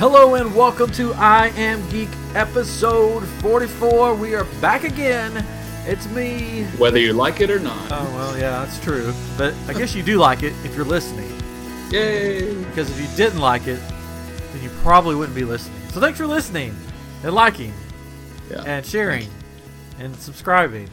Hello 0.00 0.34
and 0.34 0.56
welcome 0.56 0.90
to 0.92 1.12
I 1.12 1.48
Am 1.56 1.86
Geek 1.90 2.08
episode 2.34 3.22
44. 3.42 4.14
We 4.14 4.34
are 4.34 4.44
back 4.62 4.84
again. 4.84 5.44
It's 5.84 6.08
me. 6.08 6.64
Whether 6.78 6.98
you 6.98 7.12
like 7.12 7.42
it 7.42 7.50
or 7.50 7.58
not. 7.60 7.92
Oh, 7.92 8.04
well, 8.14 8.34
yeah, 8.38 8.64
that's 8.64 8.80
true. 8.80 9.12
But 9.36 9.52
I 9.68 9.74
guess 9.74 9.94
you 9.94 10.02
do 10.02 10.16
like 10.16 10.42
it 10.42 10.54
if 10.64 10.74
you're 10.74 10.86
listening. 10.86 11.30
Yay! 11.90 12.54
Because 12.64 12.88
if 12.90 12.98
you 12.98 13.14
didn't 13.14 13.40
like 13.40 13.66
it, 13.66 13.78
then 14.54 14.62
you 14.62 14.70
probably 14.82 15.16
wouldn't 15.16 15.36
be 15.36 15.44
listening. 15.44 15.78
So 15.90 16.00
thanks 16.00 16.16
for 16.18 16.26
listening 16.26 16.74
and 17.22 17.34
liking 17.34 17.74
Yeah. 18.50 18.62
and 18.64 18.86
sharing 18.86 19.28
and 19.98 20.16
subscribing 20.16 20.88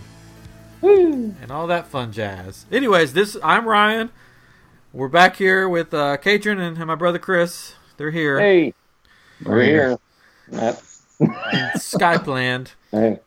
and 0.82 1.50
all 1.50 1.68
that 1.68 1.88
fun 1.88 2.12
jazz. 2.12 2.66
Anyways, 2.74 3.14
this 3.14 3.38
I'm 3.42 3.70
Ryan. 3.70 4.10
We're 4.92 5.08
back 5.08 5.38
here 5.38 5.70
with 5.70 5.94
uh, 5.94 6.18
Katrin 6.18 6.60
and 6.60 6.78
my 6.86 6.96
brother 6.96 7.20
Chris. 7.20 7.76
They're 7.98 8.12
here 8.12 8.40
Hey, 8.40 8.74
we're 9.46 9.64
here. 9.64 9.98
Matt. 10.52 10.82
in 11.20 11.28
Skype 11.76 12.28
land. 12.28 12.72
Hey. 12.92 13.20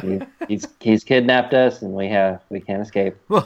He- 0.00 0.20
he's 0.48 0.66
he's 0.80 1.04
kidnapped 1.04 1.52
us, 1.52 1.82
and 1.82 1.92
we 1.92 2.08
have 2.08 2.40
we 2.48 2.58
can't 2.58 2.80
escape. 2.80 3.16
You're 3.28 3.44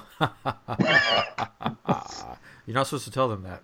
not 2.68 2.86
supposed 2.86 3.04
to 3.06 3.10
tell 3.10 3.28
them 3.28 3.42
that. 3.42 3.62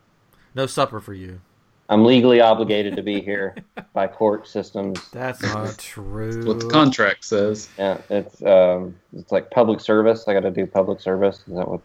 No 0.56 0.66
supper 0.66 0.98
for 1.00 1.14
you. 1.14 1.40
I'm 1.88 2.04
legally 2.04 2.40
obligated 2.40 2.96
to 2.96 3.02
be 3.02 3.20
here 3.20 3.54
by 3.92 4.08
court 4.08 4.48
systems. 4.48 5.08
That's 5.10 5.40
not 5.42 5.78
true. 5.78 6.44
what 6.46 6.58
the 6.60 6.68
contract 6.68 7.24
says. 7.24 7.68
Yeah, 7.78 7.98
it's 8.10 8.42
um 8.42 8.96
it's 9.12 9.30
like 9.30 9.50
public 9.52 9.78
service. 9.80 10.24
I 10.26 10.32
got 10.32 10.40
to 10.40 10.50
do 10.50 10.66
public 10.66 11.00
service. 11.00 11.44
Is 11.46 11.54
that 11.54 11.68
what? 11.68 11.80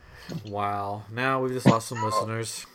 Wow. 0.48 1.04
Now 1.12 1.42
we've 1.42 1.52
just 1.54 1.66
lost 1.68 1.88
some 1.90 2.02
listeners. 2.04 2.66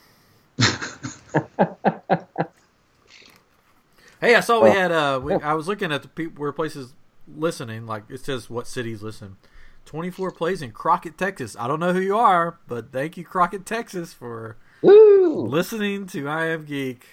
Hey, 4.25 4.35
I 4.35 4.41
saw 4.41 4.63
we 4.63 4.71
had. 4.71 4.91
Uh, 4.93 5.21
we, 5.23 5.35
I 5.35 5.55
was 5.55 5.69
looking 5.69 5.93
at 5.93 6.03
the 6.03 6.09
people 6.09 6.41
where 6.43 6.53
places 6.53 6.95
listening. 7.37 7.87
Like 7.87 8.05
it 8.09 8.25
says 8.25 8.49
what 8.51 8.67
cities 8.67 9.03
listen. 9.03 9.37
Twenty-four 9.85 10.31
plays 10.33 10.63
in 10.63 10.73
Crockett, 10.73 11.19
Texas. 11.19 11.57
I 11.59 11.69
don't 11.69 11.81
know 11.81 11.93
who 11.93 12.01
you 12.01 12.17
are, 12.17 12.59
but 12.69 12.91
thank 12.93 13.17
you, 13.17 13.25
Crockett, 13.25 13.67
Texas, 13.67 14.13
for 14.15 14.57
Woo! 14.83 15.43
listening 15.47 16.07
to 16.09 16.27
I 16.29 16.47
Am 16.47 16.65
Geek. 16.65 17.05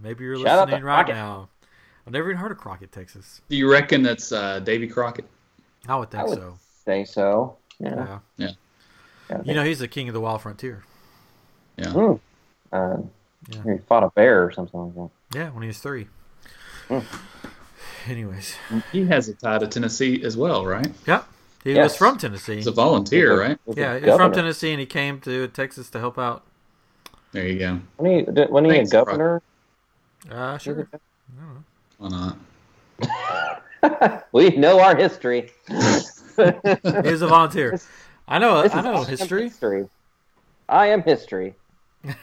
Maybe 0.00 0.24
you're 0.24 0.36
Shout 0.36 0.68
listening 0.68 0.84
right 0.84 1.04
Crockett. 1.06 1.14
now. 1.14 1.48
I've 2.06 2.12
never 2.12 2.28
even 2.30 2.40
heard 2.40 2.52
of 2.52 2.58
Crockett, 2.58 2.92
Texas. 2.92 3.40
Do 3.48 3.56
you 3.56 3.70
reckon 3.70 4.02
that's 4.02 4.30
uh, 4.32 4.60
Davy 4.60 4.86
Crockett? 4.88 5.26
I 5.88 5.96
would 5.96 6.10
think 6.10 6.22
I 6.22 6.26
would 6.26 6.38
so. 6.38 6.58
say 6.84 7.04
so. 7.04 7.56
Yeah. 7.78 7.94
Yeah. 7.96 8.18
Yeah. 8.36 8.50
Yeah, 9.30 9.42
You 9.44 9.54
know, 9.54 9.64
he's 9.64 9.78
the 9.78 9.88
king 9.88 10.08
of 10.08 10.14
the 10.14 10.20
wild 10.20 10.40
frontier. 10.42 10.84
Yeah. 11.76 11.90
Hmm. 11.90 12.12
Uh, 12.72 12.96
Yeah. 13.50 13.62
He 13.74 13.78
fought 13.88 14.02
a 14.04 14.10
bear 14.10 14.42
or 14.44 14.52
something 14.52 14.80
like 14.80 14.94
that. 14.94 15.10
Yeah, 15.38 15.50
when 15.50 15.62
he 15.62 15.68
was 15.68 15.78
three. 15.78 16.08
Hmm. 16.88 17.00
Anyways, 18.10 18.56
He 18.92 19.04
has 19.06 19.28
a 19.28 19.34
tie 19.34 19.58
to 19.58 19.66
Tennessee 19.66 20.22
as 20.24 20.36
well, 20.36 20.64
right? 20.64 20.90
yeah, 21.06 21.22
he 21.62 21.72
Yes. 21.74 21.90
was 21.90 21.96
from 21.96 22.16
Tennessee. 22.18 22.56
He's 22.56 22.66
a 22.66 22.70
volunteer, 22.72 23.38
right? 23.38 23.58
Was 23.66 23.76
Yeah, 23.76 23.98
he's 23.98 24.14
from. 24.14 24.32
Tennessee, 24.32 24.70
and 24.70 24.80
he 24.80 24.86
came 24.86 25.20
to 25.20 25.48
Texas 25.48 25.90
to 25.90 25.98
help 25.98 26.18
out. 26.18 26.42
There 27.32 27.46
you 27.46 27.58
go. 27.58 27.80
When 27.98 28.10
he 28.10 28.22
did- 28.32 28.50
when 28.50 28.64
he 28.64 28.70
a 28.70 28.74
Thanks, 28.74 28.90
governor. 28.92 29.42
Uh, 30.30 30.56
sure. 30.58 30.88
Why 31.98 32.08
not? 32.08 32.36
we 34.32 34.50
know 34.56 34.80
our 34.80 34.96
history. 34.96 35.50
He's 35.68 37.22
a 37.22 37.26
volunteer. 37.26 37.78
I 38.26 38.38
know. 38.38 38.62
This 38.62 38.72
I 38.72 38.78
is 38.78 38.84
know 38.84 38.94
I 38.94 39.04
history. 39.04 39.42
history. 39.44 39.88
I 40.68 40.86
am 40.86 41.02
history. 41.02 41.54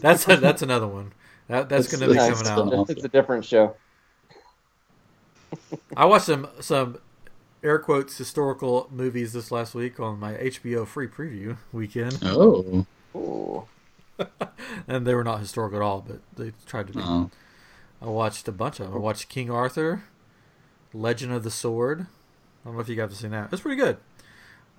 That's 0.00 0.28
a, 0.28 0.36
that's 0.36 0.62
another 0.62 0.86
one. 0.86 1.12
That 1.50 1.68
that's 1.68 1.90
That's- 1.90 1.92
going 2.00 2.00
to 2.08 2.14
be 2.14 2.18
coming 2.18 2.34
still- 2.44 2.80
out. 2.80 2.90
It's 2.90 3.04
a 3.04 3.08
different 3.08 3.44
show. 3.44 3.74
I 5.96 6.04
watched 6.04 6.26
some 6.26 6.48
some 6.60 6.98
air 7.62 7.78
quotes 7.78 8.16
historical 8.16 8.88
movies 8.90 9.32
this 9.32 9.50
last 9.50 9.74
week 9.74 9.98
on 10.00 10.18
my 10.20 10.32
HBO 10.34 10.86
free 10.86 11.08
preview 11.08 11.56
weekend, 11.72 12.18
Oh. 12.22 12.86
Ooh. 13.14 13.64
and 14.88 15.06
they 15.06 15.14
were 15.14 15.24
not 15.24 15.40
historical 15.40 15.78
at 15.78 15.82
all, 15.82 16.04
but 16.06 16.20
they 16.36 16.52
tried 16.66 16.86
to 16.86 16.92
be. 16.92 17.00
oh. 17.02 17.30
I 18.00 18.06
watched 18.06 18.46
a 18.48 18.52
bunch 18.52 18.80
of 18.80 18.86
them. 18.86 18.94
I 18.94 18.98
watched 18.98 19.28
King 19.28 19.50
Arthur, 19.50 20.04
Legend 20.94 21.32
of 21.32 21.42
the 21.42 21.50
Sword. 21.50 22.02
I 22.64 22.68
don't 22.68 22.74
know 22.74 22.80
if 22.80 22.88
you 22.88 22.96
guys 22.96 23.10
have 23.10 23.18
seen 23.18 23.30
that. 23.32 23.52
It's 23.52 23.60
pretty 23.62 23.76
good. 23.80 23.96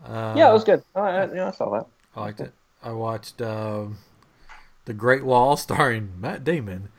Uh, 0.06 0.34
Yeah, 0.38 0.50
it 0.50 0.54
was 0.54 0.64
good. 0.64 0.84
Oh, 0.96 1.02
I, 1.02 1.32
yeah, 1.34 1.50
I 1.50 1.52
saw 1.52 1.70
that. 1.72 1.86
I 2.16 2.22
liked 2.22 2.40
it. 2.40 2.54
I 2.82 2.92
watched 2.94 3.42
um, 3.42 3.98
The 4.86 4.94
Great 4.94 5.24
Wall 5.24 5.58
starring 5.66 6.14
Matt 6.20 6.44
Damon, 6.44 6.90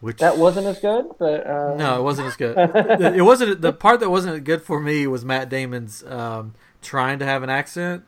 which 0.00 0.18
That 0.18 0.38
wasn't 0.38 0.66
as 0.66 0.78
good, 0.80 1.06
but 1.18 1.46
uh, 1.46 1.74
no, 1.76 1.98
it 1.98 2.02
wasn't 2.02 2.28
as 2.28 2.36
good. 2.36 2.56
it 3.16 3.22
wasn't 3.24 3.60
the 3.60 3.72
part 3.72 4.00
that 4.00 4.10
wasn't 4.10 4.42
good 4.44 4.62
for 4.62 4.80
me 4.80 5.06
was 5.06 5.24
Matt 5.24 5.48
Damon's 5.48 6.04
um, 6.04 6.54
trying 6.82 7.18
to 7.18 7.24
have 7.24 7.42
an 7.42 7.50
accent. 7.50 8.04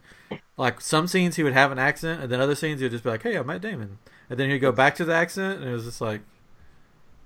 Like 0.57 0.81
some 0.81 1.07
scenes 1.09 1.37
he 1.37 1.43
would 1.43 1.55
have 1.55 1.73
an 1.73 1.79
accent, 1.79 2.23
and 2.23 2.31
then 2.31 2.41
other 2.41 2.55
scenes 2.55 2.81
he 2.81 2.85
would 2.85 2.93
just 2.93 3.03
be 3.03 3.11
like, 3.11 3.23
"Hey, 3.23 3.35
I'm 3.37 3.47
Matt 3.47 3.63
Damon," 3.63 3.99
and 4.29 4.39
then 4.39 4.49
he'd 4.51 4.59
go 4.61 4.71
back 4.73 4.95
to 4.97 5.05
the 5.05 5.15
accent, 5.15 5.61
and 5.61 5.69
it 5.69 5.73
was 5.73 5.85
just 5.85 6.01
like, 6.01 6.21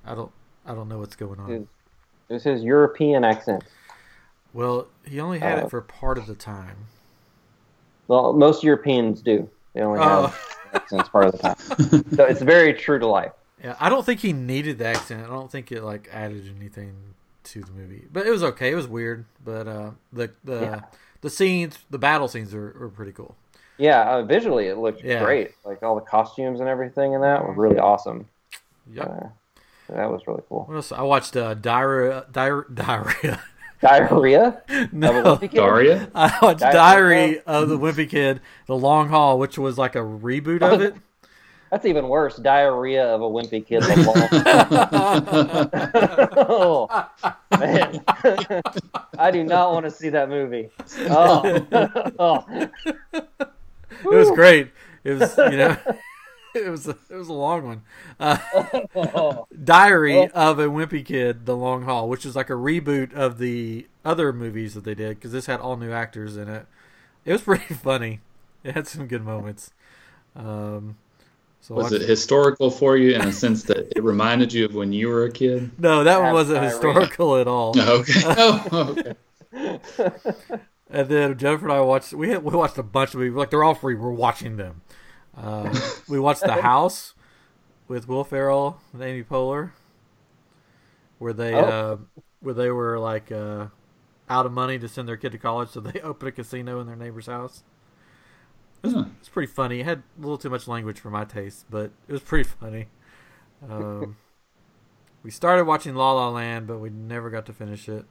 I 0.07 0.15
don't, 0.15 0.31
I 0.65 0.75
don't 0.75 0.89
know 0.89 0.99
what's 0.99 1.17
going 1.17 1.39
on. 1.41 1.51
It 1.51 1.67
was 2.33 2.45
his 2.45 2.63
European 2.63 3.25
accent. 3.25 3.65
Well, 4.55 4.87
he 5.05 5.21
only 5.21 5.41
had 5.41 5.59
Uh, 5.59 5.67
it 5.67 5.71
for 5.71 5.81
part 5.83 6.17
of 6.17 6.27
the 6.27 6.35
time. 6.35 6.77
Well, 8.09 8.33
most 8.33 8.63
Europeans 8.63 9.21
do. 9.21 9.51
They 9.75 9.81
only 9.83 9.99
Oh. 10.01 10.27
have 10.29 10.54
accents 10.75 11.09
part 11.09 11.27
of 11.27 11.33
the 11.33 11.39
time. 11.39 11.57
So 12.15 12.25
it's 12.25 12.43
very 12.43 12.75
true 12.75 12.99
to 12.99 13.07
life. 13.07 13.33
Yeah, 13.63 13.77
I 13.81 13.89
don't 13.89 14.05
think 14.05 14.21
he 14.21 14.33
needed 14.33 14.79
the 14.79 14.87
accent. 14.87 15.25
I 15.25 15.31
don't 15.31 15.51
think 15.51 15.73
it 15.73 15.83
like 15.83 16.09
added 16.13 16.53
anything 16.59 16.95
to 17.45 17.61
the 17.63 17.73
movie, 17.73 18.05
but 18.13 18.27
it 18.27 18.31
was 18.31 18.43
okay. 18.43 18.73
It 18.73 18.75
was 18.75 18.87
weird, 18.89 19.25
but 19.45 19.67
uh, 19.69 19.91
the 20.13 20.31
the 20.45 20.61
Yeah. 20.61 20.81
the 21.23 21.31
scenes, 21.31 21.79
the 21.91 21.99
battle 21.99 22.29
scenes 22.29 22.55
are, 22.55 22.69
are 22.85 22.89
pretty 22.89 23.13
cool. 23.13 23.35
Yeah, 23.79 24.03
uh, 24.03 24.23
visually 24.23 24.67
it 24.69 24.77
looked 24.79 25.03
Yeah. 25.03 25.25
great. 25.25 25.53
Like 25.65 25.83
all 25.83 25.95
the 25.95 26.01
costumes 26.03 26.61
and 26.61 26.69
everything 26.69 27.13
in 27.15 27.21
that 27.23 27.43
were 27.45 27.55
really 27.55 27.79
awesome. 27.79 28.29
Yeah, 28.93 29.03
Uh, 29.05 29.29
that 29.89 30.11
was 30.11 30.27
really 30.27 30.43
cool. 30.49 30.69
I 30.93 31.03
watched 31.03 31.37
uh, 31.37 31.55
Diarrhea. 31.55 32.27
Diar- 32.31 32.73
diarrhea. 32.75 33.43
Diarrhea? 33.85 34.47
Of 34.47 34.71
a 34.71 34.89
no, 34.93 35.13
wimpy 35.13 35.41
kid? 35.41 35.57
Daria? 35.57 36.11
I 36.15 36.39
watched 36.41 36.61
Diarrhea? 36.61 36.73
Diary 36.73 37.41
of 37.41 37.69
the 37.69 37.79
Wimpy 37.79 38.09
Kid, 38.09 38.41
The 38.67 38.75
Long 38.75 39.11
Haul, 39.11 39.39
which 39.39 39.59
was 39.59 39.77
like 39.77 39.95
a 39.95 39.99
reboot 39.99 40.63
of 40.63 40.81
it. 40.81 40.95
That's 41.71 41.85
even 41.85 42.09
worse. 42.09 42.37
Diarrhea 42.37 43.05
of 43.05 43.21
a 43.21 43.25
wimpy 43.25 43.67
kid. 43.67 43.83
oh, 46.49 46.89
man. 47.59 48.03
I 49.19 49.31
do 49.31 49.45
not 49.45 49.73
want 49.73 49.85
to 49.85 49.91
see 49.91 50.09
that 50.09 50.31
movie. 50.31 50.71
Oh. 51.11 51.67
oh. 52.19 52.71
It 53.13 53.29
was 54.05 54.31
great. 54.31 54.71
It 55.03 55.19
was 55.19 55.37
you 55.37 55.59
know, 55.59 55.77
it 56.67 56.71
was 56.71 56.87
a, 56.89 56.97
it 57.11 57.15
was 57.17 57.29
a 57.29 57.33
long 57.33 57.65
one. 57.67 57.83
Uh, 58.21 58.39
Oh. 58.95 59.47
Diary 59.65 60.29
of 60.29 60.59
a 60.59 60.67
Wimpy 60.67 61.05
Kid: 61.05 61.47
The 61.47 61.57
Long 61.57 61.83
Haul, 61.85 62.09
which 62.09 62.25
is 62.25 62.37
like 62.37 62.49
a 62.51 62.55
reboot 62.55 63.13
of 63.13 63.39
the 63.39 63.87
other 64.05 64.33
movies 64.33 64.75
that 64.75 64.85
they 64.85 64.95
did 64.95 65.17
because 65.17 65.33
this 65.33 65.47
had 65.47 65.61
all 65.61 65.77
new 65.77 65.91
actors 65.93 66.37
in 66.37 66.49
it. 66.49 66.67
It 67.25 67.33
was 67.33 67.43
pretty 67.43 67.75
funny. 67.75 68.21
It 68.63 68.75
had 68.75 68.87
some 68.87 69.07
good 69.09 69.25
moments. 69.25 69.73
Um, 70.37 70.97
so 71.61 71.75
Was 71.75 71.91
watched- 71.91 72.03
it 72.03 72.09
historical 72.09 72.71
for 72.71 72.97
you 72.97 73.15
in 73.15 73.23
a 73.23 73.33
sense 73.33 73.63
that 73.65 73.93
it 73.97 74.03
reminded 74.05 74.53
you 74.53 74.65
of 74.67 74.75
when 74.75 74.93
you 74.93 75.09
were 75.09 75.25
a 75.25 75.31
kid? 75.33 75.71
No, 75.79 76.05
that 76.05 76.21
one 76.21 76.33
wasn't 76.33 76.57
diarrhea. 76.57 76.71
historical 76.71 77.37
at 77.37 77.49
all. 77.49 77.75
No, 77.75 77.93
okay. 77.97 78.21
Oh, 78.25 78.95
okay. 78.99 80.61
And 80.91 81.09
then 81.09 81.37
Jennifer 81.39 81.65
and 81.67 81.73
I 81.73 81.81
watched. 81.81 82.13
We 82.13 82.29
had, 82.31 82.45
we 82.45 82.55
watched 82.55 82.79
a 82.79 82.83
bunch 82.83 83.15
of 83.15 83.21
movies. 83.21 83.35
Like 83.35 83.51
they're 83.51 83.65
all 83.65 83.75
free. 83.75 83.95
We're 83.95 84.11
watching 84.13 84.57
them. 84.57 84.83
Uh, 85.37 85.75
we 86.09 86.19
watched 86.21 86.43
The 86.43 86.53
House 86.63 87.15
with 87.89 88.09
Will 88.09 88.25
Ferrell 88.25 88.81
and 88.93 89.03
Amy 89.03 89.23
Poehler, 89.23 89.73
where 91.19 91.33
they 91.33 91.55
Oh. 91.55 91.59
uh, 91.59 91.97
where 92.41 92.55
they 92.55 92.71
were 92.71 92.99
like 92.99 93.33
uh, 93.33 93.67
out 94.29 94.47
of 94.47 94.53
money 94.53 94.79
to 94.79 94.89
send 94.89 95.09
their 95.09 95.17
kid 95.17 95.33
to 95.33 95.39
college, 95.39 95.71
so 95.71 95.81
they 95.81 96.01
opened 96.03 96.29
a 96.29 96.33
casino 96.33 96.81
in 96.81 96.87
their 96.87 96.97
neighbor's 96.97 97.27
house. 97.27 97.63
Huh. 98.85 99.07
It's 99.19 99.31
pretty 99.31 99.51
funny. 99.51 99.81
It 99.81 99.87
had 99.87 100.03
a 100.19 100.21
little 100.21 100.37
too 100.37 100.51
much 100.51 100.69
language 100.69 101.01
for 101.01 101.09
my 101.11 101.25
taste, 101.25 101.65
but 101.71 101.91
it 102.07 102.13
was 102.13 102.21
pretty 102.21 102.45
funny. 102.49 102.89
Um, 103.67 104.17
we 105.23 105.31
started 105.31 105.65
watching 105.65 105.95
La 105.95 106.13
La 106.13 106.29
Land, 106.29 106.67
but 106.67 106.79
we 106.79 106.91
never 106.91 107.31
got 107.31 107.47
to 107.47 107.53
finish 107.55 107.89
it. 107.89 108.05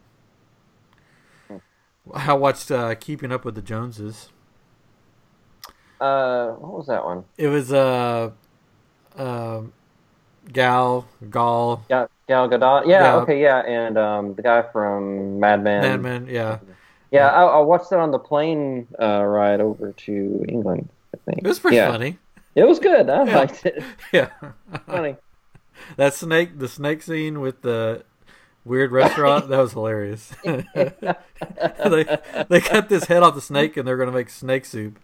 I 2.13 2.33
watched 2.33 2.69
uh, 2.69 2.95
Keeping 2.95 3.31
Up 3.31 3.45
with 3.45 3.55
the 3.55 3.61
Joneses. 3.61 4.29
Uh, 6.03 6.51
what 6.59 6.71
was 6.79 6.87
that 6.87 7.05
one? 7.05 7.23
It 7.37 7.47
was 7.47 7.71
uh, 7.71 8.31
um, 9.15 9.71
Gal 10.51 11.07
Gal 11.29 11.83
Gal, 11.87 12.09
Gal 12.27 12.49
Gadot. 12.49 12.87
Yeah, 12.87 12.99
Gal- 13.03 13.19
okay, 13.21 13.41
yeah, 13.41 13.59
and 13.59 13.97
um, 13.97 14.33
the 14.35 14.41
guy 14.41 14.61
from 14.63 15.39
Mad 15.39 15.63
Men. 15.63 15.81
Mad 15.81 16.01
Men. 16.01 16.27
Yeah, 16.27 16.59
Yeah, 17.11 17.29
I, 17.29 17.43
I 17.43 17.59
watched 17.59 17.89
that 17.91 17.99
on 17.99 18.11
the 18.11 18.19
plane 18.19 18.87
uh, 19.01 19.23
ride 19.23 19.61
over 19.61 19.93
to 19.93 20.45
England. 20.49 20.89
I 21.13 21.17
think 21.25 21.39
it 21.45 21.47
was 21.47 21.59
pretty 21.59 21.77
yeah. 21.77 21.91
funny. 21.91 22.17
It 22.55 22.65
was 22.65 22.79
good. 22.79 23.09
I 23.09 23.23
Yeah. 23.25 23.35
liked 23.37 23.65
it. 23.65 23.83
Yeah, 24.11 24.29
Funny. 24.85 25.15
that 25.95 26.13
snake, 26.13 26.59
the 26.59 26.67
snake 26.67 27.01
scene 27.01 27.39
with 27.39 27.61
the 27.61 28.03
weird 28.65 28.91
restaurant, 28.91 29.47
that 29.49 29.57
was 29.59 29.73
hilarious. 29.73 30.33
they 30.43 32.05
they 32.49 32.61
cut 32.61 32.89
this 32.89 33.05
head 33.05 33.23
off 33.23 33.35
the 33.35 33.41
snake 33.41 33.77
and 33.77 33.87
they're 33.87 33.97
gonna 33.97 34.11
make 34.11 34.29
snake 34.29 34.65
soup. 34.65 34.99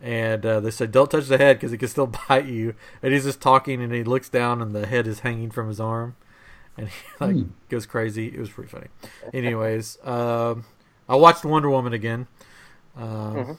And 0.00 0.46
uh, 0.46 0.60
they 0.60 0.70
said, 0.70 0.92
"Don't 0.92 1.10
touch 1.10 1.26
the 1.26 1.38
head 1.38 1.56
because 1.56 1.72
it 1.72 1.78
can 1.78 1.88
still 1.88 2.06
bite 2.28 2.46
you." 2.46 2.74
And 3.02 3.12
he's 3.12 3.24
just 3.24 3.40
talking, 3.40 3.82
and 3.82 3.92
he 3.92 4.04
looks 4.04 4.28
down, 4.28 4.62
and 4.62 4.74
the 4.74 4.86
head 4.86 5.06
is 5.08 5.20
hanging 5.20 5.50
from 5.50 5.66
his 5.68 5.80
arm, 5.80 6.14
and 6.76 6.88
he 6.88 6.94
like 7.20 7.34
Hmm. 7.36 7.42
goes 7.68 7.84
crazy. 7.86 8.28
It 8.28 8.38
was 8.38 8.50
pretty 8.50 8.70
funny. 8.70 8.86
Anyways, 9.34 9.98
um, 10.04 10.64
I 11.08 11.16
watched 11.16 11.44
Wonder 11.44 11.68
Woman 11.70 11.92
again. 11.92 12.28
Um, 12.96 13.34
Mhm. 13.34 13.58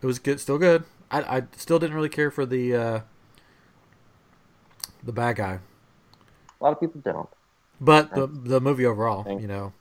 It 0.00 0.06
was 0.06 0.18
good, 0.18 0.38
still 0.40 0.58
good. 0.58 0.84
I, 1.10 1.38
I 1.38 1.42
still 1.56 1.78
didn't 1.78 1.96
really 1.96 2.08
care 2.08 2.30
for 2.30 2.46
the 2.46 2.74
uh, 2.74 3.00
the 5.02 5.12
bad 5.12 5.36
guy, 5.36 5.58
A 6.60 6.64
lot 6.64 6.72
of 6.72 6.80
people 6.80 7.00
don't. 7.02 7.28
but 7.80 8.14
the 8.14 8.26
the 8.26 8.60
movie 8.60 8.86
overall, 8.86 9.24
Thank- 9.24 9.40
you 9.42 9.48
know, 9.48 9.72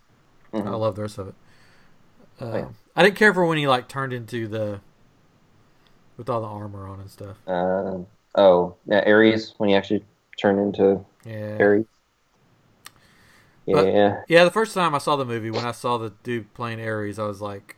Mhm. 0.53 0.68
I 0.68 0.71
love 0.71 0.95
the 0.95 1.01
rest 1.03 1.18
of 1.18 1.30
it. 1.30 1.36
Uh, 2.42 2.45
Oh, 2.45 2.57
yeah. 2.57 2.68
I 2.95 3.03
didn't 3.03 3.15
care 3.15 3.33
for 3.33 3.45
when 3.45 3.57
he 3.57 3.68
like 3.68 3.88
turned 3.88 4.13
into 4.13 4.48
the 4.48 4.80
with 6.18 6.30
all 6.30 6.42
the 6.42 6.48
armor 6.48 6.88
on 6.88 7.00
and 7.00 7.10
stuff. 7.10 7.38
Uh, 7.48 8.00
oh, 8.36 8.75
yeah, 8.88 9.04
Ares 9.06 9.54
when 9.58 9.69
he 9.69 9.75
actually 9.75 10.04
turned 10.40 10.60
into 10.60 11.06
Yeah, 11.25 11.58
Ares. 11.60 11.86
But- 13.66 13.88
Yeah, 13.88 14.22
yeah. 14.28 14.44
The 14.46 14.52
first 14.52 14.74
time 14.74 14.96
I 14.96 14.98
saw 14.98 15.16
the 15.16 15.25
movie, 15.25 15.52
when 15.52 15.66
I 15.66 15.72
saw 15.72 15.98
the 15.98 16.14
dude 16.24 16.54
playing 16.54 16.81
Ares, 16.81 17.19
I 17.19 17.25
was 17.25 17.42
like, 17.42 17.75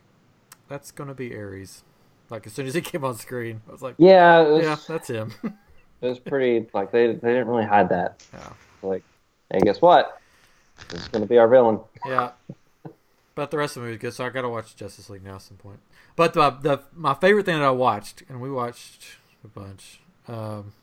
"That's 0.67 0.91
gonna 0.91 1.15
be 1.15 1.35
Ares." 1.35 1.83
Like 2.29 2.45
as 2.45 2.53
soon 2.53 2.67
as 2.67 2.75
he 2.75 2.81
came 2.91 3.03
on 3.03 3.15
screen, 3.15 3.61
I 3.67 3.71
was 3.71 3.81
like, 3.81 3.95
yeah, 3.97 4.41
it 4.41 4.51
was, 4.51 4.63
"Yeah, 4.63 4.77
that's 4.87 5.07
him." 5.09 5.33
it 5.43 6.07
was 6.07 6.19
pretty 6.19 6.67
like 6.73 6.91
they 6.91 7.07
they 7.07 7.29
didn't 7.29 7.47
really 7.47 7.65
hide 7.65 7.89
that. 7.89 8.23
yeah. 8.33 8.49
Like, 8.83 9.03
hey, 9.51 9.59
guess 9.61 9.81
what? 9.81 10.21
This 10.89 11.01
is 11.01 11.07
gonna 11.07 11.25
be 11.25 11.37
our 11.39 11.47
villain. 11.47 11.79
Yeah. 12.05 12.31
But 13.33 13.51
the 13.51 13.57
rest 13.57 13.75
of 13.77 13.81
the 13.81 13.87
movie 13.87 13.95
is 13.95 14.01
good, 14.01 14.13
so 14.13 14.25
I 14.25 14.29
gotta 14.29 14.49
watch 14.49 14.75
Justice 14.75 15.09
League 15.09 15.23
now 15.23 15.35
at 15.35 15.41
some 15.41 15.57
point. 15.57 15.79
But 16.19 16.33
the, 16.33 16.49
the 16.49 16.81
my 16.93 17.13
favorite 17.13 17.45
thing 17.45 17.57
that 17.59 17.63
I 17.65 17.71
watched, 17.71 18.23
and 18.27 18.41
we 18.41 18.51
watched 18.51 19.05
a 19.41 19.47
bunch. 19.47 20.01
Um, 20.27 20.73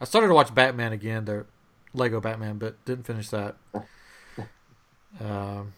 I 0.00 0.06
started 0.06 0.28
to 0.28 0.34
watch 0.34 0.54
Batman 0.54 0.94
again, 0.94 1.26
the 1.26 1.44
Lego 1.92 2.22
Batman, 2.22 2.56
but 2.56 2.82
didn't 2.86 3.04
finish 3.04 3.28
that. 3.28 3.56
Um, 5.20 5.74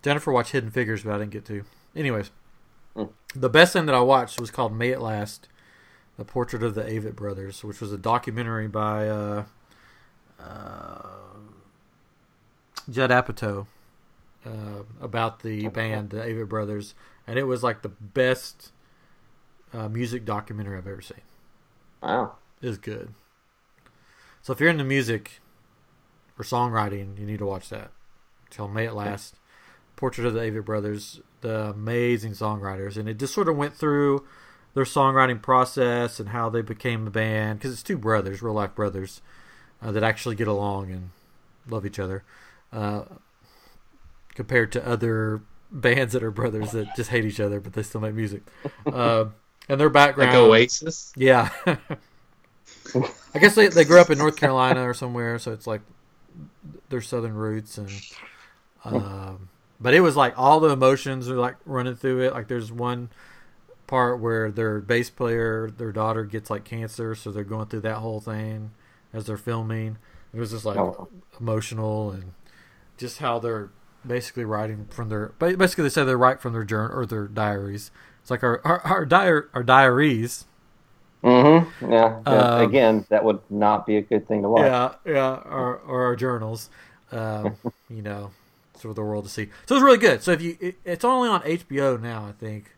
Jennifer 0.00 0.30
watched 0.30 0.52
Hidden 0.52 0.70
Figures, 0.70 1.02
but 1.02 1.12
I 1.14 1.18
didn't 1.18 1.32
get 1.32 1.44
to. 1.46 1.64
Anyways, 1.96 2.30
Hmm. 2.94 3.06
the 3.34 3.48
best 3.50 3.72
thing 3.72 3.86
that 3.86 3.96
I 3.96 4.00
watched 4.00 4.40
was 4.40 4.52
called 4.52 4.72
May 4.72 4.90
It 4.90 5.00
Last, 5.00 5.48
the 6.16 6.24
Portrait 6.24 6.62
of 6.62 6.76
the 6.76 6.84
Avett 6.84 7.16
Brothers, 7.16 7.64
which 7.64 7.80
was 7.80 7.92
a 7.92 7.98
documentary 7.98 8.68
by 8.68 9.08
uh, 9.08 9.44
uh, 10.38 11.02
Judd 12.88 13.10
Apatow 13.10 13.66
uh, 14.46 14.84
about 15.00 15.40
the 15.42 15.66
band, 15.66 16.10
the 16.10 16.18
Avett 16.18 16.48
Brothers, 16.48 16.94
and 17.26 17.38
it 17.38 17.44
was 17.44 17.62
like 17.62 17.82
the 17.82 17.88
best 17.88 18.72
uh, 19.72 19.88
music 19.88 20.24
documentary 20.24 20.78
I've 20.78 20.86
ever 20.86 21.00
seen. 21.00 21.22
Wow. 22.02 22.36
It 22.60 22.68
was 22.68 22.78
good. 22.78 23.14
So 24.42 24.52
if 24.52 24.60
you're 24.60 24.70
into 24.70 24.84
music 24.84 25.40
or 26.38 26.44
songwriting, 26.44 27.18
you 27.18 27.26
need 27.26 27.38
to 27.38 27.46
watch 27.46 27.68
that. 27.68 27.90
Till 28.50 28.68
May 28.68 28.86
It 28.86 28.94
Last. 28.94 29.36
Portrait 29.96 30.26
of 30.26 30.34
the 30.34 30.40
Avett 30.40 30.64
Brothers, 30.64 31.20
the 31.42 31.70
amazing 31.70 32.32
songwriters, 32.32 32.96
and 32.96 33.08
it 33.08 33.18
just 33.18 33.32
sort 33.34 33.48
of 33.48 33.56
went 33.56 33.74
through 33.74 34.26
their 34.74 34.84
songwriting 34.84 35.40
process 35.40 36.18
and 36.18 36.30
how 36.30 36.48
they 36.48 36.62
became 36.62 37.06
a 37.06 37.10
band 37.10 37.58
because 37.58 37.72
it's 37.72 37.82
two 37.82 37.98
brothers, 37.98 38.42
real 38.42 38.54
life 38.54 38.74
brothers, 38.74 39.20
uh, 39.80 39.92
that 39.92 40.02
actually 40.02 40.34
get 40.34 40.48
along 40.48 40.90
and 40.90 41.10
love 41.68 41.86
each 41.86 41.98
other, 41.98 42.24
uh, 42.72 43.02
compared 44.34 44.72
to 44.72 44.84
other 44.84 45.42
bands 45.72 46.12
that 46.12 46.22
are 46.22 46.30
brothers 46.30 46.72
that 46.72 46.94
just 46.94 47.08
hate 47.10 47.24
each 47.24 47.40
other 47.40 47.58
but 47.60 47.72
they 47.72 47.82
still 47.82 48.00
make 48.00 48.14
music. 48.14 48.42
Uh, 48.86 49.24
and 49.68 49.80
their 49.80 49.88
background, 49.90 50.30
Like 50.30 50.38
Oasis. 50.38 51.12
yeah. 51.16 51.48
I 53.34 53.38
guess 53.38 53.54
they, 53.54 53.68
they 53.68 53.84
grew 53.84 54.00
up 54.00 54.10
in 54.10 54.18
North 54.18 54.36
Carolina 54.36 54.86
or 54.88 54.92
somewhere, 54.94 55.38
so 55.38 55.52
it's 55.52 55.66
like 55.66 55.80
their 56.88 57.00
southern 57.00 57.34
roots 57.34 57.78
and 57.78 57.90
um, 58.84 59.48
but 59.80 59.94
it 59.94 60.00
was 60.00 60.16
like 60.16 60.38
all 60.38 60.60
the 60.60 60.68
emotions 60.70 61.28
are 61.28 61.36
like 61.36 61.56
running 61.64 61.94
through 61.96 62.20
it. 62.22 62.32
Like 62.34 62.48
there's 62.48 62.70
one 62.72 63.08
part 63.86 64.20
where 64.20 64.50
their 64.50 64.80
bass 64.80 65.08
player, 65.10 65.70
their 65.70 65.92
daughter 65.92 66.24
gets 66.24 66.50
like 66.50 66.64
cancer, 66.64 67.14
so 67.14 67.30
they're 67.30 67.44
going 67.44 67.66
through 67.68 67.80
that 67.82 67.96
whole 67.98 68.20
thing 68.20 68.72
as 69.12 69.26
they're 69.26 69.36
filming. 69.36 69.98
It 70.34 70.40
was 70.40 70.50
just 70.50 70.64
like 70.64 70.76
Oh. 70.78 71.08
emotional 71.40 72.10
and 72.10 72.32
just 72.96 73.18
how 73.18 73.38
they're 73.38 73.70
basically 74.06 74.44
writing 74.44 74.86
from 74.90 75.08
their 75.08 75.28
basically 75.38 75.84
they 75.84 75.90
say 75.90 76.04
they 76.04 76.14
write 76.14 76.40
from 76.40 76.52
their 76.52 76.64
journal 76.64 76.98
or 76.98 77.06
their 77.06 77.26
diaries. 77.26 77.90
It's 78.20 78.30
like 78.30 78.42
our 78.42 78.60
our 78.64 78.80
our, 78.80 79.06
diar, 79.06 79.48
our 79.54 79.62
diaries. 79.62 80.46
Mm-hmm. 81.22 81.92
Yeah. 81.92 82.20
yeah. 82.26 82.32
Um, 82.32 82.68
Again, 82.68 83.06
that 83.08 83.24
would 83.24 83.40
not 83.48 83.86
be 83.86 83.96
a 83.96 84.02
good 84.02 84.26
thing 84.26 84.42
to 84.42 84.48
watch. 84.48 84.62
Yeah, 84.62 84.94
yeah, 85.04 85.34
or, 85.44 85.76
or 85.76 86.02
our 86.04 86.16
journals. 86.16 86.68
Um, 87.12 87.56
you 87.90 88.02
know, 88.02 88.32
for 88.74 88.92
the 88.92 89.02
world 89.02 89.24
to 89.24 89.30
see. 89.30 89.48
So 89.66 89.76
it's 89.76 89.84
really 89.84 89.98
good. 89.98 90.22
So 90.22 90.32
if 90.32 90.42
you, 90.42 90.56
it, 90.60 90.74
it's 90.84 91.04
only 91.04 91.28
on 91.28 91.42
HBO 91.42 92.00
now, 92.00 92.26
I 92.26 92.32
think. 92.32 92.74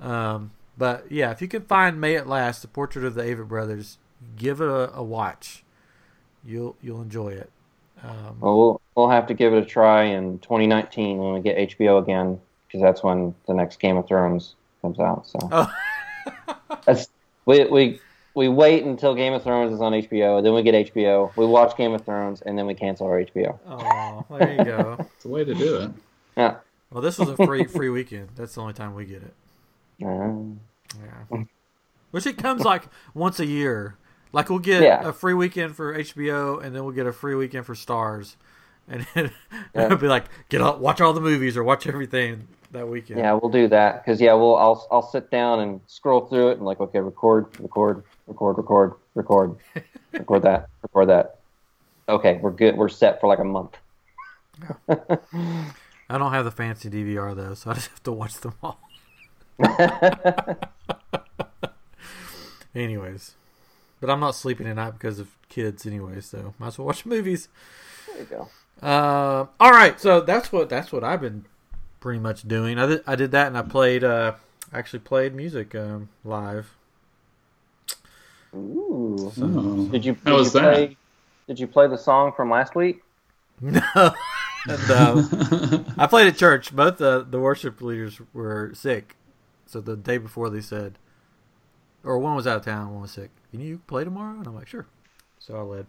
Um, 0.00 0.50
but 0.76 1.10
yeah, 1.10 1.30
if 1.30 1.40
you 1.40 1.48
can 1.48 1.62
find 1.62 2.00
May 2.00 2.14
It 2.14 2.26
Last, 2.26 2.62
the 2.62 2.68
Portrait 2.68 3.04
of 3.04 3.14
the 3.14 3.22
Avett 3.22 3.46
Brothers, 3.46 3.98
give 4.36 4.60
it 4.60 4.68
a, 4.68 4.92
a 4.94 5.02
watch. 5.02 5.62
You'll 6.44 6.76
you'll 6.82 7.00
enjoy 7.00 7.28
it. 7.28 7.50
Um, 8.02 8.36
Well, 8.40 8.58
we'll 8.58 8.80
we'll 8.94 9.08
have 9.08 9.26
to 9.28 9.34
give 9.34 9.52
it 9.52 9.62
a 9.62 9.64
try 9.66 10.04
in 10.04 10.38
2019 10.40 11.18
when 11.18 11.34
we 11.34 11.40
get 11.40 11.56
HBO 11.70 12.02
again, 12.02 12.40
because 12.66 12.82
that's 12.82 13.02
when 13.02 13.34
the 13.46 13.54
next 13.54 13.78
Game 13.80 13.96
of 13.96 14.06
Thrones 14.06 14.54
comes 14.82 14.98
out. 14.98 15.26
So 15.26 15.38
oh, 15.50 15.72
that's 16.86 17.08
we 17.46 17.64
we 17.66 18.00
we 18.34 18.48
wait 18.48 18.84
until 18.84 19.14
Game 19.14 19.32
of 19.32 19.42
Thrones 19.42 19.72
is 19.72 19.80
on 19.80 19.92
HBO, 19.92 20.42
then 20.42 20.54
we 20.54 20.62
get 20.62 20.92
HBO. 20.92 21.34
We 21.36 21.46
watch 21.46 21.76
Game 21.76 21.92
of 21.94 22.04
Thrones, 22.04 22.42
and 22.42 22.58
then 22.58 22.66
we 22.66 22.74
cancel 22.74 23.06
our 23.06 23.22
HBO. 23.24 23.58
oh, 23.68 24.24
there 24.38 24.52
you 24.58 24.64
go. 24.64 24.96
It's 25.16 25.24
a 25.24 25.28
way 25.28 25.44
to 25.44 25.54
do 25.54 25.76
it. 25.76 25.90
Yeah. 26.36 26.56
Well, 26.90 27.00
this 27.02 27.18
was 27.18 27.28
a 27.30 27.36
free 27.36 27.64
free 27.64 27.88
weekend. 27.90 28.30
That's 28.36 28.54
the 28.56 28.60
only 28.60 28.74
time 28.74 28.94
we 28.94 29.04
get 29.04 29.22
it. 29.22 29.34
Um, 30.04 30.60
Yeah. 31.30 31.44
Which 32.10 32.26
it 32.26 32.36
comes 32.36 32.62
like 32.64 32.88
once 33.14 33.38
a 33.40 33.46
year. 33.46 33.96
Like 34.34 34.50
we'll 34.50 34.58
get 34.58 34.82
Yeah. 34.82 35.08
a 35.08 35.12
free 35.12 35.32
weekend 35.34 35.76
for 35.76 35.94
HBO, 35.96 36.62
and 36.62 36.74
then 36.74 36.84
we'll 36.84 36.92
get 36.94 37.06
a 37.06 37.12
free 37.12 37.34
weekend 37.36 37.64
for 37.66 37.74
Starz, 37.74 38.34
and 38.88 39.06
it, 39.14 39.30
Yeah. 39.74 39.86
it'll 39.86 39.96
be 39.98 40.08
like 40.08 40.24
get 40.48 40.60
up, 40.60 40.78
watch 40.80 41.00
all 41.00 41.12
the 41.12 41.20
movies 41.20 41.56
or 41.56 41.64
watch 41.64 41.86
everything 41.86 42.48
that 42.72 42.88
weekend. 42.88 43.20
yeah, 43.20 43.32
we'll 43.32 43.52
do 43.52 43.68
that 43.68 44.04
because 44.04 44.20
yeah, 44.20 44.34
we'll 44.34 44.56
I'll 44.56 44.86
I'll 44.90 45.08
sit 45.08 45.30
down 45.30 45.60
and 45.60 45.80
scroll 45.86 46.22
through 46.26 46.50
it 46.50 46.56
and 46.58 46.66
like 46.66 46.80
okay, 46.80 46.98
record, 47.00 47.46
record, 47.60 48.02
record, 48.26 48.56
record, 48.58 48.92
record, 49.14 49.56
record 50.12 50.42
that, 50.42 50.68
record 50.82 51.08
that. 51.08 51.38
Okay, 52.08 52.38
we're 52.42 52.50
good. 52.50 52.76
We're 52.76 52.88
set 52.88 53.20
for 53.20 53.28
like 53.28 53.38
a 53.38 53.44
month. 53.44 53.76
I 54.88 56.18
don't 56.18 56.32
have 56.32 56.44
the 56.44 56.50
fancy 56.50 56.90
DVR 56.90 57.34
though, 57.36 57.54
so 57.54 57.70
I 57.70 57.74
just 57.74 57.88
have 57.88 58.02
to 58.02 58.12
watch 58.12 58.34
them 58.40 58.54
all. 58.62 58.78
Anyways, 62.74 63.34
but 64.00 64.10
I'm 64.10 64.20
not 64.20 64.34
sleeping 64.34 64.66
at 64.66 64.76
night 64.76 64.92
because 64.92 65.18
of 65.18 65.28
kids 65.48 65.86
anyway, 65.86 66.20
so 66.20 66.54
might 66.58 66.68
as 66.68 66.78
well 66.78 66.86
watch 66.86 67.06
movies. 67.06 67.48
There 68.08 68.18
you 68.20 68.24
go. 68.24 68.48
Uh, 68.82 69.46
all 69.60 69.70
right, 69.70 70.00
so 70.00 70.20
that's 70.20 70.52
what 70.52 70.68
that's 70.68 70.92
what 70.92 71.04
I've 71.04 71.20
been 71.20 71.44
pretty 72.00 72.18
much 72.20 72.46
doing. 72.46 72.78
I 72.78 72.86
did, 72.86 73.02
I 73.06 73.16
did 73.16 73.30
that, 73.30 73.46
and 73.46 73.56
I 73.56 73.62
played 73.62 74.04
uh, 74.04 74.34
actually 74.72 74.98
played 75.00 75.34
music 75.34 75.74
um, 75.74 76.08
live. 76.24 76.76
Ooh. 78.54 79.32
Oh. 79.40 79.88
Did 79.90 80.04
you, 80.04 80.12
did 80.14 80.22
How 80.24 80.34
was 80.34 80.54
you 80.54 80.60
that? 80.60 80.74
play? 80.74 80.96
Did 81.48 81.58
you 81.58 81.66
play 81.66 81.88
the 81.88 81.98
song 81.98 82.32
from 82.36 82.50
last 82.50 82.74
week? 82.74 83.02
No, 83.60 83.80
and, 84.66 84.90
um, 84.90 85.86
I 85.98 86.06
played 86.06 86.26
at 86.26 86.36
church. 86.36 86.74
Both 86.74 86.98
the 86.98 87.24
the 87.28 87.38
worship 87.38 87.80
leaders 87.80 88.20
were 88.32 88.72
sick, 88.74 89.16
so 89.66 89.80
the 89.80 89.96
day 89.96 90.18
before 90.18 90.50
they 90.50 90.60
said, 90.60 90.98
or 92.04 92.18
one 92.18 92.34
was 92.36 92.46
out 92.46 92.56
of 92.58 92.64
town, 92.64 92.92
one 92.92 93.02
was 93.02 93.10
sick. 93.12 93.30
Can 93.50 93.60
you 93.60 93.78
play 93.86 94.04
tomorrow? 94.04 94.36
And 94.38 94.46
I'm 94.46 94.54
like, 94.54 94.68
sure. 94.68 94.86
So 95.38 95.56
I 95.56 95.62
led. 95.62 95.86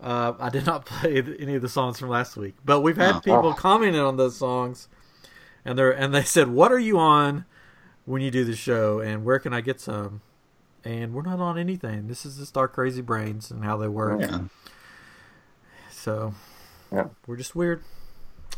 Uh, 0.00 0.34
I 0.38 0.48
did 0.50 0.64
not 0.66 0.84
play 0.86 1.22
any 1.38 1.54
of 1.54 1.62
the 1.62 1.68
songs 1.68 1.98
from 1.98 2.08
last 2.08 2.36
week, 2.36 2.54
but 2.64 2.80
we've 2.80 2.96
had 2.96 3.16
Oh. 3.16 3.20
people 3.20 3.54
commenting 3.54 4.00
on 4.00 4.16
those 4.16 4.36
songs, 4.36 4.88
and 5.64 5.78
they 5.78 5.94
and 5.96 6.14
they 6.14 6.22
said, 6.22 6.48
"What 6.48 6.70
are 6.70 6.78
you 6.78 6.98
on 6.98 7.44
when 8.04 8.22
you 8.22 8.30
do 8.30 8.44
the 8.44 8.54
show, 8.54 9.00
and 9.00 9.24
where 9.24 9.38
can 9.40 9.52
I 9.52 9.60
get 9.60 9.80
some?" 9.80 10.20
And 10.84 11.12
we're 11.12 11.22
not 11.22 11.40
on 11.40 11.58
anything. 11.58 12.06
This 12.06 12.24
is 12.24 12.38
just 12.38 12.56
our 12.56 12.68
crazy 12.68 13.02
brains 13.02 13.50
and 13.50 13.64
how 13.64 13.76
they 13.76 13.88
work. 13.88 14.20
yeah. 14.20 14.42
So 15.90 16.32
Yeah. 16.92 17.08
we're 17.26 17.36
just 17.36 17.54
weird, 17.56 17.82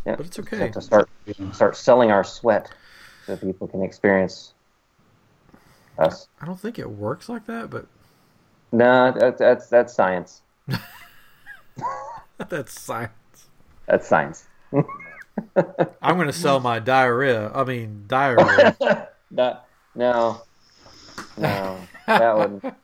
Yeah. 0.04 0.16
but 0.16 0.26
it's 0.26 0.38
okay. 0.38 0.58
have 0.58 0.72
to 0.72 0.80
start 0.82 1.08
start 1.52 1.76
selling 1.76 2.10
our 2.10 2.22
sweat 2.24 2.70
so 3.26 3.36
people 3.36 3.66
can 3.66 3.82
experience 3.82 4.52
us. 6.00 6.28
I 6.40 6.46
don't 6.46 6.58
think 6.58 6.78
it 6.78 6.90
works 6.90 7.28
like 7.28 7.46
that, 7.46 7.70
but 7.70 7.86
No, 8.72 9.12
that's 9.12 9.38
that's 9.38 9.66
that's 9.68 9.94
science. 9.94 10.42
That's 12.48 12.80
science. 12.80 13.12
That's 13.86 14.08
science. 14.08 14.48
I'm 14.72 16.16
going 16.16 16.26
to 16.26 16.32
sell 16.32 16.58
my 16.58 16.78
diarrhea. 16.78 17.50
I 17.52 17.64
mean, 17.64 18.04
diarrhea. 18.06 18.76
That 19.32 19.66
no, 19.94 20.42
no, 21.38 21.78
that 22.04 22.36
would. 22.36 22.74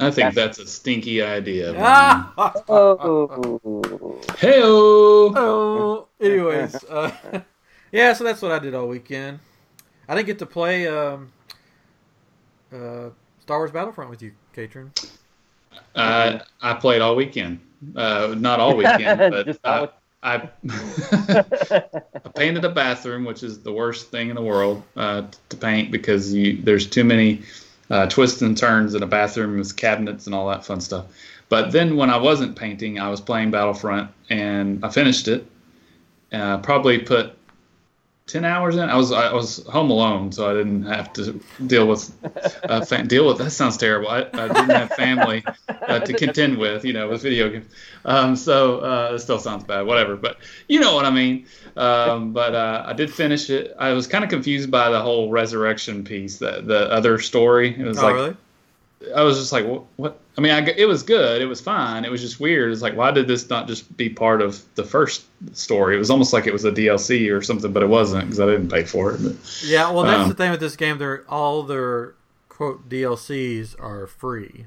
I 0.00 0.10
think 0.10 0.34
that's 0.34 0.58
a 0.58 0.66
stinky 0.66 1.22
idea. 1.22 1.72
Oh, 2.36 3.52
Hey 4.36 4.60
Oh, 4.60 6.08
anyways, 6.20 6.82
uh, 6.84 7.12
yeah. 7.92 8.14
So 8.14 8.24
that's 8.24 8.42
what 8.42 8.50
I 8.50 8.58
did 8.58 8.74
all 8.74 8.88
weekend. 8.88 9.38
I 10.08 10.16
didn't 10.16 10.26
get 10.26 10.40
to 10.40 10.46
play 10.46 10.88
um, 10.88 11.30
uh, 12.74 13.10
Star 13.40 13.58
Wars 13.58 13.70
Battlefront 13.70 14.10
with 14.10 14.22
you, 14.22 14.32
Katrin. 14.52 14.92
uh, 15.94 16.38
I 16.60 16.74
played 16.74 17.00
all 17.00 17.16
weekend. 17.16 17.60
Uh, 17.94 18.34
not 18.36 18.60
all 18.60 18.76
weekend, 18.76 19.18
but 19.30 19.46
Just 19.46 19.60
uh, 19.64 19.86
I 20.22 20.48
I 20.68 22.28
painted 22.34 22.64
a 22.64 22.70
bathroom, 22.70 23.24
which 23.24 23.42
is 23.42 23.60
the 23.60 23.72
worst 23.72 24.10
thing 24.10 24.30
in 24.30 24.34
the 24.34 24.42
world 24.42 24.82
uh, 24.96 25.24
to 25.50 25.56
paint 25.56 25.90
because 25.90 26.32
you, 26.32 26.62
there's 26.62 26.88
too 26.88 27.04
many 27.04 27.42
uh, 27.90 28.06
twists 28.06 28.40
and 28.40 28.56
turns 28.56 28.94
in 28.94 29.02
a 29.02 29.06
bathroom 29.06 29.58
with 29.58 29.76
cabinets 29.76 30.26
and 30.26 30.34
all 30.34 30.48
that 30.48 30.64
fun 30.64 30.80
stuff. 30.80 31.06
But 31.50 31.72
then 31.72 31.96
when 31.96 32.08
I 32.08 32.16
wasn't 32.16 32.56
painting, 32.56 32.98
I 32.98 33.10
was 33.10 33.20
playing 33.20 33.50
Battlefront 33.50 34.10
and 34.30 34.82
I 34.84 34.88
finished 34.88 35.28
it. 35.28 35.46
Uh, 36.32 36.58
probably 36.58 36.98
put 36.98 37.36
ten 38.26 38.44
hours 38.44 38.76
in. 38.76 38.88
I 38.88 38.96
was 38.96 39.12
I 39.12 39.32
was 39.32 39.64
home 39.66 39.90
alone, 39.90 40.32
so 40.32 40.50
I 40.50 40.54
didn't 40.54 40.84
have 40.84 41.12
to 41.14 41.40
deal 41.66 41.86
with 41.86 42.10
uh, 42.68 42.80
fa- 42.82 43.04
deal 43.04 43.26
with. 43.26 43.38
That 43.38 43.50
sounds 43.50 43.76
terrible. 43.76 44.08
I, 44.08 44.26
I 44.36 44.48
didn't 44.48 44.72
have 44.74 44.92
family 44.94 45.44
uh, 45.86 46.00
to 46.00 46.14
contend 46.14 46.58
with, 46.58 46.84
you 46.84 46.92
know, 46.92 47.08
with 47.08 47.22
video 47.22 47.50
games. 47.50 47.66
Um, 48.04 48.36
so 48.36 48.80
uh, 48.80 49.12
it 49.14 49.18
still 49.20 49.38
sounds 49.38 49.64
bad, 49.64 49.82
whatever. 49.86 50.16
But 50.16 50.38
you 50.68 50.80
know 50.80 50.94
what 50.94 51.04
I 51.04 51.10
mean. 51.10 51.46
Um, 51.76 52.32
but 52.32 52.54
uh, 52.54 52.84
I 52.86 52.92
did 52.94 53.12
finish 53.12 53.50
it. 53.50 53.74
I 53.78 53.92
was 53.92 54.06
kind 54.06 54.24
of 54.24 54.30
confused 54.30 54.70
by 54.70 54.90
the 54.90 55.00
whole 55.02 55.30
resurrection 55.30 56.04
piece, 56.04 56.38
the 56.38 56.62
the 56.62 56.90
other 56.90 57.18
story. 57.18 57.78
It 57.78 57.84
was 57.84 58.02
Oh, 58.02 58.02
like 58.02 58.14
really? 58.14 58.36
I 59.14 59.22
was 59.22 59.38
just 59.38 59.52
like, 59.52 59.66
what? 59.66 59.84
what? 59.96 60.20
I 60.36 60.40
mean, 60.40 60.52
I, 60.52 60.60
it 60.76 60.86
was 60.86 61.02
good. 61.02 61.40
It 61.40 61.46
was 61.46 61.60
fine. 61.60 62.04
It 62.04 62.10
was 62.10 62.20
just 62.20 62.40
weird. 62.40 62.72
It's 62.72 62.82
like, 62.82 62.96
why 62.96 63.10
did 63.10 63.26
this 63.28 63.48
not 63.48 63.68
just 63.68 63.96
be 63.96 64.08
part 64.08 64.42
of 64.42 64.62
the 64.74 64.84
first 64.84 65.26
story? 65.56 65.94
It 65.94 65.98
was 65.98 66.10
almost 66.10 66.32
like 66.32 66.46
it 66.46 66.52
was 66.52 66.64
a 66.64 66.72
DLC 66.72 67.30
or 67.32 67.40
something, 67.42 67.72
but 67.72 67.82
it 67.82 67.88
wasn't 67.88 68.24
because 68.24 68.40
I 68.40 68.46
didn't 68.46 68.68
pay 68.70 68.84
for 68.84 69.12
it. 69.12 69.22
But, 69.22 69.62
Yeah. 69.64 69.90
Well, 69.90 70.04
that's 70.04 70.22
Um, 70.24 70.28
the 70.28 70.34
thing 70.34 70.50
with 70.50 70.60
this 70.60 70.76
game. 70.76 70.98
They're 70.98 71.24
all 71.28 71.62
their 71.62 72.14
quote 72.48 72.88
DLCs 72.88 73.76
are 73.80 74.06
free. 74.06 74.66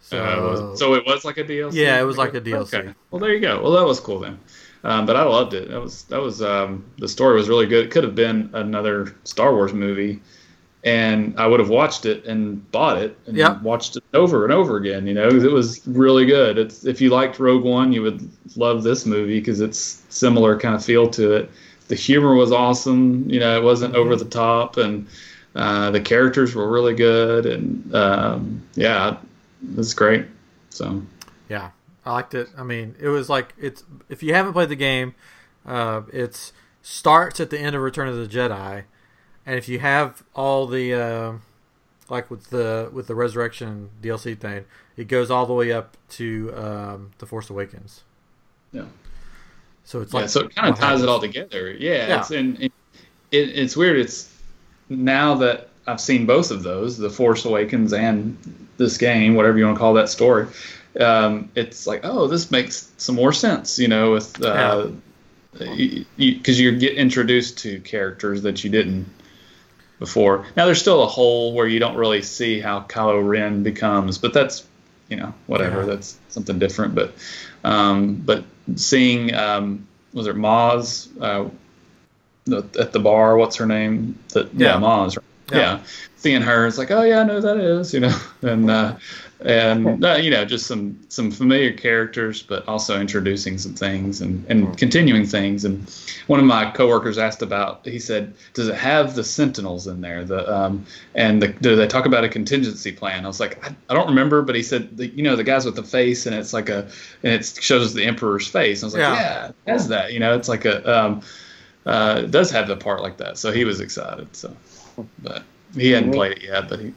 So, 0.00 0.18
uh, 0.22 0.76
so 0.76 0.94
it 0.94 1.04
was 1.04 1.24
like 1.24 1.36
a 1.38 1.44
DLC. 1.44 1.74
Yeah, 1.74 2.00
it 2.00 2.04
was 2.04 2.16
like 2.16 2.34
a 2.34 2.40
DLC. 2.40 2.74
Okay. 2.74 2.94
Well, 3.10 3.20
there 3.20 3.34
you 3.34 3.40
go. 3.40 3.62
Well, 3.62 3.72
that 3.72 3.84
was 3.84 4.00
cool 4.00 4.20
then. 4.20 4.38
Um, 4.84 5.06
but 5.06 5.16
I 5.16 5.22
loved 5.24 5.54
it. 5.54 5.68
That 5.70 5.80
was 5.80 6.04
that 6.04 6.20
was 6.20 6.40
um, 6.40 6.84
the 6.98 7.08
story 7.08 7.34
was 7.34 7.48
really 7.48 7.66
good. 7.66 7.84
It 7.86 7.90
could 7.90 8.04
have 8.04 8.14
been 8.14 8.50
another 8.54 9.16
Star 9.24 9.52
Wars 9.52 9.72
movie, 9.72 10.20
and 10.84 11.34
I 11.38 11.46
would 11.46 11.60
have 11.60 11.68
watched 11.68 12.06
it 12.06 12.24
and 12.24 12.70
bought 12.70 12.98
it 12.98 13.16
and 13.26 13.36
Yeah. 13.36 13.60
watched 13.60 13.96
it 13.96 14.04
over 14.14 14.44
and 14.44 14.52
over 14.52 14.76
again. 14.76 15.06
You 15.06 15.14
know, 15.14 15.28
it 15.28 15.50
was 15.50 15.80
really 15.86 16.24
good. 16.26 16.56
It's 16.58 16.84
if 16.84 17.00
you 17.00 17.10
liked 17.10 17.38
Rogue 17.38 17.64
One, 17.64 17.92
you 17.92 18.02
would 18.02 18.28
love 18.56 18.82
this 18.82 19.04
movie 19.04 19.40
because 19.40 19.60
it's 19.60 20.02
similar 20.08 20.58
kind 20.58 20.74
of 20.74 20.84
feel 20.84 21.08
to 21.10 21.32
it. 21.32 21.50
The 21.88 21.94
humor 21.94 22.34
was 22.34 22.52
awesome. 22.52 23.28
You 23.28 23.40
know, 23.40 23.56
it 23.58 23.62
wasn't 23.64 23.94
over 23.94 24.14
the 24.14 24.24
top, 24.26 24.76
and 24.76 25.06
uh, 25.56 25.90
the 25.90 26.00
characters 26.00 26.54
were 26.54 26.68
really 26.70 26.94
good. 26.94 27.46
And 27.46 27.94
um, 27.94 28.62
yeah, 28.74 29.16
it 29.62 29.76
was 29.76 29.94
great. 29.94 30.26
So 30.70 31.02
Yeah, 31.48 31.70
I 32.06 32.12
liked 32.12 32.34
it. 32.34 32.48
I 32.56 32.62
mean, 32.62 32.94
it 33.00 33.08
was 33.08 33.28
like 33.28 33.54
it's 33.58 33.82
if 34.08 34.22
you 34.22 34.34
haven't 34.34 34.52
played 34.52 34.68
the 34.68 34.76
game, 34.76 35.14
uh, 35.66 36.02
it's 36.12 36.52
starts 36.82 37.40
at 37.40 37.50
the 37.50 37.58
end 37.58 37.74
of 37.74 37.82
Return 37.82 38.08
of 38.08 38.16
the 38.16 38.26
Jedi, 38.26 38.84
and 39.48 39.56
if 39.56 39.66
you 39.66 39.78
have 39.78 40.22
all 40.34 40.66
the 40.66 40.92
uh, 40.92 41.32
like 42.10 42.30
with 42.30 42.50
the 42.50 42.90
with 42.92 43.06
the 43.06 43.14
Resurrection 43.14 43.88
DLC 44.02 44.38
thing, 44.38 44.66
it 44.98 45.08
goes 45.08 45.30
all 45.30 45.46
the 45.46 45.54
way 45.54 45.72
up 45.72 45.96
to 46.10 46.52
um, 46.54 47.10
the 47.16 47.24
Force 47.24 47.48
Awakens. 47.48 48.02
Yeah. 48.72 48.84
So 49.84 50.02
it's 50.02 50.12
yeah, 50.12 50.20
like 50.20 50.28
so 50.28 50.40
it 50.40 50.54
kind 50.54 50.68
of 50.68 50.78
ties 50.78 51.02
it 51.02 51.08
all 51.08 51.18
together. 51.18 51.72
Yeah, 51.72 52.08
Yeah. 52.08 52.20
it's 52.20 52.30
and 52.30 52.62
it, 52.62 52.72
it, 53.30 53.58
it's 53.58 53.74
weird. 53.74 53.98
It's 53.98 54.30
now 54.90 55.34
that 55.36 55.70
I've 55.86 56.00
seen 56.00 56.26
both 56.26 56.50
of 56.50 56.62
those, 56.62 56.98
The 56.98 57.08
Force 57.08 57.46
Awakens 57.46 57.94
and 57.94 58.36
this 58.76 58.98
game, 58.98 59.34
whatever 59.34 59.56
you 59.56 59.64
want 59.64 59.76
to 59.76 59.80
call 59.80 59.94
that 59.94 60.10
story. 60.10 60.46
Um, 61.00 61.50
it's 61.54 61.86
like, 61.86 62.00
oh, 62.02 62.26
this 62.26 62.50
makes 62.50 62.92
some 62.98 63.14
more 63.14 63.32
sense, 63.32 63.78
you 63.78 63.88
know, 63.88 64.12
with 64.12 64.44
uh, 64.44 64.88
because 65.52 66.60
you, 66.60 66.76
get 66.78 66.96
introduced 66.96 67.56
to 67.60 67.80
characters 67.80 68.42
that 68.42 68.62
you 68.62 68.68
didn't 68.68 69.06
before. 69.98 70.46
Now 70.56 70.66
there's 70.66 70.80
still 70.80 71.02
a 71.02 71.06
hole 71.06 71.52
where 71.52 71.66
you 71.66 71.78
don't 71.78 71.96
really 71.96 72.22
see 72.22 72.60
how 72.60 72.80
Kylo 72.80 73.26
Ren 73.26 73.62
becomes, 73.62 74.18
but 74.18 74.32
that's 74.32 74.66
you 75.08 75.16
know 75.16 75.34
whatever. 75.46 75.80
Yeah. 75.80 75.86
That's 75.86 76.18
something 76.28 76.58
different. 76.58 76.94
But 76.94 77.14
um, 77.64 78.16
but 78.16 78.44
seeing 78.76 79.34
um, 79.34 79.86
was 80.12 80.26
it 80.26 80.36
Maz 80.36 81.08
uh, 81.20 81.48
at 82.78 82.92
the 82.92 83.00
bar? 83.00 83.36
What's 83.36 83.56
her 83.56 83.66
name? 83.66 84.18
The, 84.28 84.48
yeah. 84.54 84.74
Yeah. 84.74 84.80
Maz. 84.80 85.16
right? 85.16 85.24
Yeah. 85.50 85.58
Yeah. 85.58 85.80
seeing 86.16 86.42
her, 86.42 86.66
it's 86.66 86.78
like, 86.78 86.90
oh 86.90 87.02
yeah, 87.02 87.20
I 87.20 87.24
know 87.24 87.36
who 87.36 87.40
that 87.40 87.56
is, 87.56 87.94
you 87.94 88.00
know, 88.00 88.18
and 88.42 88.70
uh, 88.70 88.96
and 89.40 90.04
uh, 90.04 90.14
you 90.14 90.30
know, 90.30 90.44
just 90.44 90.66
some 90.66 90.98
some 91.08 91.30
familiar 91.30 91.72
characters, 91.72 92.42
but 92.42 92.66
also 92.66 93.00
introducing 93.00 93.56
some 93.58 93.74
things 93.74 94.20
and 94.20 94.44
and 94.48 94.76
continuing 94.76 95.26
things. 95.26 95.64
And 95.64 95.88
one 96.26 96.40
of 96.40 96.46
my 96.46 96.70
coworkers 96.70 97.18
asked 97.18 97.42
about, 97.42 97.86
he 97.86 97.98
said, 97.98 98.34
does 98.54 98.68
it 98.68 98.74
have 98.74 99.14
the 99.14 99.22
Sentinels 99.22 99.86
in 99.86 100.00
there? 100.00 100.24
The 100.24 100.52
um, 100.52 100.84
and 101.14 101.40
the, 101.40 101.48
do 101.48 101.76
they 101.76 101.86
talk 101.86 102.06
about 102.06 102.24
a 102.24 102.28
contingency 102.28 102.90
plan? 102.90 103.24
I 103.24 103.28
was 103.28 103.38
like, 103.38 103.64
I, 103.64 103.74
I 103.88 103.94
don't 103.94 104.08
remember, 104.08 104.42
but 104.42 104.56
he 104.56 104.62
said, 104.62 104.96
the, 104.96 105.06
you 105.06 105.22
know, 105.22 105.36
the 105.36 105.44
guys 105.44 105.64
with 105.64 105.76
the 105.76 105.84
face, 105.84 106.26
and 106.26 106.34
it's 106.34 106.52
like 106.52 106.68
a, 106.68 106.88
and 107.22 107.32
it 107.32 107.44
shows 107.60 107.94
the 107.94 108.04
Emperor's 108.04 108.48
face. 108.48 108.82
I 108.82 108.86
was 108.86 108.94
like, 108.94 109.00
Yeah. 109.00 109.14
yeah, 109.14 109.48
it 109.48 109.54
has 109.66 109.88
that, 109.88 110.12
you 110.12 110.20
know, 110.20 110.34
it's 110.34 110.48
like 110.48 110.64
a. 110.64 110.98
Um, 110.98 111.22
uh, 111.86 112.22
it 112.24 112.30
does 112.30 112.50
have 112.50 112.68
the 112.68 112.76
part 112.76 113.00
like 113.02 113.16
that, 113.16 113.38
so 113.38 113.50
he 113.50 113.64
was 113.64 113.80
excited. 113.80 114.36
So, 114.36 114.54
but 115.20 115.42
he 115.74 115.90
hadn't 115.90 116.12
played 116.12 116.32
it 116.32 116.42
yet. 116.42 116.68
But 116.68 116.80
he, 116.80 116.92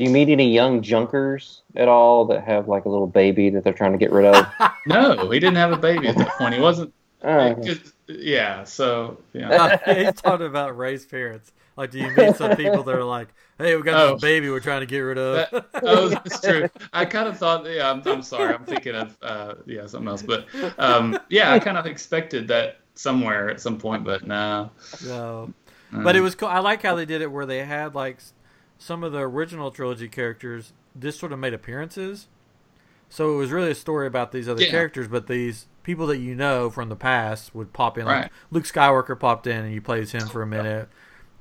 Do 0.00 0.04
you 0.06 0.10
meet 0.12 0.30
any 0.30 0.50
young 0.50 0.80
junkers 0.80 1.60
at 1.76 1.86
all 1.86 2.24
that 2.28 2.42
have 2.44 2.68
like 2.68 2.86
a 2.86 2.88
little 2.88 3.06
baby 3.06 3.50
that 3.50 3.62
they're 3.64 3.74
trying 3.74 3.92
to 3.92 3.98
get 3.98 4.10
rid 4.10 4.24
of? 4.34 4.46
no, 4.86 5.28
he 5.28 5.38
didn't 5.38 5.56
have 5.58 5.72
a 5.72 5.76
baby 5.76 6.08
at 6.08 6.16
that 6.16 6.28
point. 6.38 6.54
He 6.54 6.60
wasn't. 6.60 6.94
Uh, 7.22 7.52
'cause- 7.52 7.92
yeah, 8.08 8.64
so 8.64 9.18
yeah. 9.34 9.78
Uh, 9.86 9.94
he's 9.94 10.14
talking 10.14 10.46
about 10.46 10.78
Rey's 10.78 11.04
parents. 11.04 11.52
Like, 11.76 11.90
do 11.90 11.98
you 11.98 12.10
meet 12.16 12.34
some 12.36 12.56
people 12.56 12.82
that 12.84 12.94
are 12.94 13.04
like, 13.04 13.28
"Hey, 13.58 13.76
we 13.76 13.82
got 13.82 14.00
Oh. 14.00 14.12
this 14.14 14.22
baby 14.22 14.48
we're 14.48 14.60
trying 14.60 14.80
to 14.80 14.86
get 14.86 15.00
rid 15.00 15.18
of." 15.18 15.50
That, 15.50 15.66
oh, 15.82 16.08
that's 16.08 16.40
true. 16.40 16.70
I 16.94 17.04
kind 17.04 17.28
of 17.28 17.36
thought, 17.36 17.66
yeah, 17.70 17.90
I'm, 17.90 18.00
I'm 18.06 18.22
sorry. 18.22 18.54
I'm 18.54 18.64
thinking 18.64 18.94
of, 18.94 19.18
uh, 19.20 19.56
yeah, 19.66 19.86
something 19.86 20.08
else. 20.08 20.22
But, 20.22 20.46
um, 20.78 21.18
yeah, 21.28 21.52
I 21.52 21.58
kind 21.58 21.76
of 21.76 21.84
expected 21.84 22.48
that 22.48 22.78
somewhere 22.94 23.50
at 23.50 23.60
some 23.60 23.76
point, 23.78 24.04
but 24.04 24.26
no. 24.26 24.70
no. 25.06 25.52
Uh, 25.94 26.02
But 26.02 26.16
it 26.16 26.22
was 26.22 26.34
cool. 26.34 26.48
I 26.48 26.60
like 26.60 26.82
how 26.82 26.94
they 26.94 27.04
did 27.04 27.20
it 27.20 27.30
where 27.30 27.44
they 27.44 27.62
had 27.64 27.94
like 27.94 28.16
s- 28.16 28.32
some 28.80 29.04
of 29.04 29.12
the 29.12 29.18
original 29.20 29.70
trilogy 29.70 30.08
characters 30.08 30.72
just 30.98 31.20
sort 31.20 31.30
of 31.32 31.38
made 31.38 31.54
appearances. 31.54 32.26
So 33.08 33.34
it 33.34 33.36
was 33.36 33.50
really 33.52 33.70
a 33.70 33.74
story 33.74 34.06
about 34.06 34.32
these 34.32 34.48
other 34.48 34.62
Yeah. 34.62 34.70
characters, 34.70 35.06
but 35.06 35.26
these 35.28 35.66
people 35.82 36.06
that 36.08 36.18
you 36.18 36.34
know 36.34 36.70
from 36.70 36.88
the 36.88 36.96
past 36.96 37.54
would 37.54 37.72
pop 37.72 37.98
in. 37.98 38.06
Like 38.06 38.22
Right. 38.22 38.32
Luke 38.50 38.64
Skywalker 38.64 39.18
popped 39.18 39.46
in 39.46 39.64
and 39.64 39.72
you 39.74 39.80
played 39.80 40.02
as 40.04 40.12
him 40.12 40.26
for 40.28 40.42
a 40.42 40.46
minute. 40.46 40.88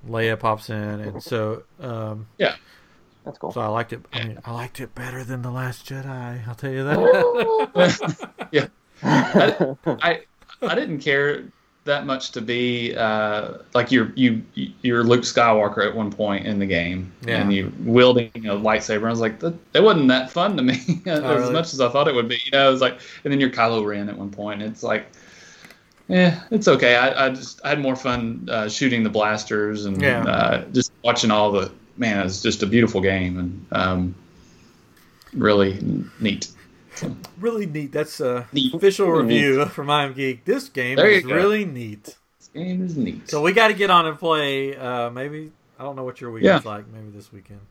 Leia 0.08 0.38
pops 0.40 0.70
in, 0.70 0.76
and 0.78 1.22
so 1.24 1.64
um, 1.80 2.28
yeah, 2.38 2.56
that's 3.26 3.38
cool. 3.38 3.52
so 3.52 3.60
I 3.62 3.68
liked 3.68 3.92
it. 3.94 4.00
I 4.14 4.24
mean, 4.24 4.40
I 4.46 4.52
liked 4.54 4.80
it 4.80 4.96
better 4.96 5.24
than 5.26 5.42
the 5.42 5.52
Last 5.52 5.86
Jedi. 5.90 6.48
I'll 6.48 6.56
tell 6.56 6.72
you 6.72 6.84
that. 6.86 8.30
yeah. 8.52 8.68
I, 9.04 9.76
I, 10.02 10.22
I 10.62 10.76
didn't 10.76 11.00
care 11.00 11.44
that 11.90 12.06
much 12.06 12.32
to 12.32 12.42
be 12.42 12.96
uh, 12.96 13.58
like 13.74 13.92
you're 13.92 14.12
you 14.16 14.42
you're 14.82 15.04
Luke 15.04 15.22
Skywalker 15.22 15.86
at 15.86 15.94
one 15.94 16.12
point 16.12 16.46
in 16.48 16.58
the 16.60 16.66
game, 16.66 17.12
Yeah. 17.28 17.42
and 17.42 17.52
you 17.54 17.72
wielding 17.84 18.30
a 18.36 18.56
lightsaber. 18.56 19.08
I 19.08 19.10
was 19.10 19.20
like, 19.20 19.40
that, 19.42 19.54
that 19.74 19.84
wasn't 19.84 20.08
that 20.08 20.30
fun 20.32 20.56
to 20.58 20.64
me 20.64 20.76
as 21.06 21.20
Oh, 21.20 21.36
really? 21.36 21.54
much 21.54 21.74
as 21.74 21.82
I 21.82 21.90
thought 21.90 22.08
it 22.08 22.16
would 22.16 22.28
be. 22.30 22.40
You 22.46 22.52
know, 22.52 22.68
it 22.70 22.72
was 22.72 22.82
like, 22.82 23.00
and 23.24 23.32
then 23.34 23.40
you're 23.40 23.50
Kylo 23.50 23.86
Ren 23.86 24.08
at 24.10 24.18
one 24.18 24.30
point. 24.32 24.62
It's 24.62 24.84
like, 24.84 25.06
yeah, 26.08 26.42
it's 26.52 26.68
okay. 26.68 26.96
I, 26.96 27.26
I 27.26 27.30
just 27.30 27.60
I 27.66 27.70
had 27.70 27.80
more 27.80 27.96
fun 27.96 28.48
uh, 28.52 28.70
shooting 28.70 29.04
the 29.04 29.10
blasters 29.10 29.86
and 29.86 30.02
Yeah. 30.02 30.24
uh, 30.26 30.66
just 30.72 30.92
watching 31.04 31.32
all 31.32 31.52
the 31.52 31.72
man. 31.98 32.26
It's 32.26 32.42
just 32.42 32.64
a 32.64 32.68
beautiful 32.68 33.02
game 33.02 33.38
and 33.40 33.66
um, 33.72 34.16
really 35.34 35.80
neat. 36.20 36.50
Really 37.40 37.66
neat. 37.66 37.92
That's 37.92 38.20
a 38.20 38.48
Neat. 38.52 38.74
official 38.74 39.10
review 39.10 39.66
from 39.66 39.90
I'm 39.90 40.14
Geek. 40.14 40.46
This 40.46 40.70
game 40.70 40.96
There 40.98 41.10
is 41.10 41.24
really 41.26 41.66
neat. 41.66 42.18
This 42.40 42.48
game 42.54 42.84
is 42.86 42.96
neat. 42.98 43.30
So 43.30 43.42
we 43.42 43.54
got 43.54 43.70
to 43.70 43.74
get 43.74 43.90
on 43.90 44.06
and 44.06 44.18
play. 44.18 44.76
Uh, 44.76 45.10
maybe 45.10 45.52
I 45.80 45.84
don't 45.84 45.96
know 45.96 46.04
what 46.04 46.20
your 46.22 46.32
weekend's 46.32 46.66
like. 46.66 46.88
Maybe 46.88 47.10
this 47.10 47.32
weekend, 47.32 47.62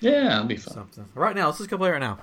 Yeah, 0.00 0.36
it'll 0.36 0.44
be 0.46 0.56
fun. 0.56 0.74
something. 0.74 1.04
Right 1.14 1.34
now, 1.36 1.46
let's 1.46 1.58
just 1.58 1.70
go 1.70 1.76
play 1.78 1.90
right 1.90 2.00
now. 2.00 2.18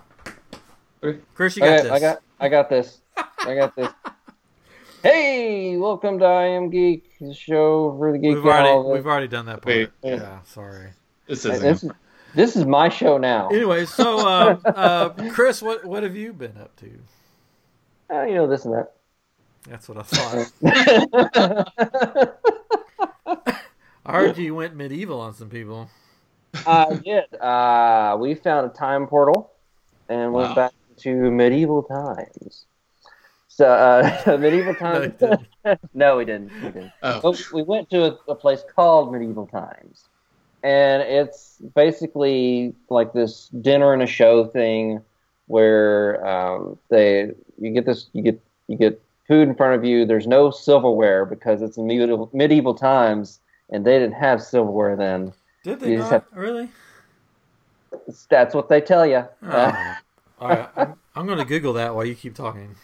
Chris, 1.35 1.55
you 1.55 1.61
got 1.61 1.79
Okay, 1.79 1.83
this. 1.83 1.91
I 1.91 1.99
got 1.99 2.21
I 2.39 2.49
got 2.49 2.69
this. 2.69 2.99
I 3.39 3.55
got 3.55 3.75
this. 3.75 3.89
Hey, 5.03 5.77
welcome 5.77 6.17
to 6.17 6.25
I 6.25 6.45
Am 6.45 6.71
Geek, 6.71 7.11
the 7.21 7.31
show 7.31 7.95
for 7.95 8.11
the 8.11 8.17
geek. 8.17 8.33
We've 8.37 8.43
already 8.45 8.89
we've 8.89 9.05
already 9.05 9.27
done 9.27 9.45
that 9.45 9.61
part. 9.61 9.65
Wait. 9.75 9.89
Yeah, 10.03 10.41
sorry. 10.45 10.93
This 11.27 11.43
this, 11.43 11.57
isn't. 11.61 11.91
is, 11.91 11.95
this 12.35 12.55
is 12.55 12.65
my 12.65 12.89
show 12.89 13.17
now. 13.17 13.49
Anyway, 13.49 13.85
so 13.85 14.19
uh, 14.27 14.57
uh, 14.65 15.09
Chris, 15.31 15.61
what 15.61 15.85
what 15.85 16.03
have 16.03 16.15
you 16.15 16.33
been 16.33 16.57
up 16.57 16.75
to? 16.77 16.91
Uh, 18.13 18.23
you 18.23 18.35
know 18.35 18.47
this 18.47 18.65
and 18.65 18.73
that. 18.75 18.91
That's 19.67 19.89
what 19.89 19.97
I 19.97 20.03
thought. 20.03 21.65
I 24.05 24.11
heard 24.11 24.37
you 24.37 24.53
went 24.53 24.75
medieval 24.75 25.19
on 25.19 25.33
some 25.33 25.49
people. 25.49 25.89
I 26.67 26.93
did. 27.03 27.33
Uh, 27.41 28.15
we 28.19 28.35
found 28.35 28.67
a 28.69 28.73
time 28.73 29.07
portal 29.07 29.51
and 30.09 30.31
went 30.33 30.49
Wow. 30.49 30.55
back 30.55 30.71
to 30.97 31.31
medieval 31.31 31.81
times. 31.83 32.65
So 33.47 33.65
uh, 33.65 34.37
medieval 34.39 34.73
No, 34.73 34.79
times. 34.79 35.13
didn't. 35.19 35.79
no, 35.95 36.17
we 36.17 36.25
didn't. 36.25 36.51
We 36.61 36.69
didn't. 36.69 36.91
Oh, 37.01 37.21
But 37.21 37.51
we 37.51 37.63
went 37.63 37.89
to 37.89 38.05
a, 38.05 38.17
a 38.31 38.35
place 38.35 38.63
called 38.75 39.11
Medieval 39.11 39.47
Times, 39.47 40.05
and 40.65 41.03
it's 41.03 41.61
basically 41.75 42.73
like 42.89 43.13
this 43.13 43.49
dinner 43.61 43.93
and 43.93 44.01
a 44.01 44.07
show 44.07 44.45
thing 44.45 45.01
where 45.47 46.25
um, 46.25 46.77
they 46.89 47.31
you 47.61 47.71
get 47.71 47.85
this 47.85 48.07
you 48.13 48.23
get 48.23 48.41
you 48.67 48.75
get 48.77 48.99
food 49.27 49.47
in 49.47 49.55
front 49.55 49.75
of 49.75 49.85
you. 49.85 50.05
There's 50.05 50.27
no 50.27 50.49
silverware 50.51 51.25
because 51.25 51.61
it's 51.61 51.77
medieval 51.77 52.29
medieval 52.33 52.73
times, 52.73 53.39
and 53.69 53.85
they 53.85 53.99
didn't 53.99 54.15
have 54.15 54.41
silverware 54.41 54.95
then. 54.95 55.33
Did 55.63 55.79
they 55.79 55.91
You 55.91 55.97
just 55.99 56.11
not? 56.11 56.25
Really? 56.35 56.69
That's 58.29 58.53
what 58.53 58.69
they 58.69 58.81
tell 58.81 59.05
you. 59.05 59.25
Oh. 59.43 59.95
All 60.39 60.49
right, 60.49 60.69
I'm, 60.75 60.95
I'm 61.15 61.25
going 61.27 61.37
to 61.37 61.45
Google 61.45 61.73
that 61.73 61.95
while 61.95 62.03
you 62.05 62.13
keep 62.13 62.35
talking. 62.35 62.75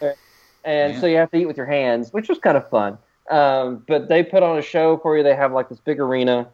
and 0.63 0.93
Yeah. 0.93 0.99
so 1.01 1.05
you 1.07 1.17
have 1.17 1.29
to 1.31 1.37
eat 1.37 1.45
with 1.47 1.57
your 1.57 1.65
hands, 1.65 2.13
which 2.13 2.29
was 2.29 2.37
kind 2.39 2.55
of 2.55 2.69
fun. 2.69 2.97
Um, 3.29 3.83
but 3.87 4.07
they 4.07 4.23
put 4.23 4.41
on 4.41 4.57
a 4.57 4.61
show 4.61 4.97
for 4.97 5.17
you. 5.17 5.23
They 5.23 5.35
have 5.35 5.51
like 5.51 5.67
this 5.69 5.79
big 5.79 5.99
arena, 5.99 6.47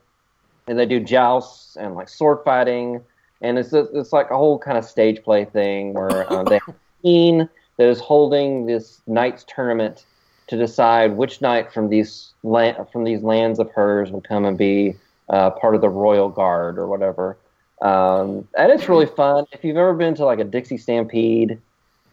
and 0.67 0.77
they 0.77 0.85
do 0.85 0.99
jousts 0.99 1.75
and 1.77 1.95
like 1.95 2.09
sword 2.09 2.39
fighting, 2.43 3.01
and 3.41 3.57
it's 3.57 3.73
it's 3.73 4.13
like 4.13 4.29
a 4.31 4.37
whole 4.37 4.59
kind 4.59 4.77
of 4.77 4.85
stage 4.85 5.23
play 5.23 5.45
thing 5.45 5.93
where 5.93 6.31
um, 6.31 6.45
they 6.45 6.59
have 6.65 6.75
a 6.75 7.01
queen 7.01 7.49
that 7.77 7.87
is 7.87 7.99
holding 7.99 8.65
this 8.65 9.01
knights 9.07 9.45
tournament 9.47 10.05
to 10.47 10.57
decide 10.57 11.15
which 11.15 11.41
knight 11.41 11.71
from 11.71 11.89
these 11.89 12.33
from 12.41 13.03
these 13.03 13.21
lands 13.21 13.59
of 13.59 13.69
hers 13.71 14.11
will 14.11 14.21
come 14.21 14.45
and 14.45 14.57
be 14.57 14.95
uh, 15.29 15.49
part 15.51 15.75
of 15.75 15.81
the 15.81 15.89
royal 15.89 16.29
guard 16.29 16.77
or 16.77 16.87
whatever. 16.87 17.37
Um, 17.81 18.47
and 18.57 18.71
it's 18.71 18.89
really 18.89 19.05
fun. 19.05 19.45
If 19.51 19.63
you've 19.63 19.77
ever 19.77 19.93
been 19.93 20.15
to 20.15 20.25
like 20.25 20.39
a 20.39 20.43
Dixie 20.43 20.77
Stampede, 20.77 21.61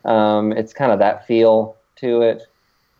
um, 0.04 0.52
it's 0.52 0.74
kind 0.74 0.92
of 0.92 0.98
that 0.98 1.26
feel 1.26 1.76
to 1.96 2.22
it, 2.22 2.42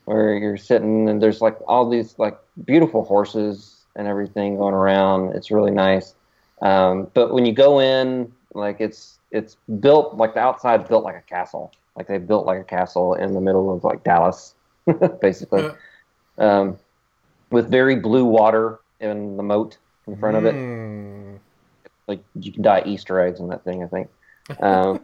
where 0.07 0.35
you're 0.35 0.57
sitting 0.57 1.09
and 1.09 1.23
there's 1.23 1.41
like 1.41 1.57
all 1.67 1.89
these 1.89 2.19
like 2.19 2.39
beautiful 2.65 3.05
horses 3.05 3.74
and 3.97 4.07
everything 4.09 4.57
going 4.57 4.75
around. 4.75 5.35
It's 5.35 5.51
really 5.51 5.71
nice. 5.71 6.15
Um, 6.63 7.11
but 7.15 7.33
when 7.33 7.47
you 7.47 7.53
go 7.53 7.81
in, 7.81 8.33
like 8.55 8.81
it's 8.81 9.19
it's 9.31 9.57
built 9.81 10.17
like 10.17 10.35
the 10.35 10.41
outside's 10.41 10.89
built 10.89 11.05
like 11.05 11.17
a 11.17 11.23
castle. 11.23 11.73
Like 11.97 12.07
they 12.07 12.19
built 12.19 12.47
like 12.47 12.61
a 12.61 12.65
castle 12.65 13.15
in 13.15 13.35
the 13.35 13.41
middle 13.41 13.73
of 13.75 13.85
like 13.85 14.03
Dallas, 14.05 14.55
basically, 15.21 15.69
um, 16.39 16.79
with 17.51 17.71
very 17.71 17.97
blue 17.97 18.25
water 18.25 18.81
in 19.01 19.37
the 19.37 19.43
moat 19.43 19.77
in 20.07 20.17
front 20.17 20.37
of 20.37 20.45
it 20.45 20.55
hmm. 20.55 21.37
like 22.07 22.23
you 22.39 22.53
can 22.53 22.63
dye 22.63 22.83
Easter 22.85 23.21
eggs 23.21 23.41
in 23.41 23.49
that 23.49 23.65
thing, 23.65 23.83
I 23.83 23.87
think. 23.87 24.09
Um, 24.61 25.01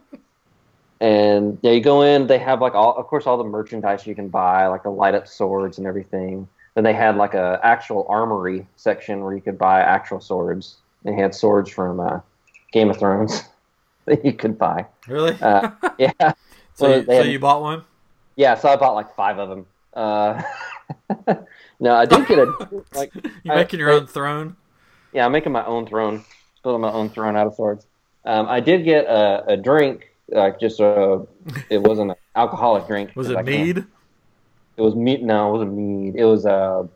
and 0.99 1.57
yeah, 1.63 1.71
you 1.71 1.81
go 1.81 2.03
in. 2.03 2.27
They 2.27 2.37
have 2.37 2.61
like 2.61 2.75
all, 2.75 2.95
of 2.95 3.07
course, 3.07 3.25
all 3.25 3.37
the 3.37 3.43
merchandise 3.43 4.05
you 4.05 4.13
can 4.13 4.29
buy, 4.29 4.67
like 4.67 4.83
the 4.83 4.91
light 4.91 5.15
up 5.15 5.27
swords 5.27 5.79
and 5.79 5.87
everything. 5.87 6.47
Then 6.75 6.83
they 6.83 6.93
had 6.93 7.17
like 7.17 7.33
a 7.33 7.59
actual 7.63 8.05
armory 8.09 8.65
section 8.77 9.21
where 9.23 9.33
you 9.35 9.41
could 9.41 9.57
buy 9.57 9.81
actual 9.81 10.21
swords. 10.21 10.77
They 11.03 11.13
had 11.13 11.35
swords 11.35 11.69
from 11.69 11.99
uh, 11.99 12.19
Game 12.71 12.89
of 12.89 12.97
Thrones 12.97 13.43
that 14.05 14.23
you 14.23 14.33
could 14.33 14.57
buy. 14.57 14.85
Really? 15.07 15.35
Uh, 15.41 15.71
yeah, 15.97 16.11
so, 16.75 16.89
well, 16.89 16.97
you, 16.99 17.05
so 17.05 17.13
had- 17.13 17.25
you 17.27 17.39
bought 17.39 17.61
one? 17.61 17.83
yeah. 18.35 18.55
So 18.55 18.69
I 18.69 18.75
bought 18.77 18.93
like 18.93 19.13
five 19.15 19.37
of 19.39 19.49
them. 19.49 19.65
Uh, 19.93 20.41
no, 21.79 21.95
I 21.95 22.05
did 22.05 22.27
get 22.27 22.39
a 22.39 22.53
like 22.93 23.11
You 23.43 23.51
I- 23.51 23.55
making 23.55 23.79
your 23.79 23.91
I- 23.91 23.95
own 23.95 24.07
throne? 24.07 24.55
Yeah, 25.13 25.25
I'm 25.25 25.33
making 25.33 25.51
my 25.51 25.65
own 25.65 25.85
throne, 25.85 26.23
building 26.63 26.79
my 26.81 26.91
own 26.91 27.09
throne 27.09 27.35
out 27.35 27.45
of 27.47 27.55
swords. 27.55 27.85
Um, 28.23 28.47
I 28.47 28.61
did 28.61 28.85
get 28.85 29.05
a, 29.07 29.43
a 29.45 29.57
drink, 29.57 30.07
like 30.29 30.57
just 30.57 30.79
a. 30.79 31.27
It 31.69 31.79
wasn't 31.81 32.11
an 32.11 32.17
alcoholic 32.33 32.87
drink. 32.87 33.11
Was 33.15 33.29
it 33.29 33.35
I 33.35 33.43
can't- 33.43 33.47
mead? 33.47 33.85
It 34.77 34.81
was 34.81 34.95
mead. 34.95 35.23
No, 35.23 35.49
it 35.49 35.51
wasn't 35.53 35.73
mead. 35.73 36.15
It 36.15 36.25
was 36.25 36.45
a 36.45 36.87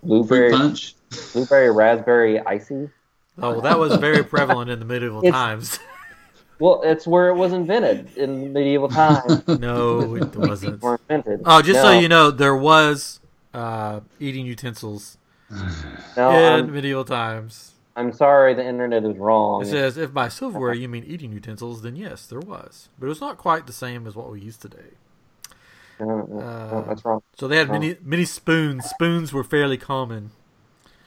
fruit 0.00 0.08
blueberry, 0.08 0.52
punch. 0.52 0.94
blueberry 1.32 1.70
raspberry 1.70 2.40
icy. 2.40 2.90
Oh, 3.38 3.52
well, 3.52 3.60
that 3.62 3.78
was 3.78 3.96
very 3.96 4.22
prevalent 4.22 4.70
in 4.70 4.78
the 4.78 4.84
medieval 4.84 5.20
It's- 5.20 5.32
times. 5.32 5.78
Well, 6.58 6.80
it's 6.84 7.08
where 7.08 7.28
it 7.28 7.34
was 7.34 7.52
invented 7.52 8.16
in 8.16 8.52
medieval 8.52 8.88
times. 8.88 9.48
no, 9.48 10.14
it 10.14 10.36
wasn't. 10.36 10.80
were 10.80 11.00
invented. 11.08 11.42
Oh, 11.44 11.60
just 11.60 11.80
so 11.80 11.90
you 11.90 12.08
know, 12.08 12.30
there 12.30 12.54
was 12.54 13.18
uh, 13.52 13.98
eating 14.20 14.46
utensils 14.46 15.18
no, 16.16 16.30
in 16.30 16.64
I'm, 16.64 16.72
medieval 16.72 17.04
times. 17.04 17.72
I'm 17.96 18.12
sorry, 18.12 18.54
the 18.54 18.64
internet 18.64 19.04
is 19.04 19.16
wrong. 19.16 19.62
It 19.62 19.66
says 19.66 19.98
if 19.98 20.14
by 20.14 20.28
silverware 20.28 20.72
you 20.72 20.88
mean 20.88 21.04
eating 21.04 21.32
utensils, 21.32 21.82
then 21.82 21.96
yes, 21.96 22.26
there 22.26 22.40
was, 22.40 22.88
but 22.98 23.06
it 23.06 23.08
was 23.08 23.20
not 23.20 23.36
quite 23.38 23.66
the 23.66 23.72
same 23.72 24.06
as 24.06 24.14
what 24.14 24.30
we 24.30 24.40
use 24.40 24.56
today. 24.56 24.96
No, 26.00 26.06
no, 26.06 26.26
no, 26.28 26.40
Uh, 26.40 26.80
that's 26.82 27.04
wrong. 27.04 27.22
So 27.38 27.48
they 27.48 27.56
had 27.56 27.70
many 27.70 27.96
many 28.02 28.24
spoons. 28.24 28.86
Spoons 28.86 29.32
were 29.32 29.44
fairly 29.44 29.76
common. 29.76 30.30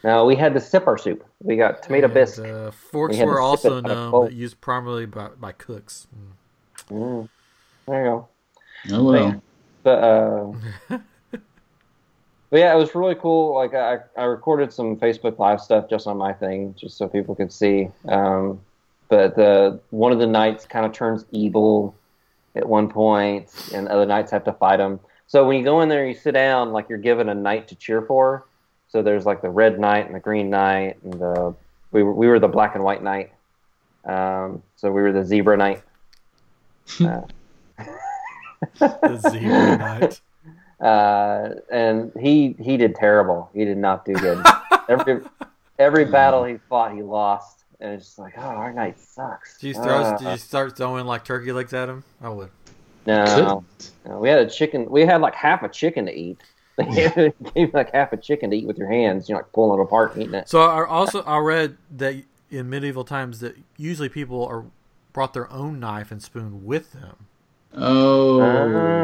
No, 0.03 0.23
we 0.25 0.35
had 0.35 0.53
the 0.53 0.59
sipper 0.59 0.99
soup. 0.99 1.25
We 1.41 1.55
got 1.55 1.81
tomato 1.81 2.05
And, 2.05 2.13
bisque. 2.13 2.39
Uh, 2.39 2.69
forks 2.69 3.17
We 3.17 3.25
were 3.25 3.39
also 3.39 3.77
it 3.77 3.85
out 3.85 3.91
of 3.91 3.97
known, 3.97 4.25
but 4.25 4.33
used 4.33 4.61
primarily 4.61 5.07
by, 5.07 5.29
by 5.29 5.51
cooks. 5.51 6.05
Mm. 6.15 6.95
Mm. 6.95 7.29
There 7.87 8.05
you 8.05 8.11
go. 8.11 8.27
Oh 8.91 9.03
well. 9.03 9.41
But 9.81 10.03
uh, 10.03 10.51
but 11.31 11.41
yeah, 12.59 12.73
it 12.73 12.77
was 12.77 12.93
really 12.93 13.15
cool. 13.15 13.55
Like 13.55 13.73
I, 13.73 13.97
I 14.15 14.25
recorded 14.25 14.71
some 14.71 14.95
Facebook 14.97 15.39
Live 15.39 15.59
stuff 15.59 15.89
just 15.89 16.05
on 16.05 16.17
my 16.17 16.33
thing, 16.33 16.75
just 16.77 16.97
so 16.97 17.07
people 17.07 17.35
could 17.35 17.51
see. 17.51 17.89
Um, 18.07 18.61
but 19.09 19.35
the 19.35 19.79
one 19.89 20.11
of 20.11 20.19
the 20.19 20.27
knights 20.27 20.65
kind 20.65 20.85
of 20.85 20.91
turns 20.93 21.25
evil 21.31 21.95
at 22.55 22.67
one 22.67 22.89
point, 22.89 23.49
and 23.73 23.87
other 23.87 24.05
knights 24.05 24.31
have 24.31 24.43
to 24.45 24.53
fight 24.53 24.77
them. 24.77 24.99
So 25.27 25.45
when 25.45 25.57
you 25.57 25.63
go 25.63 25.81
in 25.81 25.89
there, 25.89 26.07
you 26.07 26.13
sit 26.13 26.33
down 26.33 26.71
like 26.71 26.87
you're 26.89 26.97
given 26.97 27.29
a 27.29 27.35
knight 27.35 27.67
to 27.69 27.75
cheer 27.75 28.01
for. 28.01 28.45
So 28.87 29.01
there's 29.01 29.25
like 29.25 29.41
the 29.41 29.49
red 29.49 29.79
knight 29.79 30.05
and 30.05 30.15
the 30.15 30.19
green 30.19 30.49
knight, 30.49 30.97
and 31.03 31.13
the 31.13 31.53
we 31.91 32.03
were, 32.03 32.13
we 32.13 32.27
were 32.27 32.39
the 32.39 32.47
black 32.47 32.75
and 32.75 32.83
white 32.83 33.03
knight. 33.03 33.31
Um, 34.05 34.61
so 34.75 34.91
we 34.91 35.01
were 35.01 35.11
the 35.11 35.25
zebra 35.25 35.57
knight. 35.57 35.83
Uh, 37.01 37.21
The 38.79 39.29
zebra 39.29 39.77
knight. 39.77 40.21
uh, 40.79 41.55
and 41.71 42.11
he 42.19 42.55
he 42.59 42.77
did 42.77 42.95
terrible. 42.95 43.49
He 43.53 43.65
did 43.65 43.77
not 43.77 44.05
do 44.05 44.13
good. 44.13 44.43
every 44.89 45.21
every 45.77 46.05
battle 46.05 46.43
he 46.45 46.57
fought, 46.69 46.93
he 46.93 47.01
lost, 47.01 47.64
and 47.79 47.93
it's 47.93 48.05
just 48.05 48.19
like, 48.19 48.33
oh, 48.37 48.41
our 48.41 48.71
knight 48.73 48.99
sucks. 48.99 49.57
Did 49.59 49.67
you 49.67 49.73
throw? 49.75 50.01
Uh, 50.03 50.17
did 50.17 50.27
you 50.31 50.37
start 50.37 50.75
throwing 50.77 51.05
like 51.05 51.23
turkey 51.25 51.51
legs 51.51 51.73
at 51.73 51.89
him? 51.89 52.03
I 52.21 52.29
would. 52.29 52.49
no, 53.05 53.63
no, 54.05 54.17
we 54.19 54.29
had 54.29 54.39
a 54.39 54.49
chicken. 54.49 54.89
We 54.89 55.01
had 55.05 55.21
like 55.21 55.35
half 55.35 55.61
a 55.63 55.69
chicken 55.69 56.05
to 56.05 56.11
eat. 56.13 56.37
They 56.77 56.85
gave 56.93 57.33
you 57.55 57.71
like 57.73 57.93
half 57.93 58.11
a 58.11 58.17
chicken 58.17 58.49
to 58.51 58.57
eat 58.57 58.67
with 58.67 58.77
your 58.77 58.89
hands. 58.89 59.29
You're 59.29 59.37
like 59.37 59.51
pulling 59.53 59.79
it 59.79 59.83
apart 59.83 60.13
and 60.15 60.23
eating 60.23 60.35
it. 60.35 60.49
So 60.49 60.61
I 60.61 60.85
also 60.85 61.21
I 61.23 61.37
read 61.37 61.77
that 61.97 62.15
in 62.51 62.69
medieval 62.69 63.05
times 63.05 63.39
that 63.39 63.55
usually 63.77 64.09
people 64.09 64.45
are 64.45 64.65
brought 65.13 65.33
their 65.33 65.49
own 65.51 65.79
knife 65.79 66.11
and 66.11 66.21
spoon 66.21 66.65
with 66.65 66.91
them, 66.91 67.27
Oh, 67.73 68.41
Ah. 68.41 68.45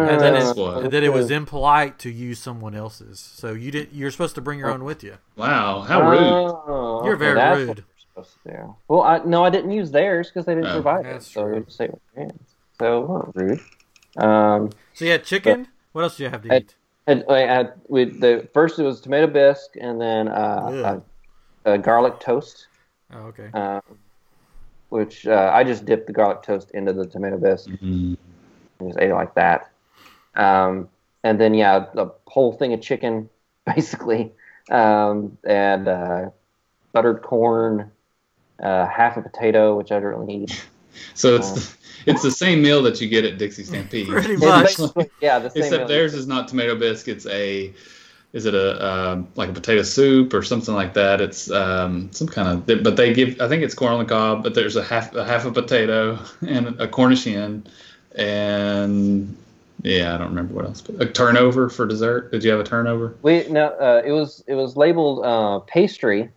and 0.10 0.20
then 0.20 0.34
that's 0.34 0.50
it, 0.52 0.58
what. 0.58 0.84
and 0.84 0.92
then 0.92 1.04
it 1.06 1.14
was 1.14 1.32
impolite 1.32 1.98
to 2.00 2.10
use 2.12 2.40
someone 2.40 2.76
else's. 2.76 3.20
So 3.20 3.54
you 3.54 3.72
didn't. 3.72 3.94
You're 3.94 4.12
supposed 4.12 4.36
to 4.36 4.42
bring 4.42 4.60
your 4.60 4.70
own 4.70 4.84
with 4.84 5.02
you. 5.04 5.18
Wow, 5.38 5.82
how 5.82 6.10
rude. 6.10 6.20
Oh, 6.20 7.02
You're 7.06 7.16
very 7.16 7.36
that's 7.36 7.58
rude. 7.58 7.84
What 8.14 8.26
you're 8.26 8.26
supposed 8.26 8.44
to 8.46 8.52
do. 8.52 8.76
Well, 8.88 9.02
I, 9.04 9.20
no, 9.26 9.44
I 9.44 9.50
didn't 9.50 9.72
use 9.72 9.92
theirs 9.92 10.30
because 10.30 10.46
they 10.46 10.56
didn't 10.56 10.70
Oh, 10.70 10.82
provide 10.82 11.06
it. 11.06 11.10
that's 11.14 11.28
So 11.28 11.44
true. 11.46 11.56
you 11.58 11.64
just 11.64 11.78
say 11.78 11.86
it 11.86 11.92
with 11.92 12.02
your 12.16 12.24
hands. 12.26 12.56
So 12.80 13.02
weren't 13.02 13.36
rude. 13.36 13.60
Um, 14.24 14.70
So 14.94 15.06
you 15.06 15.12
had 15.12 15.24
chicken. 15.24 15.68
What 15.94 16.04
else 16.04 16.18
do 16.18 16.24
you 16.24 16.30
have 16.30 16.42
to 16.44 16.54
I- 16.54 16.58
eat? 16.58 16.76
And 17.08 17.24
I 17.30 17.40
had 17.40 17.74
with 17.88 18.22
the 18.22 18.48
first 18.54 18.78
it 18.78 18.84
was 18.84 19.02
tomato 19.02 19.26
bisque 19.28 19.76
and 19.82 20.00
then 20.00 20.28
uh, 20.28 21.02
a, 21.66 21.74
a 21.74 21.78
garlic 21.78 22.20
toast, 22.20 22.68
Oh, 23.12 23.18
okay. 23.34 23.50
um, 23.54 23.82
which 24.90 25.26
uh, 25.26 25.50
I 25.52 25.64
just 25.64 25.86
dipped 25.86 26.06
the 26.08 26.14
garlic 26.14 26.44
toast 26.44 26.70
into 26.72 26.94
the 26.94 27.06
tomato 27.08 27.38
bisque 27.40 27.70
Mm. 27.70 28.18
and 28.80 28.88
just 28.90 29.00
ate 29.00 29.10
it 29.10 29.16
like 29.16 29.34
that. 29.34 29.72
Um, 30.36 30.90
and 31.24 31.42
then 31.42 31.54
yeah, 31.56 31.88
the 31.96 32.12
whole 32.28 32.54
thing 32.54 32.72
of 32.74 32.82
chicken 32.82 33.30
basically, 33.66 34.32
um, 34.70 35.38
and 35.44 35.88
uh, 35.88 36.30
buttered 36.94 37.24
corn, 37.24 37.92
uh, 38.62 38.88
half 38.88 39.18
a 39.18 39.22
potato 39.22 39.78
which 39.78 39.92
I 39.92 40.00
don't 40.00 40.20
really 40.20 40.44
eat, 40.44 40.66
So 41.14 41.36
it's 41.36 41.78
it's 42.06 42.22
the 42.22 42.32
same 42.32 42.62
meal 42.62 42.82
that 42.84 43.00
you 43.00 43.08
get 43.08 43.26
at 43.26 43.38
Dixie 43.38 43.64
Stampede. 43.64 44.08
Pretty 44.10 44.38
much. 44.38 44.78
yeah, 45.22 45.40
the 45.40 45.50
same. 45.50 45.64
Except 45.64 45.82
meal. 45.82 45.88
theirs 45.88 46.14
is 46.14 46.28
not 46.28 46.48
tomato 46.48 46.76
bisque. 46.76 47.08
It's 47.08 47.26
a 47.28 47.74
is 48.34 48.46
it 48.46 48.54
a 48.54 48.86
um, 48.86 49.28
like 49.36 49.50
a 49.50 49.54
potato 49.54 49.84
soup 49.84 50.34
or 50.34 50.42
something 50.42 50.74
like 50.74 50.94
that? 50.94 51.22
It's 51.22 51.52
um, 51.52 52.12
some 52.12 52.28
kind 52.28 52.48
of 52.48 52.84
but 52.84 52.96
they 52.96 53.14
give 53.14 53.40
I 53.42 53.48
think 53.48 53.64
it's 53.64 53.74
corn 53.74 53.94
on 53.94 54.00
the 54.00 54.06
cob, 54.06 54.44
but 54.44 54.54
there's 54.54 54.76
a 54.76 54.84
half 54.84 55.14
a 55.16 55.26
half 55.26 55.46
a 55.46 55.52
potato 55.52 56.20
and 56.48 56.80
a 56.80 56.88
Cornish 56.88 57.26
hen 57.26 57.68
and 58.16 59.38
yeah, 59.84 60.14
I 60.14 60.18
don't 60.18 60.30
remember 60.30 60.54
what 60.54 60.66
else. 60.66 60.82
But 60.82 61.02
a 61.02 61.12
turnover 61.12 61.70
for 61.70 61.86
dessert. 61.86 62.32
Did 62.32 62.44
you 62.44 62.52
have 62.52 62.60
a 62.60 62.64
turnover? 62.64 63.16
We 63.22 63.48
no, 63.50 63.70
uh, 63.70 64.02
it 64.06 64.12
was 64.12 64.44
it 64.48 64.54
was 64.54 64.78
labeled 64.78 65.26
uh, 65.26 65.60
pastry, 65.60 66.30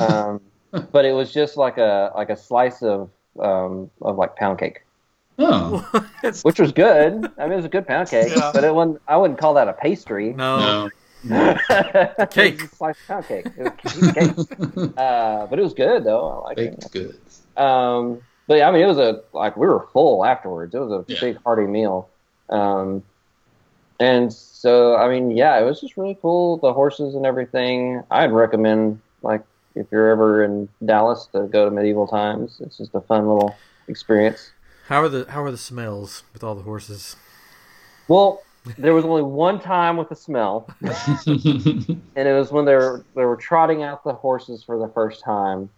um, 0.00 0.40
but 0.92 1.04
it 1.04 1.12
was 1.12 1.32
just 1.32 1.56
like 1.56 1.78
a 1.78 2.12
like 2.14 2.30
a 2.30 2.36
slice 2.36 2.82
of 2.82 3.10
um, 3.40 3.90
of 4.02 4.16
like 4.16 4.36
pound 4.36 4.58
cake, 4.58 4.82
oh 5.38 5.86
which 6.42 6.58
was 6.60 6.72
good. 6.72 7.30
I 7.38 7.42
mean, 7.44 7.52
it 7.52 7.56
was 7.56 7.64
a 7.64 7.68
good 7.68 7.86
pound 7.86 8.08
cake, 8.10 8.32
Yeah. 8.36 8.50
but 8.52 8.64
it 8.64 8.74
wasn't. 8.74 9.00
I 9.08 9.16
wouldn't 9.16 9.38
call 9.38 9.54
that 9.54 9.68
a 9.68 9.72
pastry. 9.72 10.32
no. 10.34 10.90
no. 11.24 11.56
Cake. 12.30 12.54
It 12.54 12.62
was 12.62 12.72
a 12.72 12.76
slice 12.76 12.96
pound 13.06 13.26
cake. 13.26 13.46
It 13.46 13.58
was 13.58 13.68
a 13.68 13.70
piece 13.72 14.08
of 14.08 14.14
cake. 14.14 14.92
Uh, 14.96 15.46
but 15.46 15.58
it 15.58 15.62
was 15.62 15.74
good 15.74 16.04
though. 16.04 16.28
I 16.30 16.48
like 16.48 16.58
it. 16.58 16.78
Baked 16.80 16.92
goods. 16.92 17.40
Um, 17.56 18.20
but 18.46 18.58
yeah, 18.58 18.68
I 18.68 18.72
mean, 18.72 18.82
it 18.82 18.86
was 18.86 18.98
a 18.98 19.22
like 19.32 19.56
we 19.56 19.66
were 19.66 19.86
full 19.92 20.24
afterwards. 20.24 20.74
It 20.74 20.78
was 20.78 20.92
a 20.92 21.04
Yeah. 21.12 21.20
big 21.20 21.38
hearty 21.44 21.66
meal. 21.66 22.08
Um, 22.50 23.02
and 24.00 24.32
so 24.32 24.96
I 24.96 25.08
mean, 25.08 25.32
yeah, 25.36 25.58
it 25.60 25.64
was 25.64 25.80
just 25.80 25.96
really 25.96 26.16
cool. 26.22 26.56
The 26.58 26.72
horses 26.72 27.14
and 27.14 27.26
everything. 27.26 28.02
I'd 28.10 28.30
recommend 28.32 29.00
like 29.22 29.42
if 29.78 29.86
you're 29.90 30.08
ever 30.10 30.44
in 30.44 30.68
Dallas 30.84 31.26
to 31.32 31.46
go 31.46 31.64
to 31.64 31.70
Medieval 31.70 32.06
Times. 32.06 32.60
It's 32.60 32.76
just 32.78 32.94
a 32.94 33.00
fun 33.00 33.26
little 33.28 33.54
experience. 33.88 34.50
How 34.88 35.02
are 35.02 35.08
the 35.08 35.26
how 35.28 35.42
are 35.42 35.50
the 35.50 35.58
smells 35.58 36.22
with 36.32 36.42
all 36.44 36.54
the 36.54 36.62
horses? 36.62 37.16
Well, 38.08 38.42
there 38.76 38.94
was 38.94 39.04
only 39.04 39.22
one 39.22 39.60
time 39.60 39.96
with 39.96 40.08
the 40.08 40.16
smell, 40.16 40.68
and 41.26 42.00
it 42.16 42.38
was 42.38 42.50
when 42.50 42.64
they 42.64 42.74
were 42.74 43.04
they 43.14 43.24
were 43.24 43.36
trotting 43.36 43.82
out 43.82 44.04
the 44.04 44.12
horses 44.14 44.62
for 44.64 44.78
the 44.78 44.88
first 44.88 45.22
time, 45.22 45.68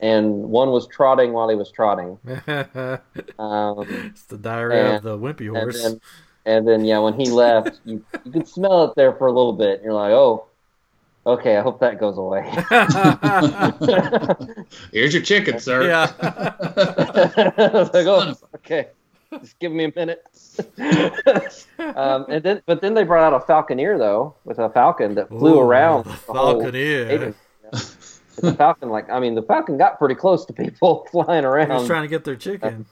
and 0.00 0.42
one 0.44 0.70
was 0.70 0.86
trotting 0.86 1.32
while 1.32 1.48
he 1.48 1.56
was 1.56 1.70
trotting. 1.70 2.18
Um, 3.38 3.86
it's 4.10 4.24
the 4.24 4.36
diarrhea 4.38 4.86
And- 4.86 4.96
of 4.96 5.02
the 5.02 5.18
wimpy 5.18 5.46
and 5.48 5.56
horse. 5.56 5.82
then, 5.82 6.00
and 6.46 6.66
then 6.66 6.84
yeah, 6.84 6.98
when 6.98 7.14
he 7.14 7.30
left, 7.30 7.80
you 7.84 8.04
you 8.24 8.32
could 8.32 8.48
smell 8.48 8.84
it 8.84 8.94
there 8.96 9.12
for 9.12 9.26
a 9.28 9.32
little 9.32 9.52
bit. 9.52 9.76
And 9.76 9.84
you're 9.84 9.92
like, 9.94 10.12
oh, 10.12 10.46
okay, 11.28 11.56
I 11.56 11.62
hope 11.62 11.78
that 11.80 11.98
goes 12.00 12.18
away. 12.18 12.42
Here's 14.92 15.14
your 15.14 15.22
chicken, 15.22 15.58
sir. 15.60 15.86
yeah. 15.86 16.12
Like, 17.92 18.06
oh, 18.06 18.34
okay, 18.56 18.88
just 19.40 19.58
give 19.58 19.72
me 19.72 19.84
a 19.84 19.92
minute. 19.94 20.24
um, 21.78 22.26
and 22.28 22.42
then, 22.42 22.62
but 22.66 22.80
then 22.80 22.94
they 22.94 23.04
brought 23.04 23.32
out 23.32 23.42
a 23.42 23.44
falconeer 23.44 23.98
though, 23.98 24.34
with 24.44 24.58
a 24.58 24.70
falcon 24.70 25.14
that 25.16 25.28
flew 25.28 25.56
Ooh, 25.56 25.60
around. 25.60 26.04
The 26.04 26.10
the 26.10 26.16
falconeer. 26.16 27.04
stadium. 27.06 27.34
Yeah. 27.64 27.80
The 28.40 28.54
falcon, 28.54 28.88
like, 28.90 29.10
I 29.10 29.18
mean, 29.18 29.34
the 29.34 29.42
falcon 29.42 29.78
got 29.78 29.98
pretty 29.98 30.14
close 30.14 30.44
to 30.46 30.52
people 30.52 31.06
flying 31.10 31.42
He 31.42 31.46
was 31.48 31.68
around, 31.68 31.86
trying 31.86 32.02
to 32.02 32.08
get 32.08 32.24
their 32.24 32.36
chicken. 32.36 32.86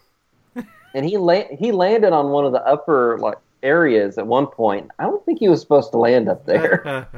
and 0.94 1.04
he 1.06 1.16
la- 1.18 1.48
he 1.58 1.72
landed 1.72 2.12
on 2.12 2.30
one 2.30 2.44
of 2.44 2.52
the 2.52 2.64
upper 2.66 3.18
like 3.18 3.38
areas 3.62 4.18
at 4.18 4.26
one 4.26 4.46
point. 4.46 4.90
I 4.98 5.04
don't 5.04 5.24
think 5.24 5.38
he 5.38 5.48
was 5.48 5.60
supposed 5.60 5.92
to 5.92 5.98
land 5.98 6.28
up 6.28 6.44
there. 6.46 7.08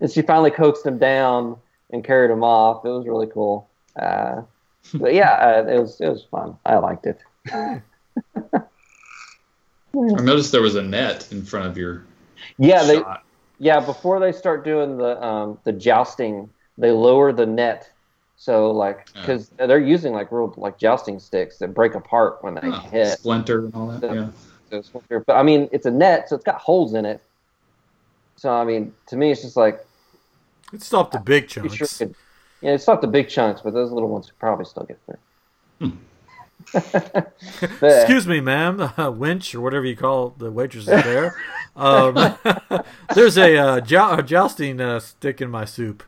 And 0.00 0.10
she 0.10 0.22
finally 0.22 0.50
coaxed 0.50 0.84
him 0.86 0.98
down 0.98 1.56
and 1.90 2.04
carried 2.04 2.30
him 2.30 2.42
off. 2.44 2.84
It 2.84 2.88
was 2.88 3.06
really 3.06 3.26
cool. 3.28 3.70
Uh, 4.00 4.42
but 4.94 5.14
yeah, 5.14 5.32
uh, 5.32 5.66
it 5.68 5.78
was 5.80 6.00
it 6.00 6.08
was 6.08 6.24
fun. 6.30 6.56
I 6.64 6.76
liked 6.76 7.06
it. 7.06 7.20
I 7.52 7.82
noticed 9.94 10.52
there 10.52 10.62
was 10.62 10.74
a 10.74 10.82
net 10.82 11.28
in 11.32 11.42
front 11.44 11.66
of 11.66 11.78
your 11.78 12.04
Yeah, 12.58 12.82
they 12.84 13.02
yeah 13.58 13.80
before 13.80 14.20
they 14.20 14.32
start 14.32 14.64
doing 14.64 14.98
the 14.98 15.22
um, 15.24 15.58
the 15.64 15.72
jousting, 15.72 16.50
they 16.76 16.90
lower 16.90 17.32
the 17.32 17.46
net. 17.46 17.90
So 18.36 18.70
like 18.70 19.06
because 19.14 19.48
they're 19.56 19.78
using 19.80 20.12
like 20.12 20.30
real 20.30 20.52
like 20.58 20.78
jousting 20.78 21.18
sticks 21.18 21.58
that 21.58 21.72
break 21.72 21.94
apart 21.94 22.38
when 22.44 22.54
they 22.54 22.60
Oh, 22.68 22.72
hit. 22.72 23.18
splinter 23.18 23.60
and 23.64 23.74
all 23.74 23.86
that. 23.88 24.00
The- 24.02 24.14
Yeah. 24.14 24.28
So 24.70 24.76
it's- 24.78 25.22
But 25.26 25.36
I 25.36 25.42
mean, 25.44 25.68
it's 25.72 25.86
a 25.86 25.90
net, 25.90 26.28
so 26.28 26.34
it's 26.36 26.44
got 26.44 26.56
holes 26.60 26.92
in 26.94 27.06
it. 27.06 27.22
So 28.36 28.52
I 28.52 28.64
mean, 28.64 28.92
to 29.08 29.16
me, 29.16 29.30
it's 29.32 29.42
just 29.42 29.56
like 29.56 29.84
It 30.72 30.82
stopped 30.82 31.12
the 31.12 31.18
big 31.20 31.44
you 31.56 31.68
sure 31.68 31.86
chunks. 31.86 31.98
could. 31.98 32.14
Yeah, 32.62 32.72
it's 32.72 32.86
not 32.86 33.00
the 33.00 33.06
big 33.06 33.28
chunks, 33.28 33.60
but 33.62 33.72
those 33.74 33.90
little 33.92 34.08
ones 34.08 34.26
could 34.26 34.38
probably 34.38 34.64
still 34.64 34.84
get 34.84 34.98
through. 35.06 35.92
But- 36.72 37.32
Excuse 37.80 38.26
me, 38.26 38.40
ma'am, 38.40 38.80
uh, 38.98 39.10
winch 39.10 39.54
or 39.54 39.60
whatever 39.60 39.84
you 39.86 39.94
call 39.96 40.30
the 40.36 40.50
waitresses 40.50 40.86
there. 41.04 41.36
Um, 41.76 42.36
there's 43.14 43.38
a, 43.38 43.56
uh, 43.56 43.80
jou- 43.80 44.14
a 44.18 44.22
jousting 44.22 44.80
uh, 44.80 44.98
stick 44.98 45.40
in 45.40 45.48
my 45.50 45.64
soup. 45.64 46.02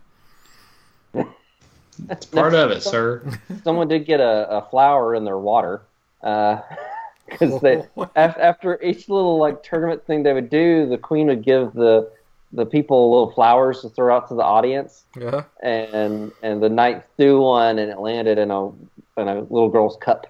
That's 2.00 2.26
part 2.26 2.54
of 2.54 2.70
it, 2.70 2.82
sir. 2.82 3.22
someone 3.64 3.88
did 3.88 4.04
get 4.06 4.20
a, 4.20 4.48
a 4.50 4.62
flower 4.70 5.14
in 5.14 5.24
their 5.24 5.38
water 5.38 5.82
because 6.20 7.60
they 7.60 7.84
af- 8.16 8.36
after 8.38 8.82
each 8.82 9.08
little 9.08 9.36
like 9.38 9.62
tournament 9.62 10.04
thing 10.06 10.22
they 10.22 10.32
would 10.32 10.50
do, 10.50 10.86
the 10.88 10.98
queen 10.98 11.26
would 11.28 11.44
give 11.44 11.72
the 11.72 12.10
the 12.52 12.64
people 12.66 13.10
little 13.10 13.30
flowers 13.32 13.82
to 13.82 13.88
throw 13.90 14.16
out 14.16 14.28
to 14.28 14.34
the 14.34 14.42
audience, 14.42 15.04
Yeah. 15.18 15.44
and 15.62 16.32
and 16.42 16.62
the 16.62 16.68
knight 16.68 17.04
threw 17.16 17.40
one 17.42 17.78
and 17.78 17.90
it 17.90 17.98
landed 17.98 18.38
in 18.38 18.50
a 18.50 18.68
in 18.68 19.28
a 19.28 19.40
little 19.40 19.68
girl's 19.68 19.96
cup, 19.96 20.26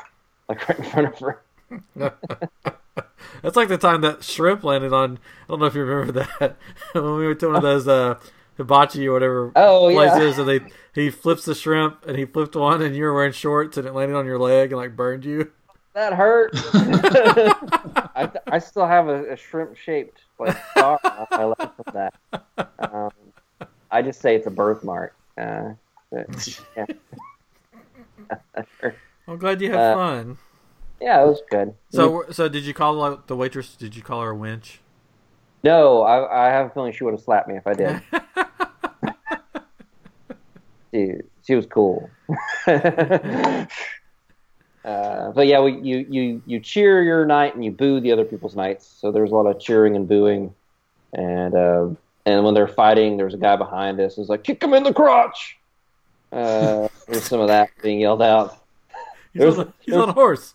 like 0.49 0.69
right 0.69 0.79
in 0.79 0.85
front 0.85 1.07
of 1.09 1.19
her. 1.21 1.43
That's 3.43 3.55
like 3.57 3.69
the 3.69 3.79
time 3.79 4.01
that 4.01 4.25
shrimp 4.25 4.65
landed 4.65 4.93
on. 4.93 5.19
I 5.45 5.47
don't 5.49 5.61
know 5.61 5.67
if 5.67 5.75
you 5.75 5.85
remember 5.85 6.27
that 6.41 6.57
when 6.93 7.17
we 7.17 7.27
went 7.29 7.39
to 7.41 7.47
one 7.49 7.57
of 7.57 7.63
those 7.63 7.87
uh, 7.87 8.19
hibachi 8.57 9.07
or 9.07 9.13
whatever 9.13 9.53
Oh 9.55 9.89
yeah, 9.89 10.11
places, 10.11 10.39
and 10.39 10.49
they 10.49 10.61
he 10.95 11.11
flips 11.11 11.45
the 11.45 11.55
shrimp 11.55 12.05
and 12.07 12.17
he 12.19 12.25
flipped 12.25 12.57
one, 12.57 12.83
and 12.83 12.97
you 12.97 13.05
were 13.05 13.15
wearing 13.15 13.33
shorts, 13.33 13.77
and 13.77 13.87
it 13.87 13.95
landed 13.95 14.17
on 14.17 14.27
your 14.27 14.39
leg 14.39 14.73
and 14.73 14.81
like 14.81 14.97
burned 14.97 15.25
you. 15.25 15.53
that 15.95 16.15
hurt. 16.15 16.51
I, 16.65 18.31
I 18.49 18.59
still 18.59 18.87
have 18.87 19.07
a, 19.09 19.33
a 19.33 19.37
shrimp 19.37 19.77
shaped 19.77 20.23
like 20.39 20.57
on 20.77 20.99
my 21.31 21.45
leg 21.45 21.71
from 21.77 21.85
that. 21.95 22.15
Um, 22.79 23.11
I 23.91 24.03
just 24.03 24.21
say 24.21 24.37
it's 24.37 24.47
a 24.47 24.51
birthmark. 24.51 25.15
Uh, 25.37 25.71
but, 26.11 26.27
yeah. 26.77 26.85
I'm 29.29 29.39
glad 29.39 29.61
you 29.61 29.71
had 29.71 29.81
Uh, 29.81 29.95
fun. 29.95 30.39
Yeah, 31.01 31.23
it 31.23 31.27
was 31.27 31.43
good. 31.51 31.75
So, 31.91 32.25
so 32.31 32.49
did 32.49 32.65
you 32.65 32.75
call 32.75 33.03
out 33.05 33.29
the 33.29 33.37
waitress? 33.37 33.77
Did 33.77 33.95
you 33.95 34.03
call 34.03 34.23
her 34.23 34.31
a 34.31 34.35
winch? 34.35 34.81
no, 35.65 36.03
I, 36.03 36.49
I 36.49 36.51
have 36.51 36.67
a 36.67 36.71
feeling 36.71 36.93
she 36.93 37.05
would 37.05 37.13
have 37.15 37.21
slapped 37.21 37.49
me 37.49 37.57
if 37.57 37.67
I 37.67 37.75
did. 37.75 38.01
she, 40.95 41.13
she 41.47 41.55
was 41.55 41.67
cool. 41.67 42.09
uh, 44.89 45.33
but 45.33 45.47
yeah, 45.47 45.61
we, 45.61 45.79
you, 45.81 46.07
you, 46.09 46.43
you 46.47 46.61
cheer 46.61 47.03
your 47.03 47.27
knight 47.27 47.55
and 47.55 47.65
you 47.65 47.71
boo 47.71 48.01
the 48.01 48.13
other 48.13 48.25
people's 48.25 48.57
knights. 48.57 48.87
So 49.01 49.13
there's 49.13 49.31
a 49.31 49.35
lot 49.35 49.47
of 49.47 49.61
cheering 49.61 49.97
and 49.97 50.09
booing. 50.09 50.55
And 51.13 51.55
uh, 51.55 51.89
and 52.27 52.45
when 52.45 52.55
they're 52.55 52.69
fighting, 52.69 53.17
there's 53.17 53.35
a 53.35 53.39
guy 53.39 53.57
behind 53.57 53.99
us 54.01 54.17
who's 54.17 54.29
like, 54.29 54.45
kick 54.45 54.63
him 54.63 54.75
in 54.75 54.83
the 54.83 54.93
crotch. 54.93 55.59
Uh, 56.33 56.89
there's 57.09 57.25
some 57.25 57.41
of 57.41 57.49
that 57.49 57.71
being 57.83 58.01
yelled 58.01 58.23
out. 58.23 58.63
He's, 59.33 59.41
There's- 59.41 59.59
on, 59.59 59.69
a, 59.69 59.73
he's 59.81 59.95
on 59.95 60.09
a 60.09 60.13
horse. 60.13 60.55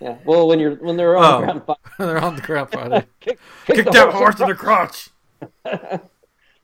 Yeah. 0.00 0.16
Well, 0.26 0.46
when 0.48 0.58
you're 0.60 0.74
when 0.76 0.96
they're 0.96 1.16
on 1.16 1.24
Oh. 1.24 1.40
the 1.40 1.44
ground 1.46 1.62
fighting, 1.66 1.82
They're 1.98 2.18
on 2.24 2.36
the 2.36 2.42
ground 2.42 2.70
fighting. 2.70 3.04
kick, 3.20 3.38
Kick 3.66 3.84
the 3.86 3.90
that 3.92 4.12
horse 4.12 4.38
horse 4.38 4.40
in 4.40 4.48
the 4.48 4.54
crotch. 4.54 5.08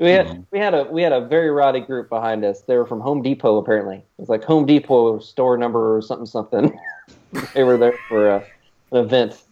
We 0.01 0.11
had 0.13 0.27
Mhm. 0.29 0.47
we 0.51 0.59
had 0.59 0.73
a 0.75 0.85
we 0.85 1.03
had 1.03 1.13
a 1.13 1.21
very 1.21 1.51
rowdy 1.51 1.81
group 1.81 2.09
behind 2.09 2.43
us. 2.45 2.63
They 2.63 2.77
were 2.79 2.87
from 2.87 3.01
Home 3.01 3.21
Depot 3.23 3.59
apparently. 3.59 3.97
It 3.99 4.05
was 4.17 4.31
like 4.31 4.43
Home 4.45 4.65
Depot 4.65 5.19
store 5.19 5.59
number 5.59 5.95
or 5.95 6.01
something 6.01 6.25
something. 6.27 6.77
they 7.55 7.65
were 7.65 7.77
there 7.77 7.95
for 8.09 8.29
a, 8.31 8.37
an 8.93 8.97
event. 9.05 9.43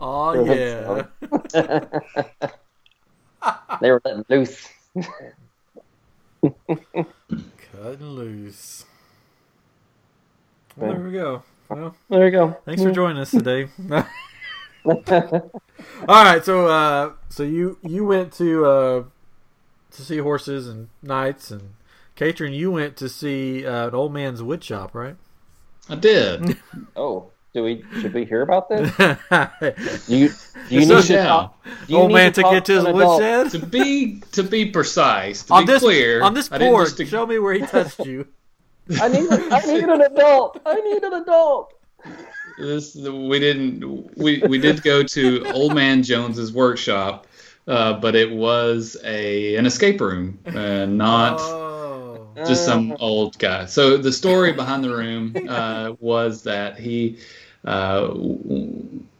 Oh 0.00 0.44
yeah. 0.44 1.02
They 3.80 3.90
were 3.90 4.02
letting 4.04 4.24
loose. 4.28 4.68
Cutting 6.42 8.06
loose. 8.06 8.84
Well, 10.76 10.92
there 10.92 11.00
we 11.00 11.12
go. 11.12 11.42
Well, 11.68 11.94
There 12.10 12.24
you 12.26 12.30
go. 12.30 12.56
thanks 12.64 12.82
for 12.82 12.90
joining 12.90 13.16
us 13.22 13.30
today. 13.30 13.68
All 14.84 16.24
right, 16.24 16.44
so 16.44 16.66
uh, 16.68 17.12
so 17.28 17.42
you 17.44 17.78
you 17.82 18.04
went 18.04 18.32
to 18.34 18.64
uh, 18.66 19.04
to 19.92 20.02
see 20.02 20.18
horses 20.18 20.68
and 20.68 20.88
knights 21.02 21.50
and 21.50 21.74
Katrin, 22.16 22.52
you 22.52 22.70
went 22.70 22.96
to 22.98 23.08
see 23.08 23.64
uh, 23.64 23.88
an 23.88 23.94
old 23.94 24.12
man's 24.12 24.42
wood 24.42 24.62
shop, 24.62 24.94
right? 24.94 25.16
I 25.88 25.94
did. 25.94 26.58
oh, 26.96 27.30
do 27.54 27.64
we 27.64 27.82
should 28.00 28.12
we 28.14 28.24
hear 28.24 28.42
about 28.42 28.68
this? 28.68 28.90
Do 30.06 30.16
you 30.16 30.28
do 30.68 30.74
you 30.74 30.80
need 30.86 31.02
to 31.02 31.16
talk? 31.16 31.64
Do 31.64 31.94
you 31.94 32.06
need 32.06 32.14
man 32.14 32.32
to 32.34 32.42
took 32.42 32.52
it 32.52 32.64
to 32.66 32.72
his 32.74 32.84
an 32.84 32.94
adult? 32.94 33.20
woodshed. 33.20 33.50
to 33.52 33.66
be 33.66 34.20
to 34.32 34.42
be 34.44 34.66
precise, 34.66 35.42
to 35.44 35.54
on 35.54 35.62
be 35.66 35.72
this 35.72 35.82
clear, 35.82 36.22
on 36.22 36.34
this 36.34 36.48
board, 36.48 36.94
just- 36.96 37.10
show 37.10 37.26
me 37.26 37.38
where 37.38 37.54
he 37.54 37.60
touched 37.60 38.00
you. 38.00 38.28
I 39.00 39.08
need 39.08 39.28
I 39.30 39.60
need 39.66 39.84
an 39.84 40.00
adult. 40.02 40.60
I 40.64 40.74
need 40.74 41.02
an 41.02 41.12
adult. 41.14 41.74
this 42.58 42.94
we 42.94 43.38
didn't 43.40 44.16
we 44.16 44.42
we 44.46 44.58
did 44.58 44.82
go 44.82 45.02
to 45.02 45.50
Old 45.52 45.74
Man 45.74 46.02
Jones's 46.02 46.52
workshop, 46.52 47.26
uh, 47.66 47.94
but 47.94 48.14
it 48.14 48.30
was 48.30 48.96
a 49.04 49.56
an 49.56 49.66
escape 49.66 50.00
room, 50.00 50.38
uh, 50.46 50.86
not. 50.86 51.38
Oh. 51.40 51.66
just 52.46 52.64
some 52.64 52.96
old 53.00 53.38
guy. 53.38 53.66
So 53.66 53.98
the 53.98 54.12
story 54.12 54.52
behind 54.52 54.82
the 54.82 54.94
room 54.94 55.34
uh, 55.48 55.92
was 56.00 56.44
that 56.44 56.78
he 56.78 57.18
uh, 57.64 58.14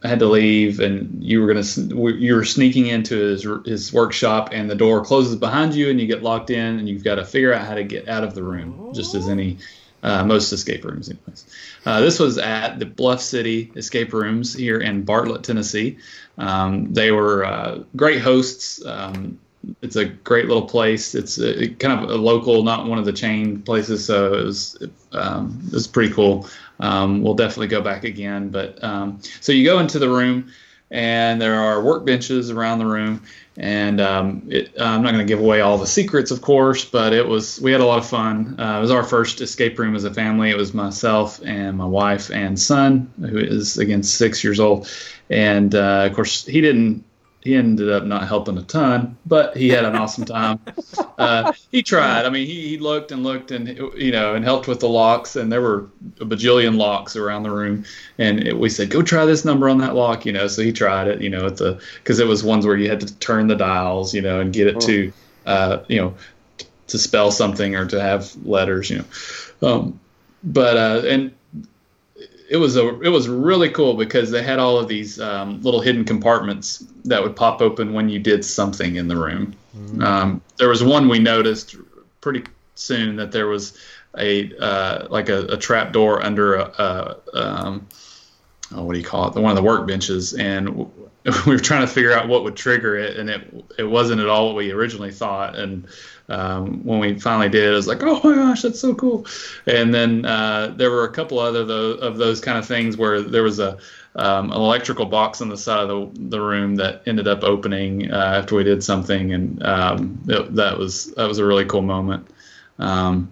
had 0.03 0.19
to 0.19 0.25
leave, 0.25 0.79
and 0.79 1.23
you 1.23 1.41
were 1.41 1.47
gonna 1.53 2.13
you 2.17 2.35
were 2.35 2.45
sneaking 2.45 2.87
into 2.87 3.15
his 3.15 3.47
his 3.65 3.93
workshop, 3.93 4.49
and 4.51 4.69
the 4.69 4.75
door 4.75 5.03
closes 5.03 5.35
behind 5.35 5.75
you, 5.75 5.89
and 5.89 6.01
you 6.01 6.07
get 6.07 6.23
locked 6.23 6.49
in, 6.49 6.79
and 6.79 6.89
you've 6.89 7.03
got 7.03 7.15
to 7.15 7.25
figure 7.25 7.53
out 7.53 7.65
how 7.67 7.75
to 7.75 7.83
get 7.83 8.07
out 8.09 8.23
of 8.23 8.33
the 8.33 8.43
room, 8.43 8.91
just 8.93 9.13
as 9.13 9.29
any. 9.29 9.57
Uh, 10.03 10.25
most 10.25 10.51
escape 10.51 10.83
rooms, 10.83 11.09
anyways. 11.09 11.45
Uh, 11.85 12.01
this 12.01 12.17
was 12.19 12.39
at 12.39 12.79
the 12.79 12.85
Bluff 12.85 13.21
City 13.21 13.71
Escape 13.75 14.13
Rooms 14.13 14.53
here 14.53 14.79
in 14.79 15.03
Bartlett, 15.03 15.43
Tennessee. 15.43 15.97
Um, 16.39 16.91
they 16.91 17.11
were 17.11 17.45
uh, 17.45 17.83
great 17.95 18.19
hosts. 18.21 18.83
Um, 18.83 19.39
it's 19.81 19.95
a 19.95 20.05
great 20.05 20.47
little 20.47 20.65
place. 20.65 21.13
It's 21.13 21.37
a, 21.39 21.69
kind 21.69 22.03
of 22.03 22.09
a 22.09 22.15
local, 22.15 22.63
not 22.63 22.87
one 22.87 22.97
of 22.97 23.05
the 23.05 23.13
chain 23.13 23.61
places, 23.61 24.05
so 24.05 24.33
it 24.33 24.45
was 24.45 24.87
um, 25.11 25.61
it 25.67 25.73
was 25.73 25.87
pretty 25.87 26.13
cool. 26.13 26.47
Um, 26.79 27.21
we'll 27.21 27.35
definitely 27.35 27.67
go 27.67 27.81
back 27.81 28.03
again. 28.03 28.49
But 28.49 28.83
um, 28.83 29.19
so 29.39 29.51
you 29.51 29.63
go 29.63 29.79
into 29.79 29.99
the 29.99 30.09
room, 30.09 30.51
and 30.89 31.39
there 31.39 31.55
are 31.55 31.77
workbenches 31.77 32.53
around 32.53 32.79
the 32.79 32.87
room. 32.87 33.21
And 33.57 33.99
um, 33.99 34.43
it, 34.47 34.71
I'm 34.79 35.01
not 35.01 35.11
going 35.11 35.25
to 35.25 35.31
give 35.31 35.41
away 35.41 35.59
all 35.59 35.77
the 35.77 35.87
secrets, 35.87 36.31
of 36.31 36.41
course, 36.41 36.85
but 36.85 37.11
it 37.11 37.27
was 37.27 37.59
we 37.59 37.71
had 37.71 37.81
a 37.81 37.85
lot 37.85 37.99
of 37.99 38.07
fun. 38.07 38.55
Uh, 38.57 38.77
it 38.77 38.81
was 38.81 38.91
our 38.91 39.03
first 39.03 39.41
escape 39.41 39.77
room 39.77 39.95
as 39.95 40.05
a 40.05 40.13
family. 40.13 40.49
It 40.49 40.57
was 40.57 40.73
myself 40.73 41.41
and 41.43 41.77
my 41.77 41.85
wife 41.85 42.31
and 42.31 42.57
son, 42.57 43.11
who 43.19 43.37
is 43.37 43.77
again 43.77 44.03
six 44.03 44.41
years 44.43 44.59
old, 44.59 44.89
and 45.29 45.75
uh, 45.75 46.07
of 46.09 46.15
course 46.15 46.45
he 46.45 46.61
didn't 46.61 47.03
he 47.43 47.55
ended 47.55 47.91
up 47.91 48.03
not 48.03 48.27
helping 48.27 48.57
a 48.57 48.61
ton, 48.63 49.17
but 49.25 49.57
he 49.57 49.69
had 49.69 49.83
an 49.83 49.95
awesome 49.95 50.25
time. 50.25 50.59
Uh, 51.17 51.53
he 51.71 51.81
tried. 51.81 52.25
I 52.25 52.29
mean, 52.29 52.45
he, 52.45 52.69
he 52.69 52.77
looked 52.77 53.11
and 53.11 53.23
looked 53.23 53.51
and 53.51 53.67
you 53.95 54.11
know 54.11 54.35
and 54.35 54.43
helped 54.43 54.67
with 54.67 54.79
the 54.79 54.89
locks, 54.89 55.35
and 55.35 55.51
there 55.51 55.61
were 55.61 55.87
a 56.19 56.25
bajillion 56.25 56.77
locks 56.77 57.15
around 57.15 57.43
the 57.43 57.51
room. 57.51 57.83
And 58.17 58.47
it, 58.47 58.57
we 58.57 58.69
said, 58.69 58.89
"Go 58.89 59.01
try 59.01 59.25
this 59.25 59.43
number 59.45 59.69
on 59.69 59.79
that 59.79 59.95
lock," 59.95 60.25
you 60.25 60.31
know. 60.31 60.47
So 60.47 60.61
he 60.61 60.71
tried 60.71 61.07
it, 61.07 61.21
you 61.21 61.29
know, 61.29 61.47
at 61.47 61.57
the 61.57 61.81
because 61.95 62.19
it 62.19 62.27
was 62.27 62.43
ones 62.43 62.65
where 62.65 62.75
you 62.75 62.89
had 62.89 63.01
to 63.01 63.15
turn 63.17 63.47
the 63.47 63.55
dials, 63.55 64.13
you 64.13 64.21
know, 64.21 64.39
and 64.39 64.53
get 64.53 64.67
it 64.67 64.79
to, 64.81 65.13
uh, 65.45 65.79
you 65.87 65.99
know, 65.99 66.15
to 66.87 66.97
spell 66.97 67.31
something 67.31 67.75
or 67.75 67.85
to 67.87 68.01
have 68.01 68.35
letters, 68.45 68.89
you 68.89 68.99
know. 68.99 69.67
Um, 69.67 69.99
but 70.43 70.77
uh, 70.77 71.07
and 71.07 71.31
it 72.51 72.57
was 72.57 72.75
a 72.75 72.99
it 72.99 73.07
was 73.07 73.29
really 73.29 73.69
cool 73.69 73.93
because 73.93 74.29
they 74.29 74.43
had 74.43 74.59
all 74.59 74.77
of 74.77 74.89
these 74.89 75.21
um, 75.21 75.61
little 75.61 75.79
hidden 75.79 76.03
compartments 76.03 76.83
that 77.05 77.23
would 77.23 77.33
pop 77.33 77.61
open 77.61 77.93
when 77.93 78.09
you 78.09 78.19
did 78.19 78.43
something 78.43 78.97
in 78.97 79.07
the 79.07 79.15
room. 79.15 79.55
Um, 80.03 80.41
there 80.57 80.67
was 80.67 80.83
one 80.83 81.07
we 81.07 81.17
noticed 81.17 81.77
pretty 82.19 82.43
soon 82.75 83.15
that 83.15 83.31
there 83.31 83.47
was 83.47 83.77
a 84.17 84.53
uh, 84.57 85.07
like 85.09 85.29
a, 85.29 85.45
a 85.45 85.57
trap 85.57 85.93
door 85.93 86.21
under 86.21 86.55
a, 86.55 86.63
a 87.33 87.41
um, 87.41 87.87
oh, 88.75 88.83
what 88.83 88.93
do 88.93 88.99
you 88.99 89.05
call 89.05 89.29
it? 89.29 89.33
The 89.33 89.39
one 89.39 89.57
of 89.57 89.63
the 89.63 89.69
workbenches, 89.69 90.37
and 90.37 90.75
we 91.45 91.53
were 91.53 91.57
trying 91.57 91.87
to 91.87 91.93
figure 91.93 92.11
out 92.11 92.27
what 92.27 92.43
would 92.43 92.57
trigger 92.57 92.97
it, 92.97 93.15
and 93.15 93.29
it 93.29 93.65
it 93.79 93.85
wasn't 93.85 94.19
at 94.19 94.27
all 94.27 94.47
what 94.47 94.57
we 94.57 94.71
originally 94.71 95.13
thought. 95.13 95.55
And 95.55 95.87
um, 96.31 96.83
when 96.83 96.99
we 96.99 97.19
finally 97.19 97.49
did, 97.49 97.71
it 97.71 97.75
was 97.75 97.87
like, 97.87 98.01
oh 98.03 98.21
my 98.23 98.35
gosh, 98.35 98.61
that's 98.61 98.79
so 98.79 98.95
cool. 98.95 99.25
And 99.65 99.93
then 99.93 100.25
uh, 100.25 100.73
there 100.77 100.89
were 100.89 101.03
a 101.03 101.11
couple 101.11 101.39
other 101.39 101.61
of 101.61 102.17
those 102.17 102.39
kind 102.39 102.57
of 102.57 102.65
things 102.65 102.97
where 102.97 103.21
there 103.21 103.43
was 103.43 103.59
a 103.59 103.77
um, 104.15 104.51
an 104.51 104.57
electrical 104.57 105.05
box 105.05 105.41
on 105.41 105.49
the 105.49 105.57
side 105.57 105.89
of 105.89 106.13
the, 106.13 106.29
the 106.29 106.41
room 106.41 106.75
that 106.75 107.03
ended 107.05 107.27
up 107.27 107.43
opening 107.43 108.11
uh, 108.11 108.15
after 108.37 108.55
we 108.55 108.63
did 108.63 108.83
something, 108.83 109.33
and 109.33 109.63
um, 109.63 110.19
it, 110.27 110.55
that 110.55 110.77
was 110.77 111.13
that 111.13 111.27
was 111.27 111.37
a 111.37 111.45
really 111.45 111.65
cool 111.65 111.81
moment. 111.81 112.27
Um, 112.79 113.31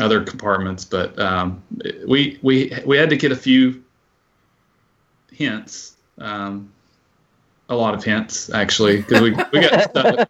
other 0.00 0.22
compartments, 0.24 0.84
but 0.84 1.18
um, 1.18 1.62
we 2.06 2.38
we 2.42 2.72
we 2.84 2.96
had 2.96 3.10
to 3.10 3.16
get 3.16 3.32
a 3.32 3.36
few 3.36 3.82
hints, 5.32 5.96
um, 6.18 6.72
a 7.68 7.74
lot 7.74 7.94
of 7.94 8.02
hints 8.02 8.50
actually, 8.50 8.98
because 8.98 9.20
we 9.20 9.30
we 9.52 9.60
got 9.60 9.90
stuck. 9.90 10.28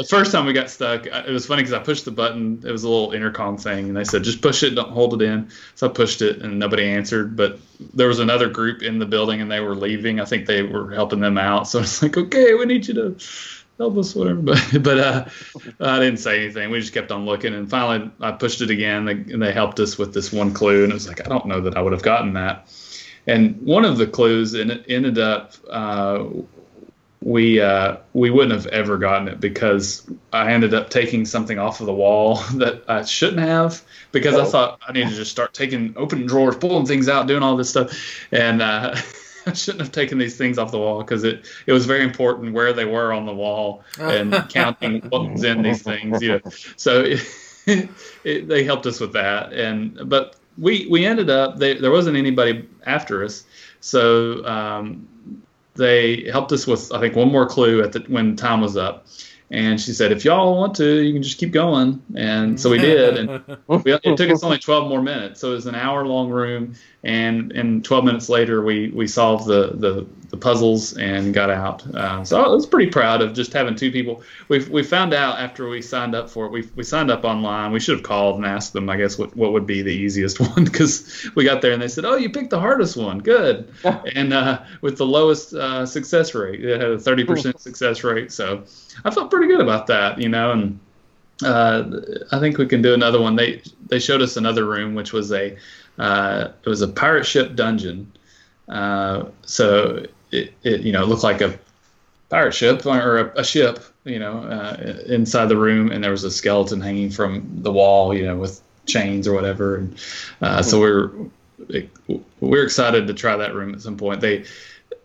The 0.00 0.06
first 0.06 0.32
time 0.32 0.46
we 0.46 0.54
got 0.54 0.70
stuck, 0.70 1.04
it 1.04 1.30
was 1.30 1.44
funny 1.44 1.60
because 1.60 1.74
I 1.74 1.78
pushed 1.78 2.06
the 2.06 2.10
button. 2.10 2.62
It 2.66 2.72
was 2.72 2.84
a 2.84 2.88
little 2.88 3.12
intercom 3.12 3.58
thing, 3.58 3.88
and 3.88 3.94
they 3.94 4.04
said 4.04 4.24
just 4.24 4.40
push 4.40 4.62
it, 4.62 4.70
don't 4.70 4.92
hold 4.92 5.20
it 5.20 5.26
in. 5.26 5.50
So 5.74 5.88
I 5.88 5.92
pushed 5.92 6.22
it, 6.22 6.40
and 6.40 6.58
nobody 6.58 6.84
answered. 6.84 7.36
But 7.36 7.58
there 7.92 8.08
was 8.08 8.18
another 8.18 8.48
group 8.48 8.82
in 8.82 8.98
the 8.98 9.04
building, 9.04 9.42
and 9.42 9.52
they 9.52 9.60
were 9.60 9.74
leaving. 9.74 10.18
I 10.18 10.24
think 10.24 10.46
they 10.46 10.62
were 10.62 10.90
helping 10.90 11.20
them 11.20 11.36
out. 11.36 11.68
So 11.68 11.80
it's 11.80 12.02
like, 12.02 12.16
okay, 12.16 12.54
we 12.54 12.64
need 12.64 12.88
you 12.88 12.94
to 12.94 13.16
help 13.76 13.98
us, 13.98 14.14
whatever. 14.14 14.40
But 14.42 14.82
but 14.82 14.98
uh, 14.98 15.24
I 15.80 15.98
didn't 15.98 16.20
say 16.20 16.44
anything. 16.44 16.70
We 16.70 16.80
just 16.80 16.94
kept 16.94 17.12
on 17.12 17.26
looking, 17.26 17.52
and 17.52 17.68
finally 17.68 18.10
I 18.22 18.32
pushed 18.32 18.62
it 18.62 18.70
again, 18.70 19.06
and 19.06 19.42
they 19.42 19.52
helped 19.52 19.80
us 19.80 19.98
with 19.98 20.14
this 20.14 20.32
one 20.32 20.54
clue. 20.54 20.84
And 20.84 20.92
it 20.92 20.94
was 20.94 21.08
like, 21.08 21.20
I 21.26 21.28
don't 21.28 21.44
know 21.44 21.60
that 21.60 21.76
I 21.76 21.82
would 21.82 21.92
have 21.92 22.02
gotten 22.02 22.32
that. 22.32 22.72
And 23.26 23.60
one 23.60 23.84
of 23.84 23.98
the 23.98 24.06
clues 24.06 24.54
ended 24.54 25.18
up 25.18 25.52
uh, 25.68 26.24
we 27.22 27.60
uh, 27.60 27.96
we 28.14 28.30
wouldn't 28.30 28.52
have 28.52 28.66
ever 28.68 28.96
gotten 28.96 29.28
it 29.28 29.40
because 29.40 30.10
I 30.32 30.52
ended 30.52 30.72
up 30.72 30.88
taking 30.88 31.26
something 31.26 31.58
off 31.58 31.80
of 31.80 31.86
the 31.86 31.92
wall 31.92 32.36
that 32.54 32.82
I 32.88 33.04
shouldn't 33.04 33.40
have 33.40 33.82
because 34.12 34.36
I 34.36 34.44
thought 34.44 34.80
I 34.86 34.92
needed 34.92 35.10
to 35.10 35.16
just 35.16 35.30
start 35.30 35.52
taking 35.52 35.94
opening 35.96 36.26
drawers, 36.26 36.56
pulling 36.56 36.86
things 36.86 37.08
out, 37.08 37.26
doing 37.26 37.42
all 37.42 37.56
this 37.56 37.70
stuff, 37.70 38.26
and 38.32 38.62
uh, 38.62 38.96
I 39.46 39.52
shouldn't 39.52 39.82
have 39.82 39.92
taken 39.92 40.18
these 40.18 40.36
things 40.36 40.58
off 40.58 40.70
the 40.70 40.78
wall 40.78 41.02
because 41.02 41.24
it 41.24 41.44
it 41.66 41.72
was 41.72 41.84
very 41.84 42.04
important 42.04 42.54
where 42.54 42.72
they 42.72 42.86
were 42.86 43.12
on 43.12 43.26
the 43.26 43.34
wall 43.34 43.84
and 43.98 44.32
counting 44.48 45.00
what 45.10 45.30
was 45.30 45.44
in 45.44 45.62
these 45.62 45.82
things. 45.82 46.22
You 46.22 46.40
know, 46.44 46.50
so 46.76 47.02
it, 47.66 47.90
it, 48.24 48.48
they 48.48 48.64
helped 48.64 48.86
us 48.86 48.98
with 48.98 49.12
that, 49.12 49.52
and 49.52 50.08
but 50.08 50.36
we 50.56 50.86
we 50.90 51.04
ended 51.04 51.28
up 51.28 51.58
they, 51.58 51.74
there 51.74 51.90
wasn't 51.90 52.16
anybody 52.16 52.66
after 52.86 53.22
us, 53.24 53.44
so. 53.80 54.42
Um, 54.46 55.06
they 55.74 56.28
helped 56.30 56.52
us 56.52 56.66
with 56.66 56.92
I 56.92 57.00
think 57.00 57.16
one 57.16 57.30
more 57.30 57.46
clue 57.46 57.82
at 57.82 57.92
the 57.92 58.00
when 58.08 58.36
time 58.36 58.60
was 58.60 58.76
up. 58.76 59.06
And 59.52 59.80
she 59.80 59.92
said, 59.92 60.12
"If 60.12 60.24
y'all 60.24 60.56
want 60.56 60.76
to, 60.76 61.02
you 61.02 61.12
can 61.12 61.22
just 61.22 61.38
keep 61.38 61.50
going." 61.50 62.00
And 62.14 62.60
so 62.60 62.70
we 62.70 62.78
did, 62.78 63.16
and 63.18 63.42
we, 63.66 63.92
it 63.92 64.16
took 64.16 64.30
us 64.30 64.44
only 64.44 64.58
12 64.58 64.88
more 64.88 65.02
minutes. 65.02 65.40
So 65.40 65.50
it 65.50 65.54
was 65.54 65.66
an 65.66 65.74
hour-long 65.74 66.30
room, 66.30 66.74
and 67.02 67.50
and 67.52 67.84
12 67.84 68.04
minutes 68.04 68.28
later, 68.28 68.62
we 68.62 68.90
we 68.90 69.08
solved 69.08 69.46
the 69.46 69.72
the, 69.74 70.06
the 70.28 70.36
puzzles 70.36 70.96
and 70.96 71.34
got 71.34 71.50
out. 71.50 71.84
Uh, 71.94 72.24
so 72.24 72.40
I 72.40 72.46
was 72.46 72.64
pretty 72.64 72.92
proud 72.92 73.22
of 73.22 73.32
just 73.32 73.52
having 73.52 73.74
two 73.74 73.90
people. 73.90 74.22
We 74.48 74.64
we 74.66 74.84
found 74.84 75.14
out 75.14 75.40
after 75.40 75.68
we 75.68 75.82
signed 75.82 76.14
up 76.14 76.30
for 76.30 76.46
it. 76.46 76.52
We 76.52 76.68
we 76.76 76.84
signed 76.84 77.10
up 77.10 77.24
online. 77.24 77.72
We 77.72 77.80
should 77.80 77.96
have 77.96 78.04
called 78.04 78.36
and 78.36 78.46
asked 78.46 78.72
them, 78.72 78.88
I 78.88 78.96
guess, 78.96 79.18
what 79.18 79.34
what 79.36 79.52
would 79.52 79.66
be 79.66 79.82
the 79.82 79.90
easiest 79.90 80.38
one 80.54 80.64
because 80.64 81.28
we 81.34 81.42
got 81.44 81.60
there 81.60 81.72
and 81.72 81.82
they 81.82 81.88
said, 81.88 82.04
"Oh, 82.04 82.14
you 82.14 82.30
picked 82.30 82.50
the 82.50 82.60
hardest 82.60 82.96
one. 82.96 83.18
Good." 83.18 83.72
and 84.14 84.32
uh, 84.32 84.62
with 84.80 84.96
the 84.96 85.06
lowest 85.06 85.54
uh, 85.54 85.86
success 85.86 86.34
rate, 86.34 86.64
it 86.64 86.80
had 86.80 86.90
a 86.90 86.96
30% 86.96 87.58
success 87.58 88.04
rate. 88.04 88.30
So 88.30 88.64
I 89.04 89.10
felt 89.10 89.30
pretty 89.30 89.39
good 89.48 89.60
about 89.60 89.86
that, 89.88 90.20
you 90.20 90.28
know, 90.28 90.52
and 90.52 90.80
uh, 91.44 91.84
I 92.32 92.38
think 92.38 92.58
we 92.58 92.66
can 92.66 92.82
do 92.82 92.94
another 92.94 93.20
one. 93.20 93.36
They 93.36 93.62
they 93.86 93.98
showed 93.98 94.22
us 94.22 94.36
another 94.36 94.66
room, 94.66 94.94
which 94.94 95.12
was 95.12 95.32
a 95.32 95.56
uh, 95.98 96.48
it 96.64 96.68
was 96.68 96.82
a 96.82 96.88
pirate 96.88 97.26
ship 97.26 97.54
dungeon. 97.54 98.10
Uh, 98.68 99.24
so 99.42 100.06
it, 100.30 100.54
it 100.62 100.80
you 100.82 100.92
know 100.92 101.04
looked 101.04 101.24
like 101.24 101.40
a 101.40 101.58
pirate 102.28 102.54
ship 102.54 102.86
or 102.86 103.18
a, 103.18 103.40
a 103.40 103.44
ship, 103.44 103.80
you 104.04 104.18
know, 104.18 104.38
uh, 104.44 104.76
inside 105.06 105.46
the 105.46 105.56
room, 105.56 105.90
and 105.90 106.02
there 106.02 106.12
was 106.12 106.24
a 106.24 106.30
skeleton 106.30 106.80
hanging 106.80 107.10
from 107.10 107.46
the 107.62 107.72
wall, 107.72 108.16
you 108.16 108.24
know, 108.24 108.36
with 108.36 108.62
chains 108.86 109.26
or 109.26 109.34
whatever. 109.34 109.76
And 109.76 110.00
uh, 110.40 110.62
so 110.62 110.80
we 110.80 110.90
were 110.90 111.12
we're 112.40 112.64
excited 112.64 113.06
to 113.06 113.14
try 113.14 113.36
that 113.36 113.54
room 113.54 113.74
at 113.74 113.82
some 113.82 113.96
point. 113.96 114.20
They 114.20 114.44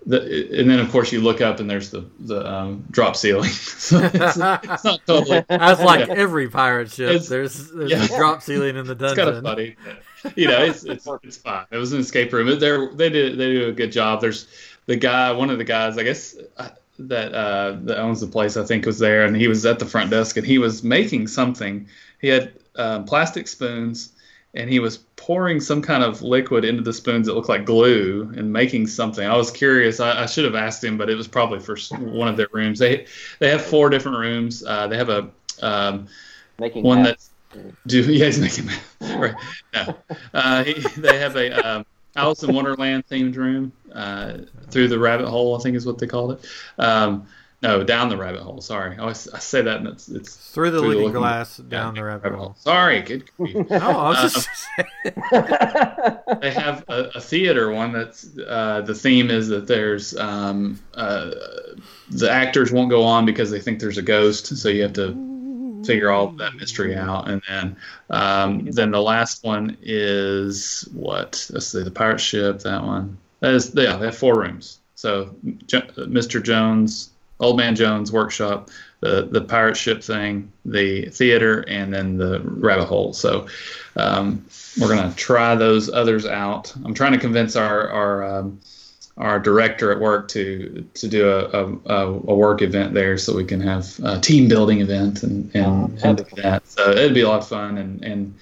the, 0.06 0.60
and 0.60 0.70
then 0.70 0.80
of 0.80 0.92
course 0.92 1.12
you 1.12 1.22
look 1.22 1.42
up 1.42 1.60
and 1.60 1.70
there's 1.70 1.90
the 1.90 2.06
the 2.20 2.46
um, 2.48 2.86
drop 2.92 3.16
ceiling. 3.16 3.50
so 3.50 4.00
it's, 4.04 4.16
it's 4.16 4.38
not 4.38 4.64
totally. 5.08 5.44
That's 5.50 5.82
like 5.82 6.08
Yeah. 6.08 6.14
every 6.16 6.48
pirate 6.50 6.92
ship. 6.92 7.10
It's- 7.10 7.28
there's 7.28 7.72
there's 7.72 7.92
yeah. 7.92 8.04
a 8.06 8.08
drop 8.18 8.42
ceiling 8.44 8.76
in 8.76 8.86
the 8.86 8.94
It's 8.94 9.02
dungeon. 9.02 9.26
kind 9.26 9.38
of 9.38 9.44
funny. 9.44 9.76
You 10.36 10.48
know, 10.48 10.64
it's 10.64 10.84
it's 10.84 11.08
it's 11.24 11.38
fine. 11.38 11.66
It 11.72 11.78
was 11.78 11.94
an 11.94 12.00
escape 12.00 12.34
room. 12.34 12.48
They 12.48 12.56
they 12.96 13.10
did 13.10 13.38
they 13.38 13.52
do 13.54 13.68
a 13.70 13.72
good 13.72 13.92
job. 13.92 14.22
There's 14.22 14.48
the 14.88 14.96
guy, 14.96 15.32
one 15.32 15.50
of 15.50 15.58
the 15.58 15.64
guys, 15.64 15.98
I 15.98 16.04
guess. 16.04 16.36
uh, 16.58 16.70
That 16.98 17.34
uh, 17.34 17.78
that 17.84 18.00
owns 18.00 18.22
the 18.22 18.28
place, 18.28 18.56
I 18.58 18.64
think, 18.64 18.86
was 18.86 18.98
there, 19.00 19.26
and 19.26 19.36
he 19.36 19.48
was 19.48 19.66
at 19.66 19.80
the 19.80 19.86
front 19.86 20.10
desk, 20.12 20.38
and 20.38 20.46
he 20.48 20.58
was 20.60 20.82
making 20.84 21.28
something. 21.28 21.88
He 22.22 22.30
had 22.30 22.54
um, 22.78 23.04
plastic 23.06 23.48
spoons, 23.48 24.14
and 24.56 24.70
he 24.70 24.80
was 24.80 24.98
pouring 25.16 25.60
some 25.60 25.82
kind 25.82 26.04
of 26.04 26.22
liquid 26.22 26.64
into 26.64 26.82
the 26.82 26.94
spoons 26.94 27.28
that 27.28 27.34
looked 27.34 27.50
like 27.50 27.66
glue 27.66 28.32
and 28.36 28.52
making 28.52 28.88
something. 28.88 29.28
I 29.28 29.36
was 29.36 29.52
curious. 29.52 30.00
I, 30.00 30.24
I 30.24 30.26
should 30.26 30.46
have 30.46 30.56
asked 30.56 30.84
him, 30.84 30.98
but 30.98 31.10
it 31.10 31.16
was 31.16 31.28
probably 31.28 31.60
for 31.60 31.78
one 31.98 32.28
of 32.28 32.38
their 32.38 32.48
rooms. 32.52 32.80
They 32.80 33.06
they 33.40 33.50
have 33.50 33.64
four 33.64 33.90
different 33.90 34.18
rooms. 34.18 34.64
Uh, 34.66 34.88
they 34.88 34.98
have 34.98 35.10
a 35.10 35.30
um, 35.62 36.08
Making 36.60 36.84
one 36.84 37.04
that. 37.04 37.20
that 37.20 37.30
do 37.88 38.02
yeah 38.12 38.26
he's 38.26 38.38
making 38.38 38.70
right 39.18 39.36
no 39.74 39.96
uh, 40.34 40.62
he, 40.66 40.74
they 41.00 41.18
have 41.20 41.38
a 41.38 41.52
um, 41.66 41.86
Alice 42.18 42.44
in 42.44 42.54
Wonderland 42.54 43.08
themed 43.08 43.36
room 43.36 43.72
uh, 43.94 44.40
through 44.70 44.88
the 44.88 45.00
rabbit 45.00 45.28
hole. 45.28 45.56
I 45.58 45.60
think 45.60 45.76
is 45.76 45.86
what 45.86 45.98
they 45.98 46.08
called 46.08 46.34
it. 46.34 46.46
Um, 46.78 47.28
no, 47.68 47.84
down 47.84 48.10
the 48.10 48.18
rabbit 48.18 48.42
hole. 48.42 48.62
Sorry, 48.62 48.96
I, 48.96 49.00
always, 49.00 49.28
I 49.30 49.40
say 49.40 49.62
that 49.62 49.78
and 49.78 49.88
it's, 49.88 50.08
it's 50.10 50.36
Through 50.54 50.72
the 50.72 50.80
Through 50.80 50.96
looking 50.96 51.12
glass 51.14 51.58
down 51.58 51.96
the 51.96 52.04
rabbit 52.04 52.34
hole. 52.34 52.56
Sorry, 52.60 53.02
good. 53.02 53.30
No, 53.40 53.66
I 53.72 54.10
was 54.10 54.18
Uh, 54.38 54.44
just 54.44 54.60
they 56.42 56.52
have 56.52 56.84
a, 56.88 57.12
a 57.16 57.22
theater 57.22 57.72
one 57.72 57.92
that's 57.94 58.30
uh, 58.38 58.82
the 58.82 58.94
theme 58.96 59.30
is 59.30 59.48
that 59.50 59.68
there's 59.68 60.16
um, 60.18 60.80
uh, 60.94 61.32
the 62.10 62.30
actors 62.32 62.72
won't 62.72 62.90
go 62.90 63.04
on 63.04 63.26
because 63.26 63.52
they 63.52 63.60
think 63.60 63.80
there's 63.80 63.98
a 63.98 64.02
ghost, 64.04 64.58
so 64.58 64.70
you 64.70 64.84
have 64.84 64.94
to 64.94 65.82
figure 65.86 66.10
all 66.10 66.28
that 66.30 66.56
mystery 66.56 66.96
out. 66.96 67.30
And 67.30 67.42
then 67.48 67.76
um, 68.10 68.66
then 68.72 68.92
the 68.92 69.02
last 69.02 69.44
one 69.44 69.78
is 69.82 70.88
what? 70.94 71.48
Let's 71.52 71.68
see, 71.68 71.84
the 71.84 71.92
pirate 71.92 72.20
ship. 72.20 72.60
That 72.60 72.84
one. 72.84 73.18
That 73.42 73.54
is 73.54 73.74
yeah. 73.76 73.98
They 73.98 74.06
have 74.06 74.18
four 74.18 74.40
rooms. 74.40 74.80
So 74.96 75.36
jo- 75.68 75.82
Mr. 75.98 76.42
Jones, 76.42 77.12
Old 77.40 77.58
Man 77.58 77.76
Jones 77.76 78.12
workshop, 78.12 78.70
the 79.02 79.28
the 79.30 79.42
pirate 79.42 79.78
ship 79.78 80.04
thing, 80.04 80.52
the 80.64 81.10
theater, 81.10 81.62
and 81.68 81.94
then 81.94 82.18
the 82.18 82.42
rabbit 82.42 82.86
hole. 82.86 83.14
So 83.14 83.48
um, 83.96 84.46
we're 84.80 84.88
gonna 84.88 85.14
try 85.16 85.56
those 85.56 85.90
others 85.90 86.26
out. 86.26 86.74
I'm 86.84 86.94
trying 86.94 87.14
to 87.14 87.20
convince 87.20 87.56
our 87.56 87.90
our 87.90 88.24
um, 88.24 88.60
our 89.18 89.40
director 89.40 89.92
at 89.94 90.00
work 90.00 90.28
to 90.28 90.86
to 90.94 91.08
do 91.08 91.30
a, 91.30 91.64
a, 91.86 92.06
a 92.08 92.36
work 92.36 92.62
event 92.62 92.94
there 92.94 93.18
so 93.18 93.34
we 93.36 93.46
can 93.46 93.62
have 93.62 93.98
a 94.04 94.20
team 94.20 94.48
building 94.50 94.82
event 94.82 95.24
and 95.24 95.50
and, 95.56 95.66
Oh, 95.66 95.86
and 96.04 96.18
that'd 96.20 96.28
do 96.28 96.42
that. 96.42 96.68
So 96.68 96.92
it'd 96.92 97.14
be 97.14 97.22
a 97.22 97.30
lot 97.30 97.40
of 97.42 97.48
fun 97.48 97.78
and 97.78 98.04
and 98.04 98.36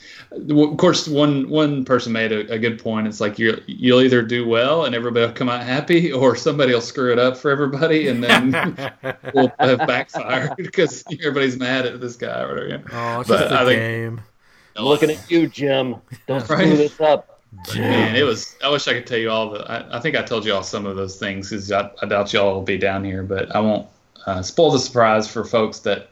of 0.49 0.77
course 0.77 1.07
one 1.07 1.47
one 1.47 1.85
person 1.85 2.11
made 2.11 2.31
a, 2.31 2.51
a 2.53 2.57
good 2.57 2.79
point. 2.81 3.07
It's 3.07 3.21
like 3.21 3.37
you 3.37 3.61
you'll 3.67 4.01
either 4.01 4.23
do 4.23 4.47
well 4.47 4.85
and 4.85 4.95
everybody 4.95 5.27
will 5.27 5.33
come 5.33 5.47
out 5.49 5.61
happy, 5.63 6.11
or 6.11 6.35
somebody 6.35 6.73
will 6.73 6.81
screw 6.81 7.11
it 7.11 7.19
up 7.19 7.37
for 7.37 7.51
everybody 7.51 8.07
and 8.07 8.23
then 8.23 8.75
we'll 9.33 9.51
have 9.59 9.85
backfired 9.85 10.55
because 10.57 11.03
everybody's 11.11 11.57
mad 11.57 11.85
at 11.85 12.01
this 12.01 12.15
guy 12.15 12.41
or 12.41 12.55
whatever. 12.55 12.83
oh, 12.91 13.19
it's 13.19 13.29
But 13.29 13.49
just 13.49 13.51
a 13.51 13.57
I 13.57 13.75
game. 13.75 14.21
I'm 14.75 14.85
looking 14.85 15.11
at 15.11 15.29
you, 15.29 15.47
Jim. 15.47 15.97
Don't 16.27 16.43
screw 16.47 16.55
Right. 16.55 16.77
this 16.77 16.99
up. 16.99 17.32
Man, 17.75 18.15
it 18.15 18.23
was. 18.23 18.55
I 18.63 18.69
wish 18.69 18.87
I 18.87 18.93
could 18.93 19.07
tell 19.07 19.17
you 19.17 19.29
all 19.29 19.51
the. 19.51 19.59
I, 19.69 19.97
I 19.97 19.99
think 19.99 20.15
I 20.15 20.21
told 20.21 20.45
you 20.45 20.53
all 20.53 20.63
some 20.63 20.85
of 20.85 20.95
those 20.95 21.17
things 21.17 21.49
because 21.49 21.71
I, 21.71 21.89
I 22.01 22.05
doubt 22.05 22.33
y'all 22.33 22.53
will 22.53 22.61
be 22.61 22.77
down 22.77 23.03
here, 23.03 23.23
but 23.23 23.55
I 23.55 23.59
won't 23.59 23.87
uh, 24.25 24.41
spoil 24.41 24.71
the 24.71 24.79
surprise 24.79 25.27
for 25.27 25.43
folks 25.43 25.79
that 25.79 26.09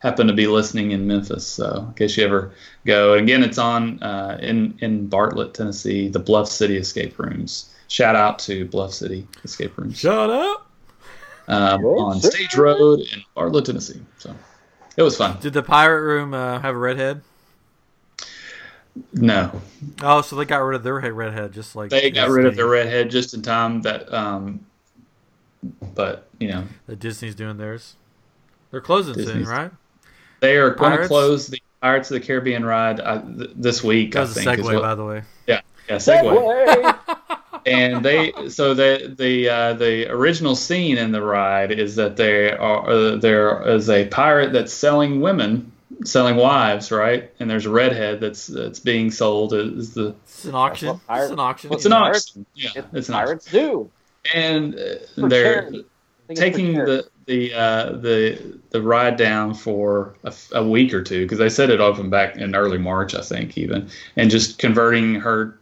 happen 0.00 0.26
to 0.26 0.32
be 0.32 0.46
listening 0.46 0.92
in 0.92 1.06
Memphis. 1.06 1.46
So 1.46 1.86
in 1.88 1.94
case 1.94 2.16
you 2.16 2.24
ever 2.24 2.52
go, 2.84 3.14
and 3.14 3.22
again, 3.22 3.42
it's 3.42 3.58
on 3.58 4.02
uh, 4.02 4.38
in 4.40 4.78
in 4.80 5.06
Bartlett, 5.08 5.54
Tennessee, 5.54 6.08
the 6.08 6.18
Bluff 6.18 6.48
City 6.48 6.76
Escape 6.76 7.18
Rooms. 7.18 7.74
Shout 7.88 8.16
out 8.16 8.38
to 8.40 8.66
Bluff 8.66 8.92
City 8.92 9.26
Escape 9.44 9.76
Rooms 9.78 9.98
Shout 9.98 10.30
out. 10.30 10.66
um, 11.48 11.84
on 11.84 12.20
sure. 12.20 12.30
Stage 12.30 12.56
Road 12.56 13.00
in 13.00 13.22
Bartlett, 13.34 13.66
Tennessee. 13.66 14.00
So 14.18 14.34
it 14.96 15.02
was 15.02 15.16
fun. 15.16 15.38
Did 15.40 15.52
the 15.52 15.62
pirate 15.62 16.02
room 16.02 16.34
uh, 16.34 16.60
have 16.60 16.74
a 16.74 16.78
redhead? 16.78 17.22
No, 19.12 19.50
Oh, 20.02 20.22
so 20.22 20.36
they 20.36 20.44
got 20.44 20.58
rid 20.58 20.76
of 20.76 20.82
their 20.82 21.00
head 21.00 21.12
redhead, 21.12 21.52
just 21.52 21.76
like 21.76 21.90
they 21.90 22.10
got 22.10 22.30
rid 22.30 22.46
of 22.46 22.52
Disney- 22.52 22.62
their 22.62 22.70
redhead 22.70 23.10
just 23.10 23.34
in 23.34 23.42
time. 23.42 23.82
That, 23.82 24.12
um, 24.12 24.64
but 25.94 26.28
you 26.38 26.48
know. 26.48 26.64
that 26.86 26.98
Disney's 27.00 27.34
doing 27.34 27.56
theirs. 27.56 27.96
They're 28.70 28.80
closing 28.80 29.14
soon, 29.14 29.44
right? 29.44 29.70
They 30.40 30.56
are 30.56 30.70
going 30.70 30.98
to 30.98 31.06
close 31.08 31.46
the 31.46 31.62
Pirates 31.80 32.10
of 32.10 32.20
the 32.20 32.26
Caribbean 32.26 32.64
ride 32.64 33.00
uh, 33.00 33.22
th- 33.22 33.50
this 33.54 33.82
week. 33.82 34.12
That 34.12 34.20
was 34.20 34.36
I 34.38 34.40
a 34.40 34.44
think. 34.44 34.60
is 34.60 34.66
segue, 34.66 34.74
what- 34.74 34.82
by 34.82 34.94
the 34.94 35.04
way. 35.04 35.22
yeah, 35.46 35.60
yeah, 35.88 35.96
segue. 35.96 36.22
Segway. 36.66 36.98
and 37.66 38.04
they 38.04 38.32
so 38.48 38.74
the 38.74 39.14
the 39.18 39.48
uh, 39.48 39.72
the 39.74 40.10
original 40.10 40.54
scene 40.56 40.98
in 40.98 41.10
the 41.12 41.22
ride 41.22 41.72
is 41.72 41.96
that 41.96 42.16
they 42.16 42.52
are 42.52 42.88
uh, 42.88 43.16
there 43.16 43.66
is 43.68 43.90
a 43.90 44.06
pirate 44.06 44.52
that's 44.52 44.72
selling 44.72 45.20
women, 45.20 45.72
selling 46.04 46.36
wives, 46.36 46.90
right? 46.90 47.30
And 47.40 47.48
there's 47.48 47.66
a 47.66 47.70
redhead 47.70 48.20
that's 48.20 48.46
that's 48.48 48.80
being 48.80 49.10
sold 49.10 49.52
as 49.54 49.94
the 49.94 50.14
It's 50.24 50.44
an 50.44 50.54
auction. 50.54 50.88
what 50.88 51.06
pirates- 51.06 51.24
It's 51.24 51.32
an 51.32 51.40
auction. 51.40 51.70
what's 51.70 51.84
you 51.84 51.90
an 51.90 51.92
auction? 51.96 52.46
Yeah, 52.54 52.70
It's 52.74 52.86
it's 52.92 53.08
an 53.08 53.14
auction. 53.14 53.26
pirates 53.26 53.50
do. 53.50 53.90
And 54.34 54.74
uh, 54.74 54.78
they're 55.28 55.60
charity. 55.62 55.78
I 55.78 55.80
think 55.80 55.86
it's 56.28 56.40
for 56.40 56.44
taking 56.44 56.74
charity. 56.74 56.92
the 57.26 57.50
the 57.50 57.54
uh, 57.54 57.92
the 57.92 58.58
the 58.70 58.82
ride 58.82 59.16
down 59.16 59.54
for 59.54 60.16
a, 60.24 60.28
f- 60.28 60.50
a 60.52 60.68
week 60.68 60.92
or 60.92 61.02
two 61.02 61.22
because 61.24 61.38
they 61.38 61.48
said 61.48 61.70
it 61.70 61.80
opened 61.80 62.10
back 62.10 62.36
in 62.36 62.54
early 62.56 62.78
March, 62.78 63.14
I 63.14 63.20
think, 63.22 63.56
even, 63.58 63.88
and 64.16 64.30
just 64.30 64.58
converting 64.58 65.14
her 65.16 65.58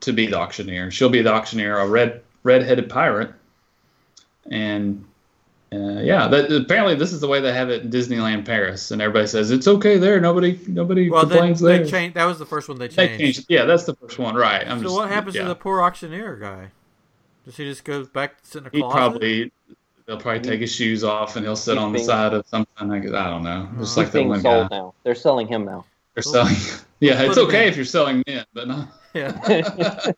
to 0.00 0.12
be 0.12 0.26
the 0.26 0.36
auctioneer. 0.38 0.90
She'll 0.90 1.08
be 1.08 1.22
the 1.22 1.32
auctioneer, 1.32 1.78
a 1.78 1.88
red 1.88 2.22
red-headed 2.44 2.88
pirate, 2.90 3.32
and 4.50 5.04
uh, 5.74 6.00
yeah, 6.00 6.28
that, 6.28 6.50
apparently 6.52 6.94
this 6.94 7.12
is 7.12 7.20
the 7.20 7.28
way 7.28 7.40
they 7.40 7.52
have 7.52 7.70
it 7.70 7.82
in 7.82 7.90
Disneyland 7.90 8.44
Paris, 8.44 8.90
and 8.90 9.00
everybody 9.02 9.26
says 9.26 9.50
it's 9.50 9.66
okay 9.66 9.98
there. 9.98 10.20
Nobody 10.20 10.58
nobody 10.68 11.10
Well, 11.10 11.24
they, 11.26 11.34
complains 11.36 11.60
they 11.60 11.78
there. 11.78 11.86
changed. 11.86 12.16
That 12.16 12.24
was 12.26 12.38
the 12.38 12.46
first 12.46 12.68
one 12.68 12.78
they 12.78 12.88
They 12.88 13.08
changed. 13.08 13.20
changed- 13.20 13.46
Yeah, 13.48 13.64
that's 13.64 13.84
the 13.84 13.94
first 13.96 14.18
one, 14.18 14.34
right? 14.34 14.66
I'm 14.66 14.78
so 14.78 14.84
just, 14.84 14.94
what 14.96 15.08
happens 15.08 15.34
yeah. 15.36 15.42
to 15.42 15.48
the 15.48 15.54
poor 15.54 15.82
auctioneer 15.82 16.36
guy? 16.36 16.68
Does 17.44 17.56
he 17.56 17.64
just 17.64 17.84
go 17.84 18.04
back 18.04 18.40
to 18.42 18.46
sit 18.46 18.60
in 18.62 18.66
a 18.66 18.70
He 18.70 18.80
closet? 18.80 18.96
probably 18.96 19.52
they'll 20.06 20.18
probably 20.20 20.40
take 20.40 20.60
his 20.60 20.70
shoes 20.74 21.02
off 21.04 21.36
and 21.36 21.44
he'll 21.46 21.56
sit 21.56 21.72
He's 21.74 21.82
on 21.82 21.92
the 21.92 21.96
being- 21.98 22.06
side 22.06 22.34
of 22.34 22.46
something. 22.46 22.88
Like, 22.88 23.04
I 23.06 23.30
don't 23.30 23.42
know, 23.42 23.68
just 23.78 23.90
He's 23.92 23.96
like 23.96 24.06
He's 24.06 24.12
that 24.12 24.18
being 24.18 24.40
sold 24.40 24.68
guy. 24.70 24.76
now. 24.76 24.94
They're 25.02 25.14
selling 25.14 25.46
him 25.46 25.64
now. 25.64 25.84
They're 26.14 26.22
selling. 26.22 26.54
Yeah, 27.00 27.20
it's 27.22 27.36
okay 27.36 27.64
in. 27.64 27.68
if 27.68 27.76
you're 27.76 27.84
selling 27.84 28.22
men, 28.26 28.46
but 28.54 28.66
no, 28.66 28.88
Yeah. 29.12 29.36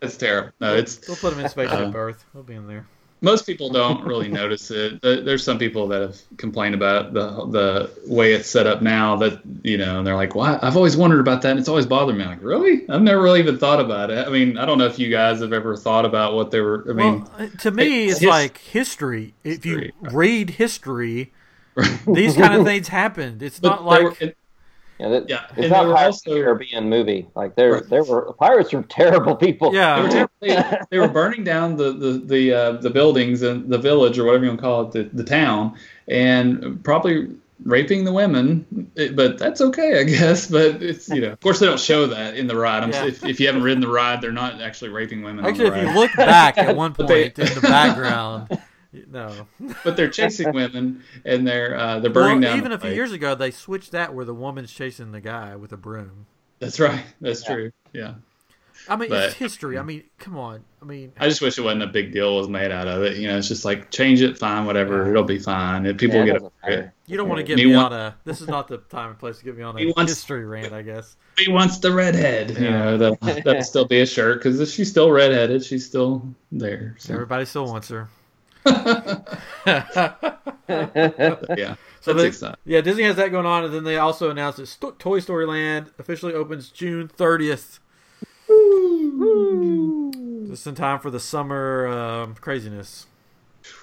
it's 0.00 0.16
terrible. 0.16 0.52
No, 0.58 0.74
it's 0.74 0.96
They'll 0.96 1.16
put 1.16 1.34
him 1.34 1.40
in 1.40 1.48
Spaceship 1.50 1.94
Uh, 1.94 1.98
Earth. 1.98 2.24
He'll 2.32 2.42
be 2.42 2.54
in 2.54 2.66
there. 2.66 2.86
Most 3.24 3.46
people 3.46 3.70
don't 3.70 4.04
really 4.04 4.28
notice 4.28 4.70
it. 4.70 5.00
There's 5.02 5.42
some 5.42 5.58
people 5.58 5.88
that 5.88 6.02
have 6.02 6.20
complained 6.36 6.74
about 6.74 7.12
the 7.14 7.28
the 7.46 7.90
way 8.06 8.34
it's 8.34 8.48
set 8.48 8.66
up 8.66 8.82
now. 8.82 9.16
That 9.16 9.40
you 9.62 9.78
know, 9.78 9.98
and 9.98 10.06
they're 10.06 10.14
like, 10.14 10.34
"Well, 10.34 10.58
I've 10.62 10.76
always 10.76 10.96
wondered 10.96 11.20
about 11.20 11.42
that, 11.42 11.50
and 11.52 11.58
it's 11.58 11.68
always 11.68 11.86
bothered 11.86 12.16
me." 12.16 12.22
I'm 12.22 12.30
like, 12.30 12.42
really? 12.42 12.88
I've 12.88 13.02
never 13.02 13.20
really 13.22 13.40
even 13.40 13.58
thought 13.58 13.80
about 13.80 14.10
it. 14.10 14.26
I 14.26 14.30
mean, 14.30 14.58
I 14.58 14.66
don't 14.66 14.78
know 14.78 14.86
if 14.86 14.98
you 14.98 15.10
guys 15.10 15.40
have 15.40 15.52
ever 15.52 15.76
thought 15.76 16.04
about 16.04 16.34
what 16.34 16.50
they 16.50 16.60
were. 16.60 16.84
I 16.88 16.92
mean, 16.92 17.20
well, 17.22 17.30
uh, 17.38 17.46
to 17.60 17.70
me, 17.70 18.04
it's 18.04 18.12
it's 18.12 18.20
his- 18.20 18.28
like 18.28 18.58
history. 18.58 19.34
If 19.42 19.64
you 19.66 19.78
right. 19.78 19.94
read 20.12 20.50
history, 20.50 21.32
these 22.06 22.36
kind 22.36 22.54
of 22.54 22.64
things 22.64 22.88
happened. 22.88 23.42
It's 23.42 23.58
but 23.58 23.68
not 23.70 23.84
like 23.84 24.02
were- 24.02 24.16
it- 24.20 24.36
Yeah, 24.98 25.08
that, 25.08 25.28
Yeah, 25.28 25.40
it's 25.50 25.58
and 25.58 25.70
not 25.70 25.84
they 25.86 25.92
Pirates 25.92 26.18
of 26.18 26.24
the 26.24 26.30
also- 26.30 26.42
Caribbean 26.44 26.88
movie. 26.88 27.26
Like 27.34 27.56
there, 27.56 27.72
Right. 27.74 27.88
there 27.88 28.04
were 28.04 28.32
pirates 28.34 28.72
were 28.72 28.82
terrible 28.84 29.34
people. 29.34 29.72
They 29.72 29.78
yeah. 29.78 30.02
were, 30.02 30.08
terrible. 30.08 30.32
they, 30.40 30.78
they 30.90 30.98
were 30.98 31.08
burning 31.08 31.42
down 31.44 31.76
the 31.76 31.92
the 31.92 32.12
the, 32.24 32.52
uh, 32.52 32.72
the 32.72 32.90
buildings 32.90 33.42
and 33.42 33.68
the 33.68 33.78
village 33.78 34.18
or 34.18 34.24
whatever 34.24 34.44
you 34.44 34.50
want 34.50 34.60
to 34.60 34.62
call 34.62 34.82
it, 34.82 34.92
the, 34.92 35.02
the 35.12 35.24
town, 35.24 35.76
and 36.08 36.82
probably 36.84 37.28
raping 37.64 38.04
the 38.04 38.12
women. 38.12 38.90
It- 38.94 39.16
but 39.16 39.38
that's 39.38 39.60
okay, 39.60 39.98
I 40.00 40.04
guess. 40.04 40.48
But 40.50 40.82
it's 40.82 41.08
you 41.08 41.22
know, 41.22 41.32
of 41.32 41.40
course, 41.40 41.58
they 41.58 41.66
don't 41.66 41.80
show 41.80 42.06
that 42.06 42.36
in 42.36 42.46
the 42.46 42.56
ride. 42.56 42.82
I'm, 42.84 42.90
Yeah. 42.90 43.06
if, 43.06 43.24
if 43.24 43.40
you 43.40 43.46
haven't 43.46 43.62
ridden 43.62 43.80
the 43.80 43.88
ride, 43.88 44.20
they're 44.20 44.32
not 44.32 44.60
actually 44.60 44.90
raping 44.90 45.22
women. 45.22 45.44
Actually, 45.44 45.70
on 45.70 45.78
if 45.78 45.84
the 45.86 45.90
you 45.92 45.98
look 45.98 46.14
back 46.16 46.56
at 46.58 46.76
one 46.76 46.92
point 46.94 47.08
they- 47.08 47.24
in 47.26 47.54
the 47.54 47.60
background, 47.62 48.48
no. 49.10 49.46
but 49.84 49.96
they're 49.96 50.08
chasing 50.10 50.52
women 50.54 51.02
and 51.24 51.46
they're 51.46 51.76
uh, 51.76 51.98
they're 52.00 52.10
burning 52.10 52.40
Well, 52.40 52.50
down. 52.50 52.58
even 52.58 52.72
a 52.72 52.78
few 52.78 52.90
years 52.90 53.12
ago, 53.12 53.34
they 53.34 53.50
switched 53.50 53.92
that 53.92 54.14
where 54.14 54.24
the 54.24 54.34
woman's 54.34 54.72
chasing 54.72 55.12
the 55.12 55.20
guy 55.20 55.56
with 55.56 55.72
a 55.72 55.76
broom. 55.76 56.26
That's 56.60 56.78
right. 56.80 57.04
That's 57.20 57.42
Yeah. 57.48 57.54
true. 57.54 57.72
Yeah. 57.92 58.14
I 58.88 58.96
mean, 58.96 59.08
But- 59.08 59.26
it's 59.26 59.34
history. 59.34 59.78
I 59.78 59.82
mean, 59.82 60.02
come 60.18 60.36
on. 60.36 60.62
I 60.82 60.84
mean, 60.84 61.12
I 61.18 61.28
just 61.28 61.40
wish 61.40 61.56
it 61.56 61.62
wasn't 61.62 61.84
a 61.84 61.86
big 61.86 62.12
deal 62.12 62.36
was 62.36 62.48
made 62.48 62.70
out 62.70 62.86
of 62.88 63.02
it. 63.02 63.16
You 63.16 63.28
know, 63.28 63.38
it's 63.38 63.48
just 63.48 63.64
like 63.64 63.90
change 63.90 64.20
it, 64.20 64.36
fine, 64.36 64.66
whatever. 64.66 65.04
Yeah. 65.04 65.10
It'll 65.10 65.22
be 65.24 65.38
fine. 65.38 65.86
And 65.86 65.98
people 65.98 66.18
Yeah, 66.18 66.24
get 66.26 66.32
doesn't 66.34 66.52
it. 66.64 66.90
you 67.06 67.16
don't 67.16 67.28
want 67.28 67.38
to 67.38 67.44
get 67.44 67.56
He 67.58 67.66
me 67.66 67.74
want- 67.76 67.94
on 67.94 68.00
a. 68.00 68.16
This 68.24 68.40
is 68.42 68.48
not 68.48 68.68
the 68.68 68.78
time 68.78 69.10
and 69.10 69.18
place 69.18 69.38
to 69.38 69.44
get 69.44 69.56
me 69.56 69.62
on 69.62 69.76
He 69.78 69.88
a 69.90 69.92
wants- 69.96 70.12
history 70.12 70.44
rant, 70.44 70.72
I 70.74 70.82
guess. 70.82 71.16
he 71.38 71.50
wants 71.50 71.78
the 71.78 71.92
redhead. 71.92 72.50
You 72.58 72.70
know, 72.70 72.98
that'll, 72.98 73.16
that'll 73.42 73.62
still 73.62 73.86
be 73.86 74.00
a 74.00 74.06
shirt 74.06 74.42
because 74.42 74.72
she's 74.74 74.90
still 74.90 75.10
redheaded, 75.10 75.64
she's 75.64 75.86
still 75.86 76.26
there. 76.52 76.94
So, 76.98 77.14
Everybody 77.14 77.44
still 77.46 77.66
wants 77.66 77.88
her. 77.88 78.08
Yeah, 78.66 79.24
So 82.00 82.12
that's 82.12 82.22
they- 82.22 82.26
exciting. 82.28 82.56
Yeah, 82.64 82.80
Disney 82.80 83.02
has 83.04 83.16
that 83.16 83.30
going 83.30 83.46
on, 83.46 83.64
and 83.64 83.74
then 83.74 83.84
they 83.84 83.96
also 83.96 84.30
announced 84.30 84.58
that 84.58 84.66
Sto- 84.66 84.94
Toy 84.98 85.20
Story 85.20 85.46
Land 85.46 85.90
officially 85.98 86.34
opens 86.34 86.70
June 86.70 87.08
30th. 87.08 87.78
Just 90.48 90.66
in 90.66 90.74
time 90.74 91.00
for 91.00 91.10
the 91.10 91.20
summer 91.20 91.86
um, 91.88 92.34
craziness. 92.40 93.06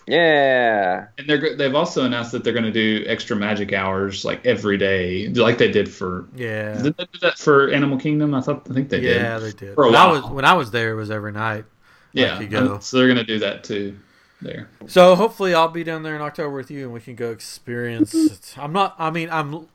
yeah. 0.07 1.07
And 1.17 1.27
they're 1.27 1.55
they've 1.55 1.73
also 1.73 2.05
announced 2.05 2.31
that 2.33 2.43
they're 2.43 2.53
going 2.53 2.65
to 2.65 2.71
do 2.71 3.03
extra 3.07 3.35
magic 3.35 3.73
hours 3.73 4.23
like 4.23 4.45
every 4.45 4.77
day, 4.77 5.27
like 5.29 5.57
they 5.57 5.71
did 5.71 5.91
for. 5.91 6.27
Yeah, 6.35 6.79
Did 6.81 6.95
they 6.97 7.05
do 7.11 7.19
that 7.21 7.37
for 7.39 7.69
Animal 7.71 7.97
Kingdom? 7.97 8.35
I 8.35 8.41
thought 8.41 8.67
I 8.69 8.73
think 8.73 8.89
they 8.89 8.99
yeah, 9.01 9.39
did. 9.39 9.57
they 9.59 9.65
did. 9.65 9.75
For 9.75 9.85
a 9.85 9.87
when 9.87 9.95
I 9.95 10.11
was 10.11 10.23
when 10.25 10.45
I 10.45 10.53
was 10.53 10.69
there, 10.71 10.91
it 10.91 10.95
was 10.95 11.09
every 11.11 11.31
night. 11.31 11.65
Yeah, 12.13 12.39
you 12.39 12.47
go. 12.47 12.79
so 12.79 12.97
they're 12.97 13.07
going 13.07 13.17
to 13.17 13.23
do 13.23 13.39
that 13.39 13.63
too. 13.63 13.97
There. 14.41 14.69
So 14.87 15.15
hopefully, 15.15 15.53
I'll 15.53 15.67
be 15.67 15.83
down 15.83 16.03
there 16.03 16.15
in 16.15 16.21
October 16.21 16.55
with 16.55 16.71
you, 16.71 16.83
and 16.85 16.93
we 16.93 16.99
can 16.99 17.15
go 17.15 17.29
experience 17.31 18.13
it. 18.13 18.55
I'm 18.57 18.73
not. 18.73 18.95
I 18.97 19.09
mean, 19.11 19.29
I'm. 19.29 19.67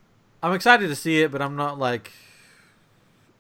I'm 0.43 0.53
excited 0.53 0.89
to 0.89 0.97
see 0.97 1.23
it, 1.23 1.31
but 1.33 1.41
I'm 1.43 1.57
not 1.57 1.79
like 1.79 2.12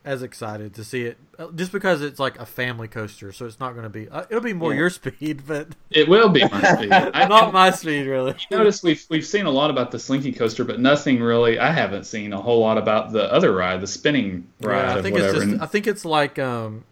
as 0.04 0.22
excited 0.22 0.72
to 0.72 0.84
see 0.84 1.02
it, 1.02 1.18
uh, 1.36 1.48
just 1.56 1.72
because 1.72 2.00
it's 2.00 2.20
like 2.20 2.38
a 2.38 2.46
family 2.46 2.86
coaster, 2.86 3.32
so 3.32 3.44
it's 3.44 3.58
not 3.58 3.72
going 3.72 3.82
to 3.82 3.88
be. 3.88 4.08
Uh, 4.08 4.22
it'll 4.30 4.40
be 4.40 4.52
more 4.52 4.70
Yeah. 4.72 4.78
your 4.78 4.90
speed, 4.90 5.42
but 5.48 5.68
It 5.90 6.08
will 6.08 6.28
be 6.28 6.44
my 6.48 6.62
speed. 6.74 6.92
I 6.92 7.26
not 7.26 7.52
my 7.52 7.72
speed, 7.72 8.06
really. 8.06 8.36
Notice 8.52 8.84
we've 8.84 9.04
we've 9.10 9.26
seen 9.26 9.46
a 9.46 9.50
lot 9.50 9.68
about 9.70 9.90
the 9.90 9.98
Slinky 9.98 10.32
coaster, 10.32 10.62
but 10.64 10.78
nothing 10.78 11.20
really. 11.20 11.58
I 11.58 11.72
haven't 11.72 12.04
seen 12.04 12.32
a 12.32 12.40
whole 12.40 12.60
lot 12.60 12.78
about 12.78 13.10
the 13.10 13.24
other 13.32 13.52
ride, 13.52 13.80
the 13.80 13.88
spinning 13.88 14.46
ride 14.60 14.92
Yeah, 14.92 14.98
I 14.98 15.02
think 15.02 15.14
whatever. 15.14 15.36
it's 15.42 15.46
just. 15.52 15.60
I 15.62 15.66
think 15.66 15.86
it's 15.88 16.04
like 16.04 16.38
um, 16.38 16.84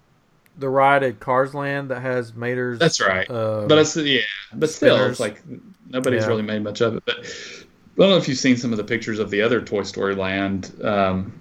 the 0.58 0.68
ride 0.68 1.02
at 1.02 1.20
Cars 1.20 1.54
Land 1.54 1.90
that 1.90 2.00
has 2.00 2.34
Mater's. 2.34 2.78
that's 2.78 3.00
right. 3.00 3.28
Uh, 3.30 3.66
but 3.68 3.78
it's 3.78 3.96
yeah, 3.96 4.20
but 4.54 4.70
still, 4.70 4.96
spinners. 4.96 5.10
it's 5.12 5.20
like 5.20 5.42
nobody's 5.88 6.22
Yeah. 6.22 6.28
really 6.28 6.42
made 6.42 6.62
much 6.62 6.80
of 6.80 6.96
it. 6.96 7.02
But 7.06 7.18
I 7.18 8.00
don't 8.00 8.10
know 8.10 8.16
if 8.16 8.28
you've 8.28 8.38
seen 8.38 8.56
some 8.56 8.72
of 8.72 8.76
the 8.76 8.84
pictures 8.84 9.18
of 9.18 9.30
the 9.30 9.42
other 9.42 9.60
Toy 9.60 9.82
Story 9.82 10.14
Land. 10.14 10.72
Um, 10.82 11.40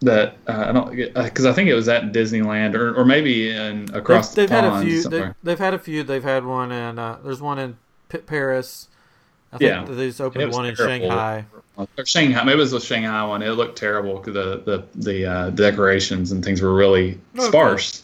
that 0.00 0.36
uh, 0.46 0.66
I 0.68 0.72
don't 0.72 0.94
because 0.94 1.46
I 1.46 1.52
think 1.54 1.70
it 1.70 1.74
was 1.74 1.88
at 1.88 2.12
Disneyland 2.12 2.74
or, 2.74 2.94
or 2.94 3.04
maybe 3.06 3.50
in 3.50 3.88
across 3.94 4.34
they've, 4.34 4.48
they've 4.48 4.62
the 4.62 4.70
had 4.70 4.82
a 4.82 4.84
few. 4.84 5.02
They, 5.08 5.30
they've 5.42 5.58
had 5.58 5.72
a 5.74 5.78
few. 5.78 6.02
They've 6.02 6.22
had 6.22 6.44
one 6.44 6.70
in. 6.70 6.98
Uh, 6.98 7.18
there's 7.24 7.40
one 7.40 7.58
in 7.58 7.78
P- 8.10 8.18
Paris. 8.18 8.88
I 9.52 9.58
think 9.58 9.70
Yeah. 9.70 9.84
they 9.94 10.08
just 10.08 10.20
opened 10.20 10.52
one 10.52 10.66
in. 10.66 10.74
Shanghai. 10.74 11.46
or 11.78 12.04
Shanghai. 12.04 12.42
Maybe 12.44 12.58
it 12.58 12.60
was 12.60 12.72
the 12.72 12.80
Shanghai 12.80 13.24
one. 13.24 13.40
It 13.42 13.48
looked 13.52 13.78
terrible 13.78 14.18
because 14.18 14.34
the 14.34 14.62
the 14.66 14.84
the 15.10 15.24
uh, 15.26 15.50
decorations 15.50 16.30
and 16.30 16.44
things 16.44 16.60
were 16.60 16.74
really 16.74 17.18
Okay. 17.38 17.46
sparse. 17.48 18.02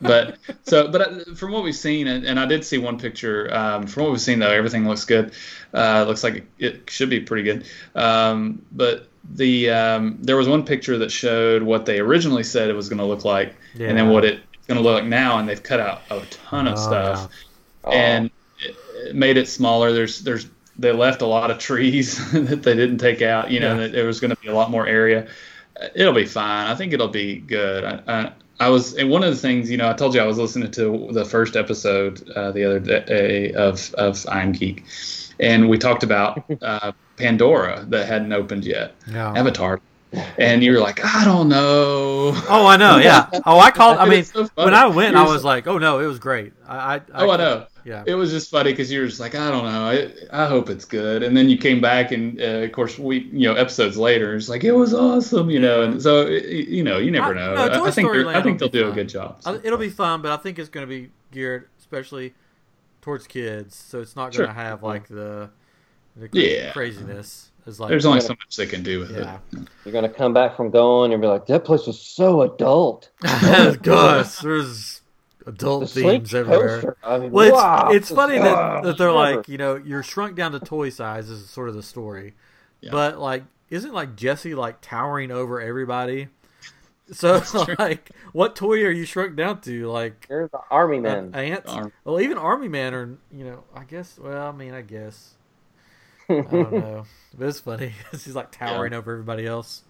But 0.00 0.36
so, 0.64 0.88
but 0.88 1.00
uh, 1.00 1.34
from 1.34 1.52
what 1.52 1.62
we've 1.64 1.74
seen, 1.74 2.06
and, 2.06 2.24
and 2.24 2.38
I 2.38 2.46
did 2.46 2.64
see 2.64 2.78
one 2.78 2.98
picture. 2.98 3.52
Um, 3.54 3.86
from 3.86 4.04
what 4.04 4.12
we've 4.12 4.20
seen, 4.20 4.38
though, 4.38 4.50
everything 4.50 4.86
looks 4.86 5.04
good. 5.04 5.32
Uh, 5.72 6.04
looks 6.06 6.22
like 6.22 6.34
it, 6.36 6.46
it 6.58 6.90
should 6.90 7.10
be 7.10 7.20
pretty 7.20 7.42
good. 7.44 7.64
Um, 7.94 8.62
but 8.72 9.08
the 9.34 9.70
um, 9.70 10.18
there 10.20 10.36
was 10.36 10.48
one 10.48 10.64
picture 10.64 10.98
that 10.98 11.10
showed 11.10 11.62
what 11.62 11.86
they 11.86 11.98
originally 11.98 12.44
said 12.44 12.68
it 12.68 12.74
was 12.74 12.88
going 12.88 12.98
to 12.98 13.04
look 13.04 13.24
like, 13.24 13.54
and 13.74 13.96
then 13.96 14.08
what 14.10 14.24
it's 14.24 14.40
going 14.68 14.76
to 14.76 14.82
look 14.82 15.00
like 15.00 15.08
now, 15.08 15.38
and 15.38 15.48
they've 15.48 15.62
cut 15.62 15.80
out 15.80 16.02
a 16.10 16.20
ton 16.30 16.66
of 16.68 16.74
Oh, 16.74 16.76
stuff 16.76 17.28
Oh, 17.84 17.90
and 17.92 18.30
it, 18.60 18.76
it 19.08 19.14
made 19.14 19.36
it 19.36 19.48
smaller. 19.48 19.92
There's 19.92 20.20
there's 20.22 20.46
they 20.78 20.92
left 20.92 21.22
a 21.22 21.26
lot 21.26 21.50
of 21.50 21.58
trees 21.58 22.18
that 22.32 22.62
they 22.62 22.74
didn't 22.74 22.98
take 22.98 23.22
out. 23.22 23.50
You 23.50 23.60
know, 23.60 23.72
Yeah. 23.74 23.80
that 23.82 23.92
there 23.92 24.06
was 24.06 24.20
going 24.20 24.30
to 24.34 24.36
be 24.42 24.48
a 24.48 24.54
lot 24.54 24.70
more 24.70 24.86
area. 24.86 25.26
Uh, 25.80 25.88
It'll 25.94 26.12
be 26.12 26.26
fine. 26.26 26.66
I 26.66 26.74
think 26.74 26.92
it'll 26.92 27.08
be 27.08 27.36
good. 27.38 27.84
I, 27.84 28.02
I, 28.06 28.32
I 28.58 28.68
was 28.68 28.94
and 28.94 29.10
one 29.10 29.22
of 29.22 29.30
the 29.30 29.36
things 29.36 29.70
you 29.70 29.76
know 29.76 29.88
I 29.88 29.92
told 29.92 30.14
you 30.14 30.20
I 30.20 30.26
was 30.26 30.38
listening 30.38 30.70
to 30.72 31.08
the 31.12 31.24
first 31.24 31.56
episode 31.56 32.28
uh, 32.30 32.52
the 32.52 32.64
other 32.64 32.80
day 32.80 33.52
of 33.52 33.92
of 33.94 34.24
I'm 34.28 34.52
Geek, 34.52 34.84
and 35.38 35.68
we 35.68 35.78
talked 35.78 36.02
about 36.02 36.42
uh, 36.62 36.92
Pandora 37.16 37.84
that 37.88 38.06
hadn't 38.06 38.32
opened 38.32 38.64
yet, 38.64 38.94
Yeah. 39.10 39.32
Avatar, 39.32 39.80
and 40.38 40.62
you 40.62 40.72
were 40.72 40.78
like 40.80 41.04
I 41.04 41.24
don't 41.24 41.48
know. 41.48 42.32
Oh, 42.48 42.66
I 42.66 42.76
know. 42.76 42.98
Yeah. 42.98 43.28
Oh, 43.44 43.58
I 43.58 43.70
called. 43.70 43.98
I 43.98 44.08
mean, 44.08 44.24
so 44.24 44.46
when. 44.54 44.72
I 44.74 44.86
went, 44.86 45.14
You 45.14 45.20
I 45.20 45.24
was 45.24 45.44
like, 45.44 45.66
"Oh 45.66 45.78
no, 45.78 45.98
it 46.00 46.06
was 46.06 46.18
great." 46.18 46.52
I. 46.66 46.96
I, 46.96 47.00
Oh, 47.14 47.30
I 47.30 47.36
know. 47.36 47.66
Yeah. 47.86 48.02
It 48.04 48.14
was 48.16 48.32
just 48.32 48.50
funny 48.50 48.72
because 48.72 48.90
you 48.90 48.98
were 49.00 49.06
just 49.06 49.20
like, 49.20 49.36
I 49.36 49.48
don't 49.48 49.62
know, 49.64 49.70
I, 50.32 50.44
I 50.44 50.46
hope 50.46 50.68
it's 50.70 50.84
good. 50.84 51.22
And 51.22 51.36
then 51.36 51.48
you 51.48 51.56
came 51.56 51.80
back, 51.80 52.10
and 52.10 52.40
uh, 52.40 52.44
of 52.64 52.72
course, 52.72 52.98
we, 52.98 53.20
you 53.32 53.46
know, 53.48 53.54
episodes 53.54 53.96
later, 53.96 54.34
it's 54.34 54.48
like 54.48 54.64
it 54.64 54.72
was 54.72 54.92
awesome, 54.92 55.50
you 55.50 55.60
know. 55.60 55.82
And 55.82 56.02
so, 56.02 56.24
y- 56.24 56.30
you 56.38 56.82
know, 56.82 56.98
you 56.98 57.12
never 57.12 57.32
I- 57.32 57.34
know. 57.34 57.54
no, 57.54 57.64
I, 57.64 57.68
Toy 57.68 57.86
I 57.86 57.90
think 57.92 58.06
Story 58.06 58.18
they're- 58.18 58.28
I 58.30 58.32
Land 58.32 58.44
think 58.44 58.60
will 58.60 58.68
they'll 58.70 58.82
be 58.82 58.86
do 58.86 58.92
a 58.92 58.94
good 59.04 59.08
job. 59.08 59.40
I- 59.46 59.60
It'll 59.62 59.78
be 59.78 59.88
fun, 59.88 60.20
but 60.20 60.32
I 60.32 60.36
think 60.36 60.58
it's 60.58 60.68
going 60.68 60.84
to 60.84 60.88
be 60.92 61.10
geared, 61.30 61.68
especially 61.78 62.34
towards 63.02 63.28
kids. 63.28 63.76
So 63.76 64.00
it's 64.00 64.16
not 64.16 64.32
going 64.32 64.48
to 64.48 64.52
have 64.54 64.82
like 64.82 65.06
the, 65.06 65.50
the 66.16 66.28
Yeah. 66.32 66.72
craziness. 66.72 67.52
As 67.68 67.80
like 67.80 67.88
There's 67.90 68.06
only 68.06 68.20
so 68.20 68.28
much 68.28 68.54
they 68.56 68.66
can 68.66 68.82
do 68.84 69.00
with 69.00 69.10
yeah. 69.10 69.38
it. 69.52 69.68
You're 69.84 69.92
gonna 69.92 70.08
come 70.08 70.32
back 70.32 70.56
from 70.56 70.70
going 70.70 71.12
and 71.12 71.20
be 71.20 71.26
like, 71.26 71.46
that 71.46 71.64
place 71.64 71.84
was 71.84 72.00
so 72.00 72.42
adult. 72.42 73.10
Gosh, 73.82 74.38
there's 74.38 74.95
adult 75.46 75.82
The 75.92 76.02
themes 76.02 76.34
everywhere. 76.34 76.96
I 77.02 77.18
mean, 77.18 77.30
Well, 77.30 77.46
it's, 77.46 77.54
wow, 77.54 77.88
it's 77.92 78.08
this- 78.08 78.16
funny 78.16 78.38
that, 78.38 78.82
that 78.82 78.98
they're 78.98 79.12
whatever. 79.12 79.36
like, 79.38 79.48
you 79.48 79.58
know, 79.58 79.76
you're 79.76 80.02
shrunk 80.02 80.36
down 80.36 80.52
to 80.52 80.60
toy 80.60 80.90
size 80.90 81.30
is 81.30 81.48
sort 81.48 81.68
of 81.68 81.74
the 81.74 81.82
story. 81.82 82.34
Yeah. 82.80 82.90
But 82.92 83.18
like, 83.18 83.44
isn't 83.70 83.92
like 83.94 84.16
Jesse 84.16 84.54
like 84.54 84.80
towering 84.80 85.30
over 85.30 85.60
everybody? 85.60 86.28
So 87.12 87.40
like, 87.78 88.10
what 88.32 88.56
toy 88.56 88.82
are 88.84 88.90
you 88.90 89.04
shrunk 89.04 89.36
down 89.36 89.60
to? 89.60 89.86
Like 89.88 90.26
You're 90.28 90.48
the 90.48 90.58
army 90.72 90.98
uh, 90.98 91.02
man. 91.02 91.34
ants? 91.36 91.70
Arm- 91.70 91.92
Well, 92.02 92.20
even 92.20 92.36
Army 92.36 92.66
Man 92.66 92.94
are, 92.94 93.16
you 93.32 93.44
know, 93.44 93.62
I 93.72 93.84
guess. 93.84 94.18
Well, 94.18 94.48
I 94.48 94.50
mean, 94.50 94.74
I 94.74 94.82
guess. 94.82 95.34
I 96.28 96.40
don't 96.40 96.50
know, 96.72 97.04
but 97.38 97.46
it's 97.46 97.60
funny. 97.60 97.92
He's 98.10 98.34
like 98.34 98.50
towering 98.50 98.92
over 98.92 99.12
everybody 99.12 99.46
else. 99.46 99.84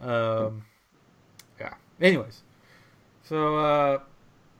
Um, 0.00 0.62
yeah. 1.58 1.74
Anyways, 2.00 2.42
so 3.24 3.56
uh, 3.58 3.98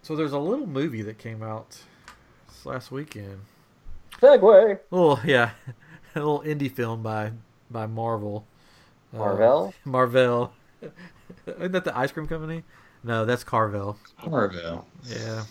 so 0.03 0.17
there's 0.17 0.33
a 0.33 0.39
little 0.39 0.67
movie 0.67 1.03
that 1.03 1.19
came 1.19 1.43
out 1.43 1.79
this 2.49 2.67
last 2.67 2.91
weekend. 2.91 3.41
Segway. 4.21 4.79
little 4.91 5.19
yeah, 5.25 5.51
a 6.15 6.19
little 6.19 6.41
indie 6.43 6.71
film 6.71 7.03
by 7.03 7.33
by 7.71 7.87
Marvel. 7.87 8.47
Uh, 9.15 9.19
Marvel. 9.19 9.75
Marvel. 9.85 10.53
Isn't 11.47 11.73
that 11.73 11.85
the 11.85 11.97
ice 11.97 12.13
cream 12.13 12.27
company? 12.27 12.63
No, 13.05 13.25
that's 13.25 13.43
Carvel. 13.45 13.97
Carvel. 14.23 14.87
Yeah, 15.07 15.43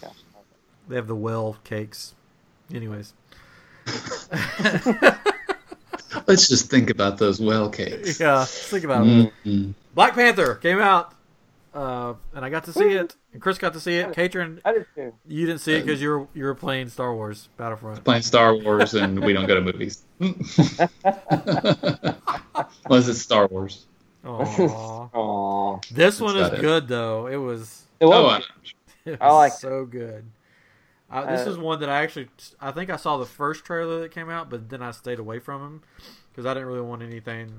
they 0.87 0.95
have 0.95 1.07
the 1.07 1.15
well 1.15 1.57
cakes. 1.63 2.13
Anyways, 2.73 3.13
Let's 6.27 6.47
just 6.47 6.69
think 6.69 6.89
about 6.89 7.17
those 7.17 7.39
well 7.41 7.69
cakes. 7.69 8.19
yeah, 8.19 8.45
think 8.45 8.83
about 8.85 9.05
it. 9.07 9.33
Mhm. 9.45 9.73
Black 9.95 10.13
Panther 10.13 10.55
came 10.55 10.79
out, 10.79 11.13
uh, 11.73 12.13
and 12.33 12.43
I 12.45 12.49
got 12.49 12.63
to 12.65 12.73
see 12.73 12.89
it. 12.91 13.15
And 13.33 13.41
Chris 13.41 13.57
got 13.57 13.73
to 13.73 13.79
see 13.79 13.95
it. 13.97 14.13
Katrin, 14.13 14.59
I 14.65 14.73
did 14.73 14.85
too. 14.95 15.13
you 15.27 15.45
didn't 15.45 15.61
see 15.61 15.73
it 15.75 15.85
because 15.85 16.01
you 16.01 16.09
were 16.09 16.27
you 16.33 16.43
were 16.45 16.55
playing 16.55 16.89
Star 16.89 17.13
Wars 17.15 17.49
Battlefront. 17.57 18.03
Playing 18.03 18.23
Star 18.23 18.55
Wars, 18.55 18.93
and 18.93 19.23
we 19.23 19.33
don't 19.33 19.45
go 19.47 19.55
to 19.55 19.61
movies. 19.61 20.03
Unless 22.85 23.07
it's 23.07 23.19
Star 23.21 23.47
Wars. 23.47 23.85
Aww. 24.25 25.09
Aw. 25.13 25.79
This 25.91 26.19
one 26.21 26.37
is 26.37 26.49
it. 26.53 26.61
good 26.61 26.87
though. 26.87 27.27
It 27.27 27.37
was 27.37 27.83
It 27.99 28.05
Oh, 28.05 28.23
was. 28.23 28.43
I- 28.43 29.09
It 29.09 29.17
I 29.21 29.27
was 29.27 29.33
liked 29.35 29.55
so 29.55 29.85
good. 29.85 30.25
Uh, 31.09 31.25
this 31.35 31.47
Uh, 31.47 31.51
is 31.51 31.57
one 31.57 31.79
that 31.79 31.89
I 31.89 32.03
actually, 32.03 32.29
I 32.61 32.71
think 32.71 32.89
I 32.89 32.95
saw 32.95 33.17
the 33.17 33.25
first 33.25 33.65
trailer 33.65 33.99
that 34.01 34.11
came 34.11 34.29
out, 34.29 34.49
but 34.49 34.69
then 34.69 34.81
I 34.83 34.91
stayed 34.91 35.19
away 35.19 35.39
from 35.39 35.61
him 35.61 35.81
because 36.31 36.45
I 36.45 36.53
didn't 36.53 36.69
really 36.69 36.81
want 36.81 37.01
anything 37.01 37.51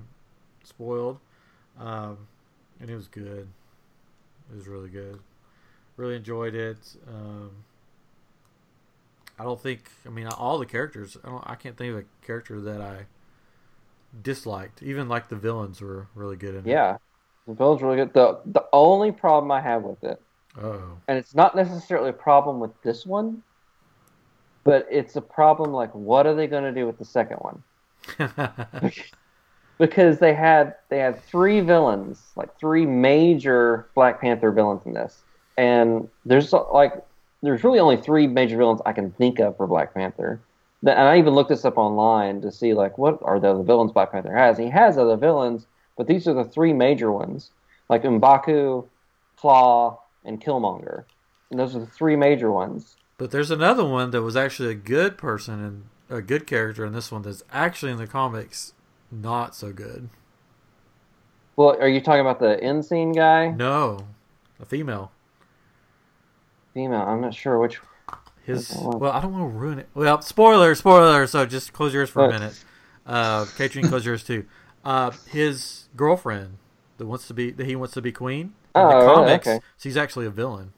spoiled. 0.65 1.19
Um, 1.79 2.17
and 2.81 2.89
it 2.89 2.95
was 2.95 3.09
good. 3.09 3.49
It 4.53 4.57
was 4.57 4.69
really 4.69 4.91
good. 4.91 5.19
Really 5.97 6.17
enjoyed 6.17 6.55
it. 6.55 6.79
Um, 7.09 7.51
I 9.39 9.45
don't 9.45 9.61
think, 9.61 9.91
I 10.07 10.11
mean, 10.11 10.27
all 10.27 10.59
the 10.59 10.67
characters. 10.67 11.17
I 11.25 11.29
don't. 11.31 11.43
I 11.47 11.55
can't 11.55 11.77
think 11.77 11.93
of 11.93 11.99
a 12.01 12.05
character 12.27 12.61
that 12.61 12.81
I 12.81 13.07
disliked. 14.23 14.83
Even 14.83 15.09
like 15.09 15.29
the 15.29 15.37
villains 15.37 15.81
were 15.81 16.07
really 16.15 16.37
good 16.37 16.55
in 16.55 16.61
it. 16.67 16.71
yeah. 16.71 16.99
The 17.49 17.57
film's 17.57 17.83
really 17.83 17.97
good. 17.97 18.13
The 18.13 18.39
the 18.47 18.65
only 18.73 19.11
problem 19.11 19.51
I 19.51 19.61
have 19.61 19.83
with 19.83 20.05
it, 20.05 20.21
Oh. 20.63 20.99
and 21.09 21.19
it's 21.19 21.35
not 21.35 21.57
necessarily 21.57 22.11
a 22.11 22.13
problem 22.13 22.61
with 22.61 22.71
this 22.83 23.05
one, 23.05 23.43
but 24.63 24.87
it's 24.91 25.17
a 25.17 25.21
problem 25.21 25.73
like 25.73 25.93
what 25.93 26.25
are 26.27 26.35
they 26.35 26.47
going 26.47 26.63
to 26.63 26.73
do 26.73 26.87
with 26.87 26.99
the 26.99 27.05
second 27.05 27.39
one? 27.39 27.63
because 29.79 30.19
they 30.19 30.35
had 30.35 30.75
they 30.89 30.99
had 30.99 31.23
three 31.25 31.61
villains, 31.61 32.23
like 32.37 32.59
three 32.59 32.87
major 32.87 33.89
Black 33.95 34.21
Panther 34.21 34.51
villains 34.51 34.83
in 34.85 34.95
this, 34.95 35.23
and 35.57 36.09
there's 36.25 36.53
like 36.53 36.95
there's 37.43 37.65
really 37.65 37.79
only 37.79 37.97
three 37.97 38.27
major 38.27 38.57
villains 38.57 38.81
I 38.87 38.93
can 38.93 39.11
think 39.13 39.41
of 39.41 39.57
for 39.57 39.67
Black 39.67 39.95
Panther. 39.95 40.41
And 40.85 40.99
I 40.99 41.19
even 41.19 41.35
looked 41.35 41.51
this 41.51 41.65
up 41.65 41.79
online 41.79 42.41
to 42.43 42.51
see 42.51 42.75
like 42.75 42.99
what 42.99 43.19
are 43.23 43.39
the 43.39 43.49
other 43.49 43.63
villains 43.63 43.93
Black 43.93 44.13
Panther 44.13 44.35
has. 44.35 44.59
He 44.59 44.69
has 44.69 44.99
other 44.99 45.17
villains, 45.17 45.67
but 45.97 46.07
these 46.07 46.27
are 46.27 46.35
the 46.35 46.45
three 46.45 46.73
major 46.73 47.13
ones, 47.13 47.51
like 47.89 48.03
M'Baku, 48.03 48.87
Klaw, 49.37 49.99
and 50.25 50.41
Killmonger, 50.41 51.05
and 51.51 51.59
those 51.59 51.77
are 51.77 51.81
the 51.81 51.87
three 51.87 52.17
major 52.17 52.51
ones. 52.51 52.97
But 53.19 53.31
there's 53.31 53.51
another 53.51 53.85
one 53.85 54.11
that 54.11 54.23
was 54.23 54.37
actually 54.37 54.71
a 54.71 54.75
good 54.75 55.19
person 55.19 55.65
and 55.65 55.85
a 56.19 56.23
good 56.23 56.47
character 56.47 56.85
in 56.85 56.93
this 56.93 57.13
one 57.13 57.23
that's 57.23 57.43
actually 57.53 57.93
in 57.93 57.99
the 57.99 58.07
comics 58.07 58.73
not 59.13 59.55
so 59.55 59.73
good. 59.73 60.09
Well, 61.57 61.77
are 61.81 61.89
you 61.89 62.01
talking 62.01 62.23
about 62.23 62.41
the 62.41 62.61
end 62.63 62.85
scene 62.85 63.13
guy? 63.13 63.51
No, 63.51 64.07
a 64.61 64.65
female. 64.65 65.13
Female. 66.75 67.03
I'm 67.03 67.21
not 67.21 67.35
sure 67.35 67.59
which. 67.59 67.81
His 68.45 68.75
well, 68.77 69.13
I 69.13 69.21
don't 69.21 69.33
want 69.33 69.53
to 69.53 69.57
ruin 69.59 69.79
it. 69.79 69.89
Well, 69.95 70.21
spoiler, 70.21 70.75
spoiler. 70.75 71.27
So 71.29 71.47
just 71.47 71.73
close 71.73 71.95
yours 71.95 72.11
for 72.11 72.25
a 72.25 72.29
minute. 72.31 72.59
Uh, 73.07 73.45
Katrin, 73.57 73.87
close 73.89 74.05
yours 74.05 74.25
too. 74.25 74.47
Uh, 74.85 75.13
his 75.31 75.89
girlfriend 75.97 76.59
that 76.99 77.07
wants 77.07 77.29
to 77.29 77.35
be 77.35 77.53
that 77.53 77.67
he 77.67 77.77
wants 77.77 77.95
to 77.95 78.03
be 78.03 78.11
queen. 78.11 78.55
In 78.75 78.81
Oh, 78.83 78.89
the 78.89 78.95
really? 78.97 79.15
comics, 79.15 79.47
Okay. 79.49 79.61
she's 79.79 79.97
actually 79.97 80.27
a 80.27 80.31
villain. 80.31 80.73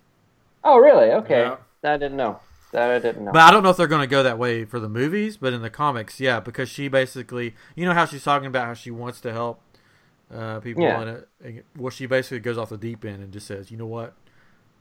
Oh, 0.62 0.78
really? 0.78 1.10
Okay. 1.12 1.40
Yeah. 1.42 1.56
I 1.84 1.96
didn't 1.96 2.16
know. 2.16 2.40
That 2.74 2.90
I 2.90 2.98
didn't 2.98 3.24
know. 3.24 3.32
But 3.32 3.42
I 3.42 3.50
don't 3.52 3.62
know 3.62 3.70
if 3.70 3.76
they're 3.76 3.86
going 3.86 4.00
to 4.02 4.06
go 4.08 4.22
that 4.24 4.36
way 4.36 4.64
for 4.64 4.78
the 4.80 4.88
movies. 4.88 5.36
But 5.36 5.52
in 5.52 5.62
the 5.62 5.70
comics, 5.70 6.18
yeah, 6.20 6.40
because 6.40 6.68
she 6.68 6.88
basically, 6.88 7.54
you 7.76 7.86
know 7.86 7.94
how 7.94 8.04
she's 8.04 8.24
talking 8.24 8.46
about 8.48 8.66
how 8.66 8.74
she 8.74 8.90
wants 8.90 9.20
to 9.22 9.32
help 9.32 9.60
uh, 10.34 10.58
people 10.58 10.82
Yeah. 10.82 11.00
in 11.02 11.08
it. 11.08 11.28
and- 11.44 11.62
Well, 11.78 11.90
she 11.90 12.06
basically 12.06 12.40
goes 12.40 12.58
off 12.58 12.68
the 12.70 12.76
deep 12.76 13.04
end 13.04 13.22
and 13.22 13.32
just 13.32 13.46
says, 13.46 13.70
"You 13.70 13.76
know 13.76 13.86
what? 13.86 14.14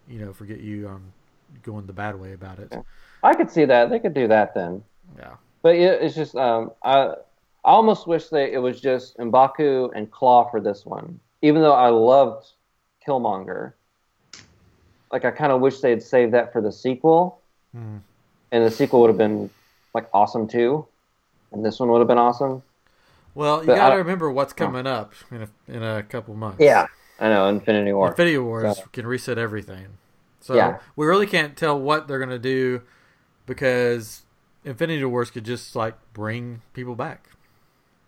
You 0.07 0.19
know, 0.19 0.33
forget 0.33 0.59
you. 0.59 0.87
I'm 0.87 1.13
going 1.61 1.85
the 1.85 1.93
bad 1.93 2.19
way 2.19 2.33
about 2.33 2.57
it." 2.59 2.69
Yeah. 2.71 2.81
I 3.21 3.35
could 3.35 3.51
see 3.51 3.65
that 3.65 3.89
they 3.91 3.99
could 3.99 4.13
do 4.15 4.27
that 4.27 4.53
then. 4.55 4.83
Yeah. 5.17 5.35
But 5.61 5.75
it, 5.75 6.01
it's 6.01 6.15
just 6.15 6.35
um, 6.35 6.71
I 6.81 7.13
I 7.65 7.71
almost 7.71 8.07
wish 8.07 8.27
that 8.29 8.51
it 8.51 8.57
was 8.57 8.81
just 8.81 9.17
Mbaku 9.19 9.91
and 9.95 10.09
Klaw 10.09 10.49
for 10.49 10.59
this 10.59 10.83
one. 10.85 11.19
Even 11.43 11.61
though 11.61 11.73
I 11.73 11.89
loved 11.89 12.47
Killmonger, 13.07 13.73
like 15.11 15.25
I 15.25 15.31
kind 15.31 15.51
of 15.51 15.61
wish 15.61 15.79
they 15.79 15.91
had 15.91 16.01
saved 16.01 16.33
that 16.33 16.51
for 16.51 16.61
the 16.61 16.71
sequel, 16.71 17.39
Hmm. 17.75 17.97
and 18.51 18.63
the 18.65 18.71
sequel 18.71 19.01
would 19.01 19.09
have 19.09 19.17
been 19.17 19.49
like 19.93 20.07
awesome 20.13 20.47
too, 20.47 20.85
and 21.51 21.65
this 21.65 21.79
one 21.79 21.89
would 21.89 21.99
have 21.99 22.07
been 22.07 22.17
awesome. 22.17 22.61
Well, 23.35 23.61
you 23.61 23.67
But 23.67 23.75
got 23.75 23.89
to 23.89 23.95
remember 23.95 24.29
what's 24.31 24.53
coming 24.53 24.85
up 24.85 25.13
in 25.31 25.41
a, 25.43 25.49
in 25.67 25.81
a 25.83 26.03
couple 26.03 26.35
months. 26.35 26.59
Yeah, 26.59 26.85
I 27.19 27.29
know 27.29 27.47
Infinity 27.49 27.91
War. 27.93 28.09
Infinity 28.09 28.37
Wars 28.37 28.77
So- 28.77 28.83
can 28.91 29.07
reset 29.07 29.37
everything. 29.39 29.87
So 30.39 30.55
Yeah. 30.55 30.79
we 30.95 31.07
really 31.07 31.25
can't 31.25 31.55
tell 31.57 31.79
what 31.79 32.07
they're 32.07 32.19
gonna 32.19 32.37
do 32.37 32.81
because 33.45 34.23
Infinity 34.65 35.03
Wars 35.05 35.31
could 35.31 35.45
just 35.45 35.75
like 35.75 35.95
bring 36.13 36.61
people 36.73 36.95
back. 36.95 37.29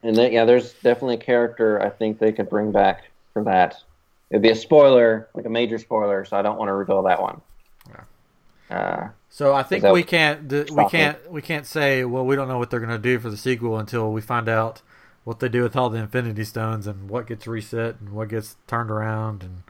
And 0.03 0.16
then, 0.16 0.32
yeah, 0.32 0.45
there's 0.45 0.74
definitely 0.74 1.16
a 1.16 1.20
character 1.20 1.82
I 1.82 1.89
think 1.89 2.20
they 2.20 2.32
could 2.32 2.49
bring 2.49 2.72
back 2.72 3.05
for 3.34 3.43
that. 3.45 3.82
It'd 4.30 4.41
be 4.43 4.49
a 4.51 4.55
spoiler, 4.55 5.28
like 5.34 5.45
a 5.45 5.49
major 5.49 5.78
spoiler, 5.80 6.26
so 6.26 6.38
I 6.38 6.41
don't 6.43 6.57
want 6.59 6.70
to 6.70 6.74
reveal 6.74 7.01
that 7.03 7.22
one. 7.22 7.41
Yeah. 7.89 8.76
Uh, 8.78 9.07
So 9.36 9.53
I 9.53 9.63
think 9.63 9.83
we 9.83 10.01
can't 10.01 10.47
d- 10.47 10.63
we 10.71 10.88
can't 10.88 11.29
we 11.29 11.41
can't 11.41 11.65
say 11.65 12.05
well 12.05 12.25
we 12.25 12.38
don't 12.38 12.47
know 12.47 12.57
what 12.57 12.69
they're 12.69 12.79
gonna 12.79 12.97
do 12.97 13.19
for 13.19 13.29
the 13.29 13.36
sequel 13.36 13.77
until 13.77 14.13
we 14.13 14.21
find 14.21 14.47
out 14.47 14.81
what 15.25 15.41
they 15.41 15.49
do 15.49 15.61
with 15.61 15.75
all 15.75 15.89
the 15.89 15.97
Infinity 15.97 16.45
Stones 16.45 16.88
and 16.88 17.09
what 17.09 17.27
gets 17.27 17.45
reset 17.45 17.99
and 17.99 18.13
what 18.13 18.29
gets 18.29 18.55
turned 18.65 18.89
around 18.89 19.43
and 19.43 19.63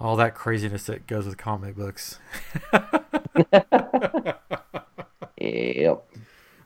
all 0.00 0.16
that 0.16 0.34
craziness 0.34 0.86
that 0.86 1.06
goes 1.06 1.26
with 1.26 1.36
comic 1.36 1.76
books. 1.76 2.18
yep. 5.38 6.06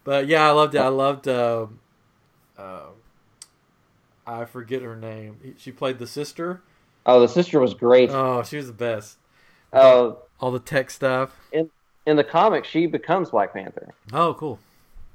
But 0.04 0.28
yeah, 0.28 0.46
I 0.46 0.52
loved 0.52 0.76
it. 0.76 0.78
I 0.78 0.88
loved. 0.88 1.26
Uh, 1.26 1.66
uh, 2.56 2.90
I 4.24 4.44
forget 4.44 4.82
her 4.82 4.94
name. 4.94 5.56
She 5.56 5.72
played 5.72 5.98
the 5.98 6.06
sister. 6.06 6.62
Oh, 7.04 7.18
the 7.18 7.26
sister 7.26 7.58
was 7.58 7.74
great. 7.74 8.10
Oh, 8.10 8.44
she 8.44 8.56
was 8.56 8.68
the 8.68 8.72
best. 8.72 9.18
Uh, 9.72 10.12
All 10.38 10.52
the 10.52 10.60
tech 10.60 10.92
stuff. 10.92 11.34
In 12.08 12.16
the 12.16 12.24
comics, 12.24 12.68
she 12.68 12.86
becomes 12.86 13.30
Black 13.30 13.52
Panther 13.52 13.88
Oh, 14.12 14.34
cool. 14.34 14.58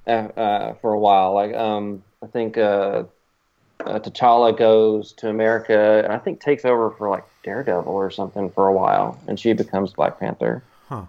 uh, 0.07 0.09
uh, 0.11 0.73
for 0.75 0.93
a 0.93 0.99
while. 0.99 1.33
Like, 1.33 1.53
um, 1.55 2.03
I 2.23 2.27
think 2.27 2.57
uh, 2.57 3.03
uh, 3.85 3.99
T'Challa 3.99 4.55
goes 4.57 5.13
to 5.13 5.29
America, 5.29 6.01
and 6.03 6.13
I 6.13 6.19
think 6.19 6.39
takes 6.39 6.65
over 6.65 6.91
for 6.91 7.09
like 7.09 7.25
Daredevil 7.43 7.91
or 7.91 8.11
something 8.11 8.49
for 8.51 8.67
a 8.67 8.73
while, 8.73 9.19
and 9.27 9.39
she 9.39 9.53
becomes 9.53 9.93
Black 9.93 10.19
Panther. 10.19 10.63
Huh. 10.87 11.05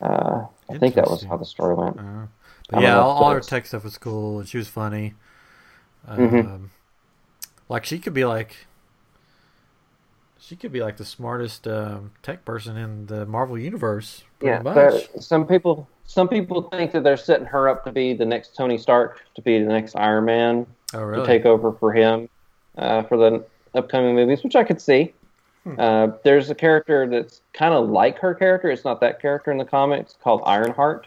Uh, 0.00 0.46
I 0.70 0.78
think 0.78 0.94
that 0.96 1.08
was 1.08 1.24
how 1.24 1.36
the 1.36 1.44
story 1.46 1.74
went. 1.74 1.98
Uh, 1.98 2.26
but 2.70 2.82
yeah, 2.82 2.98
all, 2.98 3.10
all 3.24 3.30
her 3.30 3.40
tech 3.40 3.66
stuff 3.66 3.84
was 3.84 3.98
cool, 3.98 4.38
and 4.40 4.48
she 4.48 4.58
was 4.58 4.68
funny. 4.68 5.14
Um, 6.06 6.18
Mhm. 6.18 6.68
Like 7.68 7.84
she 7.86 7.98
could 7.98 8.12
be 8.14 8.24
like, 8.26 8.66
she 10.44 10.56
could 10.56 10.72
be 10.72 10.80
like 10.82 10.96
the 10.98 11.04
smartest 11.04 11.66
um, 11.66 12.10
tech 12.22 12.44
person 12.44 12.76
in 12.76 13.06
the 13.06 13.24
Marvel 13.24 13.58
universe. 13.58 14.24
Yeah, 14.42 14.62
some 15.18 15.46
people 15.46 15.88
some 16.06 16.28
people 16.28 16.62
think 16.62 16.92
that 16.92 17.02
they're 17.02 17.16
setting 17.16 17.46
her 17.46 17.68
up 17.68 17.84
to 17.84 17.92
be 17.92 18.12
the 18.12 18.26
next 18.26 18.54
Tony 18.54 18.76
Stark, 18.76 19.22
to 19.36 19.42
be 19.42 19.58
the 19.58 19.64
next 19.66 19.96
Iron 19.96 20.26
Man, 20.26 20.66
oh 20.92 21.10
to 21.12 21.24
take 21.26 21.46
over 21.46 21.72
for 21.72 21.92
him 21.92 22.28
uh, 22.76 23.02
for 23.04 23.16
the 23.16 23.44
upcoming 23.74 24.14
movies, 24.14 24.44
which 24.44 24.54
I 24.54 24.64
could 24.64 24.80
see. 24.80 25.14
Hmm. 25.64 25.80
Uh, 25.80 26.06
there's 26.24 26.50
a 26.50 26.54
character 26.54 27.08
that's 27.08 27.40
kind 27.54 27.72
of 27.72 27.88
like 27.88 28.18
her 28.18 28.34
character. 28.34 28.68
It's 28.70 28.84
not 28.84 29.00
that 29.00 29.22
character 29.22 29.50
in 29.50 29.56
the 29.56 29.64
comics 29.64 30.14
called 30.22 30.42
Ironheart. 30.44 31.06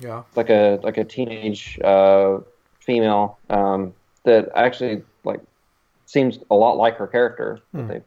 yeah. 0.00 0.22
It's 0.26 0.36
like 0.36 0.50
a 0.50 0.80
like 0.82 0.96
a 0.98 1.04
teenage 1.04 1.78
uh, 1.84 2.38
female 2.80 3.38
um, 3.50 3.94
that 4.24 4.50
actually 4.56 5.04
like 5.22 5.40
seems 6.06 6.40
a 6.50 6.54
lot 6.56 6.76
like 6.76 6.96
her 6.96 7.06
character 7.06 7.60
Hmm. 7.70 7.86
that 7.86 7.88
they 7.88 8.02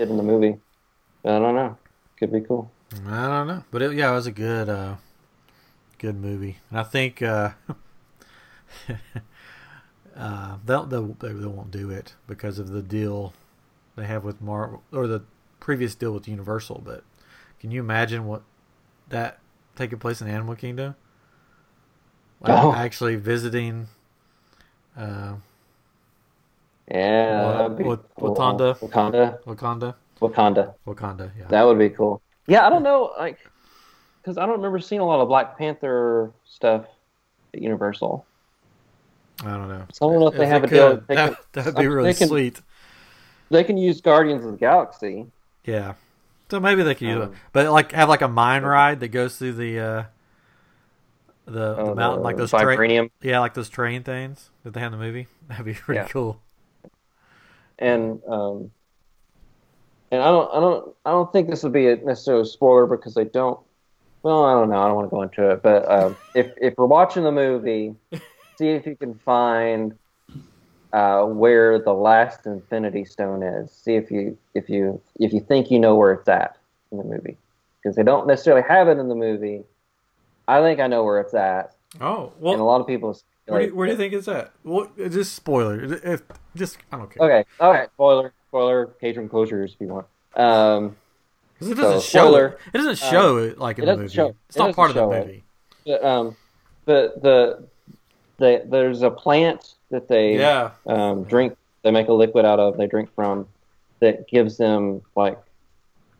did 0.00 0.10
in 0.10 0.16
the 0.16 0.22
movie. 0.22 0.58
But 1.22 1.34
I 1.34 1.38
don't 1.38 1.54
know. 1.54 1.76
Could 2.18 2.32
be 2.32 2.40
cool. 2.40 2.70
I 3.06 3.28
don't 3.28 3.46
know, 3.46 3.64
but 3.70 3.82
it, 3.82 3.92
yeah, 3.94 4.10
it 4.10 4.14
was 4.14 4.26
a 4.26 4.32
good, 4.32 4.68
uh, 4.68 4.96
good 5.98 6.16
movie, 6.16 6.58
and 6.70 6.80
I 6.80 6.82
think 6.82 7.22
uh, 7.22 7.50
uh, 10.16 10.56
they'll, 10.64 10.86
they'll 10.86 11.14
they 11.14 11.32
they 11.32 11.46
won't 11.46 11.70
do 11.70 11.90
it 11.90 12.14
because 12.26 12.58
of 12.58 12.68
the 12.68 12.82
deal 12.82 13.32
they 13.96 14.06
have 14.06 14.24
with 14.24 14.40
Marvel 14.40 14.82
or 14.92 15.06
the 15.06 15.22
previous 15.60 15.94
deal 15.94 16.12
with 16.12 16.26
Universal. 16.28 16.82
But 16.84 17.04
can 17.60 17.70
you 17.70 17.80
imagine 17.80 18.26
what 18.26 18.42
that 19.08 19.38
taking 19.76 19.98
place 19.98 20.20
in 20.20 20.28
Animal 20.28 20.56
Kingdom? 20.56 20.96
Like 22.40 22.52
Oh. 22.52 22.72
actually 22.72 23.16
visiting. 23.16 23.88
Uh, 24.96 25.36
Yeah, 26.90 27.42
Wa- 27.44 27.58
that'd 27.58 27.78
be 27.78 27.84
Wa- 27.84 27.96
cool. 28.18 28.34
Wakanda? 28.34 28.78
Wakanda, 28.78 29.42
Wakanda, 29.44 29.94
Wakanda. 30.20 30.74
Wakanda, 30.86 31.30
yeah. 31.38 31.46
That 31.48 31.62
would 31.64 31.78
be 31.78 31.88
cool. 31.90 32.20
Yeah, 32.46 32.66
I 32.66 32.70
don't 32.70 32.82
know, 32.82 33.12
like, 33.18 33.38
because 34.20 34.36
I 34.38 34.42
don't 34.46 34.56
remember 34.56 34.80
seeing 34.80 35.00
a 35.00 35.06
lot 35.06 35.20
of 35.20 35.28
Black 35.28 35.56
Panther 35.56 36.32
stuff 36.44 36.86
at 37.54 37.62
Universal. 37.62 38.26
I 39.44 39.50
don't 39.56 39.68
know. 39.68 39.84
So 39.92 40.08
I 40.08 40.12
don't 40.12 40.20
know 40.20 40.26
if 40.28 40.34
they 40.36 40.46
have 40.46 40.64
a 40.64 40.66
deal. 40.66 40.90
could, 40.96 41.06
They 41.06 41.14
that, 41.14 41.26
can, 41.34 41.36
that 41.52 41.64
would 41.66 41.74
be 41.76 41.82
they 41.82 41.88
really 41.88 42.14
can- 42.14 42.28
sweet. 42.28 42.60
they 43.50 43.64
can 43.64 43.76
use 43.78 44.00
Guardians 44.00 44.44
of 44.44 44.52
the 44.52 44.58
Galaxy. 44.58 45.26
Yeah. 45.64 45.94
So 46.50 46.58
maybe 46.58 46.82
they 46.82 46.94
could 46.96 47.06
use 47.06 47.22
it, 47.22 47.28
Um, 47.28 47.34
but 47.52 47.70
like 47.70 47.92
have 47.92 48.08
like 48.08 48.22
a 48.22 48.28
mine 48.28 48.64
ride 48.64 48.98
that 49.00 49.08
goes 49.08 49.36
through 49.36 49.52
the 49.52 49.78
uh, 49.78 50.02
the, 51.46 51.62
uh, 51.78 51.84
the 51.86 51.94
mountain, 51.94 52.22
like 52.24 52.36
those 52.36 52.50
train, 52.50 52.64
vibranium, 52.78 53.10
yeah, 53.22 53.38
like 53.38 53.54
those 53.54 53.68
train 53.68 54.02
things 54.02 54.50
that 54.64 54.74
they 54.74 54.80
have 54.80 54.92
in 54.92 54.98
the 54.98 55.04
movie. 55.04 55.28
That'd 55.48 55.64
be 55.64 55.74
pretty 55.74 56.00
Yeah. 56.00 56.08
cool. 56.08 56.40
And 57.80 58.20
um, 58.28 58.70
and 60.10 60.22
I 60.22 60.26
don't, 60.26 60.50
I 60.52 60.60
don't, 60.60 60.94
I 61.04 61.10
don't 61.10 61.32
think 61.32 61.48
this 61.48 61.62
would 61.62 61.72
be 61.72 61.88
a 61.88 61.96
necessarily 61.96 62.42
a 62.42 62.46
spoiler 62.46 62.86
because 62.86 63.14
they 63.14 63.24
don't. 63.24 63.58
Well, 64.22 64.44
I 64.44 64.52
don't 64.52 64.68
know. 64.68 64.82
I 64.82 64.86
don't 64.88 64.96
want 64.96 65.10
to 65.10 65.16
go 65.16 65.22
into 65.22 65.50
it, 65.50 65.62
but 65.62 65.90
um, 65.90 66.16
if 66.34 66.52
if 66.60 66.74
we're 66.76 66.86
watching 66.86 67.24
the 67.24 67.32
movie, 67.32 67.94
see 68.58 68.68
if 68.68 68.86
you 68.86 68.96
can 68.96 69.14
find 69.14 69.96
uh, 70.92 71.24
where 71.24 71.78
the 71.78 71.94
last 71.94 72.46
Infinity 72.46 73.04
Stone 73.04 73.42
is. 73.42 73.70
See 73.70 73.94
if 73.94 74.10
you 74.10 74.36
if 74.54 74.68
you 74.68 75.00
if 75.18 75.32
you 75.32 75.40
think 75.40 75.70
you 75.70 75.78
know 75.78 75.96
where 75.96 76.12
it's 76.12 76.28
at 76.28 76.56
in 76.92 76.98
the 76.98 77.04
movie, 77.04 77.36
because 77.82 77.96
they 77.96 78.02
don't 78.02 78.26
necessarily 78.26 78.66
have 78.68 78.88
it 78.88 78.98
in 78.98 79.08
the 79.08 79.14
movie. 79.14 79.62
I 80.48 80.60
think 80.60 80.80
I 80.80 80.88
know 80.88 81.04
where 81.04 81.20
it's 81.20 81.34
at, 81.34 81.76
Oh 82.00 82.32
well, 82.38 82.52
and 82.52 82.60
a 82.60 82.64
lot 82.64 82.80
of 82.80 82.86
people. 82.86 83.18
Where, 83.50 83.60
do 83.60 83.66
you, 83.68 83.74
where 83.74 83.86
do 83.86 83.92
you 83.92 83.98
think 83.98 84.12
it's 84.14 84.28
at? 84.28 84.52
Well, 84.64 84.90
it's 84.96 85.14
just 85.14 85.34
spoiler. 85.34 85.82
If 85.82 86.22
just 86.54 86.78
I 86.92 86.96
don't 86.98 87.10
care 87.10 87.26
Okay, 87.40 87.48
all 87.60 87.70
right. 87.70 87.88
Spoiler, 87.94 88.32
spoiler. 88.48 88.86
Cage 89.00 89.16
enclosures 89.16 89.74
if 89.74 89.80
you 89.80 89.88
want. 89.88 90.06
Um, 90.36 90.96
it 91.60 91.64
doesn't 91.74 91.76
so, 91.76 92.00
show 92.00 92.26
spoiler. 92.28 92.58
it. 92.66 92.72
Doesn't 92.72 92.98
show 92.98 93.36
it 93.38 93.58
like 93.58 93.78
in 93.78 93.84
it 93.84 93.86
the 93.86 93.96
movie. 93.96 94.14
show- 94.14 94.34
it's 94.48 94.56
it 94.56 94.60
not 94.60 94.74
part 94.74 94.90
of 94.90 94.96
the 94.96 95.06
movie. 95.06 95.44
the, 95.84 96.06
um, 96.06 96.36
the 96.86 97.12
the 97.22 97.64
the 98.38 98.62
there's 98.66 99.02
a 99.02 99.10
plant 99.10 99.74
that 99.90 100.08
they 100.08 100.38
Yeah. 100.38 100.70
um, 100.86 101.24
drink. 101.24 101.56
They 101.82 101.90
make 101.90 102.08
a 102.08 102.12
liquid 102.12 102.44
out 102.44 102.58
of. 102.60 102.76
They 102.76 102.86
drink 102.86 103.10
from 103.14 103.46
that 104.00 104.28
gives 104.28 104.56
them 104.56 105.02
like 105.16 105.38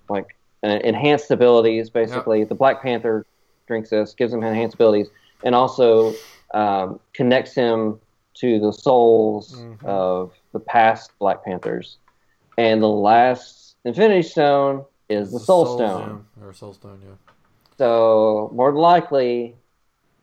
like 0.08 0.36
uh, 0.62 0.68
enhanced 0.84 1.30
abilities. 1.30 1.88
Basically, 1.90 2.44
the 2.44 2.54
Black 2.54 2.82
Panther 2.82 3.24
drinks 3.66 3.90
this, 3.90 4.12
gives 4.14 4.32
them 4.32 4.42
enhanced 4.42 4.74
abilities, 4.74 5.08
and 5.44 5.54
also 5.54 6.12
um, 6.52 7.00
connects 7.12 7.54
him 7.54 8.00
to 8.34 8.58
the 8.58 8.72
souls 8.72 9.56
Mhm. 9.56 9.84
of 9.84 10.32
the 10.52 10.60
past 10.60 11.12
Black 11.18 11.44
Panthers. 11.44 11.98
And 12.58 12.82
the 12.82 12.88
last 12.88 13.76
Infinity 13.84 14.22
Stone 14.22 14.84
is 15.08 15.32
the 15.32 15.40
Soul, 15.40 15.66
Stone. 15.76 16.26
or 16.42 16.52
Soul 16.52 16.72
Stone. 16.74 17.00
Yeah. 17.04 17.14
So 17.78 18.50
more 18.54 18.70
than 18.72 18.80
likely, 18.80 19.56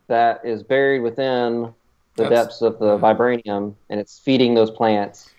that 0.06 0.44
is 0.44 0.62
buried 0.62 1.00
within 1.00 1.74
the 2.16 2.24
That's- 2.24 2.44
depths 2.46 2.62
of 2.62 2.78
the 2.78 2.94
yeah. 2.96 3.00
vibranium, 3.00 3.74
and 3.90 4.00
it's 4.00 4.18
feeding 4.18 4.54
those 4.54 4.70
plants. 4.70 5.30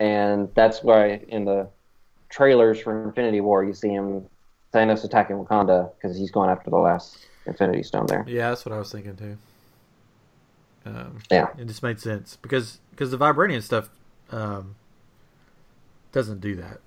And 0.00 0.48
that's 0.54 0.82
why 0.82 1.22
in 1.28 1.44
the 1.44 1.68
trailers 2.28 2.80
for 2.80 3.04
Infinity 3.04 3.40
War, 3.40 3.64
you 3.64 3.72
see 3.74 3.88
him 3.90 4.26
Thanos 4.72 5.04
attacking 5.04 5.36
Wakanda 5.36 5.90
because 5.94 6.16
he's 6.16 6.30
going 6.30 6.50
after 6.50 6.68
the 6.70 6.76
last 6.78 7.18
Infinity 7.46 7.82
Stone 7.82 8.06
there. 8.06 8.24
Yeah, 8.26 8.50
that's 8.50 8.64
what 8.64 8.72
I 8.74 8.78
was 8.78 8.90
thinking 8.92 9.16
too. 9.16 9.36
Um, 10.86 11.18
Yeah. 11.30 11.48
it 11.58 11.66
just 11.66 11.82
made 11.82 11.98
sense 12.00 12.36
because 12.42 12.78
because 12.90 13.10
the 13.10 13.18
vibranium 13.18 13.62
stuff 13.62 13.88
um, 14.30 14.74
doesn't 16.12 16.40
do 16.40 16.56
that, 16.56 16.80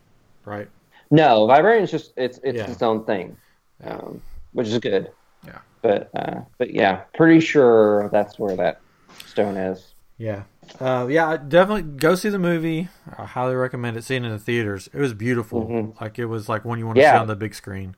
right? 0.46 0.70
No, 1.12 1.48
vibranium's 1.48 1.92
just 1.92 2.14
it's 2.18 2.40
it's 2.44 2.58
Yeah. 2.58 2.72
its 2.72 2.82
own 2.82 3.06
thing, 3.06 3.36
um, 3.84 4.22
which 4.54 4.68
is 4.68 4.78
good. 4.80 5.12
Yeah. 5.46 5.60
But 5.82 6.10
uh, 6.16 6.42
but 6.58 6.74
yeah, 6.74 7.02
pretty 7.16 7.40
sure 7.40 8.10
that's 8.10 8.38
where 8.38 8.56
that 8.58 8.82
stone 9.26 9.58
is. 9.58 9.94
Yeah, 10.20 10.44
Uh, 10.80 11.06
yeah, 11.08 11.38
definitely 11.38 11.84
go 11.84 12.16
see 12.16 12.30
the 12.30 12.40
movie. 12.40 12.90
I 13.20 13.26
highly 13.26 13.54
recommend 13.56 13.98
it. 13.98 14.04
Seeing 14.04 14.24
it 14.24 14.28
in 14.28 14.34
the 14.34 14.40
theaters, 14.40 14.90
it 14.92 15.00
was 15.00 15.14
beautiful. 15.14 15.68
Mhm. 15.68 16.02
Like 16.02 16.18
it 16.18 16.26
was 16.26 16.50
like 16.50 16.66
one 16.66 16.80
you 16.80 16.88
want 16.88 16.96
to 16.98 17.04
Yeah. 17.04 17.12
see 17.14 17.18
on 17.20 17.28
the 17.28 17.36
big 17.36 17.54
screen. 17.54 17.96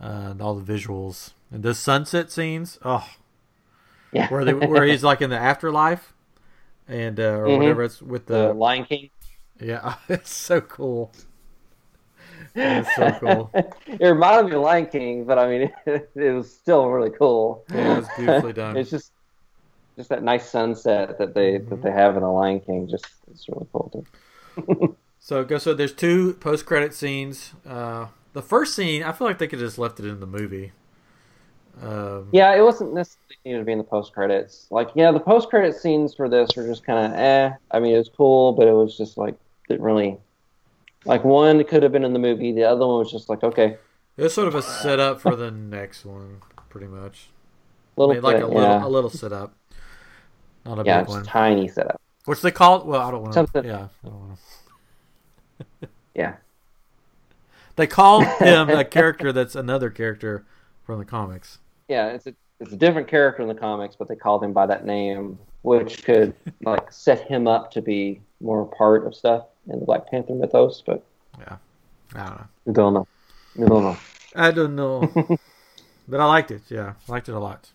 Uh, 0.00 0.30
and 0.32 0.42
all 0.42 0.56
the 0.56 0.72
visuals 0.72 1.30
and 1.54 1.62
the 1.62 1.74
sunset 1.74 2.30
scenes. 2.32 2.78
Oh, 2.84 3.08
Yeah. 4.12 4.28
where 4.28 4.44
they 4.44 4.52
where 4.54 4.84
he's 4.84 5.04
like 5.04 5.22
in 5.22 5.30
the 5.30 5.38
afterlife, 5.38 6.12
and 6.88 7.18
uh, 7.18 7.22
or 7.38 7.46
Mhm. 7.46 7.56
whatever 7.58 7.82
it's 7.84 8.02
with 8.02 8.26
the 8.26 8.48
the 8.48 8.54
Lion 8.54 8.84
King. 8.84 9.10
yeah. 9.60 9.94
It's 10.08 10.34
so 10.34 10.60
cool. 10.60 11.12
It's 12.56 12.94
so 12.94 13.10
cool. 13.20 13.50
it 13.86 14.04
reminded 14.06 14.50
me 14.50 14.56
of 14.56 14.62
Lion 14.62 14.86
King, 14.86 15.24
but 15.24 15.38
I 15.38 15.48
mean, 15.48 15.70
it, 15.86 16.10
it 16.14 16.30
was 16.32 16.52
still 16.52 16.88
really 16.88 17.10
cool. 17.16 17.64
Yeah, 17.72 17.94
it 17.94 17.96
was 17.98 18.08
beautifully 18.16 18.52
done. 18.52 18.76
it's 18.76 18.90
just 18.90 19.12
just 19.96 20.08
that 20.08 20.22
nice 20.24 20.48
sunset 20.50 21.18
that 21.18 21.34
they 21.34 21.58
that 21.58 21.82
they 21.82 21.90
have 21.92 22.16
in 22.16 22.22
the 22.22 22.28
Lion 22.28 22.60
King. 22.60 22.88
Just 22.88 23.06
it's 23.30 23.48
really 23.48 23.66
cool. 23.72 23.90
Too. 24.56 24.96
So 25.20 25.44
go. 25.44 25.58
So 25.58 25.72
there's 25.74 25.92
two 25.94 26.34
post 26.34 26.66
credit 26.66 26.94
scenes. 26.94 27.52
Uh, 27.66 28.08
the 28.34 28.42
first 28.42 28.74
scene, 28.74 29.02
I 29.02 29.12
feel 29.12 29.26
like 29.26 29.38
they 29.38 29.46
could 29.46 29.58
have 29.60 29.68
just 29.68 29.78
left 29.78 29.98
it 30.00 30.06
in 30.06 30.20
the 30.20 30.26
movie. 30.26 30.72
Um, 31.82 32.28
Yeah, 32.32 32.54
it 32.54 32.62
wasn't 32.62 32.94
necessarily 32.94 33.36
needed 33.44 33.58
to 33.58 33.64
be 33.64 33.72
in 33.72 33.78
the 33.78 33.84
post 33.84 34.12
credits. 34.12 34.66
Like, 34.70 34.90
yeah, 34.94 35.10
the 35.12 35.20
post 35.20 35.48
credit 35.50 35.74
scenes 35.76 36.14
for 36.14 36.28
this 36.28 36.50
were 36.56 36.66
just 36.66 36.84
kind 36.84 37.12
of 37.12 37.18
eh. 37.18 37.50
I 37.70 37.80
mean, 37.80 37.94
it 37.94 37.98
was 37.98 38.10
cool, 38.16 38.52
but 38.52 38.66
it 38.68 38.72
was 38.72 38.96
just 38.96 39.16
like 39.18 39.34
didn't 39.68 39.82
really. 39.82 40.18
Like 41.06 41.22
one 41.24 41.62
could 41.64 41.82
have 41.82 41.92
been 41.92 42.04
in 42.04 42.12
the 42.14 42.18
movie, 42.18 42.52
the 42.52 42.64
other 42.64 42.86
one 42.86 42.98
was 42.98 43.10
just 43.10 43.28
like 43.28 43.42
okay, 43.42 43.76
It 44.16 44.22
was 44.22 44.32
sort 44.34 44.48
of 44.48 44.54
a 44.54 44.62
setup 44.62 45.20
for 45.20 45.36
the 45.36 45.50
next 45.50 46.04
one, 46.06 46.40
pretty 46.70 46.86
much. 46.86 47.28
I 47.96 48.00
little 48.00 48.14
mean, 48.14 48.22
like 48.22 48.36
bit, 48.36 48.44
a 48.44 48.46
little, 48.46 48.62
yeah, 48.62 48.86
a 48.86 48.88
little 48.88 49.10
setup, 49.10 49.54
not 50.64 50.78
a 50.78 50.84
yeah, 50.84 51.00
big 51.00 51.08
one. 51.10 51.24
tiny 51.24 51.68
setup. 51.68 52.00
Which 52.24 52.40
they 52.40 52.50
call 52.50 52.84
well, 52.86 53.00
I 53.02 53.10
don't 53.10 53.20
want 53.20 53.32
to. 53.34 53.38
Something- 53.40 53.64
Yeah, 53.64 53.88
I 54.04 54.08
don't 54.08 54.20
want 54.20 54.38
to. 55.80 55.88
Yeah, 56.14 56.36
They 57.76 57.86
call 57.88 58.20
him 58.38 58.70
a 58.70 58.84
character 58.84 59.32
that's 59.32 59.54
another 59.56 59.90
character 59.90 60.46
from 60.84 60.98
the 61.00 61.04
comics. 61.04 61.58
Yeah, 61.88 62.08
it's 62.08 62.26
a 62.26 62.34
it's 62.60 62.72
a 62.72 62.76
different 62.76 63.08
character 63.08 63.42
in 63.42 63.48
the 63.48 63.54
comics, 63.54 63.96
but 63.96 64.08
they 64.08 64.16
called 64.16 64.42
him 64.42 64.52
by 64.52 64.66
that 64.66 64.86
name, 64.86 65.38
which 65.62 66.04
could 66.04 66.34
like 66.62 66.90
set 66.92 67.26
him 67.28 67.46
up 67.46 67.70
to 67.72 67.82
be 67.82 68.20
more 68.40 68.62
a 68.62 68.66
part 68.66 69.06
of 69.06 69.14
stuff 69.14 69.46
in 69.68 69.80
the 69.80 69.84
Black 69.84 70.10
Panther 70.10 70.34
mythos. 70.34 70.82
But 70.84 71.04
yeah, 71.38 71.56
I 72.14 72.24
don't 72.24 72.36
know. 72.36 72.46
we 72.64 72.72
don't 72.72 72.94
know. 72.94 73.06
We 73.56 73.66
don't 73.66 73.82
know. 73.82 73.96
I 74.36 74.50
don't 74.50 74.74
know, 74.74 75.12
but 76.08 76.20
I 76.20 76.24
liked 76.24 76.50
it. 76.50 76.62
Yeah, 76.68 76.94
I 77.08 77.12
liked 77.12 77.28
it 77.28 77.34
a 77.34 77.38
lot. 77.38 77.70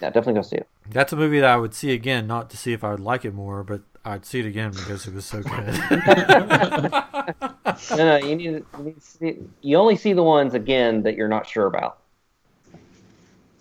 Yeah, 0.00 0.10
definitely 0.10 0.34
go 0.34 0.42
see 0.42 0.56
it. 0.56 0.68
That's 0.90 1.12
a 1.12 1.16
movie 1.16 1.40
that 1.40 1.48
I 1.50 1.56
would 1.56 1.74
see 1.74 1.92
again, 1.92 2.26
not 2.26 2.50
to 2.50 2.56
see 2.56 2.72
if 2.72 2.84
I 2.84 2.90
would 2.90 3.00
like 3.00 3.24
it 3.24 3.32
more, 3.32 3.62
but 3.64 3.82
I'd 4.04 4.26
see 4.26 4.40
it 4.40 4.46
again 4.46 4.70
because 4.72 5.06
it 5.06 5.14
was 5.14 5.24
so 5.24 5.42
good. 5.42 7.02
No, 7.90 7.96
no, 7.96 8.16
you 8.18 8.36
need, 8.36 8.44
you 8.44 8.66
need 8.78 8.94
to 8.94 9.00
see. 9.00 9.36
You 9.62 9.78
only 9.78 9.96
see 9.96 10.12
the 10.12 10.22
ones 10.22 10.54
again 10.54 11.02
that 11.02 11.16
you're 11.16 11.28
not 11.28 11.48
sure 11.48 11.66
about. 11.66 11.98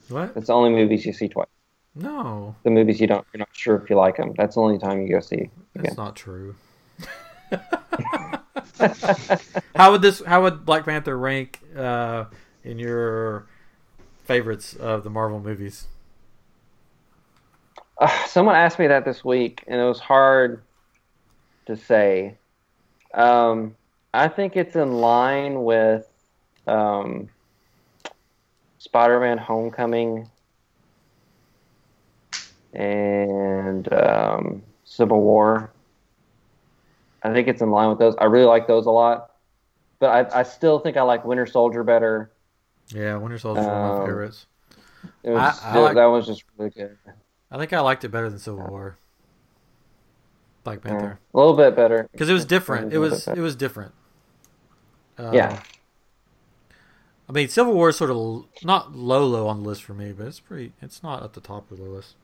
What? 0.10 0.34
It's 0.36 0.48
the 0.48 0.54
only 0.54 0.70
movies 0.72 1.06
you 1.06 1.14
see 1.14 1.28
twice. 1.28 1.48
No, 1.96 2.56
The 2.64 2.72
movies 2.72 3.00
you 3.00 3.06
don't, 3.06 3.24
you're 3.34 3.40
not 3.40 3.50
sure 3.52 3.76
if 3.76 3.88
you 3.88 3.96
like 3.96 4.18
them. 4.18 4.34
That's 4.36 4.56
the 4.56 4.62
only 4.62 4.80
time 4.80 5.04
you 5.04 5.10
go 5.10 5.20
see. 5.20 5.52
that's 5.76 5.86
again. 5.90 5.96
not 5.96 6.16
true. 6.16 6.56
how 9.76 9.92
would 9.92 10.02
this? 10.02 10.24
How 10.26 10.42
would 10.42 10.66
Black 10.66 10.86
Panther 10.86 11.18
rank 11.18 11.60
uh, 11.76 12.26
in 12.64 12.80
your 12.80 13.46
favorites 14.26 14.74
of 14.76 15.04
the 15.04 15.10
Marvel 15.12 15.40
movies? 15.40 15.88
Uh, 18.00 18.26
someone 18.26 18.56
asked 18.56 18.80
me 18.80 18.88
that 18.88 19.06
this 19.06 19.24
week, 19.24 19.64
and 19.68 19.80
it 19.80 19.86
was 19.86 20.00
hard 20.00 20.64
to 21.68 21.76
say. 21.78 22.38
Um, 23.14 23.76
I 24.14 24.28
think 24.28 24.56
it's 24.58 24.76
in 24.76 24.94
line 24.94 25.64
with 25.64 26.08
um, 26.68 27.30
Spider-Man: 28.88 29.38
Homecoming 29.38 30.30
and 32.74 33.92
um, 33.94 34.62
Civil 34.84 35.22
War. 35.22 35.72
I 37.24 37.32
think 37.32 37.48
it's 37.48 37.62
in 37.62 37.72
line 37.72 37.90
with 37.90 38.00
those. 38.00 38.16
I 38.18 38.26
really 38.26 38.46
like 38.46 38.68
those 38.68 38.86
a 38.86 38.92
lot, 38.92 39.32
but 40.00 40.08
I, 40.34 40.40
I 40.40 40.44
still 40.44 40.80
think 40.80 40.98
I 40.98 41.04
like 41.04 41.24
Winter 41.24 41.46
Soldier 41.46 41.84
better. 41.84 42.32
Yeah, 42.90 43.16
Winter 43.16 43.38
Soldier 43.38 43.62
is 43.62 43.66
one 43.68 43.76
of 43.76 43.82
my 43.84 44.00
Um, 44.02 44.06
favorites. 44.06 44.46
It 45.24 45.30
was 45.32 45.62
I- 45.64 45.90
I 45.90 45.94
that 45.94 46.06
was 46.06 46.26
just 46.28 46.44
really 46.58 46.72
good. 46.72 46.98
I 47.52 47.58
think 47.58 47.72
I 47.72 47.80
liked 47.80 48.04
it 48.04 48.10
better 48.10 48.30
than 48.30 48.40
Civil 48.40 48.66
War. 48.68 48.98
Black 50.66 50.80
Yeah. 50.84 50.92
Panther 50.92 51.20
A 51.34 51.38
little 51.38 51.56
bit 51.56 51.76
better 51.76 52.10
because 52.12 52.30
it 52.30 52.34
was 52.34 52.44
different. 52.46 52.92
It 52.92 52.98
was 52.98 53.28
it 53.30 53.38
was 53.40 53.56
different. 53.56 53.94
Uh, 55.18 55.32
Yeah. 55.34 55.62
I 57.30 57.32
mean, 57.32 57.48
Civil 57.48 57.74
War 57.74 57.90
is 57.90 57.98
sort 57.98 58.12
of 58.12 58.46
not 58.64 58.96
low 58.96 59.26
low 59.26 59.48
on 59.48 59.64
the 59.64 59.70
list 59.70 59.84
for 59.84 59.94
me, 59.94 60.12
but 60.12 60.28
it's 60.28 60.40
pretty. 60.40 60.74
It's 60.82 61.02
not 61.04 61.24
at 61.24 61.34
the 61.34 61.42
top 61.42 61.72
of 61.72 61.78
the 61.78 61.86
list. 61.86 62.16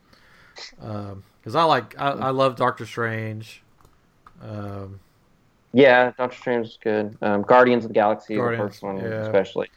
Because 0.56 1.56
I 1.56 1.64
like 1.64 1.98
I, 1.98 2.10
I 2.10 2.30
love 2.32 2.56
Doctor 2.56 2.86
Strange. 2.86 3.64
Um, 4.42 5.00
Yeah, 5.72 6.12
Doctor 6.18 6.38
Strange 6.38 6.68
is 6.68 6.78
good. 6.82 7.18
Um, 7.22 7.44
Guardians 7.44 7.86
of 7.86 7.90
the 7.90 7.94
Galaxy, 7.94 8.36
Guardians, 8.36 8.60
the 8.60 8.68
first 8.68 8.84
one 8.84 8.98
yeah. 8.98 9.22
especially. 9.22 9.70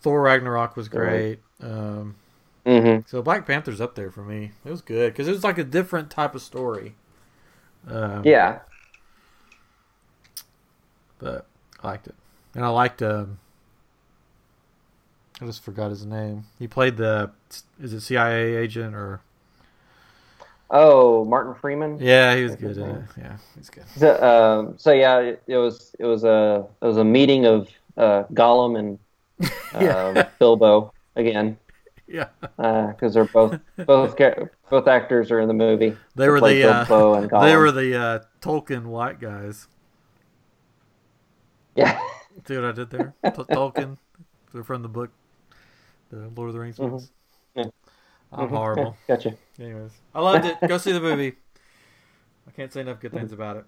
Thor 0.00 0.22
Ragnarok 0.22 0.76
was 0.76 0.88
great. 0.88 1.40
Um, 1.60 2.16
hmm 2.64 2.98
so 3.06 3.20
Black 3.22 3.44
Panther's 3.46 3.80
up 3.80 3.96
there 3.96 4.10
for 4.10 4.22
me. 4.22 4.52
It 4.64 4.70
was 4.70 4.82
good 4.82 5.12
because 5.12 5.26
it 5.26 5.32
was 5.32 5.42
like 5.44 5.58
a 5.58 5.64
different 5.64 6.10
type 6.10 6.34
of 6.34 6.42
story. 6.42 6.94
Um, 7.88 8.22
Yeah, 8.24 8.60
but 11.18 11.46
I 11.82 11.88
liked 11.88 12.06
it, 12.06 12.14
and 12.54 12.64
I 12.64 12.68
liked. 12.68 13.02
Um, 13.02 13.38
I 15.40 15.46
just 15.46 15.62
forgot 15.64 15.90
his 15.90 16.04
name. 16.06 16.44
He 16.58 16.68
played 16.68 16.96
the 16.96 17.30
is 17.80 17.92
it 17.92 18.00
CIA 18.00 18.54
agent 18.56 18.94
or 18.94 19.20
Oh, 20.74 21.24
Martin 21.26 21.54
Freeman. 21.54 21.98
yeah, 22.00 22.34
he 22.34 22.44
was 22.44 22.56
good 22.56 22.78
in 22.78 22.88
it. 22.88 23.02
Yeah, 23.18 23.36
he's 23.54 23.68
good. 23.68 23.84
So, 23.96 24.22
um, 24.22 24.78
so 24.78 24.92
yeah, 24.92 25.18
it, 25.18 25.42
it 25.46 25.56
was 25.58 25.94
it 25.98 26.04
was 26.06 26.24
a 26.24 26.64
it 26.80 26.84
was 26.86 26.96
a 26.96 27.04
meeting 27.04 27.44
of 27.44 27.68
uh, 27.96 28.24
Gollum 28.32 28.78
and 28.78 28.98
uh, 29.74 30.12
Yeah. 30.14 30.28
Bilbo 30.38 30.92
again 31.16 31.58
Yeah, 32.06 32.28
because 32.56 33.12
they're 33.14 33.24
both 33.26 33.58
both 33.86 34.16
both 34.70 34.86
actors 34.88 35.30
are 35.30 35.40
in 35.40 35.48
the 35.48 35.54
movie. 35.54 35.96
they 36.14 36.28
were 36.28 36.38
play 36.38 36.62
the 36.62 36.70
uh, 36.70 36.84
Bilbo 36.86 37.14
and 37.14 37.30
Gollum. 37.30 37.42
they 37.50 37.56
were 37.56 37.72
the 37.72 37.96
uh, 37.96 38.18
Tolkien 38.40 38.84
white 38.84 39.20
guys. 39.20 39.66
yeah. 41.74 41.98
See 42.46 42.54
what 42.56 42.64
I 42.64 42.72
did 42.72 42.90
there? 42.90 43.14
T- 43.24 43.30
Tolkien, 43.30 43.98
they're 44.52 44.64
from 44.64 44.82
the 44.82 44.88
book, 44.88 45.10
the 46.16 46.28
Lord 46.36 46.48
of 46.48 46.54
the 46.54 46.60
Rings 46.60 46.76
Mhm. 46.78 47.08
Yeah. 47.54 47.64
I'm 48.32 48.48
Mhm. 48.48 48.50
horrible. 48.50 48.96
Gotcha. 49.08 49.34
Anyways, 49.60 49.90
I 50.14 50.20
loved 50.20 50.44
it. 50.46 50.56
Go 50.66 50.78
see 50.78 50.92
the 50.92 51.00
movie. 51.00 51.34
I 52.48 52.50
can't 52.52 52.72
say 52.72 52.80
enough 52.80 53.00
good 53.00 53.12
things 53.12 53.32
about 53.32 53.56
it. 53.58 53.64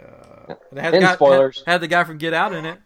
Uh, 0.00 0.54
and 0.70 0.78
it 0.78 0.82
had, 0.82 0.94
the 0.94 1.00
guy, 1.00 1.14
spoilers. 1.14 1.62
Had, 1.66 1.72
had 1.72 1.80
the 1.80 1.88
guy 1.88 2.04
from 2.04 2.18
Get 2.18 2.32
Out 2.32 2.52
in 2.54 2.64
it, 2.64 2.78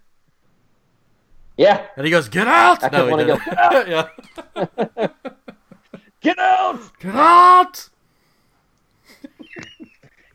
Yeah. 1.59 1.87
and 1.97 2.05
he 2.07 2.11
goes, 2.11 2.29
"Get 2.29 2.47
out!" 2.49 2.83
I 2.83 2.89
no, 2.89 3.07
he 3.07 3.25
to 3.25 3.25
didn't. 3.25 3.45
go, 3.45 4.09
yeah. 4.97 5.09
Get 6.21 6.39
out! 6.39 6.99
Get 7.01 7.15
out! 7.15 7.89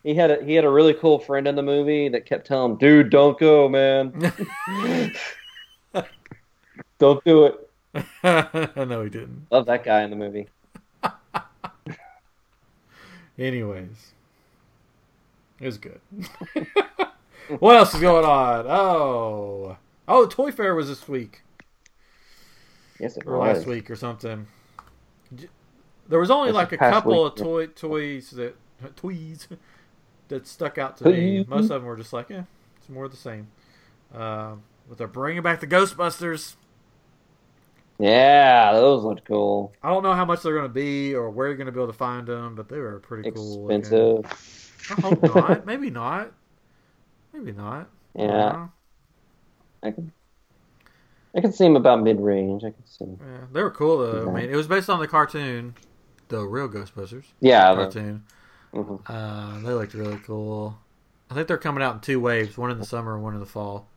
He 0.03 0.15
had 0.15 0.31
a 0.31 0.41
he 0.45 0.53
had 0.53 0.63
a 0.63 0.69
really 0.69 0.93
cool 0.93 1.19
friend 1.19 1.47
in 1.49 1.55
the 1.55 1.61
movie 1.63 2.07
that 2.07 2.25
kept 2.25 2.47
telling 2.47 2.71
him, 2.73 2.77
"Dude, 2.77 3.09
don't 3.09 3.37
go, 3.37 3.67
man. 3.67 4.13
don't 6.97 7.21
do 7.25 7.45
it." 7.45 7.66
no, 8.23 9.03
he 9.03 9.09
didn't. 9.09 9.47
Love 9.51 9.65
that 9.67 9.83
guy 9.83 10.03
in 10.03 10.09
the 10.09 10.15
movie. 10.15 10.47
Anyways, 13.39 14.13
it 15.59 15.65
was 15.65 15.77
good. 15.77 16.01
what 17.59 17.75
else 17.75 17.93
is 17.93 18.01
going 18.01 18.25
on? 18.25 18.65
Oh, 18.67 19.77
oh, 20.07 20.25
Toy 20.27 20.51
Fair 20.51 20.73
was 20.75 20.87
this 20.87 21.07
week 21.07 21.41
Yes, 22.99 23.15
it 23.17 23.23
or 23.27 23.37
was. 23.37 23.57
last 23.57 23.67
week 23.67 23.91
or 23.91 23.95
something. 23.95 24.47
There 26.07 26.19
was 26.19 26.31
only 26.31 26.49
This 26.49 26.55
like 26.55 26.71
a 26.71 26.77
couple 26.77 27.23
week, 27.23 27.33
of 27.33 27.37
toy 27.37 27.67
toys 27.67 28.31
that 28.31 28.55
toys 28.95 29.47
that 30.29 30.47
stuck 30.47 30.77
out 30.77 30.97
to 30.97 31.05
me. 31.05 31.45
Most 31.47 31.65
of 31.65 31.81
them 31.81 31.85
were 31.85 31.97
just 31.97 32.13
like, 32.13 32.29
yeah, 32.29 32.43
it's 32.77 32.89
more 32.89 33.05
of 33.05 33.11
the 33.11 33.17
same. 33.17 33.47
Um, 34.13 34.63
but 34.87 34.97
they're 34.97 35.07
bringing 35.07 35.43
back 35.43 35.59
the 35.59 35.67
Ghostbusters. 35.67 36.55
Yeah, 37.99 38.73
those 38.73 39.03
looked 39.03 39.25
cool. 39.25 39.73
I 39.81 39.89
don't 39.89 40.03
know 40.03 40.13
how 40.13 40.25
much 40.25 40.43
they're 40.43 40.53
going 40.53 40.67
to 40.67 40.73
be 40.73 41.15
or 41.15 41.29
where 41.31 41.47
you're 41.47 41.57
going 41.57 41.65
to 41.65 41.71
be 41.71 41.79
able 41.79 41.91
to 41.91 41.97
find 41.97 42.27
them, 42.27 42.53
but 42.55 42.69
they 42.69 42.77
were 42.77 42.99
pretty 42.99 43.31
cool. 43.31 43.63
looking. 43.63 43.79
Expensive. 43.79 44.93
I 44.97 45.01
hope 45.01 45.23
not. 45.35 45.65
Maybe 45.65 45.89
not. 45.89 46.31
Maybe 47.33 47.51
not. 47.51 47.89
Yeah. 48.15 48.67
I 49.83 49.91
can. 49.91 50.11
I 51.35 51.41
can 51.41 51.51
see 51.53 51.65
them 51.65 51.75
about 51.75 52.01
mid 52.01 52.19
range. 52.19 52.63
I 52.63 52.71
can 52.71 52.85
see. 52.85 53.05
Them. 53.05 53.19
Yeah, 53.21 53.45
they 53.51 53.61
were 53.61 53.71
cool 53.71 53.97
though. 53.99 54.29
I 54.29 54.33
mean, 54.33 54.49
it 54.49 54.55
was 54.55 54.67
based 54.67 54.89
on 54.89 54.99
the 54.99 55.07
cartoon, 55.07 55.75
the 56.29 56.39
real 56.45 56.67
Ghostbusters 56.69 57.25
Yeah, 57.41 57.73
the- 57.75 57.81
cartoon. 57.83 58.23
mhm. 58.73 59.01
Uh, 59.07 59.59
they 59.59 59.73
looked 59.73 59.93
really 59.93 60.17
cool. 60.25 60.77
I 61.29 61.33
think 61.33 61.47
they're 61.47 61.57
coming 61.57 61.83
out 61.83 61.95
in 61.95 61.99
two 62.01 62.19
waves, 62.19 62.57
one 62.57 62.71
in 62.71 62.79
the 62.79 62.85
summer 62.85 63.13
and 63.15 63.23
one 63.23 63.33
in 63.33 63.39
the 63.39 63.45
fall. 63.45 63.87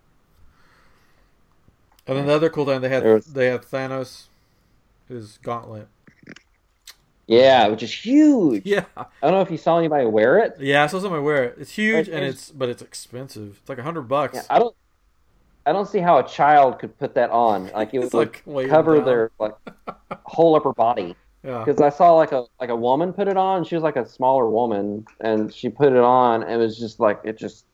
And 2.11 2.19
then 2.19 2.27
the 2.27 2.35
other 2.35 2.51
cool 2.51 2.67
thing 2.67 2.81
they 2.81 2.89
had 2.89 3.05
was... 3.05 3.27
they 3.27 3.47
have 3.47 3.65
Thanos, 3.71 4.25
his 5.09 5.39
gauntlet. 5.39 5.87
yeah, 7.29 7.69
which 7.69 7.85
is 7.85 7.93
huge. 7.93 8.67
Yeah, 8.67 8.85
I 8.97 9.07
don't 9.23 9.33
know 9.33 9.41
if 9.43 9.51
you 9.51 9.57
saw 9.57 9.79
anybody 9.79 10.07
wear 10.07 10.39
it. 10.41 10.57
yeah. 10.59 10.83
I 10.83 10.87
saw 10.89 10.99
somebody 10.99 11.23
wear 11.23 11.45
it. 11.45 11.57
It's 11.59 11.71
huge 11.71 12.09
and 12.09 12.25
it's 12.25 12.51
but 12.51 12.69
it's 12.69 12.83
expensive. 12.83 13.59
It's 13.61 13.69
like 13.69 13.79
a 13.79 13.85
hundred 13.85 14.03
bucks. 14.03 14.35
Yeah, 14.35 14.43
I 14.51 14.59
don't. 14.59 14.75
I 15.67 15.73
don't 15.73 15.87
see 15.87 15.99
how 15.99 16.19
a 16.19 16.27
child 16.27 16.79
could 16.81 16.99
put 16.99 17.15
that 17.15 17.31
on. 17.31 17.71
Like 17.71 17.95
it 17.95 17.99
would 18.03 18.13
like 18.15 18.43
weighing 18.45 18.71
cover 18.71 18.97
down. 18.97 19.05
their 19.05 19.31
like 19.39 19.55
whole 20.25 20.57
upper 20.57 20.73
body. 20.73 21.15
yeah. 21.45 21.63
Because 21.65 21.81
I 21.81 21.91
saw 21.91 22.13
like 22.15 22.33
a 22.33 22.45
like 22.59 22.71
a 22.71 22.77
woman 22.77 23.13
put 23.13 23.29
it 23.29 23.37
on. 23.37 23.63
She 23.65 23.77
was 23.77 23.85
like 23.85 23.97
a 23.97 24.07
smaller 24.07 24.49
woman, 24.49 25.07
and 25.21 25.55
she 25.55 25.69
put 25.69 25.93
it 25.93 25.99
on. 25.99 26.43
And 26.43 26.55
it 26.55 26.57
was 26.57 26.77
just 26.77 26.99
like 26.99 27.21
it 27.23 27.39
just 27.39 27.67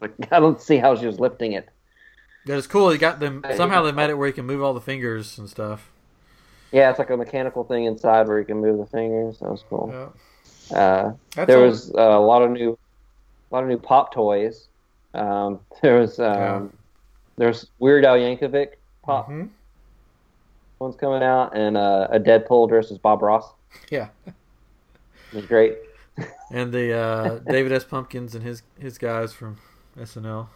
like 0.00 0.12
I 0.32 0.40
don't 0.40 0.60
see 0.60 0.78
how 0.78 0.96
she 0.96 1.06
was 1.06 1.20
lifting 1.20 1.52
it. 1.52 1.68
Yeah, 2.46 2.56
it's 2.56 2.66
cool. 2.66 2.88
They 2.88 2.98
got 2.98 3.20
them 3.20 3.42
somehow 3.56 3.82
they 3.82 3.92
made 3.92 4.10
it 4.10 4.14
where 4.14 4.26
you 4.26 4.34
can 4.34 4.44
move 4.46 4.62
all 4.62 4.74
the 4.74 4.80
fingers 4.80 5.38
and 5.38 5.48
stuff. 5.48 5.90
Yeah, 6.72 6.90
it's 6.90 6.98
like 6.98 7.10
a 7.10 7.16
mechanical 7.16 7.64
thing 7.64 7.84
inside 7.84 8.26
where 8.28 8.38
you 8.38 8.44
can 8.44 8.58
move 8.60 8.78
the 8.78 8.86
fingers. 8.86 9.38
That 9.38 9.50
was 9.50 9.64
cool. 9.68 10.12
Yeah. 10.70 10.76
Uh, 10.76 11.44
there 11.46 11.60
was 11.60 11.92
uh, 11.94 12.00
a 12.00 12.20
lot 12.20 12.42
of 12.42 12.50
new, 12.50 12.76
a 13.50 13.54
lot 13.54 13.62
of 13.62 13.68
new 13.68 13.78
pop 13.78 14.12
toys. 14.12 14.66
Um, 15.14 15.60
there 15.82 15.98
was 16.00 16.18
um, 16.18 16.34
Yeah. 16.34 16.62
there's 17.36 17.66
Weird 17.78 18.04
Al 18.04 18.16
Yankovic 18.16 18.70
pop 19.02 19.28
Mhm. 19.30 19.50
ones 20.80 20.96
coming 20.96 21.22
out, 21.22 21.56
and 21.56 21.76
uh, 21.76 22.08
a 22.10 22.18
Deadpool 22.18 22.68
dressed 22.68 22.90
as 22.90 22.98
Bob 22.98 23.22
Ross. 23.22 23.50
Yeah. 23.90 24.08
It 25.32 25.38
was 25.38 25.46
great. 25.46 25.78
And 26.52 26.72
the 26.72 26.92
uh, 26.96 27.38
David 27.40 27.72
S. 27.72 27.82
Pumpkins 27.84 28.36
and 28.36 28.44
his 28.44 28.62
his 28.78 28.98
guys 28.98 29.32
from 29.32 29.58
SNL 29.98 30.46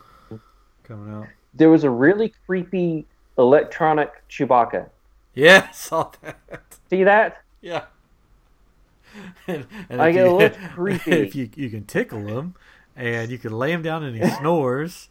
coming 0.84 1.12
out. 1.12 1.26
There 1.54 1.70
was 1.70 1.84
a 1.84 1.90
really 1.90 2.32
creepy 2.46 3.06
electronic 3.36 4.12
Chewbacca. 4.28 4.90
Yeah, 5.34 5.68
I 5.68 5.72
saw 5.72 6.10
that. 6.22 6.78
See 6.90 7.04
that? 7.04 7.42
Yeah. 7.60 7.84
And, 9.46 9.66
and 9.88 9.98
Like, 9.98 10.14
it 10.16 10.26
you, 10.26 10.30
looks 10.30 10.56
creepy. 10.74 11.12
If 11.22 11.34
you 11.34 11.50
you 11.56 11.70
can 11.70 11.84
tickle 11.84 12.26
him, 12.26 12.54
and 12.96 13.30
you 13.30 13.38
can 13.38 13.52
lay 13.52 13.72
him 13.72 13.82
down 13.82 14.02
and 14.04 14.16
he 14.16 14.24
snores. 14.24 15.08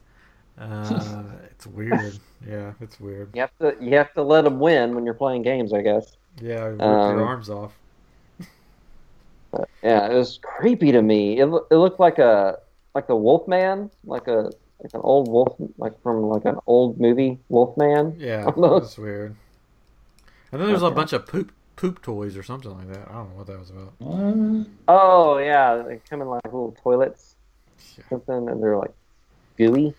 Uh, 0.57 1.23
it's 1.51 1.67
weird. 1.67 2.19
Yeah, 2.47 2.73
it's 2.81 2.99
weird. 2.99 3.33
You 3.33 3.41
have 3.41 3.57
to 3.59 3.75
you 3.79 3.95
have 3.97 4.13
to 4.15 4.23
let 4.23 4.43
them 4.43 4.59
win 4.59 4.95
when 4.95 5.05
you're 5.05 5.13
playing 5.13 5.43
games, 5.43 5.73
I 5.73 5.81
guess. 5.81 6.17
Yeah, 6.41 6.65
rip 6.65 6.81
Um, 6.81 7.11
your 7.11 7.25
arms 7.25 7.49
off. 7.49 7.77
Yeah, 9.83 10.09
it 10.11 10.13
was 10.15 10.39
creepy 10.43 10.91
to 10.91 11.01
me. 11.01 11.39
It, 11.39 11.45
it 11.71 11.75
looked 11.75 11.99
like 11.99 12.19
a 12.19 12.59
like 12.95 13.07
the 13.07 13.15
Wolfman, 13.15 13.91
like 14.03 14.27
a 14.27 14.51
like 14.81 14.93
an 14.93 15.01
old 15.03 15.27
wolf, 15.29 15.55
like 15.77 16.01
from 16.03 16.21
like 16.23 16.45
an 16.45 16.57
old 16.67 16.99
movie 16.99 17.39
Wolfman. 17.49 18.15
Yeah, 18.19 18.45
almost. 18.55 18.85
it's 18.85 18.97
weird. 18.97 19.35
And 20.51 20.61
then 20.61 20.69
there's 20.69 20.81
a 20.83 20.91
bunch 20.91 21.13
of 21.13 21.25
poop 21.25 21.51
poop 21.75 22.01
toys 22.01 22.37
or 22.37 22.43
something 22.43 22.71
like 22.75 22.87
that. 22.89 23.07
I 23.09 23.13
don't 23.13 23.29
know 23.31 23.35
what 23.37 23.47
that 23.47 23.59
was 23.59 23.69
about. 23.69 23.93
What? 23.99 24.67
Oh 24.87 25.37
yeah, 25.39 25.83
they 25.87 25.99
come 26.09 26.21
in 26.21 26.27
like 26.27 26.43
little 26.45 26.75
toilets, 26.83 27.35
Yeah. 27.97 28.03
something, 28.09 28.49
and 28.49 28.61
they're 28.63 28.77
like 28.77 28.93
gooey. 29.57 29.93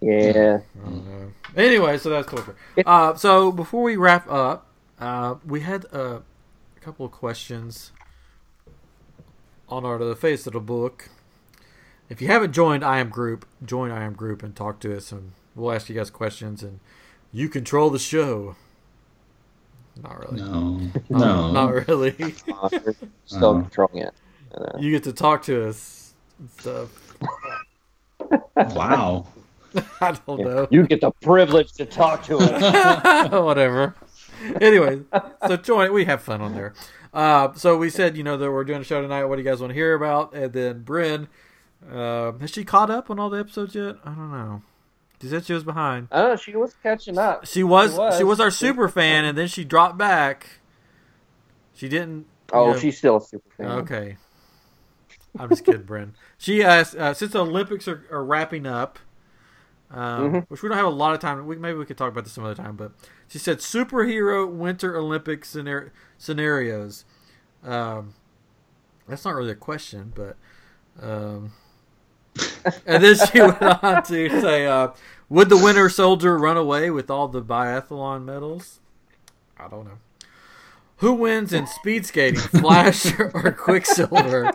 Yeah. 0.00 0.60
I 0.84 0.88
don't 0.88 1.06
know. 1.06 1.32
Anyway, 1.56 1.98
so 1.98 2.10
that's 2.10 2.28
Twitter. 2.28 2.54
It- 2.76 2.86
Uh, 2.86 3.14
so 3.16 3.50
before 3.50 3.82
we 3.82 3.96
wrap 3.96 4.30
up, 4.30 4.66
uh, 5.00 5.36
we 5.46 5.60
had 5.60 5.86
uh, 5.92 6.20
a 6.76 6.80
couple 6.80 7.06
of 7.06 7.12
questions 7.12 7.90
on 9.68 9.84
our 9.84 9.98
the 9.98 10.14
face 10.16 10.46
of 10.46 10.52
the 10.52 10.60
book. 10.60 11.08
If 12.08 12.22
you 12.22 12.28
haven't 12.28 12.52
joined 12.52 12.84
I 12.84 12.98
Am 12.98 13.10
Group, 13.10 13.46
join 13.64 13.90
I 13.90 14.04
Am 14.04 14.14
Group 14.14 14.42
and 14.42 14.54
talk 14.56 14.80
to 14.80 14.96
us, 14.96 15.12
and 15.12 15.32
we'll 15.54 15.72
ask 15.72 15.88
you 15.88 15.94
guys 15.94 16.10
questions, 16.10 16.62
and 16.62 16.80
you 17.32 17.48
control 17.48 17.90
the 17.90 17.98
show. 17.98 18.56
Not 20.02 20.18
really. 20.20 20.40
No. 20.40 20.70
Not- 21.10 21.10
No. 21.10 21.52
not 21.66 21.88
really. 21.88 22.12
Uh, 22.48 22.68
still 23.26 23.50
Uh-huh. 23.50 23.60
controlling 23.62 23.98
it. 23.98 24.14
Uh, 24.54 24.78
you 24.78 24.90
get 24.90 25.04
to 25.04 25.12
talk 25.12 25.42
to 25.42 25.68
us 25.68 26.14
and 26.38 26.50
stuff. 26.50 27.14
Wow. 28.74 29.26
I 30.00 30.18
don't 30.26 30.40
know. 30.40 30.66
you 30.70 30.86
get 30.86 31.02
the 31.02 31.10
privilege 31.22 31.72
to 31.74 31.84
talk 31.84 32.24
to 32.24 32.38
us. 32.38 33.30
Whatever. 33.30 33.94
Anyway, 34.60 35.02
so 35.46 35.56
join. 35.58 35.92
We 35.92 36.06
have 36.06 36.22
fun 36.22 36.40
on 36.40 36.54
there. 36.54 36.72
Uh, 37.12 37.52
so 37.54 37.76
we 37.76 37.90
said, 37.90 38.16
you 38.16 38.22
know, 38.24 38.36
that 38.38 38.50
we're 38.50 38.64
doing 38.64 38.80
a 38.80 38.84
show 38.84 39.02
tonight. 39.02 39.24
What 39.24 39.36
do 39.36 39.42
you 39.42 39.48
guys 39.48 39.60
want 39.60 39.70
to 39.70 39.74
hear 39.74 39.94
about? 39.94 40.32
And 40.34 40.52
then 40.52 40.82
Bryn, 40.82 41.28
uh, 41.90 42.32
has 42.40 42.50
she 42.50 42.64
caught 42.64 42.90
up 42.90 43.10
on 43.10 43.18
all 43.18 43.30
the 43.30 43.38
episodes 43.38 43.74
yet? 43.74 43.96
I 44.04 44.10
don't 44.10 44.30
know. 44.32 44.62
She 45.20 45.28
said 45.28 45.44
she 45.44 45.52
was 45.52 45.64
behind. 45.64 46.08
Oh. 46.12 46.36
She 46.36 46.54
was 46.56 46.74
catching 46.82 47.18
up. 47.18 47.46
She 47.46 47.62
was. 47.64 47.92
She 47.92 47.98
was. 47.98 48.18
She 48.18 48.24
was 48.24 48.40
our 48.40 48.50
super 48.50 48.88
fan, 48.88 49.24
and 49.24 49.36
then 49.36 49.48
she 49.48 49.64
dropped 49.64 49.98
back. 49.98 50.60
She 51.74 51.88
didn't. 51.88 52.18
you 52.18 52.26
Oh, 52.52 52.72
know- 52.72 52.78
she's 52.78 52.98
still 52.98 53.16
a 53.16 53.20
super 53.20 53.50
fan. 53.56 53.66
Okay. 53.80 54.16
I'm 55.38 55.48
just 55.48 55.64
kidding, 55.64 55.82
Bryn. 55.82 56.14
She 56.40 56.62
asked 56.62 56.94
uh, 56.94 57.14
since 57.14 57.32
the 57.32 57.40
Olympics 57.40 57.88
are, 57.88 58.04
are 58.12 58.24
wrapping 58.24 58.64
up, 58.64 59.00
um, 59.90 60.32
Mhm. 60.32 60.46
which 60.48 60.62
we 60.62 60.68
don't 60.68 60.78
have 60.78 60.86
a 60.86 60.90
lot 60.90 61.14
of 61.14 61.18
time. 61.20 61.44
We 61.46 61.56
maybe 61.56 61.76
we 61.78 61.84
could 61.84 61.98
talk 61.98 62.12
about 62.12 62.22
this 62.24 62.32
some 62.32 62.44
other 62.44 62.54
time. 62.54 62.76
But 62.76 62.92
she 63.26 63.38
said 63.38 63.58
superhero 63.58 64.48
Winter 64.48 64.96
Olympic 64.96 65.42
scenar- 65.42 65.90
scenarios. 66.16 67.04
Um, 67.64 68.14
that's 69.08 69.24
not 69.24 69.34
really 69.34 69.50
a 69.50 69.56
question, 69.56 70.12
but 70.14 70.36
um, 71.02 71.52
and 72.86 73.02
then 73.02 73.16
she 73.16 73.40
went 73.40 73.62
on 73.62 74.02
to 74.04 74.40
say, 74.40 74.66
uh, 74.66 74.88
"Would 75.28 75.48
the 75.48 75.56
Winter 75.56 75.88
Soldier 75.88 76.38
run 76.38 76.56
away 76.56 76.90
with 76.90 77.10
all 77.10 77.28
the 77.28 77.42
biathlon 77.42 78.24
medals?" 78.24 78.80
I 79.58 79.68
don't 79.68 79.84
know. 79.84 79.98
Who 80.98 81.14
wins 81.14 81.52
in 81.52 81.66
speed 81.66 82.06
skating, 82.06 82.40
Flash 82.40 83.18
or 83.18 83.52
Quicksilver? 83.52 84.50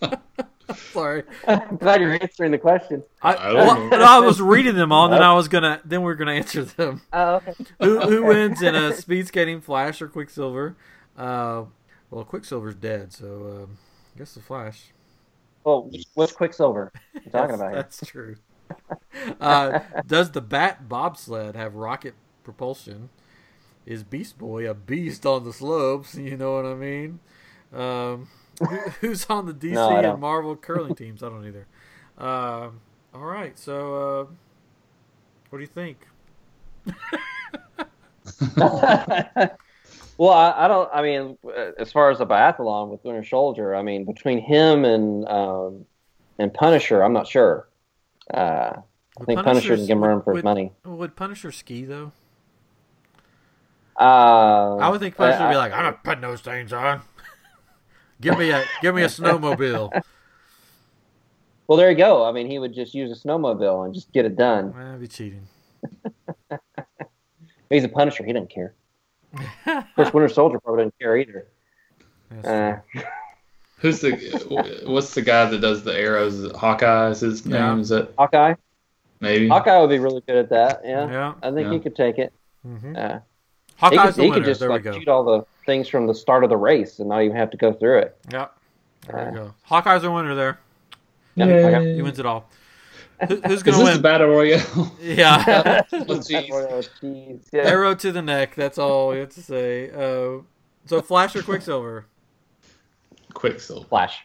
Sorry, 0.92 1.24
I'm 1.46 1.76
glad 1.76 2.00
you're 2.00 2.12
answering 2.12 2.52
the 2.52 2.58
question. 2.58 3.02
I, 3.22 3.34
I 3.34 3.52
don't 3.52 3.56
well, 3.56 3.88
know. 3.88 4.02
I 4.02 4.18
was 4.18 4.40
reading 4.40 4.74
them 4.74 4.92
all, 4.92 5.06
and 5.06 5.14
then 5.14 5.22
I 5.22 5.32
was 5.34 5.48
gonna, 5.48 5.80
then 5.84 6.02
we 6.02 6.12
are 6.12 6.14
gonna 6.14 6.32
answer 6.32 6.64
them. 6.64 7.02
Oh, 7.12 7.36
okay. 7.36 7.54
Who, 7.80 8.00
who 8.00 8.24
wins 8.24 8.62
in 8.62 8.74
a 8.74 8.94
speed 8.94 9.28
skating, 9.28 9.60
Flash 9.60 10.02
or 10.02 10.08
Quicksilver? 10.08 10.76
Uh, 11.16 11.64
well, 12.10 12.24
Quicksilver's 12.24 12.74
dead, 12.74 13.12
so 13.12 13.26
um, 13.26 13.78
I 14.14 14.18
guess 14.18 14.34
the 14.34 14.40
Flash. 14.40 14.92
Well, 15.68 15.90
what's 16.14 16.32
Quicksilver? 16.32 16.92
you 17.24 17.30
talking 17.30 17.32
That's, 17.32 17.54
about 17.56 17.72
here? 17.72 17.82
that's 17.82 18.06
true. 18.06 18.36
Uh, 19.40 19.80
does 20.06 20.30
the 20.32 20.40
Bat 20.40 20.88
bobsled 20.88 21.56
have 21.56 21.74
rocket 21.74 22.14
propulsion? 22.44 23.10
Is 23.86 24.04
Beast 24.04 24.38
Boy 24.38 24.68
a 24.70 24.74
beast 24.74 25.24
on 25.26 25.44
the 25.44 25.52
slopes? 25.52 26.14
You 26.14 26.36
know 26.36 26.54
what 26.56 26.66
I 26.66 26.74
mean? 26.74 27.20
Um, 27.72 28.28
who's 29.00 29.26
on 29.26 29.46
the 29.46 29.54
DC 29.54 29.72
No, 29.74 30.02
and. 30.02 30.20
Marvel 30.20 30.56
curling 30.60 30.94
teams? 30.94 31.22
I 31.22 31.28
don't 31.30 31.46
either. 31.46 31.66
Um, 32.18 32.80
all 33.14 33.24
right, 33.24 33.58
so 33.58 34.20
uh, 34.20 34.24
what 35.50 35.58
do 35.58 35.62
you 35.62 35.66
think? 35.66 36.06
well, 40.18 40.30
I, 40.30 40.64
I 40.64 40.68
don't. 40.68 40.90
I 40.92 41.00
mean, 41.00 41.38
uh, 41.46 41.70
as 41.78 41.92
far 41.92 42.10
as 42.10 42.18
the 42.18 42.26
biathlon 42.26 42.90
with 42.90 43.04
Winter 43.04 43.24
Soldier, 43.24 43.74
I 43.74 43.82
mean, 43.82 44.04
between 44.04 44.40
him 44.40 44.84
and 44.84 45.26
um, 45.28 45.86
and 46.38 46.52
Punisher, 46.52 47.02
I'm 47.02 47.12
not 47.12 47.28
sure. 47.28 47.68
Uh, 48.34 48.72
I 49.20 49.24
think 49.24 49.42
Punisher 49.42 49.76
can 49.76 49.86
him 49.86 50.04
run 50.04 50.22
for 50.22 50.32
would, 50.32 50.38
his 50.38 50.44
money. 50.44 50.72
Would 50.84 51.14
Punisher 51.14 51.52
ski 51.52 51.84
though? 51.84 52.10
Uh, 53.98 54.76
I 54.76 54.88
would 54.88 55.00
think 55.00 55.16
Punisher 55.16 55.44
would 55.44 55.50
be 55.50 55.54
I- 55.54 55.58
like, 55.58 55.72
"I'm 55.72 55.84
not 55.84 56.02
putting 56.02 56.20
those 56.20 56.40
things 56.40 56.72
on. 56.72 57.00
give 58.20 58.36
me 58.36 58.50
a 58.50 58.64
give 58.82 58.96
me 58.96 59.02
a 59.02 59.08
snowmobile." 59.08 60.02
Well, 61.68 61.76
there 61.76 61.90
you 61.90 61.96
go. 61.96 62.24
I 62.24 62.32
mean, 62.32 62.50
he 62.50 62.58
would 62.58 62.74
just 62.74 62.94
use 62.94 63.12
a 63.12 63.28
snowmobile 63.28 63.84
and 63.84 63.94
just 63.94 64.10
get 64.12 64.24
it 64.24 64.36
done. 64.36 64.72
That'd 64.72 65.00
be 65.00 65.06
cheating. 65.06 65.46
He's 67.70 67.84
a 67.84 67.88
Punisher. 67.88 68.24
He 68.24 68.32
doesn't 68.32 68.50
care. 68.50 68.74
Of 69.66 69.84
course, 69.94 70.12
Winter 70.12 70.28
Soldier 70.28 70.58
probably 70.60 70.84
doesn't 70.84 70.98
care 70.98 71.16
either. 71.16 71.46
Uh, 72.44 72.76
Who's 73.78 74.00
the 74.00 74.82
what's 74.86 75.14
the 75.14 75.22
guy 75.22 75.44
that 75.46 75.60
does 75.60 75.84
the 75.84 75.96
arrows? 75.96 76.34
Is 76.34 76.52
Hawkeye 76.56 77.10
is 77.10 77.20
his 77.20 77.46
Yeah. 77.46 77.70
name? 77.70 77.80
Is 77.80 77.90
it 77.92 78.12
Hawkeye. 78.18 78.54
maybe? 79.20 79.48
Hawkeye 79.48 79.78
would 79.80 79.90
be 79.90 79.98
really 79.98 80.22
good 80.26 80.36
at 80.36 80.48
that. 80.50 80.80
Yeah, 80.84 81.08
yeah. 81.10 81.34
I 81.42 81.50
think 81.52 81.66
Yeah. 81.68 81.72
he 81.74 81.78
could 81.80 81.94
take 81.96 82.18
it. 82.18 82.32
Mm-hmm. 82.66 82.96
Uh, 82.96 83.08
he 83.08 83.20
Hawkeye's 83.76 84.00
could, 84.00 84.14
the 84.16 84.22
he 84.24 84.30
could 84.32 84.44
just 84.44 84.60
there 84.60 84.68
like 84.70 84.82
shoot 84.84 85.06
all 85.08 85.22
the 85.24 85.44
things 85.64 85.86
from 85.88 86.06
the 86.06 86.14
start 86.14 86.42
of 86.42 86.50
the 86.50 86.56
race 86.56 86.98
and 86.98 87.08
not 87.08 87.22
even 87.22 87.36
have 87.36 87.50
to 87.50 87.56
go 87.56 87.72
through 87.72 87.98
it. 87.98 88.16
Yeah. 88.32 88.48
There 89.06 89.18
Uh, 89.20 89.30
we 89.30 89.36
go. 89.36 89.54
Hawkeye's 89.62 90.02
the 90.02 90.10
winner 90.10 90.34
there. 90.34 90.58
Yeah, 91.36 91.80
He 91.94 92.02
wins 92.02 92.18
it 92.18 92.26
all. 92.26 92.48
Who, 93.26 93.36
who's 93.46 93.62
gonna 93.62 93.78
this 93.78 93.84
win? 93.84 93.96
the 93.96 94.02
battle 94.02 94.28
royale? 94.28 94.96
yeah. 95.00 95.82
With. 95.92 96.30
Oh, 96.32 96.82
cheese, 97.00 97.48
yeah. 97.52 97.62
Arrow 97.62 97.94
to 97.96 98.12
the 98.12 98.22
neck. 98.22 98.54
That's 98.54 98.78
all 98.78 99.10
we 99.10 99.18
have 99.18 99.30
to 99.30 99.42
say. 99.42 99.90
Uh, 99.90 100.42
so 100.86 101.00
Flash 101.02 101.34
or 101.36 101.42
Quicksilver? 101.42 102.06
Quicksilver. 103.34 103.86
Flash. 103.88 104.20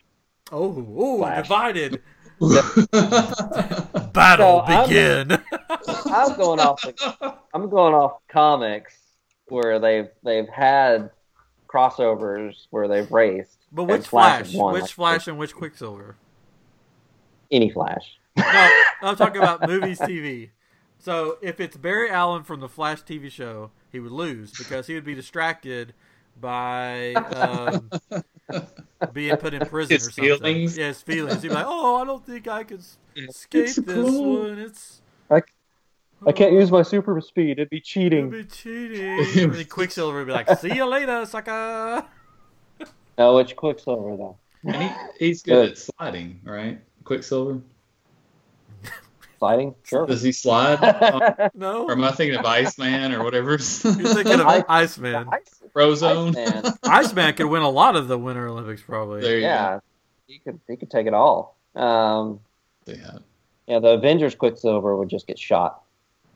Oh, 0.51 0.85
oh, 0.97 1.17
Flash. 1.17 1.43
divided. 1.43 2.01
So 2.39 2.61
Battle 4.13 4.61
I'm- 4.65 4.87
begin. 4.87 5.31
I'm 6.05 6.35
going 6.37 6.59
off. 6.59 6.81
The, 6.81 7.35
I'm 7.53 7.69
going 7.69 7.93
off 7.93 8.19
comics 8.29 8.95
where 9.47 9.79
they've 9.79 10.07
they've 10.23 10.47
had 10.49 11.09
crossovers 11.67 12.67
where 12.69 12.87
they've 12.87 13.09
raced. 13.11 13.57
but 13.71 13.85
which 13.85 14.07
Flash 14.07 14.43
Flash? 14.51 14.53
won, 14.55 14.73
Which 14.73 14.81
like, 14.83 14.89
Flash 14.91 15.27
and 15.27 15.37
which 15.37 15.55
Quicksilver? 15.55 16.15
Any 17.51 17.69
Flash. 17.71 18.17
No, 18.51 18.83
I'm 19.09 19.15
talking 19.15 19.41
about 19.41 19.67
movies, 19.67 19.99
TV. 19.99 20.49
So 20.99 21.37
if 21.41 21.59
it's 21.59 21.75
Barry 21.77 22.09
Allen 22.09 22.43
from 22.43 22.59
the 22.59 22.69
Flash 22.69 23.03
TV 23.03 23.29
show, 23.31 23.71
he 23.91 23.99
would 23.99 24.11
lose 24.11 24.51
because 24.57 24.87
he 24.87 24.93
would 24.95 25.03
be 25.03 25.13
distracted 25.15 25.93
by 26.39 27.13
um, 27.13 27.89
being 29.13 29.35
put 29.37 29.53
in 29.53 29.65
prison 29.65 29.95
His 29.97 30.07
or 30.07 30.11
something. 30.11 30.37
feelings? 30.37 30.77
Yeah, 30.77 30.87
his 30.87 31.01
feelings. 31.01 31.41
He'd 31.41 31.49
be 31.49 31.53
like, 31.53 31.65
"Oh, 31.67 31.97
I 32.01 32.05
don't 32.05 32.25
think 32.25 32.47
I 32.47 32.63
could 32.63 32.79
s- 32.79 32.97
escape 33.15 33.63
It's 33.63 33.75
this 33.75 33.95
cool. 34.09 34.39
one. 34.39 34.59
It's 34.59 35.01
I 35.29 35.41
I 36.25 36.31
can't 36.31 36.53
use 36.53 36.71
my 36.71 36.81
super 36.83 37.19
speed. 37.21 37.51
It'd 37.59 37.69
be 37.69 37.81
cheating. 37.81 38.29
It'd 38.33 38.47
be 38.49 38.55
cheating." 38.55 39.19
and 39.43 39.53
then 39.53 39.65
Quicksilver 39.65 40.19
would 40.19 40.27
be 40.27 40.33
like, 40.33 40.49
"See 40.59 40.73
you 40.73 40.85
later, 40.85 41.25
sucker." 41.25 42.05
Oh, 43.17 43.35
which 43.37 43.55
Quicksilver 43.55 44.17
though? 44.17 44.37
And 44.65 44.75
he, 44.81 44.89
he's 45.19 45.43
good 45.43 45.71
at 45.71 45.77
sliding, 45.77 46.39
right? 46.45 46.79
Quicksilver. 47.03 47.59
Sliding? 49.43 49.75
Sure. 49.83 50.05
Does 50.07 50.21
he 50.21 50.31
slide? 50.31 50.79
or 51.41 51.51
No, 51.53 51.89
am 51.89 52.01
I 52.01 52.11
thinking 52.13 52.39
of 52.39 52.45
Iceman 52.45 53.11
or 53.11 53.25
whatever? 53.25 53.49
you're 53.51 53.57
thinking 53.59 54.33
of 54.39 54.47
Ice- 54.47 54.63
Iceman. 54.69 55.27
Ice- 55.33 55.61
Frozone. 55.75 56.37
Iceman. 56.37 56.73
Iceman 56.85 57.33
could 57.35 57.47
win 57.47 57.61
a 57.61 57.69
lot 57.69 57.97
of 57.97 58.07
the 58.07 58.17
Winter 58.17 58.47
Olympics, 58.47 58.81
probably. 58.81 59.19
There 59.19 59.35
you 59.37 59.43
yeah, 59.43 59.79
he 60.27 60.39
could 60.39 60.61
he 60.65 60.77
could 60.77 60.89
take 60.89 61.07
it 61.07 61.13
all. 61.13 61.57
Um. 61.75 62.39
Yeah. 62.85 63.17
yeah, 63.67 63.79
the 63.79 63.89
Avengers 63.89 64.33
Quicksilver 64.35 64.95
would 64.95 65.09
just 65.09 65.27
get 65.27 65.37
shot. 65.37 65.81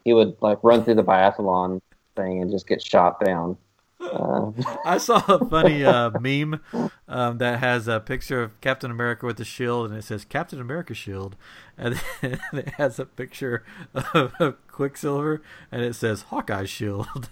He 0.04 0.14
would 0.14 0.36
like 0.42 0.58
run 0.62 0.84
through 0.84 0.96
the 0.96 1.04
biathlon 1.04 1.80
thing 2.18 2.42
and 2.42 2.52
just 2.52 2.68
get 2.68 2.82
shot 2.84 3.24
down. 3.24 3.56
Uh, 4.00 4.52
I 4.86 5.00
saw 5.00 5.24
a 5.28 5.44
funny 5.46 5.84
uh, 5.84 6.12
meme 6.20 6.62
um, 7.08 7.40
that 7.40 7.60
has 7.60 7.88
a 7.88 8.00
picture 8.00 8.44
of 8.44 8.60
Captain 8.62 8.92
America 8.92 9.26
with 9.26 9.38
the 9.38 9.46
shield, 9.46 9.90
and 9.90 9.98
it 9.98 10.04
says 10.04 10.24
Captain 10.24 10.62
America 10.62 10.94
shield, 10.94 11.36
and 11.78 12.00
then 12.22 12.40
it 12.54 12.70
has 12.76 13.00
a 13.00 13.06
picture 13.06 13.64
of, 13.94 14.34
of 14.40 14.68
Quicksilver, 14.68 15.42
and 15.72 15.82
it 15.82 15.96
says 15.96 16.24
Hawkeye 16.24 16.66
shield. 16.66 17.30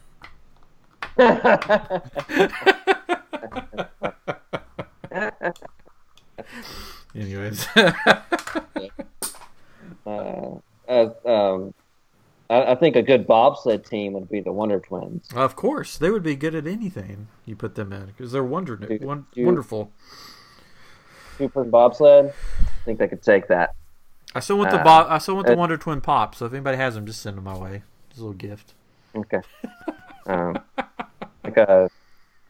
Anyways, 7.16 7.68
uh, 10.05 10.55
uh, 10.88 11.09
um, 11.26 11.74
I, 12.50 12.72
I 12.74 12.76
think 12.76 12.96
a 12.96 13.02
good 13.02 13.26
bobsled 13.28 13.86
team 13.86 14.14
would 14.14 14.30
be 14.30 14.39
the 14.41 14.52
Wonder 14.52 14.80
Twins. 14.80 15.28
of 15.36 15.56
course 15.56 15.98
they 15.98 16.10
would 16.12 16.24
be 16.24 16.36
good 16.36 16.54
at 16.56 16.68
anything 16.68 17.28
you 17.46 17.56
put 17.56 17.76
them 17.76 17.91
in 17.91 18.06
because 18.08 18.32
they're 18.32 18.43
wonder 18.43 18.76
Dude, 18.76 19.04
won- 19.04 19.26
dude. 19.34 19.46
wonderful. 19.46 19.91
Super 21.38 21.64
bobsled. 21.64 22.34
I 22.62 22.86
think 22.86 23.00
they 23.00 23.08
could 23.08 23.22
take 23.22 23.48
that. 23.48 23.76
I 24.34 24.39
still 24.39 24.58
want 24.58 24.72
the 24.72 24.80
Uh, 24.80 24.84
Bob. 24.84 25.08
I 25.10 25.18
still 25.18 25.36
want 25.36 25.48
the 25.48 25.56
Wonder 25.56 25.78
Twin 25.78 26.02
pop. 26.02 26.36
So 26.36 26.46
if 26.46 26.54
anybody 26.54 26.78
has 26.78 26.96
them, 26.96 27.06
just 27.06 27.22
send 27.22 27.38
them 27.38 27.43
my 27.46 27.58
way. 27.58 27.84
Just 28.10 28.20
a 28.22 28.24
little 28.24 28.34
gift. 28.38 28.74
Okay. 29.16 29.41
um, 30.28 30.58
like 31.43 31.58
a 31.58 31.89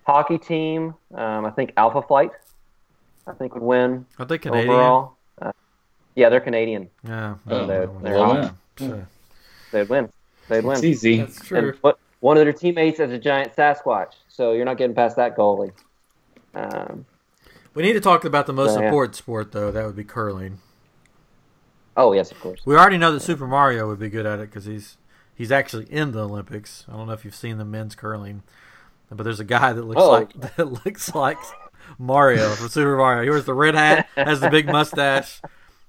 hockey 0.06 0.38
team. 0.38 0.96
Um, 1.14 1.46
I 1.46 1.52
think 1.52 1.74
Alpha 1.78 2.02
Flight. 2.02 2.32
I 3.28 3.34
think 3.34 3.54
would 3.56 3.64
win 3.64 4.06
Are 4.20 4.26
they 4.26 4.38
Canadian? 4.38 4.70
overall. 4.70 5.16
Uh, 5.42 5.52
yeah, 6.16 6.30
they're 6.30 6.40
Canadian. 6.42 6.90
Yeah, 7.04 7.36
Oh, 7.50 7.66
they're- 7.66 7.88
they're 8.02 8.14
no, 8.18 8.22
awesome. 8.22 8.58
no. 8.82 9.06
Sure. 9.72 9.84
They'd 9.84 9.90
win. 9.90 10.10
They'd 10.50 10.64
win. 10.64 10.76
It's 10.76 10.84
easy. 10.84 11.18
That's 11.18 11.38
And 11.40 11.48
true. 11.48 11.74
what, 11.82 11.98
one 12.20 12.38
of 12.38 12.44
their 12.46 12.54
teammates 12.54 13.00
is 13.00 13.12
a 13.12 13.18
giant 13.20 13.56
Sasquatch, 13.56 14.14
so 14.30 14.54
you're 14.54 14.66
not 14.66 14.78
getting 14.78 14.96
past 14.96 15.16
that 15.18 15.36
goalie. 15.38 15.72
Um, 16.54 17.06
We 17.74 17.84
need 17.84 17.94
to 17.94 18.00
talk 18.02 18.24
about 18.26 18.46
the 18.48 18.54
most 18.54 18.74
So, 18.76 18.80
yeah. 18.80 18.88
important 18.88 19.16
sport, 19.16 19.52
though. 19.52 19.72
That 19.72 19.86
would 19.86 19.96
be 19.96 20.04
curling. 20.04 20.60
oh 21.98 22.14
yes, 22.14 22.32
of 22.32 22.40
course. 22.40 22.62
We 22.66 22.76
already 22.76 22.98
know 22.98 23.12
that 23.12 23.22
Super 23.22 23.48
Mario 23.48 23.88
would 23.88 24.00
be 24.00 24.10
good 24.10 24.26
at 24.26 24.40
it 24.40 24.50
because 24.50 24.66
he's 24.66 24.98
he's 25.36 25.52
actually 25.52 25.86
in 25.92 26.12
the 26.12 26.24
Olympics. 26.24 26.86
I 26.88 26.94
don't 26.96 27.08
know 27.08 27.14
if 27.14 27.26
you've 27.26 27.36
seen 27.36 27.58
the 27.58 27.66
men's 27.66 27.96
curling, 27.96 28.44
but 29.10 29.24
there's 29.24 29.40
a 29.40 29.46
guy 29.46 29.74
that 29.74 29.84
looks 29.84 30.02
Oh. 30.02 30.12
like 30.12 30.34
that 30.56 30.86
looks 30.86 31.14
like 31.14 31.38
Mario 32.00 32.50
from 32.52 32.70
Super 32.70 32.96
Mario. 32.98 33.24
He 33.24 33.30
wears 33.30 33.46
the 33.46 33.54
red 33.54 33.76
hat, 33.76 34.08
has 34.16 34.40
the 34.40 34.50
big 34.50 34.68
mustache. 34.68 35.42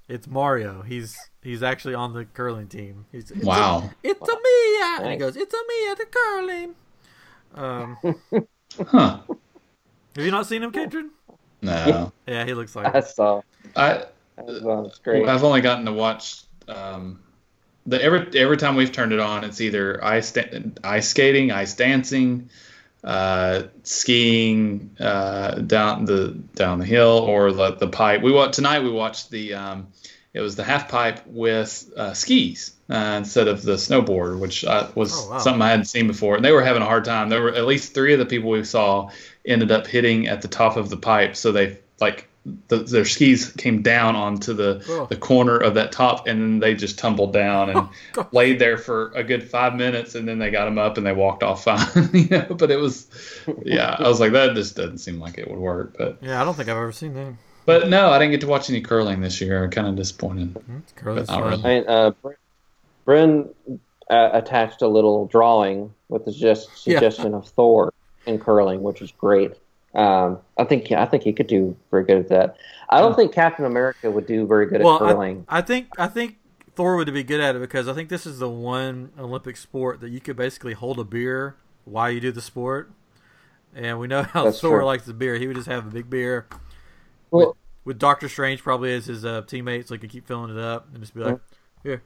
It's 0.09 0.27
Mario. 0.27 0.83
He's 0.83 1.17
he's 1.47 1.63
actually 1.63 1.95
on 1.95 2.13
the 2.13 2.25
curling 2.25 2.67
team. 2.67 3.07
He's 3.13 3.31
it's 3.31 3.45
Wow. 3.45 3.79
A, 3.79 4.09
it's 4.09 4.29
a 4.29 4.35
me, 4.35 5.05
and 5.05 5.13
he 5.13 5.17
goes, 5.17 5.37
"It's 5.37 5.55
a 5.55 5.63
me 5.69 5.91
at 5.91 5.99
the 5.99 6.07
curling." 6.07 6.75
Um, 7.55 7.99
Huh. 8.89 9.21
have 10.17 10.25
you 10.25 10.31
not 10.31 10.47
seen 10.47 10.63
him, 10.63 10.73
Katrin? 10.73 11.11
No. 11.63 12.13
Yeah, 12.27 12.45
he 12.45 12.53
looks 12.53 12.75
like. 12.75 12.95
I 12.95 13.01
saw. 13.01 13.41
I 13.77 14.05
That 14.37 14.47
was, 14.47 14.65
uh, 14.65 14.91
great. 15.03 15.27
I've 15.29 15.45
only 15.45 15.61
gotten 15.61 15.87
to 15.87 15.93
watch 15.93 16.43
um, 16.69 17.21
the 17.87 18.03
every 18.03 18.29
every 18.39 18.57
time 18.57 18.75
we've 18.75 18.91
turned 18.93 19.13
it 19.13 19.21
on, 19.21 19.45
it's 19.45 19.61
either 19.61 20.05
ice 20.05 20.29
sta- 20.29 20.73
ice 20.83 21.09
skating, 21.09 21.53
ice 21.53 21.75
dancing, 21.75 22.51
uh, 23.05 23.63
skiing 23.85 24.91
uh, 24.99 25.55
down 25.61 26.05
the 26.05 26.31
down 26.57 26.81
the 26.81 26.85
hill, 26.85 27.19
or 27.21 27.53
the, 27.53 27.77
the 27.77 27.89
pipe. 27.89 28.21
We 28.23 28.33
watched 28.33 28.55
tonight. 28.55 28.81
We 28.81 28.91
watched 28.91 29.31
the 29.31 29.55
um, 29.55 29.87
it 30.37 30.41
was 30.41 30.55
the 30.57 30.65
half 30.65 30.89
pipe 30.89 31.21
with 31.27 31.91
uh, 31.97 32.13
skis 32.13 32.75
uh, 32.91 33.15
instead 33.19 33.49
of 33.49 33.63
the 33.63 33.73
snowboard, 33.77 34.39
which 34.39 34.65
uh, 34.65 34.89
was 34.95 35.13
Oh, 35.15 35.31
wow. 35.31 35.39
something 35.39 35.63
I 35.63 35.71
hadn't 35.71 35.87
seen 35.87 36.07
before. 36.07 36.37
And 36.37 36.45
they 36.45 36.53
were 36.53 36.63
having 36.63 36.83
a 36.83 36.87
hard 36.87 37.05
time. 37.05 37.29
There 37.31 37.43
were 37.43 37.55
at 37.55 37.67
least 37.67 37.95
three 37.95 38.13
of 38.13 38.19
the 38.19 38.27
people 38.27 38.51
we 38.51 38.63
saw 38.65 39.11
ended 39.45 39.71
up 39.71 39.87
hitting 39.87 40.29
at 40.29 40.43
the 40.43 40.49
top 40.49 40.77
of 40.77 40.91
the 40.91 40.97
pipe, 40.97 41.35
so 41.37 41.53
they 41.53 41.79
like 42.01 42.29
the, 42.69 42.77
their 42.79 43.05
skis 43.05 43.51
came 43.53 43.83
down 43.83 44.15
onto 44.15 44.53
the 44.55 44.85
Oh. 44.89 45.07
the 45.07 45.17
corner 45.17 45.57
of 45.57 45.75
that 45.75 45.91
top, 45.91 46.29
and 46.29 46.41
then 46.41 46.59
they 46.61 46.75
just 46.75 46.97
tumbled 46.99 47.33
down 47.33 47.71
and 47.71 47.89
Oh, 48.17 48.29
laid 48.31 48.59
there 48.61 48.79
for 48.79 49.11
a 49.17 49.25
good 49.25 49.43
five 49.43 49.75
minutes, 49.75 50.15
and 50.15 50.29
then 50.29 50.39
they 50.39 50.51
got 50.53 50.67
them 50.67 50.79
up 50.79 50.97
and 50.97 51.05
they 51.07 51.13
walked 51.13 51.43
off 51.43 51.65
fine. 51.65 51.87
you 52.13 52.29
know, 52.29 52.47
but 52.57 52.71
it 52.71 52.79
was, 52.79 53.09
yeah, 53.65 53.97
I 53.99 54.07
was 54.07 54.21
like, 54.21 54.33
that 54.33 54.55
just 54.55 54.77
doesn't 54.77 54.99
seem 54.99 55.19
like 55.19 55.39
it 55.39 55.51
would 55.51 55.59
work. 55.59 55.97
But 55.99 56.19
Yeah, 56.23 56.41
I 56.41 56.45
don't 56.45 56.55
think 56.55 56.69
I've 56.69 56.77
ever 56.77 56.93
seen 56.93 57.15
that. 57.15 57.33
But 57.67 57.89
no, 57.89 58.11
I 58.11 58.19
didn't 58.19 58.31
get 58.33 58.41
to 58.43 58.47
watch 58.47 58.71
any 58.71 58.81
curling 58.81 59.21
this 59.21 59.41
year. 59.41 59.65
I'm 59.65 59.71
kind 59.71 59.89
of 59.89 59.97
disappointed. 59.97 60.49
Hmm, 60.67 60.79
Curling's 60.97 61.27
But 61.29 61.39
not 61.41 61.51
fun. 61.51 61.67
I 61.67 61.69
mean, 61.75 61.85
uh, 61.89 62.13
Bryn 63.05 63.49
uh, 64.11 64.31
attached 64.33 64.83
a 64.83 64.89
little 64.89 65.27
drawing 65.27 65.93
with 66.09 66.25
the 66.25 66.33
just 66.33 66.69
Yeah. 66.87 66.95
suggestion 66.95 67.35
of 67.35 67.47
Thor 67.49 67.93
in 68.27 68.39
curling, 68.39 68.83
which 68.83 69.03
is 69.03 69.13
great. 69.13 69.53
Um, 69.95 70.39
I 70.59 70.65
think 70.65 70.93
I 70.93 71.07
think 71.07 71.23
he 71.23 71.33
could 71.33 71.47
do 71.47 71.75
very 71.91 72.05
good 72.05 72.19
at 72.19 72.29
that. 72.29 72.57
I 72.91 73.01
don't 73.01 73.17
think 73.17 73.33
Captain 73.33 73.65
America 73.65 74.11
would 74.11 74.27
do 74.27 74.47
very 74.47 74.67
good 74.67 74.83
Well, 74.83 74.97
at 74.97 75.01
curling. 75.13 75.45
I, 75.49 75.59
I 75.59 75.63
think 75.63 75.89
I 75.99 76.07
think 76.07 76.37
Thor 76.75 76.97
would 76.97 77.13
be 77.13 77.23
good 77.25 77.41
at 77.41 77.57
it 77.57 77.61
because 77.61 77.89
I 77.89 77.95
think 77.95 78.11
this 78.11 78.27
is 78.27 78.39
the 78.39 78.49
one 78.49 79.11
Olympic 79.19 79.57
sport 79.57 80.01
that 80.01 80.11
you 80.11 80.21
could 80.21 80.37
basically 80.37 80.75
hold 80.75 80.99
a 80.99 81.05
beer 81.05 81.57
while 81.85 82.11
you 82.11 82.21
do 82.21 82.31
the 82.31 82.43
sport. 82.43 82.91
And 83.75 83.99
we 83.99 84.07
know 84.07 84.23
how 84.23 84.45
That's 84.45 84.61
Thor 84.61 84.79
true. 84.79 84.87
likes 84.87 85.05
the 85.07 85.15
beer. 85.15 85.37
He 85.37 85.47
would 85.47 85.57
just 85.57 85.69
have 85.69 85.87
a 85.87 85.91
big 85.91 86.11
beer 86.11 86.47
well, 87.37 87.57
with 87.85 87.99
Doctor 87.99 88.29
Strange 88.29 88.63
probably 88.63 88.95
as 88.95 89.07
his 89.07 89.25
uh, 89.25 89.43
teammate, 89.43 89.87
so 89.87 89.95
he 89.95 89.99
could 89.99 90.11
keep 90.11 90.27
filling 90.27 90.51
it 90.51 90.59
up 90.59 90.89
and 90.93 91.01
just 91.01 91.15
be 91.15 91.21
like, 91.21 91.39
"Here, 91.83 92.03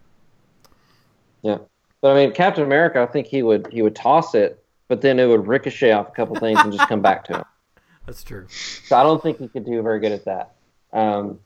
yeah, 1.42 1.58
but 2.00 2.12
I 2.12 2.14
mean, 2.14 2.34
Captain 2.34 2.64
America, 2.64 3.00
I 3.00 3.06
think 3.06 3.26
he 3.26 3.42
would 3.42 3.68
he 3.72 3.82
would 3.82 3.96
toss 3.96 4.34
it, 4.34 4.62
but 4.88 5.00
then 5.00 5.18
it 5.18 5.26
would 5.26 5.46
ricochet 5.46 5.92
off 5.92 6.08
a 6.08 6.12
couple 6.12 6.36
things 6.36 6.60
and 6.60 6.72
just 6.72 6.88
come 6.88 7.00
back 7.00 7.24
to 7.24 7.38
him. 7.38 7.44
that's 8.06 8.22
true." 8.22 8.46
So 8.48 8.96
I 8.96 9.02
don't 9.02 9.22
think 9.22 9.38
he 9.38 9.48
could 9.48 9.64
do 9.64 9.82
very 9.82 10.00
good 10.00 10.12
at 10.12 10.24
that. 10.26 10.52
Um, 10.92 11.40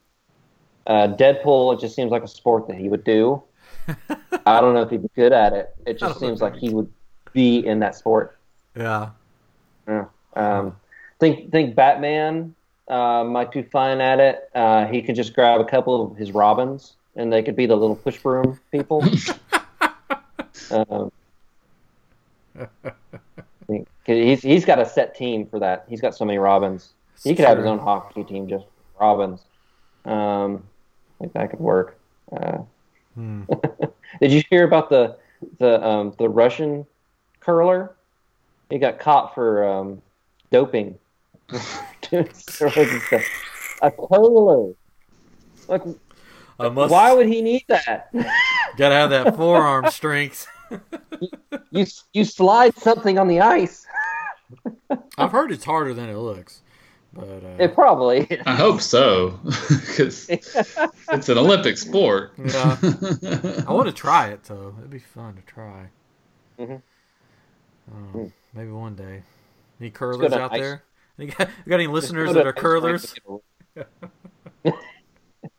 uh, 0.87 1.09
Deadpool, 1.09 1.75
it 1.75 1.81
just 1.81 1.95
seems 1.95 2.11
like 2.11 2.23
a 2.23 2.29
sport 2.29 2.67
that 2.69 2.77
he 2.77 2.89
would 2.89 3.05
do. 3.05 3.43
I 4.47 4.61
don't 4.61 4.75
know 4.75 4.83
if 4.83 4.91
he'd 4.91 5.03
be 5.03 5.11
good 5.15 5.33
at 5.33 5.53
it. 5.53 5.75
It 5.87 5.99
just 5.99 6.19
seems 6.19 6.41
like 6.41 6.57
he 6.57 6.71
would 6.71 6.91
be 7.33 7.59
in 7.59 7.79
that 7.81 7.95
sport. 7.95 8.39
Yeah, 8.77 9.11
Yeah. 9.87 10.07
Um, 10.35 10.77
think 11.21 11.53
think 11.53 11.77
Batman 11.77 12.55
uh, 12.89 13.25
might 13.25 13.53
do 13.53 13.63
fine 13.63 14.01
at 14.01 14.21
it. 14.21 14.51
Uh, 14.55 14.87
he 14.87 15.03
could 15.03 15.15
just 15.15 15.35
grab 15.35 15.61
a 15.61 15.65
couple 15.65 16.03
of 16.13 16.17
his 16.17 16.33
Robins, 16.33 16.95
and 17.17 17.33
they 17.33 17.43
could 17.43 17.57
be 17.57 17.67
the 17.67 17.77
little 17.77 17.97
push 17.97 18.19
broom 18.19 18.59
people. 18.71 19.03
um, 20.71 21.11
I 22.59 22.67
think- 23.67 23.89
'cause 24.07 24.17
he's 24.17 24.43
he's 24.43 24.65
got 24.65 24.79
a 24.79 24.85
set 24.87 25.15
team 25.15 25.47
for 25.47 25.59
that. 25.61 25.87
He's 25.89 26.01
got 26.01 26.15
so 26.15 26.25
many 26.25 26.39
Robins. 26.39 26.93
He 27.23 27.35
could 27.35 27.45
have 27.47 27.57
his 27.59 27.67
own 27.67 27.79
hockey 27.79 28.25
team 28.25 28.49
just 28.49 28.67
Robins. 29.01 29.41
Um, 30.05 30.63
I 31.19 31.25
think 31.25 31.33
that 31.33 31.51
could 31.51 31.61
work. 31.61 31.99
Uh, 32.33 32.59
Hmm. 33.15 33.45
did 34.21 34.33
you 34.33 34.43
hear 34.51 34.65
about 34.65 34.91
the 34.91 35.17
the 35.59 35.81
um, 35.87 36.13
the 36.19 36.29
Russian 36.29 36.85
curler? 37.39 37.95
He 38.71 38.79
got 38.79 38.99
caught 38.99 39.37
for 39.37 39.63
um, 39.69 40.03
doping 40.51 40.99
doing 42.15 42.27
steroids 42.35 42.93
and 42.93 43.03
stuff. 43.03 43.79
A 43.83 43.91
curler. 43.91 44.73
Like, 45.69 45.83
I 46.61 46.69
must. 46.69 46.93
why 46.93 47.13
would 47.13 47.27
he 47.27 47.43
need 47.43 47.65
that? 47.69 48.11
Gotta 48.77 48.95
have 48.95 49.11
that 49.11 49.37
forearm 49.37 49.91
strength. 49.91 50.47
you 51.71 51.87
you 52.13 52.25
slide 52.25 52.75
something 52.77 53.19
on 53.19 53.29
the 53.29 53.41
ice. 53.41 53.87
I've 55.19 55.33
heard 55.33 55.51
it's 55.53 55.65
harder 55.65 55.95
than 55.95 56.09
it 56.09 56.17
looks, 56.17 56.61
but 57.13 57.25
uh, 57.45 57.57
It 57.63 57.75
probably. 57.75 58.21
is. 58.31 58.43
I 58.47 58.55
hope 58.55 58.81
so, 58.81 59.39
because 59.45 60.29
it's 60.29 61.29
an 61.29 61.39
Olympic 61.39 61.77
sport. 61.79 62.33
Yeah. 62.39 62.77
I 63.67 63.73
want 63.73 63.87
to 63.89 63.93
try 63.95 64.29
it 64.29 64.45
though. 64.45 64.75
It'd 64.79 64.91
be 64.91 64.99
fun 65.01 65.35
to 65.35 65.43
try. 65.43 65.89
Mhm. 66.59 66.83
Oh, 68.15 68.31
maybe 68.55 68.71
one 68.71 68.95
day. 68.95 69.23
Any 69.81 69.91
curlers 69.91 70.33
out 70.33 70.53
ice- 70.53 70.61
there? 70.61 70.83
You 71.19 71.29
got, 71.29 71.49
you 71.49 71.71
got 71.71 71.77
any 71.77 71.87
listeners 71.87 72.35
that 72.35 72.45
are 72.45 72.53
curlers? 72.53 73.15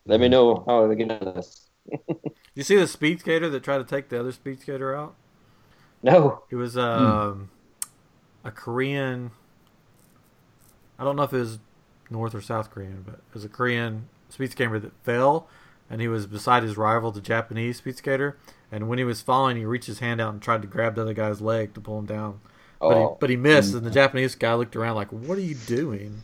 Let 0.06 0.20
me 0.20 0.28
know 0.28 0.66
how 0.68 0.86
to 0.86 0.96
get 0.96 1.10
into 1.10 1.32
this. 1.32 1.70
You 2.54 2.64
see 2.64 2.76
the 2.76 2.88
speed 2.88 3.22
skater 3.22 3.50
that 3.50 3.64
tried 3.64 3.78
to 3.78 3.86
take 3.86 4.10
the 4.10 4.20
other 4.20 4.34
speed 4.34 4.60
skater 4.62 4.94
out? 4.96 5.16
No. 6.04 6.44
It 6.50 6.56
was 6.56 6.78
um, 6.78 7.50
a 8.44 8.52
Korean. 8.52 9.32
I 11.00 11.04
don't 11.04 11.16
know 11.16 11.24
if 11.24 11.34
it 11.34 11.40
was 11.40 11.60
North 12.10 12.36
or 12.36 12.42
South 12.42 12.70
Korean, 12.70 13.04
but 13.06 13.16
it 13.16 13.34
was 13.34 13.46
a 13.46 13.50
Korean 13.50 14.08
speed 14.30 14.52
skater 14.52 14.80
that 14.80 14.94
fell, 15.04 15.48
and 15.90 16.02
he 16.02 16.08
was 16.08 16.28
beside 16.28 16.64
his 16.64 16.78
rival, 16.78 17.12
the 17.12 17.22
Japanese 17.22 17.78
speed 17.78 17.98
skater. 17.98 18.38
And 18.72 18.88
when 18.88 18.98
he 18.98 19.04
was 19.04 19.22
falling, 19.22 19.58
he 19.58 19.66
reached 19.66 19.88
his 19.88 20.00
hand 20.00 20.22
out 20.22 20.34
and 20.34 20.42
tried 20.42 20.62
to 20.62 20.68
grab 20.68 20.96
the 20.96 21.02
other 21.02 21.14
guy's 21.14 21.42
leg 21.42 21.74
to 21.74 21.82
pull 21.82 22.00
him 22.00 22.06
down, 22.06 22.40
but 22.80 22.90
he 22.98 23.04
Oh, 23.04 23.18
but 23.20 23.30
he 23.30 23.36
missed. 23.36 23.74
And 23.74 23.86
the 23.86 23.90
mm. 23.90 23.94
Japanese 23.94 24.36
guy 24.36 24.54
looked 24.54 24.76
around 24.76 24.96
like, 24.96 25.10
"What 25.10 25.38
are 25.38 25.42
you 25.42 25.56
doing?" 25.56 26.22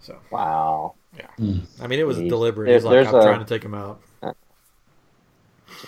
So 0.00 0.18
wow. 0.30 0.94
Yeah. 1.16 1.26
Mm. 1.38 1.62
I 1.80 1.86
mean, 1.86 1.98
it 1.98 2.06
was 2.06 2.18
Jeez. 2.18 2.28
deliberate. 2.28 2.66
There- 2.66 2.74
He's 2.74 2.84
like, 2.84 3.06
"I'm 3.06 3.14
a- 3.14 3.22
trying 3.22 3.38
to 3.38 3.44
take 3.44 3.62
him 3.64 3.74
out." 3.74 4.00
Uh, 4.22 4.32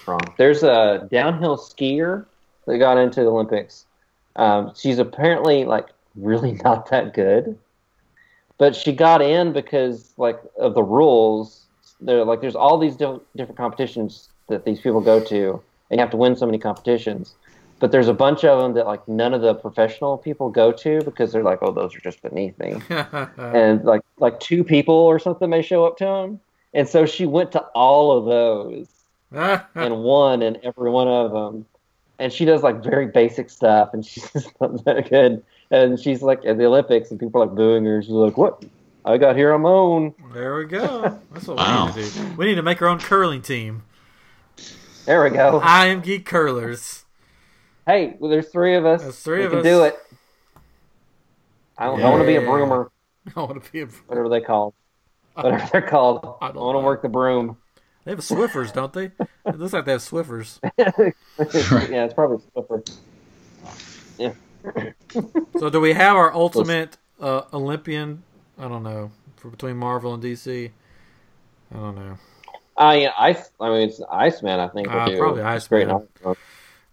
wrong? 0.07 0.21
There's 0.39 0.63
a 0.63 1.09
downhill 1.11 1.57
skier 1.57 2.27
that 2.67 2.79
got 2.79 2.99
into 2.99 3.21
the 3.23 3.31
Olympics. 3.31 3.87
Um, 4.37 4.73
she's 4.77 4.99
apparently 4.99 5.65
like 5.65 5.87
really 6.15 6.53
not 6.65 6.91
that 6.91 7.15
good, 7.15 7.59
but 8.59 8.75
she 8.75 8.93
got 8.93 9.23
in 9.23 9.53
because 9.53 10.13
like 10.17 10.41
of 10.59 10.75
the 10.75 10.83
rules. 10.83 11.63
There, 11.99 12.25
like, 12.27 12.43
there's 12.43 12.55
all 12.57 12.77
these 12.77 12.95
different 12.95 13.23
different 13.37 13.57
competitions 13.57 14.29
that 14.49 14.65
these 14.67 14.81
people 14.81 15.01
go 15.01 15.19
to, 15.19 15.63
and 15.91 15.99
you 15.99 16.01
have 16.01 16.11
to 16.11 16.17
win 16.19 16.37
so 16.37 16.45
many 16.45 16.59
competitions. 16.59 17.35
But 17.79 17.93
there's 17.93 18.09
a 18.09 18.15
bunch 18.15 18.43
of 18.45 18.59
them 18.61 18.73
that 18.75 18.87
like 18.87 19.07
none 19.07 19.35
of 19.35 19.43
the 19.43 19.55
professional 19.55 20.17
people 20.17 20.49
go 20.49 20.73
to 20.73 21.03
because 21.03 21.33
they're 21.33 21.43
like, 21.43 21.59
oh, 21.61 21.73
those 21.73 21.95
are 21.95 22.01
just 22.01 22.23
beneath 22.23 22.59
me. 22.59 22.81
and 23.39 23.85
like 23.85 24.01
like 24.19 24.41
two 24.41 24.65
people 24.65 24.95
or 24.95 25.19
something 25.19 25.51
may 25.51 25.61
show 25.63 25.85
up 25.85 25.99
to 25.99 26.05
them. 26.05 26.41
And 26.73 26.89
so 26.89 27.05
she 27.07 27.27
went 27.27 27.53
to 27.53 27.61
all 27.75 28.17
of 28.17 28.25
those 28.25 28.89
and 29.75 30.03
won 30.03 30.43
in 30.43 30.59
every 30.63 30.91
one 30.91 31.09
of 31.09 31.33
them. 31.33 31.67
And 32.19 32.33
she 32.33 32.47
does 32.47 32.63
like 32.63 32.83
very 32.83 33.09
basic 33.09 33.51
stuff, 33.51 33.91
and 33.93 34.05
she's 34.07 34.31
just 34.33 34.59
not 34.61 34.83
that 34.87 35.11
good. 35.11 35.45
And 35.71 35.99
she's 36.01 36.23
like 36.23 36.45
at 36.47 36.57
the 36.57 36.65
Olympics, 36.65 37.11
and 37.11 37.21
people 37.21 37.43
are 37.43 37.47
like 37.47 37.55
booing 37.57 37.85
her. 37.85 38.01
She's 38.01 38.11
like, 38.11 38.39
"What? 38.39 38.65
I 39.05 39.19
got 39.19 39.37
here 39.37 39.53
on 39.53 39.61
my 39.63 39.69
own." 39.69 40.15
there 40.33 40.57
we 40.57 40.65
go. 40.65 41.21
That's 41.33 41.47
what 41.47 41.59
Wow. 41.59 41.93
we 41.95 42.03
need 42.03 42.11
to 42.11 42.19
do. 42.21 42.35
We 42.39 42.47
need 42.47 42.55
to 42.55 42.63
make 42.63 42.81
our 42.81 42.89
own 42.89 43.01
curling 43.01 43.43
team. 43.43 43.83
There 45.05 45.23
we 45.23 45.31
go. 45.31 45.61
I 45.63 45.87
am 45.87 46.01
geek 46.01 46.25
curlers. 46.25 47.05
Hey, 47.87 48.17
well, 48.19 48.31
there's 48.31 48.49
three 48.49 48.75
of 48.75 48.85
us. 48.85 49.03
There's 49.03 49.21
three 49.21 49.39
we 49.41 49.45
of 49.45 49.51
can 49.53 49.59
us. 49.61 49.65
do 49.65 49.85
it. 49.85 49.97
I, 51.79 51.87
don't, 51.87 52.03
I 52.03 52.09
want 52.11 52.23
to 52.23 52.27
be 52.27 52.37
a 52.37 52.41
Yeah. 52.41 52.47
broomer, 52.47 52.91
I 53.37 53.41
want 53.41 53.63
to 53.63 53.73
be 53.73 53.81
a. 53.83 53.87
whatever 54.07 54.29
they 54.29 54.41
call, 54.41 54.75
whatever 55.35 55.69
they're 55.73 55.83
called. 55.83 56.37
I 56.41 56.47
I, 56.47 56.53
don't 56.53 56.63
want 56.65 56.77
to 56.77 56.81
work 56.85 57.03
the 57.03 57.09
broom. 57.09 57.59
They 58.05 58.13
have 58.13 58.21
Swiffers, 58.21 58.73
don't 58.73 58.93
they? 58.93 59.07
It 59.47 59.59
looks 59.59 59.73
like 59.73 59.85
they 59.85 59.93
have 59.93 60.01
Swiffers. 60.01 60.59
yeah, 60.79 62.05
it's 62.05 62.15
probably 62.15 62.39
Swiffer. 62.57 62.97
Yeah. 64.19 64.33
so, 65.59 65.71
do 65.71 65.81
we 65.81 65.93
have 65.93 66.17
our 66.17 66.33
ultimate 66.33 66.97
uh, 67.21 67.43
Olympian? 67.53 68.23
I 68.59 68.69
don't 68.69 68.83
know. 68.83 69.11
For 69.37 69.51
between 69.51 69.77
Marvel 69.77 70.15
and 70.15 70.23
DC, 70.23 70.71
I 71.73 71.77
don't 71.77 71.95
know. 71.95 72.19
I 72.77 72.95
yeah, 72.97 73.13
ice. 73.19 73.51
I 73.61 73.69
mean, 73.71 73.89
it's 73.89 74.01
Iceman. 74.11 74.61
I 74.61 74.69
think. 74.69 74.89
Uh, 74.89 75.17
probably 75.17 75.43
Iceman. 75.43 76.09
great. 76.25 76.37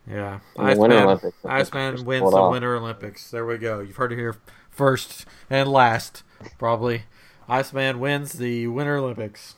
Iceman. 0.07 0.17
Yeah, 0.17 0.39
In 0.57 0.65
the 0.75 0.79
Winter 0.81 0.97
Olympics, 0.99 1.37
I 1.45 1.63
think 1.63 1.75
Iceman 1.75 2.05
wins 2.05 2.31
the 2.31 2.37
off. 2.37 2.51
Winter 2.51 2.75
Olympics. 2.75 3.31
There 3.31 3.45
we 3.45 3.57
go. 3.57 3.79
You've 3.79 3.95
heard 3.95 4.11
it 4.11 4.17
here 4.17 4.35
first 4.69 5.25
and 5.49 5.69
last, 5.71 6.23
probably. 6.57 7.03
Iceman 7.47 7.99
wins 7.99 8.33
the 8.33 8.67
Winter 8.67 8.97
Olympics. 8.97 9.55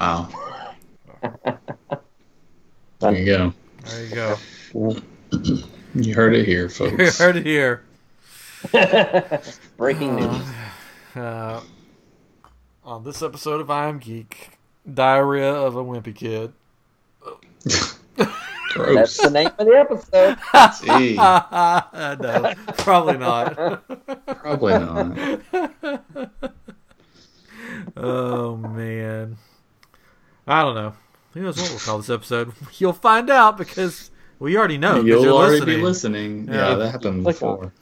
Wow. 0.00 0.28
There 2.98 3.12
you 3.14 3.26
go. 3.26 3.52
There 3.84 4.04
you 4.06 4.14
go. 4.14 4.36
You 5.94 6.14
heard 6.14 6.34
it 6.34 6.46
here, 6.46 6.68
folks. 6.70 7.20
you 7.20 7.24
heard 7.26 7.36
it 7.36 7.44
here. 7.44 7.82
Breaking 9.76 10.16
news. 10.16 10.42
Uh, 11.14 11.60
on 12.84 13.04
this 13.04 13.20
episode 13.22 13.60
of 13.60 13.70
I 13.70 13.88
Am 13.88 13.98
Geek, 13.98 14.58
Diarrhea 14.92 15.52
of 15.52 15.76
a 15.76 15.84
Wimpy 15.84 16.14
Kid. 16.14 16.54
That's 18.76 19.16
the 19.16 19.30
name 19.30 19.50
of 19.58 19.66
the 19.66 19.76
episode. 19.76 20.36
Gee, 20.98 21.14
no, 21.16 22.54
probably 22.78 23.18
not. 23.18 23.82
probably 24.42 24.72
not. 24.78 26.30
oh 27.96 28.56
man, 28.56 29.36
I 30.46 30.62
don't 30.62 30.74
know. 30.74 30.94
Who 31.36 31.42
knows 31.42 31.60
what 31.60 31.68
we'll 31.68 31.78
call 31.80 31.98
this 31.98 32.08
episode? 32.08 32.52
You'll 32.78 32.94
find 32.94 33.28
out 33.28 33.58
because 33.58 34.10
we 34.38 34.56
already 34.56 34.78
know. 34.78 35.02
You'll 35.02 35.22
you're 35.22 35.32
already 35.34 35.60
listening. 35.60 35.76
be 35.76 35.82
listening. 35.82 36.48
Yeah. 36.48 36.70
Yeah, 36.70 36.74
that 36.76 36.90
happened 36.92 37.24
Click 37.24 37.36
uh, 37.36 37.38
before. 37.56 37.72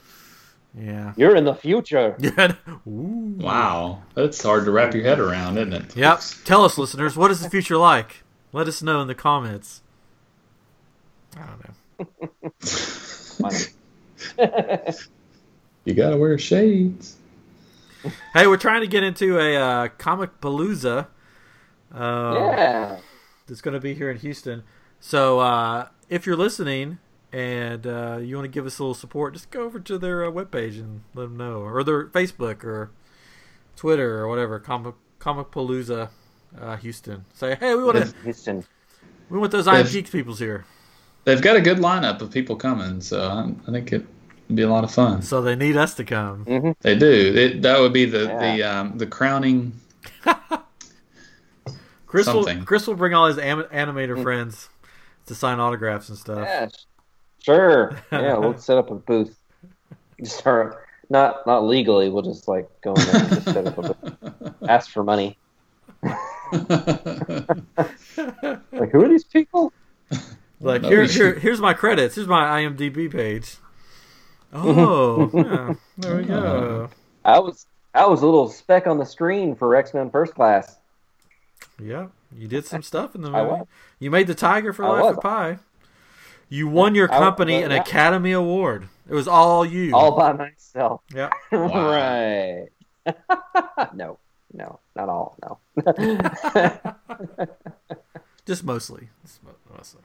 Yeah. 0.76 1.12
You're 1.16 1.36
in 1.36 1.44
the 1.44 1.54
future. 1.54 2.16
Yeah. 2.18 2.54
Ooh. 2.88 3.36
Wow, 3.38 4.02
that's 4.14 4.42
hard 4.42 4.64
to 4.64 4.72
wrap 4.72 4.92
your 4.92 5.04
head 5.04 5.20
around, 5.20 5.58
isn't 5.58 5.72
it? 5.72 5.96
Yep. 5.96 6.20
Tell 6.44 6.64
us, 6.64 6.76
listeners, 6.76 7.16
what 7.16 7.30
is 7.30 7.42
the 7.42 7.50
future 7.50 7.76
like? 7.76 8.24
Let 8.52 8.66
us 8.66 8.82
know 8.82 9.00
in 9.02 9.06
the 9.08 9.14
comments. 9.14 9.82
I 11.36 11.46
don't 11.46 11.60
know. 14.38 14.90
You 15.84 15.92
gotta 15.92 16.16
wear 16.16 16.38
shades. 16.38 17.16
Hey, 18.32 18.46
we're 18.46 18.56
trying 18.56 18.80
to 18.80 18.86
get 18.86 19.02
into 19.02 19.38
a 19.38 19.56
uh, 19.56 19.88
Comicpalooza. 19.98 21.08
Uh, 21.94 22.34
yeah. 22.34 22.98
that's 23.46 23.60
going 23.60 23.74
to 23.74 23.80
be 23.80 23.94
here 23.94 24.10
in 24.10 24.18
Houston. 24.18 24.62
So 24.98 25.40
uh, 25.40 25.88
if 26.08 26.26
you're 26.26 26.36
listening 26.36 26.98
and 27.32 27.86
uh, 27.86 28.18
you 28.20 28.36
want 28.36 28.46
to 28.46 28.50
give 28.50 28.66
us 28.66 28.78
a 28.78 28.82
little 28.82 28.94
support, 28.94 29.34
just 29.34 29.50
go 29.50 29.62
over 29.62 29.78
to 29.78 29.98
their 29.98 30.24
uh, 30.24 30.30
webpage 30.30 30.78
and 30.78 31.02
let 31.14 31.24
them 31.24 31.36
know, 31.36 31.60
or 31.60 31.84
their 31.84 32.06
Facebook 32.06 32.64
or 32.64 32.90
Twitter 33.76 34.18
or 34.18 34.28
whatever. 34.28 34.58
Comic 34.58 34.94
Comicpalooza 35.20 36.08
uh, 36.58 36.76
Houston. 36.76 37.26
Say, 37.34 37.56
hey, 37.56 37.74
we 37.74 37.84
want 37.84 37.98
to 37.98 38.14
Houston. 38.24 38.64
we 39.28 39.38
want 39.38 39.52
those 39.52 39.68
I'm 39.68 39.86
Geeks 39.86 40.10
peoples 40.10 40.38
here. 40.38 40.64
They've 41.24 41.40
got 41.40 41.56
a 41.56 41.60
good 41.60 41.78
lineup 41.78 42.20
of 42.20 42.30
people 42.30 42.56
coming, 42.56 43.00
so 43.00 43.28
I, 43.28 43.52
I 43.68 43.72
think 43.72 43.92
it'd 43.92 44.06
be 44.54 44.62
a 44.62 44.68
lot 44.68 44.84
of 44.84 44.92
fun. 44.92 45.22
So 45.22 45.40
they 45.42 45.56
need 45.56 45.76
us 45.76 45.94
to 45.94 46.04
come. 46.04 46.44
hmm 46.44 46.70
They 46.80 46.96
do. 46.96 47.32
It, 47.34 47.62
that 47.62 47.80
would 47.80 47.92
be 47.92 48.04
the 48.04 48.26
the 48.40 48.62
um, 48.62 48.98
the 48.98 49.06
crowning. 49.06 49.72
Chris 52.06 52.26
will, 52.26 52.44
Chris 52.64 52.86
will 52.86 52.94
bring 52.94 53.14
all 53.14 53.26
his 53.26 53.38
am- 53.38 53.64
animator 53.72 54.22
friends 54.22 54.68
to 55.26 55.34
sign 55.34 55.58
autographs 55.58 56.08
and 56.10 56.18
stuff. 56.18 56.46
Yeah. 56.46 56.68
Sure. 57.40 57.98
Yeah, 58.12 58.36
we'll 58.38 58.56
set 58.58 58.78
up 58.78 58.90
a 58.90 58.94
booth. 58.94 59.36
Just 60.22 60.38
start 60.38 60.86
not 61.10 61.44
not 61.46 61.64
legally. 61.64 62.08
We'll 62.10 62.22
just 62.22 62.46
like 62.46 62.68
go 62.82 62.92
in 62.94 63.04
there 63.06 63.16
and 63.16 63.28
just 63.30 63.44
set 63.46 63.66
up 63.66 63.78
a 63.78 63.94
booth. 63.94 64.54
Ask 64.68 64.90
for 64.90 65.02
money. 65.02 65.36
Like, 66.02 66.18
who 68.92 69.02
are 69.04 69.08
these 69.08 69.24
people? 69.24 69.72
Like 70.64 70.82
No, 70.82 70.88
here, 70.88 71.04
here, 71.04 71.34
here's 71.38 71.60
my 71.60 71.74
credits. 71.74 72.14
Here's 72.14 72.26
my 72.26 72.62
IMDb 72.62 73.10
page. 73.10 73.56
Oh, 74.52 75.30
yeah, 75.34 75.74
there 75.98 76.16
we 76.16 76.24
go. 76.24 76.88
I 77.24 77.38
was 77.38 77.66
I 77.94 78.06
was 78.06 78.22
a 78.22 78.24
little 78.24 78.48
speck 78.48 78.86
on 78.86 78.98
the 78.98 79.04
screen 79.04 79.54
for 79.54 79.74
X 79.76 79.92
Men 79.94 80.10
First 80.10 80.34
Class. 80.34 80.78
Yeah, 81.82 82.06
you 82.36 82.48
did 82.48 82.64
some 82.64 82.82
stuff 82.82 83.14
in 83.14 83.22
the 83.22 83.30
movie. 83.30 83.62
You 83.98 84.10
made 84.10 84.26
the 84.26 84.34
Tiger 84.34 84.72
for 84.72 84.84
I 84.84 84.88
Life 84.88 85.02
was. 85.02 85.16
of 85.16 85.22
Pi. 85.22 85.58
You 86.48 86.68
won 86.68 86.94
your 86.94 87.12
I- 87.12 87.18
company 87.18 87.56
well, 87.60 87.72
an. 87.72 87.72
Academy 87.72 88.32
Award. 88.32 88.88
It 89.08 89.14
was 89.14 89.28
all 89.28 89.66
you. 89.66 89.94
All 89.94 90.16
by 90.16 90.32
myself. 90.32 91.02
yeah. 91.14 91.30
right. 91.52 92.68
no, 93.94 94.18
no, 94.52 94.78
not 94.96 95.08
all. 95.10 95.36
No. 95.42 95.58
Just 98.46 98.64
mostly. 98.64 99.08
Just 99.22 99.40
mostly. 99.76 100.00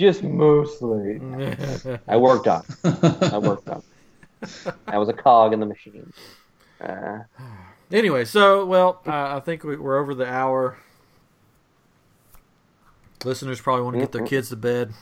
Just 0.00 0.22
mostly. 0.22 1.20
I 2.08 2.16
worked 2.16 2.48
on. 2.48 2.64
it. 2.84 3.22
I 3.34 3.36
worked 3.36 3.68
on. 3.68 3.82
it. 4.40 4.74
I 4.88 4.96
was 4.96 5.10
a 5.10 5.12
cog 5.12 5.52
in 5.52 5.60
the 5.60 5.66
machine. 5.66 6.10
Uh, 6.80 7.18
Anyway, 7.92 8.24
so 8.24 8.64
well, 8.66 9.02
uh, 9.06 9.36
I 9.36 9.40
think 9.40 9.64
we, 9.64 9.76
we're 9.76 9.98
over 9.98 10.14
the 10.14 10.24
hour. 10.26 10.78
Listeners 13.24 13.60
probably 13.60 13.82
want 13.82 13.96
to 13.96 14.00
get 14.00 14.12
their 14.12 14.24
kids 14.24 14.48
to 14.50 14.56
bed. 14.56 14.92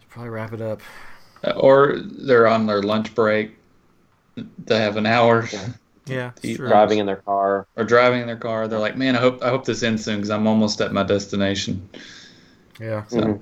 Should 0.00 0.08
probably 0.08 0.30
wrap 0.30 0.52
it 0.54 0.60
up. 0.62 0.80
Or 1.56 1.98
they're 2.02 2.46
on 2.48 2.66
their 2.66 2.82
lunch 2.82 3.14
break. 3.14 3.54
They 4.64 4.78
have 4.80 4.96
an 4.96 5.04
hour. 5.06 5.46
Yeah, 6.06 6.32
Eat 6.42 6.56
sure. 6.56 6.68
driving 6.68 6.98
in 6.98 7.06
their 7.06 7.16
car. 7.16 7.66
Or 7.76 7.84
driving 7.84 8.22
in 8.22 8.26
their 8.26 8.36
car. 8.36 8.66
They're 8.66 8.78
like, 8.78 8.96
man, 8.96 9.14
I 9.14 9.20
hope 9.20 9.42
I 9.42 9.50
hope 9.50 9.64
this 9.66 9.82
ends 9.82 10.04
soon 10.04 10.16
because 10.16 10.30
I'm 10.30 10.46
almost 10.46 10.80
at 10.80 10.92
my 10.92 11.02
destination. 11.04 11.86
Yeah, 12.80 13.04
So 13.06 13.40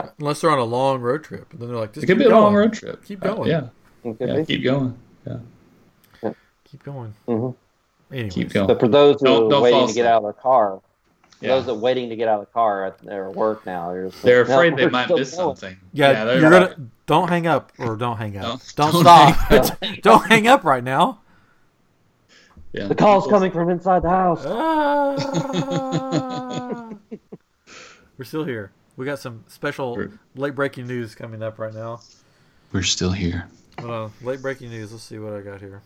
Mhm. 0.00 0.12
unless 0.20 0.40
they're 0.40 0.50
on 0.50 0.58
a 0.58 0.64
long 0.64 1.00
road 1.00 1.22
trip, 1.24 1.52
and 1.52 1.60
then 1.60 1.68
they're 1.68 1.76
like, 1.78 1.92
just 1.92 2.04
it 2.04 2.06
could 2.06 2.18
keep 2.18 2.26
be 2.28 2.32
a 2.32 2.36
long 2.36 2.54
road 2.54 2.72
trip. 2.72 3.04
Keep 3.04 3.24
Uh, 3.24 3.34
going. 3.34 3.50
yeah, 3.50 3.68
It 4.04 4.16
yeah, 4.20 4.42
keep 4.44 4.62
going. 4.64 4.96
Yeah, 5.26 5.38
keep 6.64 6.82
going. 6.82 7.14
Mm-hmm. 7.28 8.28
keep 8.28 8.50
going. 8.52 8.68
So 8.68 8.76
for 8.78 8.88
those 8.88 9.20
who 9.20 9.26
Don't- 9.26 9.46
are 9.46 9.50
don't 9.50 9.62
waiting 9.62 9.86
to 9.88 9.92
get 9.94 10.06
out 10.06 10.18
of 10.18 10.22
their 10.24 10.32
car, 10.32 10.80
Yeah. 11.40 11.48
those 11.56 11.66
that 11.66 11.72
are 11.72 11.76
waiting 11.76 12.08
to 12.10 12.16
get 12.16 12.28
out 12.28 12.40
of 12.40 12.46
the 12.46 12.52
car 12.52 12.76
they're 12.78 12.86
at 12.86 12.98
their 12.98 13.30
work 13.30 13.64
now, 13.66 13.90
they're, 13.92 14.08
just 14.08 14.22
They're 14.22 14.40
like, 14.40 14.48
"No, 14.48 14.54
afraid 14.54 14.76
they 14.76 14.88
might 14.88 15.08
miss 15.10 15.34
going." 15.36 15.56
something. 15.56 15.76
yeah, 15.92 16.24
they're 16.24 16.40
you're 16.40 16.50
like- 16.50 16.76
gonna 16.76 16.88
don't 17.06 17.28
hang 17.28 17.46
up 17.46 17.72
or 17.78 17.96
don't 17.96 18.16
hang 18.16 18.36
up. 18.36 18.44
Don't- 18.44 18.74
Don't, 18.76 18.92
don't 18.92 19.34
stop. 19.34 19.72
hang 19.82 19.98
don't 20.02 20.26
hang 20.26 20.46
up 20.48 20.64
right 20.64 20.82
now. 20.84 21.18
Yeah. 22.72 22.86
The 22.86 22.94
call's 22.94 23.26
coming 23.26 23.50
from 23.52 23.68
inside 23.68 24.02
the 24.02 24.08
house. 24.08 24.44
Ah. 24.46 25.14
We're 28.18 28.24
still 28.24 28.44
here. 28.44 28.70
We 28.96 29.06
got 29.06 29.18
some 29.18 29.44
special 29.48 29.96
We're- 29.96 30.10
late 30.34 30.54
breaking 30.54 30.86
news 30.86 31.14
coming 31.14 31.42
up 31.42 31.58
right 31.58 31.72
now. 31.72 32.00
We're 32.72 32.82
still 32.82 33.12
here. 33.12 33.48
Hold 33.80 33.90
on, 33.90 34.12
late 34.22 34.42
breaking 34.42 34.70
news. 34.70 34.92
Let's 34.92 35.04
see 35.04 35.18
what 35.18 35.32
I 35.32 35.40
got 35.40 35.60
here. 35.60 35.82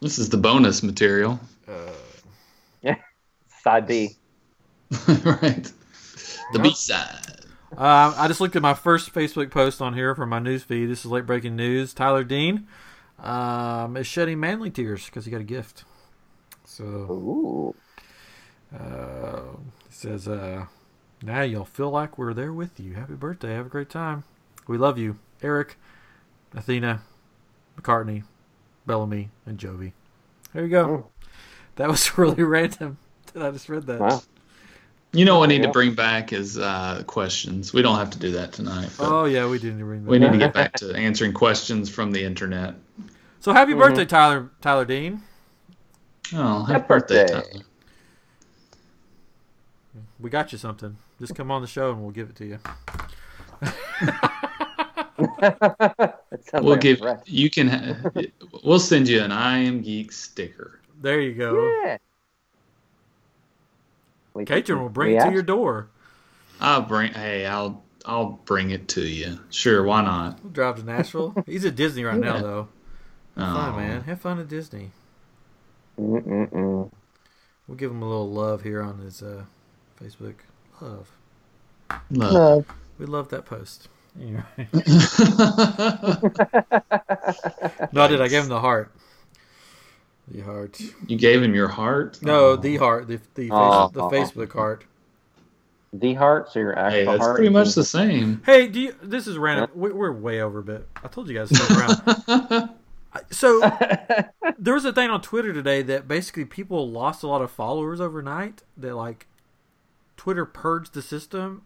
This 0.00 0.18
is 0.18 0.28
the 0.28 0.36
bonus 0.36 0.82
material, 0.82 1.40
Uh, 1.66 1.92
Side 3.62 3.86
B. 3.86 4.10
right? 5.08 5.72
The 6.52 6.58
B 6.62 6.72
side. 6.72 7.40
Uh, 7.76 8.14
I 8.16 8.28
just 8.28 8.40
looked 8.40 8.54
at 8.56 8.62
my 8.62 8.74
first 8.74 9.12
Facebook 9.12 9.50
post 9.50 9.80
on 9.82 9.94
here 9.94 10.14
for 10.14 10.26
my 10.26 10.38
news 10.38 10.62
feed. 10.62 10.86
This 10.86 11.00
is 11.04 11.06
late 11.10 11.26
breaking 11.26 11.56
news. 11.56 11.92
Tyler 11.94 12.22
Dean 12.24 12.66
um, 13.18 13.96
is 13.96 14.06
shedding 14.06 14.38
manly 14.38 14.70
tears 14.70 15.06
because 15.06 15.24
he 15.24 15.30
got 15.32 15.40
a 15.40 15.44
gift. 15.44 15.84
So 16.64 16.84
Ooh. 16.84 17.74
Uh, 18.78 19.56
he 19.88 19.94
says, 19.94 20.28
uh, 20.28 20.66
"Now 21.22 21.42
you'll 21.42 21.64
feel 21.64 21.90
like 21.90 22.18
we're 22.18 22.34
there 22.34 22.52
with 22.52 22.78
you. 22.80 22.94
Happy 22.94 23.14
birthday. 23.14 23.54
Have 23.54 23.66
a 23.66 23.70
great 23.70 23.90
time. 23.90 24.24
We 24.66 24.78
love 24.78 24.98
you, 24.98 25.18
Eric, 25.42 25.76
Athena, 26.54 27.02
McCartney, 27.80 28.24
Bellamy, 28.86 29.30
and 29.46 29.58
Jovi." 29.58 29.92
There 30.52 30.62
you 30.64 30.70
go. 30.70 30.86
Mm. 30.86 31.04
That 31.76 31.88
was 31.88 32.16
really 32.18 32.42
random. 32.42 32.98
That 33.32 33.42
I 33.42 33.50
just 33.50 33.68
read 33.68 33.86
that. 33.86 34.00
Wow. 34.00 34.22
You 35.12 35.24
know 35.24 35.38
what 35.38 35.48
we 35.48 35.54
need 35.54 35.62
Yeah. 35.62 35.68
to 35.68 35.72
bring 35.72 35.94
back 35.94 36.32
is 36.32 36.58
uh, 36.58 37.02
questions. 37.06 37.72
We 37.72 37.80
don't 37.80 37.96
have 37.96 38.10
to 38.10 38.18
do 38.18 38.32
that 38.32 38.52
tonight. 38.52 38.90
Oh 38.98 39.24
yeah, 39.24 39.46
we 39.48 39.58
didn't 39.58 39.82
read 39.84 40.04
that. 40.04 40.10
we 40.10 40.18
need 40.18 40.32
to 40.32 40.38
get 40.38 40.52
back 40.52 40.72
to 40.74 40.92
answering 40.94 41.32
questions 41.32 41.88
from 41.88 42.10
the 42.12 42.22
internet. 42.22 42.74
So 43.40 43.52
happy 43.52 43.72
Mhm. 43.72 43.78
birthday, 43.78 44.04
Tyler 44.04 44.50
Tyler 44.60 44.84
Dean. 44.84 45.22
Oh, 46.34 46.60
happy 46.64 46.72
Happy 46.72 46.86
birthday, 46.88 47.26
birthday. 47.26 47.50
Tyler. 47.52 47.64
We 50.18 50.30
got 50.30 50.52
you 50.52 50.58
something. 50.58 50.96
Just 51.20 51.34
come 51.34 51.50
on 51.50 51.60
the 51.62 51.68
show 51.68 51.90
and 51.92 52.00
we'll 52.02 52.10
give 52.10 52.30
it 52.30 52.36
to 52.36 52.46
you. 52.46 52.58
We'll 56.52 56.62
like 56.62 56.80
give 56.80 56.98
threat. 56.98 57.22
you 57.26 57.50
can. 57.50 57.68
Ha- 57.68 58.22
we'll 58.64 58.78
send 58.80 59.08
you 59.08 59.22
an 59.22 59.32
I 59.32 59.58
am 59.58 59.80
geek 59.82 60.12
sticker. 60.12 60.80
There 61.00 61.20
you 61.20 61.34
go. 61.34 61.54
Yeah. 61.84 61.98
We- 64.34 64.44
will 64.74 64.88
bring 64.90 65.10
we 65.12 65.16
it 65.16 65.20
to 65.20 65.24
asked- 65.26 65.32
your 65.34 65.42
door. 65.42 65.88
I'll 66.60 66.82
bring. 66.82 67.12
Hey, 67.12 67.46
I'll 67.46 67.82
I'll 68.04 68.38
bring 68.44 68.70
it 68.70 68.88
to 68.88 69.02
you. 69.02 69.38
Sure, 69.50 69.82
why 69.82 70.02
not? 70.02 70.42
We'll 70.42 70.52
drive 70.52 70.76
to 70.76 70.84
Nashville. 70.84 71.34
He's 71.46 71.64
at 71.64 71.74
Disney 71.76 72.04
right 72.04 72.16
now, 72.18 72.40
though. 72.40 72.68
Have 73.36 73.54
fun, 73.56 73.72
Oh. 73.74 73.76
man. 73.76 74.02
Have 74.04 74.20
fun 74.20 74.38
at 74.40 74.48
Disney. 74.48 74.90
Mm-mm-mm. 75.98 76.90
We'll 77.66 77.76
give 77.76 77.90
him 77.90 78.02
a 78.02 78.08
little 78.08 78.30
love 78.30 78.62
here 78.62 78.82
on 78.82 78.98
his 78.98 79.22
uh, 79.22 79.44
Facebook. 80.02 80.34
Love. 80.80 81.08
love 82.10 82.66
We 82.98 83.06
love 83.06 83.28
that 83.30 83.44
post. 83.46 83.88
Anyway. 84.20 84.42
no, 87.92 88.02
I 88.02 88.08
did. 88.08 88.20
I 88.20 88.28
gave 88.28 88.42
him 88.42 88.48
the 88.48 88.60
heart. 88.60 88.92
The 90.28 90.40
heart. 90.40 90.80
you 91.06 91.16
gave 91.16 91.42
him 91.42 91.54
your 91.54 91.68
heart. 91.68 92.18
No, 92.22 92.50
Oh. 92.50 92.56
the 92.56 92.76
heart. 92.76 93.06
The 93.08 93.20
the, 93.34 93.42
face, 93.42 93.50
Aw. 93.52 93.88
the 93.88 94.00
Facebook 94.02 94.52
heart. 94.52 94.84
The 95.92 96.14
heart, 96.14 96.50
so 96.52 96.58
your 96.58 96.76
actual 96.78 96.90
Hey, 96.98 97.04
that's 97.04 97.18
heart. 97.24 97.36
pretty 97.36 97.50
much 97.50 97.74
the 97.74 97.84
same. 97.84 98.42
Hey, 98.44 98.66
do 98.66 98.80
you? 98.80 98.94
This 99.02 99.26
is 99.26 99.38
random. 99.38 99.70
We, 99.74 99.92
we're 99.92 100.12
way 100.12 100.40
over 100.42 100.58
a 100.58 100.62
bit. 100.64 100.86
I 101.02 101.08
told 101.08 101.28
you 101.28 101.34
guys 101.38 101.48
to 101.50 101.54
stick 101.54 101.76
around. 101.78 102.70
So 103.30 103.60
there 104.58 104.74
was 104.74 104.84
a 104.84 104.92
thing 104.92 105.08
on 105.08 105.22
Twitter 105.22 105.54
today 105.54 105.80
that 105.80 106.06
basically 106.06 106.44
people 106.44 106.90
lost 106.90 107.22
a 107.22 107.26
lot 107.26 107.40
of 107.40 107.50
followers 107.50 107.98
overnight. 107.98 108.62
That 108.76 108.94
like 108.94 109.26
Twitter 110.16 110.44
purged 110.44 110.94
the 110.94 111.02
system, 111.02 111.62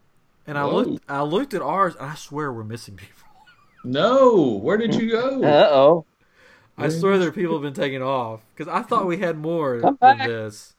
and 0.47 0.59
I 0.59 0.65
Whoa. 0.65 0.75
looked. 0.83 1.05
I 1.09 1.23
looked 1.23 1.55
at 1.55 1.63
ours, 1.63 1.95
and 1.97 2.11
I 2.11 2.15
swear 2.15 2.53
we're 2.53 2.65
missing 2.65 2.97
people. 2.97 3.29
no, 3.85 4.59
where 4.63 4.77
did 4.77 4.95
you 4.95 5.11
go? 5.11 5.43
Uh 5.43 5.69
oh. 5.71 6.05
I 6.79 6.89
swear 6.89 7.19
there 7.19 7.29
are 7.29 7.33
people 7.33 7.53
have 7.55 7.63
been 7.63 7.75
taken 7.75 8.01
off 8.01 8.41
because 8.57 8.73
I 8.73 8.83
thought 8.83 9.07
we 9.07 9.19
had 9.19 9.37
more 9.37 9.81
Come 9.81 9.99
than 10.01 10.19
back. 10.19 10.27
this. 10.29 10.75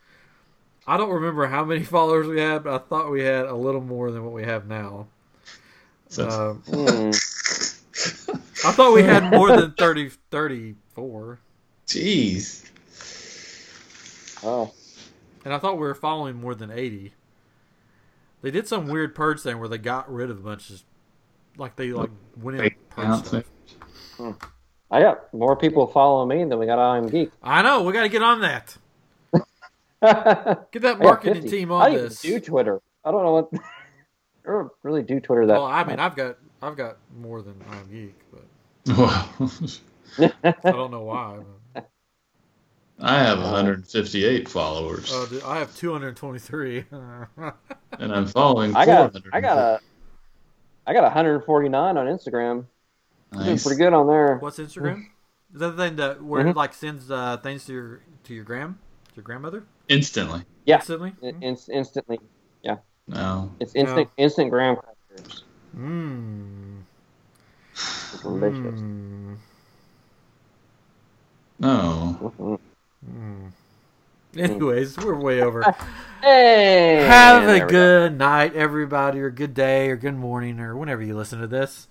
I 0.88 0.98
don't 0.98 1.12
remember 1.12 1.46
how 1.46 1.64
many 1.64 1.84
followers 1.96 2.26
we 2.28 2.40
had, 2.42 2.64
but 2.64 2.74
I 2.74 2.78
thought 2.80 3.12
we 3.12 3.22
had 3.24 3.46
a 3.46 3.54
little 3.56 3.82
more 3.82 4.10
than 4.12 4.24
what 4.24 4.34
we 4.34 4.44
have 4.44 4.68
now. 4.68 5.08
So- 6.10 6.28
Um, 6.28 6.64
Mm. 6.64 7.28
I 8.66 8.72
thought 8.72 8.94
we 8.94 9.04
had 9.04 9.30
more 9.32 9.56
than 9.56 9.74
30, 9.74 10.10
34. 10.32 11.40
Jeez. 11.88 12.70
Oh. 14.44 14.72
And 15.46 15.54
I 15.54 15.60
thought 15.60 15.74
we 15.76 15.82
were 15.82 15.94
following 15.96 16.36
more 16.40 16.56
than 16.56 16.72
80. 16.72 17.14
They 18.42 18.52
did 18.52 18.68
some 18.68 18.88
weird 18.88 19.14
purge 19.16 19.42
thing 19.42 19.60
where 19.60 19.70
they 19.70 19.78
got 19.78 20.12
rid 20.12 20.30
of 20.30 20.40
a 20.40 20.42
bunch 20.42 20.70
of, 20.70 20.84
like 21.58 21.76
they 21.76 21.92
like 21.92 22.10
went 22.38 22.58
in 22.58 22.64
and 22.66 22.72
Fake 22.72 22.90
purged 22.90 23.08
accounts, 23.08 23.28
stuff. 23.28 23.44
Hmm. 24.18 24.32
I 24.90 25.02
got 25.02 25.34
more 25.34 25.56
people 25.56 25.88
following 25.88 26.28
me 26.38 26.44
than 26.44 26.60
we 26.60 26.66
got 26.66 26.80
I'm 26.80 27.08
Geek. 27.08 27.32
I 27.42 27.62
know 27.62 27.84
we 27.84 27.94
got 27.94 28.04
to 28.04 28.10
get 28.10 28.22
on 28.22 28.42
that. 28.42 28.78
Get 30.72 30.82
that 30.82 30.98
marketing 31.00 31.44
50. 31.44 31.50
team 31.50 31.72
I 31.72 31.76
on 31.76 31.82
don't 31.82 31.92
even 31.94 32.06
this. 32.06 32.22
do 32.22 32.40
Twitter. 32.40 32.82
I 33.06 33.12
don't 33.12 33.24
know 33.24 33.34
what. 33.34 33.50
I 34.46 34.52
don't 34.52 34.72
really 34.82 35.04
do 35.04 35.20
Twitter 35.20 35.46
that. 35.46 35.54
Well, 35.54 35.66
I 35.66 35.84
mean, 35.84 36.00
I've 36.00 36.16
got 36.16 36.38
I've 36.62 36.76
got 36.76 36.98
more 37.16 37.44
than 37.44 37.64
I'm 37.70 37.88
geek, 37.88 38.16
but 38.32 38.44
I 40.44 40.72
don't 40.72 40.90
know 40.90 41.04
why. 41.04 41.38
But, 41.38 41.46
I 43.02 43.18
have 43.24 43.40
158 43.40 44.48
followers, 44.48 45.10
oh, 45.14 45.26
dude, 45.28 45.44
I 45.44 45.58
have 45.60 45.76
223. 45.76 46.86
and 48.00 48.14
I'm 48.14 48.28
following 48.28 48.76
I 48.76 48.86
got. 48.86 49.16
I 49.34 49.42
got 49.42 49.58
a. 49.58 49.80
I 50.86 50.94
got 50.94 51.04
149 51.04 51.98
on 51.98 52.06
Instagram. 52.08 52.66
I'm 53.34 53.44
doing 53.46 53.58
pretty 53.60 53.78
good 53.78 53.94
on 53.94 54.08
there. 54.08 54.38
What's 54.38 54.58
Instagram? 54.60 55.06
Is 55.54 55.60
that 55.60 55.76
the 55.76 55.84
thing 55.84 55.96
that 55.98 56.24
where 56.24 56.44
Mhm. 56.44 56.52
it 56.52 56.56
like 56.56 56.74
sends 56.74 57.10
uh, 57.12 57.38
things 57.38 57.66
to 57.66 57.74
your 57.74 58.02
to 58.26 58.34
your 58.34 58.44
gram 58.44 58.80
to 59.10 59.16
your 59.16 59.24
grandmother 59.24 59.64
Instantly. 59.90 60.44
Yeah. 60.66 60.76
instantly? 60.78 61.14
In- 61.22 61.42
inst- 61.44 61.70
instantly, 61.70 62.20
No. 63.08 63.52
it's 63.60 63.74
instant. 63.76 64.10
Instant 64.18 64.50
graham 64.52 64.76
crackers. 64.78 65.44
Mmm. 65.76 66.82
Delicious. 68.22 68.80
Mmm. 68.80 69.38
No. 71.60 72.60
Mm. 73.10 73.52
Anyways, 74.38 74.98
we're 74.98 75.16
way 75.16 75.42
over. 75.42 75.64
Hey, 76.22 77.04
Have 77.08 77.50
a 77.50 77.54
we 77.54 77.60
go. 77.62 77.68
good 77.68 78.18
night, 78.20 78.54
everybody, 78.56 79.20
or 79.22 79.32
good 79.32 79.56
day, 79.56 79.90
or 79.90 79.96
good 79.96 80.16
morning, 80.16 80.60
or 80.60 80.78
whenever 80.78 81.02
you 81.02 81.18
listen 81.18 81.40
to 81.42 81.48
this. 81.48 81.88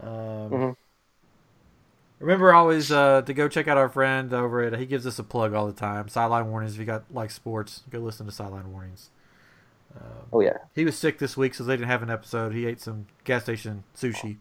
Um, 0.00 0.08
Mhm. 0.08 0.76
Remember 2.20 2.54
always 2.54 2.92
uh, 2.92 3.22
to 3.22 3.34
go 3.34 3.48
check 3.48 3.66
out 3.66 3.76
our 3.76 3.88
friend 3.88 4.32
over 4.32 4.62
at. 4.62 4.78
He 4.78 4.86
gives 4.86 5.04
us 5.04 5.18
a 5.18 5.24
plug 5.24 5.52
all 5.52 5.66
the 5.66 5.72
time. 5.72 6.06
Sideline 6.06 6.48
warnings. 6.48 6.74
If 6.74 6.78
you 6.78 6.84
got 6.86 7.12
like 7.12 7.32
sports, 7.32 7.82
go 7.90 7.98
listen 7.98 8.24
to 8.26 8.32
sideline 8.32 8.70
warnings. 8.72 9.10
Oh 10.32 10.40
yeah. 10.40 10.58
He 10.74 10.84
was 10.84 10.96
sick 10.96 11.18
this 11.18 11.36
week, 11.36 11.52
so 11.54 11.64
they 11.64 11.74
didn't 11.76 11.88
have 11.88 12.04
an 12.04 12.10
episode. 12.10 12.52
He 12.54 12.66
ate 12.66 12.80
some 12.80 13.06
gas 13.24 13.42
station 13.42 13.82
sushi. 13.96 14.36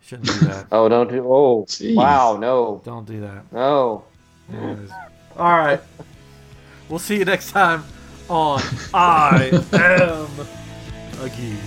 Shouldn't 0.00 0.26
do 0.28 0.46
that. 0.46 0.68
Oh, 0.72 0.88
don't 0.88 1.10
do. 1.10 1.22
Oh, 1.26 1.64
Jeez. 1.68 1.96
wow. 1.96 2.38
No, 2.38 2.80
Don't 2.82 3.06
do 3.06 3.20
that. 3.20 3.52
no. 3.52 4.04
Anyways. 4.50 4.90
All 5.36 5.58
right. 5.58 5.80
We'll 6.88 6.98
see 7.00 7.18
you 7.18 7.24
next 7.24 7.50
time 7.50 7.84
on 8.28 8.60
I 8.94 9.50
Am 9.72 10.28
a 11.20 11.28
Geek. 11.28 11.58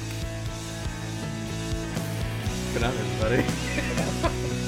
Good 2.73 2.81
night, 2.81 2.95
everybody. 2.95 4.63